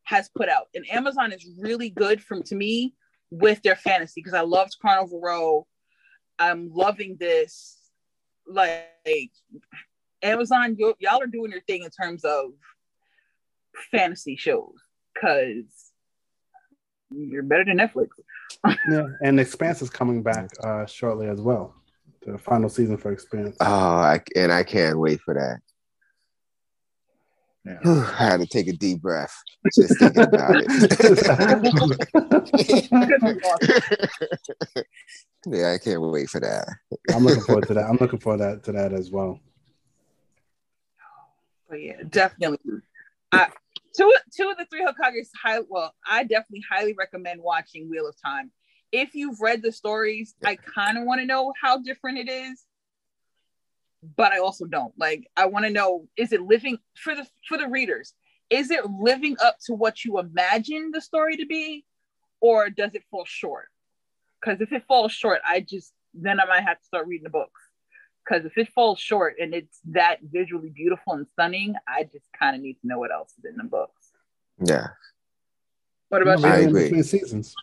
has 0.04 0.30
put 0.36 0.50
out, 0.50 0.68
and 0.74 0.90
Amazon 0.90 1.32
is 1.32 1.48
really 1.60 1.90
good 1.90 2.24
from 2.24 2.42
to 2.44 2.56
me 2.56 2.96
with 3.30 3.62
their 3.62 3.76
fantasy 3.76 4.22
because 4.22 4.34
I 4.34 4.42
loved 4.42 4.78
Carnival 4.82 5.22
Row. 5.22 5.68
I'm 6.40 6.72
loving 6.74 7.18
this. 7.20 7.78
Like 8.48 8.88
Amazon, 10.22 10.76
y- 10.80 10.94
y'all 11.00 11.22
are 11.22 11.28
doing 11.28 11.52
your 11.52 11.62
thing 11.62 11.84
in 11.84 11.90
terms 11.90 12.24
of 12.24 12.52
fantasy 13.92 14.36
shows 14.36 14.76
because 15.14 15.92
you're 17.12 17.44
better 17.44 17.66
than 17.66 17.78
Netflix. 17.78 18.10
yeah, 18.90 19.08
and 19.22 19.40
Expanse 19.40 19.82
is 19.82 19.90
coming 19.90 20.24
back 20.24 20.50
uh, 20.64 20.86
shortly 20.86 21.28
as 21.28 21.42
well. 21.42 21.81
The 22.26 22.38
final 22.38 22.70
season 22.70 22.98
for 22.98 23.12
Expanse. 23.12 23.58
Oh, 23.60 23.66
I, 23.66 24.22
and 24.36 24.52
I 24.52 24.64
can't 24.64 25.00
wait 25.00 25.22
for 25.22 25.34
that. 25.34 25.60
Yeah. 27.66 27.80
I 28.20 28.30
had 28.30 28.40
to 28.42 28.48
take 28.48 28.68
a 28.68 28.74
deep 28.74 29.02
breath 29.02 29.36
just 29.76 30.00
thinking 30.00 30.24
about 30.24 30.56
it. 30.56 30.66
yeah, 35.46 35.74
I 35.74 35.78
can't 35.78 36.02
wait 36.02 36.30
for 36.30 36.40
that. 36.40 36.68
I'm 37.14 37.24
looking 37.24 37.44
forward 37.44 37.68
to 37.68 37.76
that. 37.76 37.86
I'm 37.86 37.98
looking 37.98 38.20
forward 38.20 38.40
to 38.40 38.44
that, 38.44 38.64
to 38.64 38.72
that 38.72 38.94
as 38.94 39.12
well. 39.12 39.40
But 41.70 41.82
yeah, 41.82 42.02
definitely. 42.10 42.58
I, 43.32 43.50
two 43.96 44.14
two 44.36 44.50
of 44.50 44.58
the 44.58 44.66
three 44.66 44.84
Hokages. 44.84 45.30
High, 45.42 45.60
well, 45.70 45.94
I 46.06 46.24
definitely 46.24 46.64
highly 46.70 46.94
recommend 46.98 47.42
watching 47.42 47.90
Wheel 47.90 48.08
of 48.08 48.16
Time. 48.22 48.52
If 48.92 49.16
you've 49.16 49.40
read 49.40 49.62
the 49.62 49.72
stories, 49.72 50.36
I 50.44 50.56
kind 50.58 50.98
of 50.98 51.06
want 51.06 51.22
to 51.22 51.26
know 51.26 51.54
how 51.62 51.78
different 51.78 52.18
it 52.18 52.30
is, 52.30 52.64
but 54.18 54.34
I 54.34 54.40
also 54.40 54.66
don't. 54.66 54.94
Like, 54.98 55.28
I 55.38 55.46
want 55.46 55.66
to 55.66 55.72
know: 55.72 56.08
is 56.18 56.32
it 56.34 56.42
living 56.42 56.78
for 56.96 57.16
the 57.16 57.26
for 57.48 57.58
the 57.58 57.68
readers? 57.68 58.14
Is 58.50 58.70
it 58.70 58.86
living 58.86 59.38
up 59.42 59.58
to 59.68 59.74
what 59.74 60.04
you 60.04 60.20
imagine 60.20 60.92
the 60.92 61.02
story 61.02 61.38
to 61.38 61.46
be, 61.46 61.86
or 62.42 62.70
does 62.70 62.96
it 62.96 63.04
fall 63.10 63.26
short? 63.26 63.70
Because 64.42 64.60
if 64.60 64.74
it 64.74 64.84
falls 64.88 65.12
short, 65.14 65.40
I 65.46 65.62
just 65.62 65.94
then 66.14 66.40
I 66.40 66.46
might 66.46 66.64
have 66.64 66.80
to 66.80 66.86
start 66.86 67.08
reading 67.08 67.24
the 67.24 67.30
books 67.30 67.62
because 68.24 68.46
if 68.46 68.58
it 68.58 68.70
falls 68.74 69.00
short 69.00 69.36
and 69.40 69.54
it's 69.54 69.80
that 69.92 70.18
visually 70.24 70.70
beautiful 70.70 71.14
and 71.14 71.28
stunning, 71.34 71.76
I 71.88 72.04
just 72.04 72.26
kind 72.38 72.56
of 72.56 72.62
need 72.62 72.74
to 72.82 72.88
know 72.88 73.00
what 73.00 73.12
else 73.12 73.34
is 73.38 73.46
in 73.46 73.58
the 73.58 73.64
books. 73.64 74.12
Yeah. 74.64 74.88
What 76.10 76.22
about 76.22 76.40
you? 76.40 76.46
I 76.46 76.58
agree. 76.58 77.02
Seasons. 77.04 77.56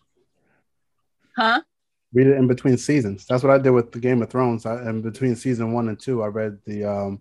Huh? 1.39 1.63
Read 2.13 2.27
it 2.27 2.37
in 2.37 2.49
between 2.49 2.77
seasons. 2.77 3.27
That's 3.27 3.45
what 3.45 3.53
I 3.53 3.59
did 3.59 3.71
with 3.71 3.93
the 3.93 4.01
Game 4.01 4.23
of 4.23 4.29
Thrones. 4.29 4.67
I, 4.67 4.91
in 4.91 5.03
between 5.03 5.37
season 5.37 5.73
one 5.73 5.89
and 5.89 6.01
two, 6.01 6.21
I 6.23 6.27
read 6.27 6.59
the 6.67 6.85
um 6.85 7.21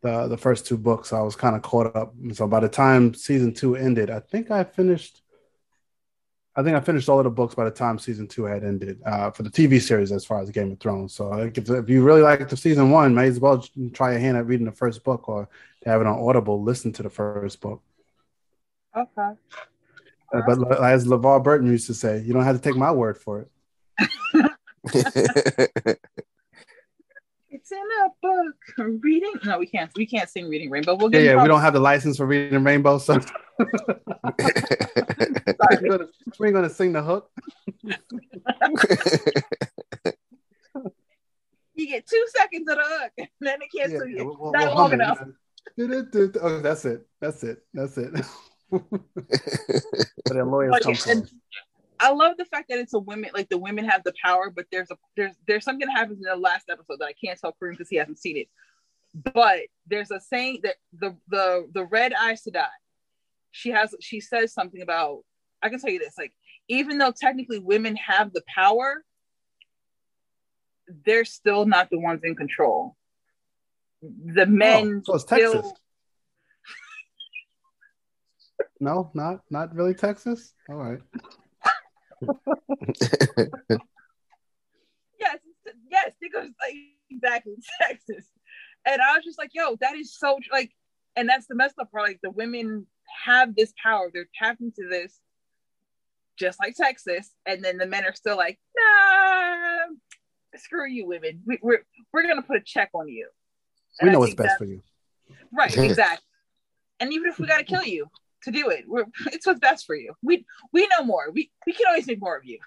the 0.00 0.28
the 0.28 0.38
first 0.38 0.66
two 0.66 0.78
books. 0.78 1.12
I 1.12 1.20
was 1.20 1.36
kind 1.36 1.54
of 1.54 1.60
caught 1.60 1.94
up. 1.94 2.14
So 2.32 2.46
by 2.46 2.60
the 2.60 2.68
time 2.70 3.12
season 3.12 3.52
two 3.52 3.76
ended, 3.76 4.08
I 4.08 4.20
think 4.20 4.50
I 4.50 4.64
finished 4.64 5.20
I 6.56 6.62
think 6.62 6.74
I 6.74 6.80
finished 6.80 7.08
all 7.08 7.18
of 7.18 7.24
the 7.24 7.30
books 7.30 7.54
by 7.54 7.64
the 7.64 7.70
time 7.70 7.98
season 7.98 8.26
two 8.28 8.44
had 8.44 8.64
ended 8.64 9.00
uh, 9.04 9.30
for 9.30 9.42
the 9.42 9.50
TV 9.50 9.80
series 9.80 10.10
as 10.10 10.24
far 10.24 10.40
as 10.40 10.50
Game 10.50 10.72
of 10.72 10.80
Thrones. 10.80 11.14
So 11.14 11.32
if, 11.34 11.56
if 11.70 11.88
you 11.90 12.02
really 12.02 12.22
like 12.22 12.48
the 12.48 12.56
season 12.56 12.90
one, 12.90 13.14
may 13.14 13.26
as 13.26 13.38
well 13.38 13.62
try 13.92 14.12
your 14.12 14.20
hand 14.20 14.36
at 14.38 14.46
reading 14.46 14.66
the 14.66 14.72
first 14.72 15.04
book 15.04 15.28
or 15.28 15.48
have 15.84 16.00
it 16.00 16.06
on 16.06 16.18
Audible, 16.18 16.62
listen 16.62 16.92
to 16.94 17.02
the 17.02 17.10
first 17.10 17.60
book. 17.60 17.82
Okay. 18.96 19.32
Uh, 20.32 20.40
but 20.46 20.82
as 20.84 21.06
LeVar 21.06 21.42
Burton 21.42 21.68
used 21.68 21.86
to 21.88 21.94
say, 21.94 22.20
you 22.20 22.32
don't 22.32 22.44
have 22.44 22.56
to 22.56 22.62
take 22.62 22.76
my 22.76 22.92
word 22.92 23.18
for 23.18 23.40
it. 23.40 23.50
It's 27.52 27.72
in 27.72 27.78
a 27.78 28.08
book. 28.22 28.54
Reading? 29.02 29.32
No, 29.44 29.58
we 29.58 29.66
can't. 29.66 29.90
We 29.96 30.06
can't 30.06 30.30
sing 30.30 30.48
Reading 30.48 30.70
Rainbow. 30.70 30.94
We'll 30.94 31.08
get. 31.08 31.22
Yeah, 31.22 31.32
yeah 31.34 31.42
we 31.42 31.48
don't 31.48 31.60
have 31.60 31.72
the 31.72 31.80
license 31.80 32.16
for 32.16 32.26
Reading 32.26 32.62
Rainbow, 32.64 32.98
so 32.98 33.18
we're, 36.38 36.52
gonna 36.52 36.70
sing 36.70 36.92
the 36.92 37.02
hook. 37.02 37.28
you 41.74 41.88
get 41.88 42.06
two 42.06 42.26
seconds 42.36 42.68
of 42.70 42.76
the 42.76 42.84
hook, 42.84 43.12
and 43.18 43.28
then 43.40 43.58
they 43.60 43.66
can't 43.66 43.92
yeah, 43.92 43.98
sue 43.98 44.08
you. 44.08 44.36
We'll, 44.38 44.52
Not 44.52 44.66
we'll 44.66 44.76
long 44.76 44.92
enough. 44.92 45.20
Oh, 45.78 46.60
that's 46.60 46.84
it. 46.84 47.06
That's 47.20 47.42
it. 47.42 47.64
That's 47.74 47.98
it. 47.98 48.24
But 48.70 50.34
the 50.36 50.44
lawyers 50.44 50.78
come 50.82 50.94
from. 50.94 51.28
I 51.98 52.12
love 52.12 52.36
the 52.38 52.46
fact 52.46 52.70
that 52.70 52.78
it's 52.78 52.94
a 52.94 52.98
women 52.98 53.30
like 53.34 53.50
the 53.50 53.58
women 53.58 53.84
have 53.84 54.02
the 54.04 54.14
power, 54.22 54.50
but 54.50 54.66
there's 54.72 54.90
a 54.90 54.96
there's 55.16 55.34
there's 55.46 55.64
something 55.64 55.86
that 55.86 55.96
happens 55.96 56.18
in 56.18 56.30
the 56.30 56.36
last 56.36 56.70
episode 56.70 56.98
that 57.00 57.06
I 57.06 57.12
can't 57.12 57.38
tell 57.38 57.52
Kareem 57.52 57.72
because 57.72 57.90
he 57.90 57.96
hasn't 57.96 58.18
seen 58.18 58.38
it. 58.38 58.48
But 59.34 59.60
there's 59.86 60.10
a 60.10 60.20
saying 60.20 60.60
that 60.62 60.76
the 60.98 61.16
the 61.28 61.68
the 61.72 61.84
red 61.84 62.12
Aes 62.12 62.42
Sedai, 62.44 62.66
she 63.50 63.70
has 63.70 63.94
she 64.00 64.20
says 64.20 64.52
something 64.52 64.80
about 64.80 65.24
I 65.62 65.68
can 65.68 65.78
tell 65.78 65.90
you 65.90 65.98
this 65.98 66.14
like 66.16 66.32
even 66.68 66.98
though 66.98 67.12
technically 67.12 67.58
women 67.58 67.96
have 67.96 68.32
the 68.32 68.42
power, 68.54 69.04
they're 71.04 71.24
still 71.24 71.66
not 71.66 71.90
the 71.90 71.98
ones 71.98 72.22
in 72.24 72.34
control. 72.34 72.96
The 74.02 74.42
oh, 74.42 74.46
men 74.46 75.02
oh, 75.08 75.18
so 75.18 75.18
still. 75.18 75.52
Texas. 75.54 75.72
No, 78.80 79.10
not 79.14 79.40
not 79.50 79.74
really 79.74 79.94
Texas. 79.94 80.54
All 80.68 80.76
right 80.76 81.00
yes, 85.18 85.38
yes, 85.90 86.12
because 86.20 86.48
like 86.60 86.76
exactly 87.10 87.54
Texas. 87.80 88.26
And 88.86 89.00
I 89.00 89.14
was 89.14 89.24
just 89.24 89.38
like, 89.38 89.50
yo, 89.52 89.76
that 89.80 89.94
is 89.96 90.16
so 90.16 90.38
like, 90.52 90.72
and 91.16 91.28
that's 91.28 91.46
the 91.46 91.54
messed 91.54 91.78
up 91.80 91.90
part. 91.90 92.08
Like 92.08 92.20
the 92.22 92.30
women 92.30 92.86
have 93.24 93.54
this 93.54 93.72
power; 93.82 94.10
they're 94.12 94.28
tapped 94.38 94.60
into 94.60 94.88
this, 94.88 95.18
just 96.38 96.58
like 96.60 96.74
Texas, 96.76 97.30
and 97.46 97.64
then 97.64 97.78
the 97.78 97.86
men 97.86 98.04
are 98.04 98.14
still 98.14 98.36
like, 98.36 98.58
nah, 98.76 99.94
screw 100.56 100.88
you, 100.88 101.06
women. 101.06 101.42
We, 101.46 101.58
we're 101.62 101.84
we're 102.12 102.26
gonna 102.26 102.42
put 102.42 102.56
a 102.56 102.62
check 102.64 102.90
on 102.94 103.08
you. 103.08 103.28
And 104.00 104.08
we 104.08 104.12
know 104.12 104.20
what's 104.20 104.34
best 104.34 104.58
for 104.58 104.64
you. 104.64 104.82
Right, 105.52 105.76
exactly. 105.76 106.24
and 107.00 107.12
even 107.12 107.28
if 107.28 107.38
we 107.38 107.46
gotta 107.46 107.64
kill 107.64 107.84
you 107.84 108.08
to 108.44 108.50
do 108.50 108.70
it, 108.70 108.84
we're 108.86 109.06
it's 109.32 109.46
what's 109.46 109.60
best 109.60 109.86
for 109.86 109.94
you. 109.94 110.14
We 110.22 110.46
we 110.72 110.86
know 110.88 111.04
more. 111.04 111.30
We 111.32 111.50
we 111.66 111.72
can 111.72 111.86
always 111.88 112.06
make 112.06 112.20
more 112.20 112.36
of 112.36 112.44
you 112.44 112.58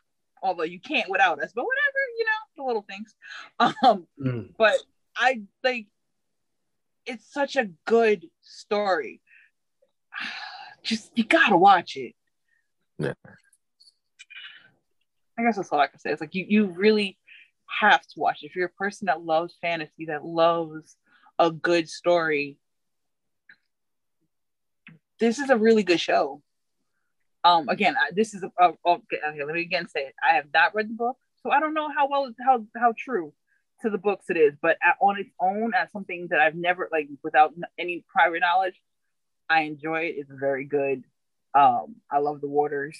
although 0.43 0.63
you 0.63 0.79
can't 0.79 1.09
without 1.09 1.41
us, 1.41 1.53
but 1.55 1.63
whatever, 1.63 1.99
you 2.17 2.25
know, 2.25 2.31
the 2.57 2.63
little 2.67 2.85
things. 2.87 3.15
Um, 3.83 4.07
mm. 4.21 4.49
but 4.57 4.75
I 5.15 5.43
like 5.63 5.87
it's 7.05 7.31
such 7.31 7.55
a 7.55 7.69
good 7.85 8.25
story. 8.41 9.21
Just 10.83 11.11
you 11.15 11.23
gotta 11.23 11.57
watch 11.57 11.95
it. 11.95 12.13
Yeah. 12.99 13.13
I 15.37 15.43
guess 15.43 15.55
that's 15.55 15.69
all 15.71 15.79
I 15.79 15.87
can 15.87 15.99
say. 15.99 16.11
It's 16.11 16.21
like 16.21 16.35
you 16.35 16.45
you 16.47 16.65
really 16.67 17.17
have 17.79 18.01
to 18.01 18.19
watch 18.19 18.43
it. 18.43 18.47
If 18.47 18.55
you're 18.55 18.67
a 18.67 18.69
person 18.69 19.05
that 19.05 19.23
loves 19.23 19.55
fantasy, 19.61 20.05
that 20.07 20.25
loves 20.25 20.95
a 21.39 21.51
good 21.51 21.89
story, 21.89 22.57
this 25.19 25.39
is 25.39 25.49
a 25.49 25.57
really 25.57 25.83
good 25.83 25.99
show. 25.99 26.41
Um, 27.43 27.67
again, 27.67 27.95
I, 27.97 28.11
this 28.13 28.33
is 28.33 28.43
a, 28.43 28.51
a, 28.59 28.73
okay, 28.85 29.17
okay. 29.29 29.43
Let 29.43 29.53
me 29.53 29.61
again 29.61 29.87
say 29.89 30.01
it. 30.01 30.15
I 30.23 30.35
have 30.35 30.45
not 30.53 30.73
read 30.73 30.89
the 30.89 30.93
book, 30.93 31.17
so 31.41 31.51
I 31.51 31.59
don't 31.59 31.73
know 31.73 31.89
how 31.93 32.07
well 32.07 32.31
how 32.45 32.65
how 32.75 32.93
true 32.97 33.33
to 33.81 33.89
the 33.89 33.97
books 33.97 34.29
it 34.29 34.37
is. 34.37 34.53
But 34.61 34.77
at, 34.81 34.95
on 35.01 35.19
its 35.19 35.31
own, 35.39 35.73
as 35.73 35.91
something 35.91 36.27
that 36.29 36.39
I've 36.39 36.55
never 36.55 36.87
like 36.91 37.09
without 37.21 37.53
any 37.77 38.05
prior 38.07 38.39
knowledge, 38.39 38.79
I 39.49 39.61
enjoy 39.61 40.03
it. 40.03 40.15
It's 40.17 40.31
very 40.31 40.65
good. 40.65 41.03
Um, 41.53 41.95
I 42.09 42.19
love 42.19 42.39
the 42.41 42.47
Warders. 42.47 42.97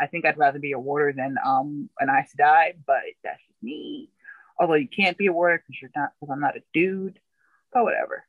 I 0.00 0.06
think 0.06 0.24
I'd 0.24 0.38
rather 0.38 0.58
be 0.58 0.72
a 0.72 0.78
Warder 0.78 1.12
than 1.12 1.36
um 1.44 1.90
an 1.98 2.08
Aes 2.08 2.32
Sedai, 2.34 2.74
but 2.86 3.00
that's 3.24 3.42
just 3.42 3.62
me. 3.62 4.10
Although 4.58 4.74
you 4.74 4.88
can't 4.88 5.18
be 5.18 5.26
a 5.26 5.32
Warder 5.32 5.58
because 5.58 5.82
you're 5.82 5.90
not 5.96 6.12
because 6.20 6.32
I'm 6.32 6.40
not 6.40 6.56
a 6.56 6.62
dude. 6.72 7.18
But 7.72 7.84
whatever. 7.84 8.24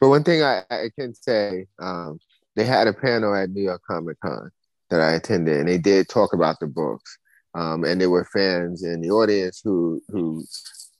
But 0.00 0.08
one 0.08 0.24
thing 0.24 0.42
I, 0.42 0.64
I 0.70 0.90
can 0.98 1.14
say, 1.14 1.66
um, 1.78 2.18
they 2.56 2.64
had 2.64 2.88
a 2.88 2.92
panel 2.92 3.34
at 3.34 3.50
New 3.50 3.62
York 3.62 3.82
Comic 3.86 4.18
Con, 4.20 4.50
that 4.90 5.00
I 5.00 5.12
attended, 5.12 5.58
and 5.58 5.68
they 5.68 5.78
did 5.78 6.08
talk 6.08 6.32
about 6.32 6.58
the 6.60 6.66
books. 6.66 7.18
Um, 7.54 7.84
and 7.84 8.00
there 8.00 8.10
were 8.10 8.24
fans 8.24 8.82
in 8.82 9.00
the 9.00 9.10
audience 9.10 9.60
who 9.62 10.02
who 10.08 10.44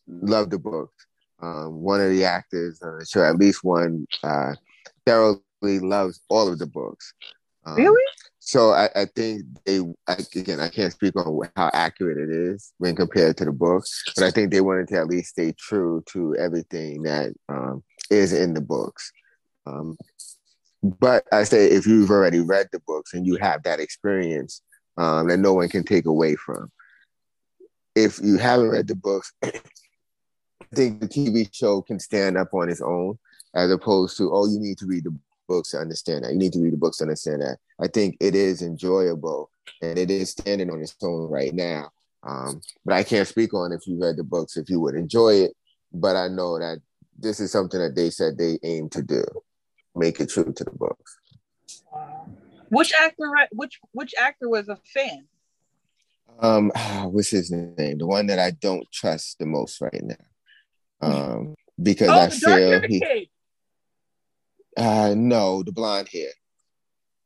loved 0.06 0.52
the 0.52 0.58
books. 0.58 1.06
Um, 1.42 1.82
one 1.82 2.00
of 2.00 2.10
the 2.10 2.24
actors 2.24 2.78
the 2.78 3.06
show, 3.08 3.22
at 3.22 3.36
least 3.36 3.62
one, 3.62 4.06
uh, 4.22 4.54
thoroughly 5.04 5.40
loves 5.80 6.20
all 6.28 6.48
of 6.50 6.58
the 6.58 6.66
books. 6.66 7.12
Um, 7.66 7.76
really? 7.76 8.02
So 8.38 8.70
I, 8.70 8.88
I 8.94 9.04
think 9.06 9.42
they 9.64 9.80
I, 10.06 10.16
again 10.34 10.60
I 10.60 10.68
can't 10.68 10.92
speak 10.92 11.16
on 11.16 11.40
how 11.56 11.70
accurate 11.74 12.16
it 12.16 12.30
is 12.30 12.72
when 12.78 12.94
compared 12.96 13.36
to 13.38 13.44
the 13.44 13.52
books, 13.52 14.04
but 14.14 14.24
I 14.24 14.30
think 14.30 14.50
they 14.50 14.60
wanted 14.60 14.88
to 14.88 14.98
at 14.98 15.08
least 15.08 15.30
stay 15.30 15.52
true 15.58 16.02
to 16.12 16.36
everything 16.36 17.02
that 17.02 17.32
um, 17.48 17.82
is 18.10 18.32
in 18.32 18.54
the 18.54 18.60
books. 18.60 19.12
Um, 19.66 19.98
but 20.82 21.24
I 21.32 21.44
say 21.44 21.66
if 21.66 21.86
you've 21.86 22.10
already 22.10 22.40
read 22.40 22.68
the 22.72 22.80
books 22.80 23.14
and 23.14 23.26
you 23.26 23.36
have 23.36 23.62
that 23.64 23.80
experience 23.80 24.62
um, 24.96 25.28
that 25.28 25.38
no 25.38 25.54
one 25.54 25.68
can 25.68 25.84
take 25.84 26.06
away 26.06 26.36
from. 26.36 26.70
If 27.94 28.20
you 28.22 28.36
haven't 28.36 28.70
read 28.70 28.88
the 28.88 28.94
books, 28.94 29.32
I 29.42 29.52
think 30.74 31.00
the 31.00 31.08
TV 31.08 31.48
show 31.52 31.82
can 31.82 31.98
stand 31.98 32.36
up 32.36 32.52
on 32.52 32.68
its 32.68 32.80
own 32.80 33.18
as 33.54 33.70
opposed 33.70 34.16
to, 34.18 34.32
oh, 34.32 34.46
you 34.46 34.58
need 34.58 34.78
to 34.78 34.86
read 34.86 35.04
the 35.04 35.16
books 35.48 35.70
to 35.70 35.78
understand 35.78 36.24
that. 36.24 36.32
You 36.32 36.38
need 36.38 36.52
to 36.52 36.60
read 36.60 36.72
the 36.72 36.78
books 36.78 36.98
to 36.98 37.04
understand 37.04 37.42
that. 37.42 37.58
I 37.80 37.88
think 37.88 38.16
it 38.20 38.34
is 38.34 38.62
enjoyable 38.62 39.50
and 39.80 39.98
it 39.98 40.10
is 40.10 40.30
standing 40.30 40.70
on 40.70 40.82
its 40.82 40.94
own 41.02 41.30
right 41.30 41.54
now. 41.54 41.90
Um, 42.22 42.60
but 42.84 42.94
I 42.94 43.04
can't 43.04 43.28
speak 43.28 43.54
on 43.54 43.72
if 43.72 43.86
you 43.86 43.98
read 44.00 44.16
the 44.16 44.24
books, 44.24 44.56
if 44.56 44.68
you 44.68 44.80
would 44.80 44.94
enjoy 44.94 45.34
it. 45.34 45.52
But 45.92 46.16
I 46.16 46.28
know 46.28 46.58
that 46.58 46.78
this 47.18 47.40
is 47.40 47.52
something 47.52 47.80
that 47.80 47.94
they 47.94 48.10
said 48.10 48.36
they 48.36 48.58
aim 48.62 48.90
to 48.90 49.02
do 49.02 49.24
make 49.96 50.20
it 50.20 50.30
true 50.30 50.52
to 50.52 50.64
the 50.64 50.70
books. 50.70 51.18
Which 52.68 52.92
actor? 52.92 53.30
Which 53.52 53.80
which 53.92 54.14
actor 54.18 54.48
was 54.48 54.68
a 54.68 54.76
fan? 54.76 55.26
Um, 56.38 56.70
what's 57.04 57.30
his 57.30 57.50
name? 57.50 57.98
The 57.98 58.06
one 58.06 58.26
that 58.26 58.38
I 58.38 58.50
don't 58.50 58.86
trust 58.92 59.38
the 59.38 59.46
most 59.46 59.80
right 59.80 60.02
now. 60.02 60.16
Um, 61.00 61.54
because 61.80 62.08
oh, 62.08 62.20
I 62.20 62.30
feel 62.30 62.82
he. 62.82 63.00
Kid. 63.00 63.28
Uh, 64.76 65.14
no, 65.16 65.62
the 65.62 65.72
blonde 65.72 66.08
hair 66.12 66.28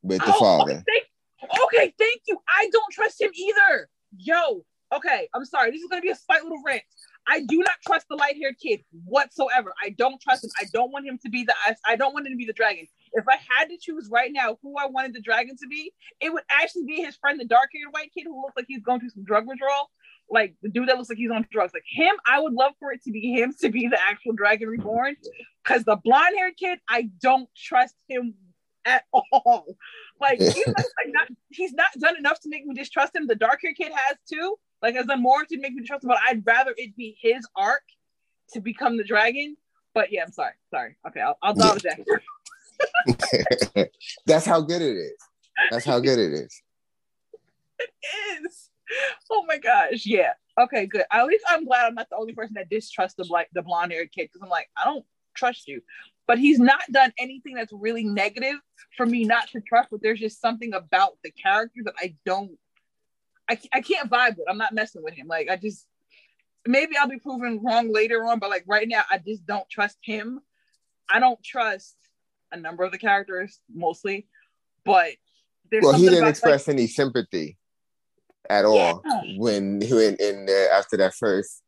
with 0.03 0.21
the 0.21 0.33
oh, 0.35 0.39
father. 0.39 0.85
Thank, 0.87 1.61
okay, 1.65 1.93
thank 1.99 2.23
you. 2.29 2.39
I 2.49 2.69
don't 2.71 2.93
trust 2.93 3.21
him 3.21 3.31
either. 3.35 3.89
Yo, 4.17 4.65
okay, 4.95 5.29
I'm 5.35 5.45
sorry. 5.45 5.73
This 5.73 5.81
is 5.81 5.89
gonna 5.91 6.03
be 6.03 6.11
a 6.11 6.17
slight 6.17 6.43
little 6.43 6.63
rant. 6.65 6.83
I 7.29 7.41
do 7.41 7.59
not 7.59 7.77
trust 7.87 8.07
the 8.09 8.17
light 8.17 8.37
haired 8.37 8.57
kid 8.61 8.83
whatsoever. 9.05 9.73
I 9.83 9.91
don't 9.91 10.21
trust 10.21 10.45
him. 10.45 10.51
I 10.61 10.65
don't 10.73 10.91
want 10.91 11.07
him 11.07 11.19
to 11.23 11.31
be 11.31 11.45
the 11.45 11.55
I 11.87 11.97
don't 11.97 12.13
want 12.13 12.27
him 12.27 12.33
to 12.33 12.37
be 12.37 12.47
the 12.47 12.53
dragon. 12.53 12.87
If 13.13 13.25
I 13.29 13.37
had 13.59 13.69
to 13.69 13.77
choose 13.81 14.09
right 14.11 14.31
now 14.33 14.59
who 14.63 14.75
I 14.79 14.87
wanted 14.87 15.15
the 15.15 15.21
dragon 15.21 15.57
to 15.57 15.67
be, 15.69 15.93
it 16.21 16.33
would 16.33 16.43
actually 16.51 16.85
be 16.87 17.03
his 17.03 17.17
friend, 17.17 17.39
the 17.39 17.45
dark 17.45 17.71
haired 17.75 17.93
white 17.93 18.11
kid 18.17 18.25
who 18.27 18.41
looks 18.41 18.57
like 18.57 18.67
he's 18.69 18.83
going 18.83 19.01
through 19.01 19.11
some 19.11 19.25
drug 19.25 19.47
withdrawal. 19.47 19.91
Like 20.29 20.55
the 20.63 20.69
dude 20.69 20.89
that 20.89 20.97
looks 20.97 21.09
like 21.09 21.19
he's 21.19 21.31
on 21.31 21.47
drugs. 21.51 21.73
Like 21.75 21.85
him, 21.91 22.15
I 22.27 22.41
would 22.41 22.53
love 22.53 22.73
for 22.79 22.93
it 22.93 23.03
to 23.05 23.13
be 23.13 23.33
him 23.33 23.55
to 23.61 23.69
be 23.69 23.89
the 23.89 24.01
actual 24.01 24.33
dragon 24.33 24.69
reborn. 24.69 25.17
Because 25.65 25.85
the 25.85 25.97
blonde 25.97 26.37
haired 26.37 26.57
kid, 26.57 26.79
I 26.89 27.11
don't 27.21 27.49
trust 27.57 27.95
him 28.09 28.35
at 28.85 29.05
all. 29.13 29.77
Like 30.21 30.39
he's 30.39 30.67
like 30.67 30.87
not, 31.07 31.29
he's 31.49 31.73
not 31.73 31.89
done 31.99 32.17
enough 32.17 32.41
to 32.41 32.49
make 32.49 32.65
me 32.65 32.75
distrust 32.75 33.15
him. 33.15 33.27
The 33.27 33.35
dark 33.35 33.61
haired 33.63 33.77
kid 33.77 33.93
has 33.93 34.17
too. 34.29 34.57
Like 34.83 34.97
as 34.97 35.07
to 35.07 35.59
make 35.59 35.75
me 35.75 35.85
trust 35.85 36.05
him, 36.05 36.09
but 36.09 36.19
I'd 36.27 36.45
rather 36.47 36.75
it 36.77 36.97
be 36.97 37.17
his 37.21 37.47
arc 37.55 37.83
to 38.53 38.61
become 38.61 38.97
the 38.97 39.05
dragon. 39.05 39.57
But 39.95 40.13
yeah, 40.13 40.25
I'm 40.25 40.33
sorry. 40.33 40.53
Sorry. 40.71 40.97
Okay, 41.07 41.21
I'll, 41.21 41.39
I'll 41.43 41.55
that. 41.55 42.01
That's 44.27 44.47
how 44.47 44.61
good 44.61 44.83
it 44.83 44.97
is. 44.97 45.17
That's 45.71 45.85
how 45.85 46.01
good 46.01 46.19
it 46.19 46.33
is. 46.33 46.63
It 47.83 48.45
is. 48.45 48.69
Oh 49.31 49.47
my 49.47 49.57
gosh. 49.57 50.05
Yeah. 50.05 50.33
Okay, 50.59 50.85
good. 50.85 51.05
At 51.11 51.27
least 51.27 51.47
I'm 51.49 51.65
glad 51.65 51.87
I'm 51.87 51.95
not 51.95 52.11
the 52.11 52.17
only 52.17 52.35
person 52.35 52.53
that 52.57 52.69
distrusts 52.69 53.17
the 53.17 53.25
black 53.25 53.49
the 53.55 53.63
blonde 53.63 53.93
haired 53.93 54.13
kid 54.13 54.25
because 54.25 54.43
I'm 54.43 54.51
like, 54.51 54.69
I 54.77 54.85
don't 54.85 55.07
trust 55.35 55.67
you. 55.67 55.81
But 56.27 56.39
he's 56.39 56.59
not 56.59 56.83
done 56.93 57.11
anything 57.19 57.55
that's 57.55 57.73
really 57.73 58.05
negative 58.05 58.57
for 58.99 59.07
me 59.07 59.25
not 59.25 59.49
to 59.53 59.63
trust, 59.63 59.89
but 59.91 60.03
there's 60.03 60.21
just 60.21 60.43
something 60.43 60.75
about 60.75 61.17
the 61.25 61.31
character 61.31 61.81
that 61.85 61.95
I 61.99 62.17
don't 62.27 62.59
I, 63.51 63.59
I 63.73 63.81
can't 63.81 64.09
vibe 64.09 64.37
with. 64.39 64.49
I'm 64.49 64.59
not 64.59 64.73
messing 64.73 65.03
with 65.03 65.15
him. 65.15 65.27
Like 65.27 65.51
I 65.51 65.57
just 65.57 65.85
maybe 66.67 66.97
I'll 66.97 67.09
be 67.09 67.19
proven 67.19 67.61
wrong 67.63 67.93
later 67.93 68.25
on, 68.25 68.39
but 68.39 68.49
like 68.49 68.65
right 68.67 68.87
now, 68.87 69.03
I 69.11 69.19
just 69.19 69.45
don't 69.45 69.69
trust 69.69 69.99
him. 70.03 70.41
I 71.09 71.19
don't 71.19 71.43
trust 71.43 71.97
a 72.53 72.57
number 72.57 72.85
of 72.85 72.93
the 72.93 72.99
characters 72.99 73.59
mostly, 73.73 74.29
but 74.85 75.11
well, 75.83 75.95
he 75.95 76.09
didn't 76.09 76.29
express 76.29 76.69
like, 76.69 76.77
any 76.77 76.87
sympathy 76.87 77.59
at 78.49 78.65
all 78.65 79.03
yeah. 79.05 79.23
when 79.37 79.81
he 79.81 79.93
went 79.93 80.21
in 80.21 80.47
there 80.47 80.73
after 80.73 80.97
that 80.99 81.15
first. 81.15 81.63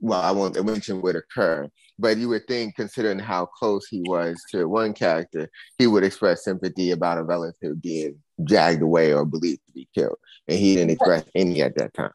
Well, 0.00 0.20
I 0.20 0.32
won't 0.32 0.64
mention 0.64 1.00
what 1.00 1.14
occurred, 1.14 1.70
but 1.98 2.16
you 2.18 2.28
would 2.30 2.46
think, 2.48 2.74
considering 2.74 3.20
how 3.20 3.46
close 3.46 3.86
he 3.88 4.02
was 4.06 4.36
to 4.50 4.66
one 4.66 4.92
character, 4.92 5.48
he 5.78 5.86
would 5.86 6.02
express 6.02 6.44
sympathy 6.44 6.90
about 6.90 7.18
a 7.18 7.22
relative 7.22 7.80
being 7.80 8.20
dragged 8.42 8.82
away 8.82 9.12
or 9.12 9.24
believed 9.24 9.60
to 9.66 9.72
be 9.72 9.88
killed 9.94 10.18
and 10.46 10.58
he 10.58 10.74
didn't 10.74 10.90
express 10.90 11.24
any 11.34 11.62
at 11.62 11.76
that 11.76 11.94
time. 11.94 12.12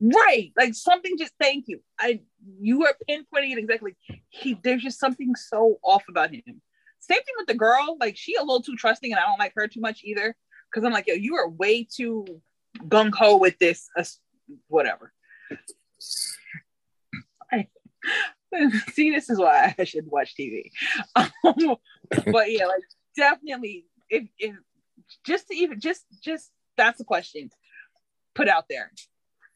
Right, 0.00 0.50
like 0.56 0.74
something. 0.74 1.18
Just 1.18 1.34
thank 1.38 1.66
you. 1.68 1.80
I 1.98 2.20
you 2.58 2.86
are 2.86 2.94
pinpointing 3.08 3.52
it 3.52 3.58
exactly. 3.58 3.96
He 4.30 4.58
there's 4.62 4.82
just 4.82 4.98
something 4.98 5.34
so 5.34 5.78
off 5.82 6.04
about 6.08 6.30
him. 6.30 6.42
Same 7.00 7.18
thing 7.18 7.34
with 7.36 7.48
the 7.48 7.54
girl. 7.54 7.98
Like 8.00 8.16
she 8.16 8.34
a 8.34 8.40
little 8.40 8.62
too 8.62 8.76
trusting, 8.76 9.12
and 9.12 9.20
I 9.20 9.26
don't 9.26 9.38
like 9.38 9.52
her 9.56 9.68
too 9.68 9.80
much 9.80 10.00
either. 10.02 10.34
Because 10.70 10.86
I'm 10.86 10.92
like, 10.92 11.06
yo, 11.06 11.14
you 11.14 11.36
are 11.36 11.48
way 11.48 11.84
too 11.84 12.24
gung 12.78 13.12
ho 13.14 13.36
with 13.36 13.58
this. 13.58 13.90
Uh, 13.94 14.04
whatever. 14.68 15.12
I, 17.52 17.66
see, 18.92 19.10
this 19.10 19.28
is 19.28 19.38
why 19.38 19.74
I 19.78 19.84
should 19.84 20.06
watch 20.06 20.34
TV. 20.34 20.70
Um, 21.44 21.76
but 22.32 22.50
yeah, 22.50 22.66
like 22.66 22.82
definitely, 23.16 23.86
if, 24.08 24.28
if 24.38 24.56
just 25.24 25.48
to 25.48 25.54
even 25.54 25.80
just 25.80 26.04
just 26.22 26.50
that's 26.76 26.98
the 26.98 27.04
question 27.04 27.50
put 28.34 28.48
out 28.48 28.64
there. 28.68 28.92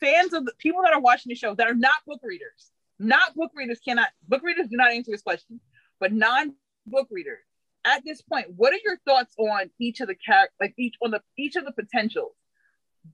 Fans 0.00 0.32
of 0.32 0.44
the 0.44 0.52
people 0.58 0.82
that 0.82 0.92
are 0.92 1.00
watching 1.00 1.30
the 1.30 1.36
show 1.36 1.54
that 1.54 1.66
are 1.66 1.74
not 1.74 1.96
book 2.06 2.20
readers, 2.22 2.70
not 2.98 3.34
book 3.34 3.52
readers 3.54 3.80
cannot 3.84 4.08
book 4.28 4.42
readers 4.42 4.66
do 4.68 4.76
not 4.76 4.92
answer 4.92 5.10
this 5.10 5.22
question, 5.22 5.60
but 6.00 6.12
non-book 6.12 7.08
readers. 7.10 7.44
At 7.86 8.02
this 8.04 8.22
point, 8.22 8.48
what 8.56 8.72
are 8.72 8.78
your 8.82 8.96
thoughts 9.06 9.34
on 9.38 9.70
each 9.78 10.00
of 10.00 10.08
the 10.08 10.14
character, 10.14 10.54
like 10.60 10.74
each 10.78 10.94
on 11.02 11.10
the 11.10 11.20
each 11.38 11.56
of 11.56 11.64
the 11.64 11.72
potentials? 11.72 12.34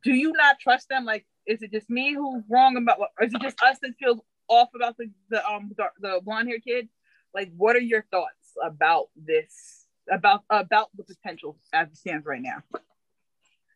Do 0.05 0.13
you 0.13 0.33
not 0.33 0.61
trust 0.61 0.89
them? 0.89 1.05
Like, 1.05 1.27
is 1.47 1.63
it 1.63 1.73
just 1.73 1.91
me 1.91 2.15
who's 2.15 2.45
wrong 2.49 2.77
about 2.77 3.01
what, 3.01 3.11
or 3.19 3.27
is 3.27 3.35
it 3.35 3.43
just 3.43 3.61
us 3.63 3.79
that 3.83 3.93
feels 3.99 4.21
off 4.49 4.69
about 4.75 4.97
the 4.97 5.11
the 5.29 5.47
um 5.47 5.71
the, 5.77 5.85
the 6.01 6.21
blonde 6.25 6.49
haired 6.49 6.65
kid? 6.65 6.89
Like, 7.35 7.53
what 7.57 7.77
are 7.77 7.81
your 7.81 8.05
thoughts? 8.11 8.35
about 8.63 9.07
this 9.17 9.80
about 10.11 10.43
about 10.51 10.89
the 10.97 11.05
potential 11.05 11.57
as 11.73 11.89
it 11.89 11.97
stands 11.97 12.27
right 12.27 12.43
now. 12.43 12.63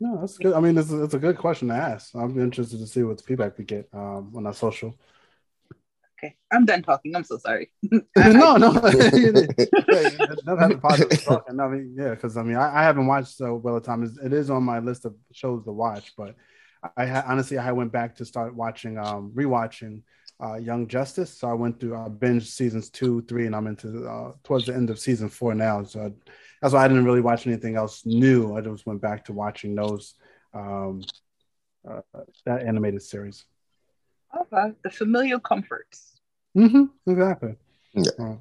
No, 0.00 0.20
that's 0.20 0.38
good. 0.38 0.52
I 0.52 0.60
mean, 0.60 0.76
it's 0.76 0.90
a, 0.90 1.04
it's 1.04 1.14
a 1.14 1.18
good 1.18 1.38
question 1.38 1.68
to 1.68 1.74
ask. 1.74 2.14
I'm 2.14 2.38
interested 2.40 2.78
to 2.78 2.86
see 2.86 3.02
what 3.02 3.20
feedback 3.20 3.56
we 3.56 3.64
get 3.64 3.88
um, 3.92 4.32
on 4.36 4.46
our 4.46 4.54
social. 4.54 4.98
Okay, 6.18 6.36
I'm 6.52 6.64
done 6.64 6.82
talking. 6.82 7.14
I'm 7.14 7.24
so 7.24 7.38
sorry. 7.38 7.70
no, 8.16 8.56
no, 8.56 8.70
not 8.72 10.58
having 10.58 10.80
positive 10.80 11.24
talking. 11.24 11.60
I 11.60 11.68
mean, 11.68 11.94
yeah, 11.96 12.10
because 12.10 12.36
I 12.36 12.42
mean, 12.42 12.56
I, 12.56 12.80
I, 12.80 12.82
haven't 12.82 13.06
watched 13.06 13.36
so 13.36 13.54
well 13.56 13.80
time. 13.80 14.02
It 14.22 14.32
is 14.32 14.50
on 14.50 14.62
my 14.62 14.78
list 14.78 15.04
of 15.04 15.14
shows 15.32 15.64
to 15.64 15.72
watch, 15.72 16.12
but 16.16 16.34
I 16.96 17.06
ha- 17.06 17.24
honestly 17.26 17.58
I 17.58 17.72
went 17.72 17.92
back 17.92 18.16
to 18.16 18.24
start 18.24 18.54
watching, 18.54 18.98
um, 18.98 19.32
rewatching 19.34 20.02
uh, 20.42 20.54
Young 20.54 20.86
Justice. 20.88 21.30
So 21.30 21.48
I 21.48 21.54
went 21.54 21.80
through 21.80 21.96
uh, 21.96 22.08
binge 22.08 22.48
seasons 22.48 22.90
two, 22.90 23.22
three, 23.22 23.46
and 23.46 23.54
I'm 23.54 23.66
into 23.66 24.06
uh, 24.06 24.32
towards 24.42 24.66
the 24.66 24.74
end 24.74 24.90
of 24.90 24.98
season 24.98 25.28
four 25.28 25.54
now. 25.54 25.82
So 25.84 26.00
I, 26.06 26.12
that's 26.60 26.74
why 26.74 26.84
I 26.84 26.88
didn't 26.88 27.04
really 27.04 27.20
watch 27.20 27.46
anything 27.46 27.76
else 27.76 28.04
new. 28.06 28.56
I 28.56 28.60
just 28.60 28.86
went 28.86 29.00
back 29.00 29.24
to 29.26 29.32
watching 29.32 29.74
those 29.74 30.14
um, 30.52 31.02
uh, 31.88 32.00
that 32.46 32.62
animated 32.62 33.02
series. 33.02 33.44
Okay, 34.36 34.72
the 34.82 34.90
familiar 34.90 35.38
comforts. 35.38 36.18
Mm-hmm, 36.56 37.10
exactly. 37.10 37.54
Yeah. 37.92 38.10
Uh, 38.18 38.36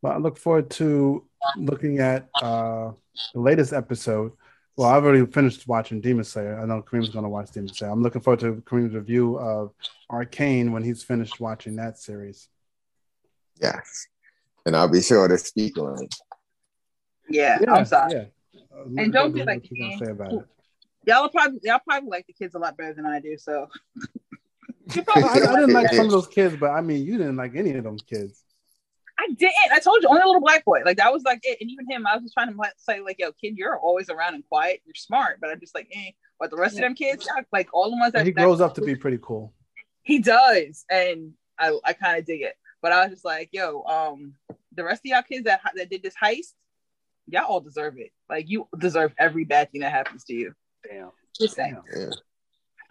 well, 0.00 0.12
I 0.12 0.16
look 0.16 0.38
forward 0.38 0.70
to 0.72 1.24
looking 1.56 1.98
at 1.98 2.28
uh, 2.40 2.92
the 3.34 3.40
latest 3.40 3.72
episode. 3.72 4.32
Well, 4.76 4.88
I've 4.88 5.04
already 5.04 5.26
finished 5.26 5.68
watching 5.68 6.00
Demon 6.00 6.24
Slayer. 6.24 6.58
I 6.58 6.64
know 6.64 6.82
Kareem's 6.82 7.10
going 7.10 7.24
to 7.24 7.28
watch 7.28 7.50
Demon 7.50 7.72
Slayer. 7.72 7.90
I'm 7.90 8.02
looking 8.02 8.22
forward 8.22 8.40
to 8.40 8.62
Kareem's 8.62 8.94
review 8.94 9.38
of 9.38 9.72
Arcane 10.08 10.72
when 10.72 10.82
he's 10.82 11.02
finished 11.02 11.40
watching 11.40 11.76
that 11.76 11.98
series. 11.98 12.48
Yes. 13.60 14.06
And 14.64 14.74
I'll 14.74 14.88
be 14.88 15.02
sure 15.02 15.28
to 15.28 15.36
speak 15.36 15.76
on 15.76 16.02
it. 16.02 16.14
Yeah, 17.28 17.58
yeah 17.60 17.72
I'm 17.72 17.84
sorry. 17.84 18.12
Yeah. 18.12 18.24
And 18.96 19.12
don't 19.12 19.32
be 19.32 19.44
like, 19.44 19.68
say 19.98 20.10
about 20.10 20.32
it. 20.32 20.44
y'all 21.06 21.28
probably 21.28 21.60
y'all 21.62 21.80
probably 21.86 22.08
like 22.08 22.26
the 22.26 22.32
kids 22.32 22.54
a 22.54 22.58
lot 22.58 22.76
better 22.76 22.94
than 22.94 23.06
I 23.06 23.20
do. 23.20 23.36
So 23.36 23.68
I, 24.96 25.00
I, 25.22 25.34
didn't 25.34 25.72
like 25.72 25.92
some 25.92 26.06
of 26.06 26.12
those 26.12 26.28
kids, 26.28 26.56
but 26.58 26.70
I 26.70 26.80
mean, 26.80 27.04
you 27.04 27.18
didn't 27.18 27.36
like 27.36 27.54
any 27.54 27.72
of 27.72 27.84
them 27.84 27.98
kids. 27.98 28.41
I 29.22 29.32
didn't. 29.34 29.54
I 29.72 29.78
told 29.78 30.02
you, 30.02 30.08
only 30.08 30.22
a 30.22 30.26
little 30.26 30.40
black 30.40 30.64
boy. 30.64 30.82
Like 30.84 30.96
that 30.96 31.12
was 31.12 31.22
like 31.22 31.40
it. 31.44 31.58
And 31.60 31.70
even 31.70 31.88
him, 31.88 32.06
I 32.06 32.14
was 32.14 32.24
just 32.24 32.34
trying 32.34 32.48
to 32.48 32.56
say, 32.76 33.00
like, 33.00 33.16
yo, 33.18 33.30
kid, 33.32 33.56
you're 33.56 33.78
always 33.78 34.10
around 34.10 34.34
and 34.34 34.46
quiet. 34.48 34.80
You're 34.84 34.94
smart, 34.94 35.38
but 35.40 35.50
I'm 35.50 35.60
just 35.60 35.74
like, 35.74 35.88
eh. 35.94 36.10
But 36.40 36.50
the 36.50 36.56
rest 36.56 36.74
yeah. 36.74 36.80
of 36.80 36.82
them 36.86 36.94
kids, 36.94 37.28
like 37.52 37.68
all 37.72 37.90
the 37.90 37.96
ones 37.96 38.12
that 38.14 38.26
he 38.26 38.32
grows 38.32 38.60
up 38.60 38.74
to 38.74 38.80
be 38.80 38.96
pretty 38.96 39.18
cool. 39.22 39.54
He 40.02 40.18
does, 40.18 40.84
and 40.90 41.34
I, 41.58 41.78
I 41.84 41.92
kind 41.92 42.18
of 42.18 42.26
dig 42.26 42.42
it. 42.42 42.54
But 42.80 42.92
I 42.92 43.02
was 43.02 43.12
just 43.12 43.24
like, 43.24 43.50
yo, 43.52 43.84
um, 43.84 44.34
the 44.74 44.82
rest 44.82 45.02
of 45.04 45.10
y'all 45.10 45.22
kids 45.22 45.44
that 45.44 45.60
that 45.76 45.88
did 45.88 46.02
this 46.02 46.14
heist, 46.20 46.54
y'all 47.28 47.44
all 47.44 47.60
deserve 47.60 47.98
it. 47.98 48.10
Like 48.28 48.48
you 48.48 48.66
deserve 48.76 49.12
every 49.18 49.44
bad 49.44 49.70
thing 49.70 49.82
that 49.82 49.92
happens 49.92 50.24
to 50.24 50.34
you. 50.34 50.52
Damn. 50.82 51.12
Just 51.38 51.54
saying. 51.54 51.80
Yeah. 51.96 52.10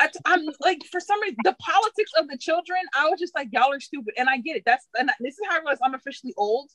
I, 0.01 0.33
am 0.33 0.45
like, 0.61 0.83
for 0.91 0.99
some 0.99 1.21
reason, 1.21 1.37
the 1.43 1.55
politics 1.59 2.11
of 2.17 2.27
the 2.27 2.37
children, 2.37 2.79
I 2.95 3.09
was 3.09 3.19
just 3.19 3.35
like, 3.35 3.49
y'all 3.51 3.71
are 3.71 3.79
stupid. 3.79 4.13
And 4.17 4.29
I 4.29 4.37
get 4.37 4.57
it. 4.57 4.63
That's, 4.65 4.87
and 4.97 5.09
this 5.19 5.33
is 5.33 5.41
how 5.47 5.55
I 5.55 5.59
realize 5.59 5.77
I'm 5.83 5.93
officially 5.93 6.33
old 6.37 6.69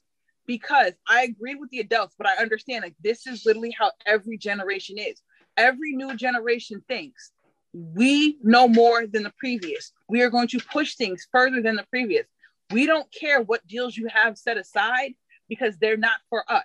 because 0.46 0.92
I 1.08 1.24
agree 1.24 1.56
with 1.56 1.70
the 1.70 1.80
adults, 1.80 2.14
but 2.16 2.28
I 2.28 2.36
understand 2.36 2.82
like 2.82 2.94
this 3.02 3.26
is 3.26 3.44
literally 3.44 3.74
how 3.76 3.90
every 4.06 4.38
generation 4.38 4.96
is. 4.98 5.20
Every 5.56 5.96
new 5.96 6.14
generation 6.14 6.82
thinks 6.86 7.32
we 7.72 8.38
know 8.42 8.68
more 8.68 9.06
than 9.06 9.24
the 9.24 9.32
previous. 9.38 9.92
We 10.08 10.22
are 10.22 10.30
going 10.30 10.48
to 10.48 10.60
push 10.60 10.94
things 10.94 11.26
further 11.32 11.60
than 11.60 11.76
the 11.76 11.86
previous. 11.90 12.26
We 12.70 12.86
don't 12.86 13.10
care 13.12 13.42
what 13.42 13.66
deals 13.66 13.96
you 13.96 14.08
have 14.08 14.38
set 14.38 14.56
aside 14.56 15.14
because 15.48 15.76
they're 15.78 15.96
not 15.96 16.18
for 16.30 16.50
us. 16.50 16.64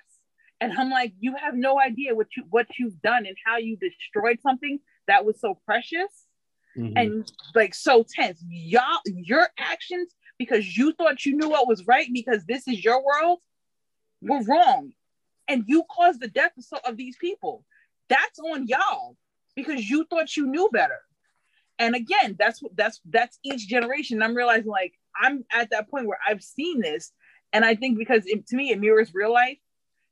And 0.60 0.72
I'm 0.78 0.90
like, 0.90 1.14
you 1.20 1.36
have 1.36 1.56
no 1.56 1.80
idea 1.80 2.14
what 2.14 2.28
you 2.38 2.44
what 2.50 2.68
you've 2.78 3.02
done 3.02 3.26
and 3.26 3.36
how 3.46 3.58
you 3.58 3.78
destroyed 3.78 4.40
something 4.42 4.80
that 5.08 5.26
was 5.26 5.40
so 5.40 5.60
precious 5.66 6.28
mm-hmm. 6.78 6.98
and 6.98 7.32
like 7.56 7.74
so 7.74 8.06
tense. 8.08 8.44
Y'all, 8.48 9.00
your 9.06 9.48
actions 9.58 10.14
because 10.38 10.76
you 10.76 10.94
thought 10.94 11.26
you 11.26 11.36
knew 11.36 11.50
what 11.50 11.68
was 11.68 11.86
right 11.86 12.08
because 12.12 12.44
this 12.46 12.68
is 12.68 12.84
your 12.84 13.04
world 13.04 13.40
were 14.22 14.42
wrong, 14.44 14.92
and 15.48 15.64
you 15.68 15.84
caused 15.90 16.22
the 16.22 16.28
death 16.28 16.52
of, 16.86 16.98
these 16.98 17.18
people. 17.18 17.66
That's 18.10 18.40
on 18.40 18.68
y'all 18.68 19.18
because 19.56 19.90
you 19.90 20.06
thought 20.10 20.36
you 20.36 20.48
knew 20.48 20.70
better. 20.72 21.00
And 21.80 21.96
again, 21.96 22.36
that's 22.38 22.62
what 22.62 22.76
that's 22.76 23.02
that's 23.06 23.40
each 23.44 23.68
generation. 23.68 24.22
I'm 24.22 24.36
realizing 24.36 24.70
like 24.70 24.94
I'm 25.20 25.46
at 25.52 25.72
that 25.72 25.90
point 25.90 26.08
where 26.08 26.20
I've 26.28 26.44
seen 26.44 26.82
this, 26.82 27.12
and 27.54 27.66
I 27.66 27.76
think 27.76 27.98
because 27.98 28.24
it, 28.26 28.48
to 28.48 28.56
me 28.56 28.72
it 28.72 28.80
mirrors 28.80 29.12
real 29.14 29.34
life, 29.34 29.58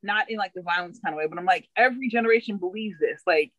not 0.01 0.29
in 0.29 0.37
like 0.37 0.53
the 0.53 0.61
violence 0.61 0.99
kind 1.03 1.13
of 1.13 1.17
way, 1.17 1.27
but 1.27 1.37
I'm 1.37 1.45
like 1.45 1.67
every 1.75 2.09
generation 2.09 2.57
believes 2.57 2.99
this. 2.99 3.21
Like 3.27 3.51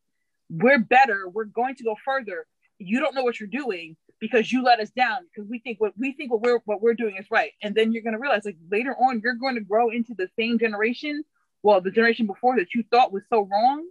we're 0.51 0.79
better, 0.79 1.29
we're 1.29 1.45
going 1.45 1.77
to 1.77 1.85
go 1.85 1.97
further, 2.05 2.47
you 2.81 2.99
don't 2.99 3.15
know 3.15 3.23
what 3.23 3.39
you're 3.39 3.49
doing 3.49 3.97
because 4.21 4.51
you 4.51 4.63
let 4.63 4.81
us 4.81 4.91
down 4.91 5.19
because 5.25 5.49
we 5.49 5.59
think 5.59 5.81
what 5.81 5.93
we 5.99 6.13
think 6.13 6.31
what 6.31 6.41
we're 6.41 6.61
what 6.65 6.81
we're 6.81 6.95
doing 6.95 7.17
is 7.19 7.27
right. 7.31 7.53
And 7.63 7.75
then 7.75 7.93
you're 7.93 8.03
going 8.03 8.15
to 8.15 8.19
realize 8.19 8.45
like 8.45 8.57
later 8.71 8.95
on 8.99 9.21
you're 9.23 9.35
going 9.35 9.55
to 9.55 9.61
grow 9.61 9.91
into 9.91 10.15
the 10.15 10.29
same 10.39 10.59
generation 10.59 11.23
well 11.63 11.81
the 11.81 11.91
generation 11.91 12.27
before 12.27 12.57
that 12.57 12.75
you 12.75 12.83
thought 12.91 13.13
was 13.13 13.23
so 13.29 13.47
wrong 13.51 13.87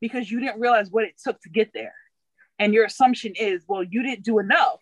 because 0.00 0.30
you 0.30 0.40
didn't 0.40 0.60
realize 0.60 0.88
what 0.90 1.04
it 1.04 1.14
took 1.22 1.40
to 1.42 1.50
get 1.50 1.72
there. 1.74 1.94
And 2.58 2.72
your 2.72 2.84
assumption 2.84 3.32
is 3.36 3.64
well 3.66 3.82
you 3.82 4.02
didn't 4.02 4.24
do 4.24 4.38
enough 4.38 4.80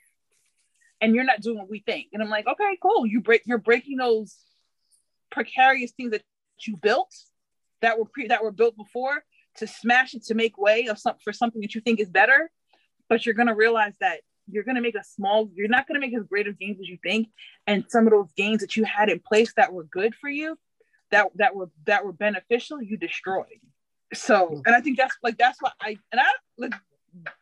and 1.01 1.14
you're 1.14 1.24
not 1.24 1.40
doing 1.40 1.59
what 1.59 1.70
we 1.70 1.80
think. 1.80 2.09
And 2.12 2.22
i'm 2.22 2.30
like 2.30 2.47
okay 2.47 2.78
cool. 2.82 3.06
You 3.06 3.20
break 3.20 3.43
you're 3.47 3.59
breaking 3.59 3.97
those 3.97 4.36
precarious 5.30 5.93
things 5.93 6.10
that 6.10 6.22
you 6.66 6.76
built 6.76 7.14
that 7.80 7.98
were 7.98 8.05
pre 8.05 8.26
that 8.28 8.43
were 8.43 8.52
built 8.52 8.76
before 8.76 9.24
to 9.56 9.66
smash 9.66 10.14
it 10.14 10.24
to 10.24 10.35
make 10.35 10.59
way 10.59 10.86
of 10.86 10.98
some 10.98 11.14
for 11.24 11.32
something 11.32 11.62
that 11.62 11.74
you 11.74 11.80
think 11.80 12.01
is 12.01 12.09
better 12.09 12.51
but 13.09 13.24
you're 13.24 13.35
going 13.35 13.48
to 13.48 13.55
realize 13.55 13.94
that 14.01 14.20
you're 14.51 14.64
going 14.64 14.76
to 14.76 14.80
make 14.80 14.94
a 14.94 15.05
small 15.05 15.51
you're 15.55 15.68
not 15.68 15.86
going 15.86 16.01
to 16.01 16.06
make 16.06 16.16
as 16.16 16.24
great 16.24 16.48
of 16.48 16.59
gains 16.59 16.80
as 16.80 16.89
you 16.89 16.98
think. 17.02 17.28
And 17.66 17.85
some 17.89 18.06
of 18.06 18.12
those 18.12 18.32
gains 18.36 18.60
that 18.60 18.76
you 18.76 18.85
had 18.85 19.09
in 19.10 19.20
place 19.20 19.52
that 19.56 19.72
were 19.72 19.85
good 19.85 20.14
for 20.14 20.28
you 20.28 20.59
that 21.10 21.26
that 21.36 21.55
were 21.55 21.70
that 21.86 22.05
were 22.05 22.12
beneficial 22.12 22.82
you 22.82 22.97
destroyed. 22.97 23.60
So 24.14 24.47
hmm. 24.47 24.60
and 24.66 24.74
i 24.74 24.80
think 24.80 24.97
that's 24.97 25.16
like 25.22 25.39
that's 25.39 25.60
what 25.60 25.74
i 25.80 25.97
and 26.12 26.20
i 26.20 26.24
like 26.56 26.74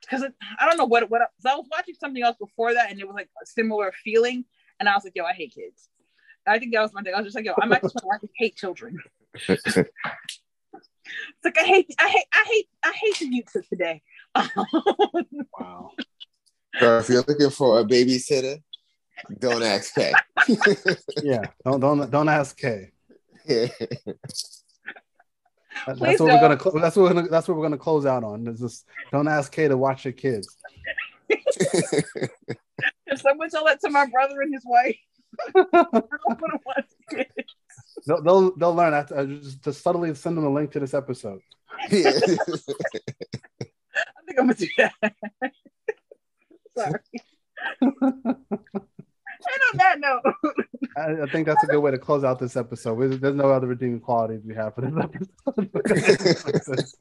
because 0.01 0.25
i 0.59 0.67
don't 0.67 0.79
know 0.79 0.85
what 0.85 1.09
what 1.11 1.23
I 1.23 1.57
was 1.57 1.67
watching 1.71 1.95
something 1.95 2.23
else 2.23 2.37
before 2.39 2.75
that 2.75 2.91
and 2.91 3.01
it 3.01 3.07
was 3.07 3.15
like 3.15 3.29
a 3.43 3.47
similar 3.47 3.93
feeling. 4.05 4.45
And 4.81 4.89
i 4.89 4.95
was 4.95 5.05
like 5.05 5.15
yo 5.15 5.25
i 5.25 5.33
hate 5.33 5.55
kids. 5.55 5.89
I 6.49 6.61
think 6.61 6.73
that 6.75 6.83
was 6.83 6.93
my 6.93 7.03
thing. 7.03 7.13
I 7.13 7.19
was 7.19 7.27
just 7.27 7.37
like 7.37 7.45
yo 7.45 7.55
i'm 7.61 7.73
actually 7.73 7.91
to 7.93 8.29
hate 8.37 8.57
children. 8.57 8.99
It's 11.09 11.45
like 11.45 11.59
i 11.59 11.65
hate 11.65 11.95
i 12.01 12.09
hate 12.09 12.25
i 12.33 12.45
hate 12.49 12.69
i 12.85 12.93
hate 12.93 13.19
the 13.21 13.27
youth 13.27 13.55
of 13.55 13.69
today 13.69 14.03
wow. 15.59 15.91
So 16.79 16.99
if 16.99 17.09
you're 17.09 17.25
looking 17.27 17.51
for 17.51 17.81
a 17.81 17.85
babysitter, 17.85 18.63
don't 19.39 19.63
ask 19.63 19.95
K. 19.95 20.13
yeah, 21.23 21.43
don't 21.65 21.81
don't 21.81 22.11
don't 22.11 22.29
ask 22.29 22.57
K. 22.57 22.91
Yeah. 23.47 23.69
That, 25.87 25.99
that's 25.99 26.01
what 26.01 26.17
don't. 26.19 26.29
we're 26.29 26.41
gonna. 26.41 26.81
That's 26.81 26.97
what 26.97 27.03
we're 27.03 27.13
gonna. 27.15 27.29
That's 27.29 27.49
what 27.49 27.57
we're 27.57 27.63
gonna 27.63 27.79
close 27.79 28.07
out 28.07 28.25
on. 28.25 28.47
Is 28.47 28.61
just 28.61 28.87
don't 29.13 29.29
ask 29.29 29.53
K 29.53 29.69
to 29.69 29.77
watch 29.77 30.05
your 30.05 30.13
kids. 30.13 30.57
if 31.29 32.01
someone 33.17 33.51
tell 33.51 33.65
that 33.67 33.81
to 33.81 33.91
my 33.91 34.07
brother 34.07 34.43
and 34.43 34.55
his 34.55 34.65
wife, 34.67 34.97
they'll, 38.07 38.23
they'll 38.23 38.57
they'll 38.57 38.75
learn. 38.75 38.95
After, 38.95 39.19
uh, 39.19 39.27
just, 39.27 39.63
just 39.65 39.83
subtly 39.83 40.15
send 40.15 40.37
them 40.37 40.45
a 40.45 40.53
link 40.53 40.73
to 40.73 40.81
this 40.81 40.95
episode. 40.95 41.41
Yeah 41.91 42.13
think 44.37 44.39
I'm 44.39 44.47
gonna 44.47 44.55
do 44.55 44.69
that. 44.79 45.53
Sorry. 46.77 47.01
and 47.81 47.95
on 49.73 49.77
that 49.77 49.99
note, 49.99 50.23
I, 50.97 51.23
I, 51.23 51.27
think 51.27 51.47
that's 51.47 51.65
a 51.65 51.67
good 51.67 51.81
way 51.81 51.91
to 51.91 51.99
close 51.99 52.25
out 52.25 52.39
this 52.39 52.57
episode. 52.57 53.21
There's 53.21 53.35
no 53.35 53.51
other 53.51 53.67
redeeming 53.67 54.01
qualities 54.01 54.43
we 54.45 54.55
have 54.55 54.75
for 54.75 54.83
this 54.83 54.95
episode. 55.47 56.85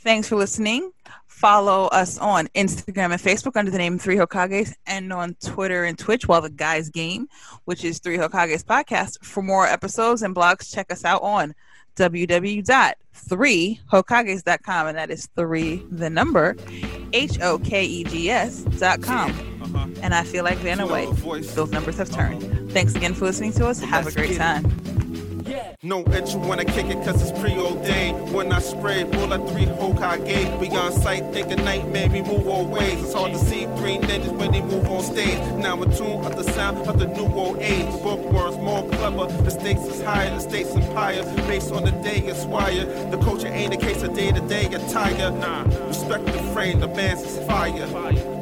Thanks 0.00 0.28
for 0.28 0.36
listening. 0.36 0.92
Follow 1.26 1.86
us 1.86 2.16
on 2.18 2.46
Instagram 2.54 3.12
and 3.12 3.20
Facebook 3.20 3.56
under 3.56 3.72
the 3.72 3.78
name 3.78 3.98
Three 3.98 4.16
Hokages 4.16 4.72
and 4.86 5.12
on 5.12 5.34
Twitter 5.44 5.84
and 5.84 5.98
Twitch 5.98 6.28
while 6.28 6.40
the 6.40 6.50
guys 6.50 6.90
game, 6.90 7.26
which 7.64 7.84
is 7.84 7.98
Three 7.98 8.16
Hokages 8.16 8.64
Podcast. 8.64 9.24
For 9.24 9.42
more 9.42 9.66
episodes 9.66 10.22
and 10.22 10.34
blogs, 10.34 10.72
check 10.72 10.92
us 10.92 11.04
out 11.04 11.22
on 11.22 11.54
www.3hokages.com, 11.96 14.86
and 14.86 14.96
that 14.96 15.10
is 15.10 15.28
three, 15.36 15.82
the 15.90 16.08
number, 16.08 16.56
H 17.12 17.40
O 17.40 17.58
K 17.58 17.84
E 17.84 18.04
G 18.04 18.30
S.com. 18.30 19.30
Uh-huh. 19.30 19.88
And 20.02 20.14
I 20.14 20.22
feel 20.22 20.44
like 20.44 20.58
Vanna 20.58 20.86
White. 20.86 21.08
Those 21.54 21.70
numbers 21.70 21.98
have 21.98 22.10
turned. 22.10 22.72
Thanks 22.72 22.94
again 22.94 23.14
for 23.14 23.24
listening 23.24 23.52
to 23.54 23.66
us. 23.66 23.80
Have 23.80 24.06
a 24.06 24.12
great 24.12 24.36
time. 24.36 24.70
No 25.82 26.02
entry 26.02 26.40
when 26.40 26.58
I 26.58 26.64
kick 26.64 26.86
it 26.86 27.04
cause 27.04 27.22
it's 27.22 27.38
preordained. 27.38 28.32
When 28.32 28.52
I 28.52 28.58
spray, 28.58 29.04
bullet 29.04 29.48
three 29.50 29.66
Hokage. 29.66 30.60
Beyond 30.60 30.94
sight, 30.94 31.32
think 31.32 31.52
a 31.52 31.56
nightmare, 31.56 32.08
we 32.08 32.22
move 32.22 32.48
all 32.48 32.66
ways. 32.66 33.00
It's 33.02 33.14
hard 33.14 33.32
to 33.32 33.38
see 33.38 33.66
three 33.76 33.98
ninjas 33.98 34.36
when 34.36 34.52
they 34.52 34.62
move 34.62 34.88
on 34.88 35.02
stage. 35.02 35.38
Now 35.56 35.80
in 35.82 35.90
tune 35.96 36.24
of 36.24 36.36
the 36.36 36.44
sound 36.52 36.78
of 36.88 36.98
the 36.98 37.06
new 37.06 37.26
old 37.26 37.58
age. 37.58 37.86
Bookworms 38.02 38.56
more 38.56 38.88
clever, 38.90 39.26
the 39.42 39.50
stakes 39.50 39.82
is 39.82 40.02
higher, 40.02 40.30
the 40.30 40.40
stakes 40.40 40.70
empire. 40.70 41.22
Based 41.46 41.70
on 41.72 41.84
the 41.84 41.92
day 41.92 42.18
it's 42.18 42.44
wired. 42.44 43.12
The 43.12 43.18
culture 43.18 43.48
ain't 43.48 43.74
a 43.74 43.76
case 43.76 44.02
of 44.02 44.14
day 44.14 44.32
to 44.32 44.40
day 44.48 44.66
attire. 44.66 45.30
Nah, 45.30 45.62
respect 45.86 46.26
the 46.26 46.42
frame, 46.54 46.80
the 46.80 46.88
man's 46.88 47.22
is 47.22 47.38
fire. 47.46 47.86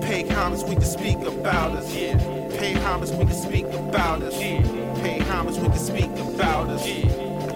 Pay 0.01 0.27
homage 0.29 0.63
we 0.63 0.75
can 0.75 0.85
speak 0.85 1.19
about 1.19 1.73
us. 1.73 1.93
Pay 1.93 2.73
homage 2.75 3.11
we 3.11 3.25
can 3.25 3.35
speak 3.35 3.67
about 3.67 4.23
us. 4.23 4.84
Pay 5.05 5.19
homage 5.19 5.57
when 5.57 5.71
you 5.71 5.79
speak 5.79 6.11
about 6.13 6.71
us. 6.71 7.54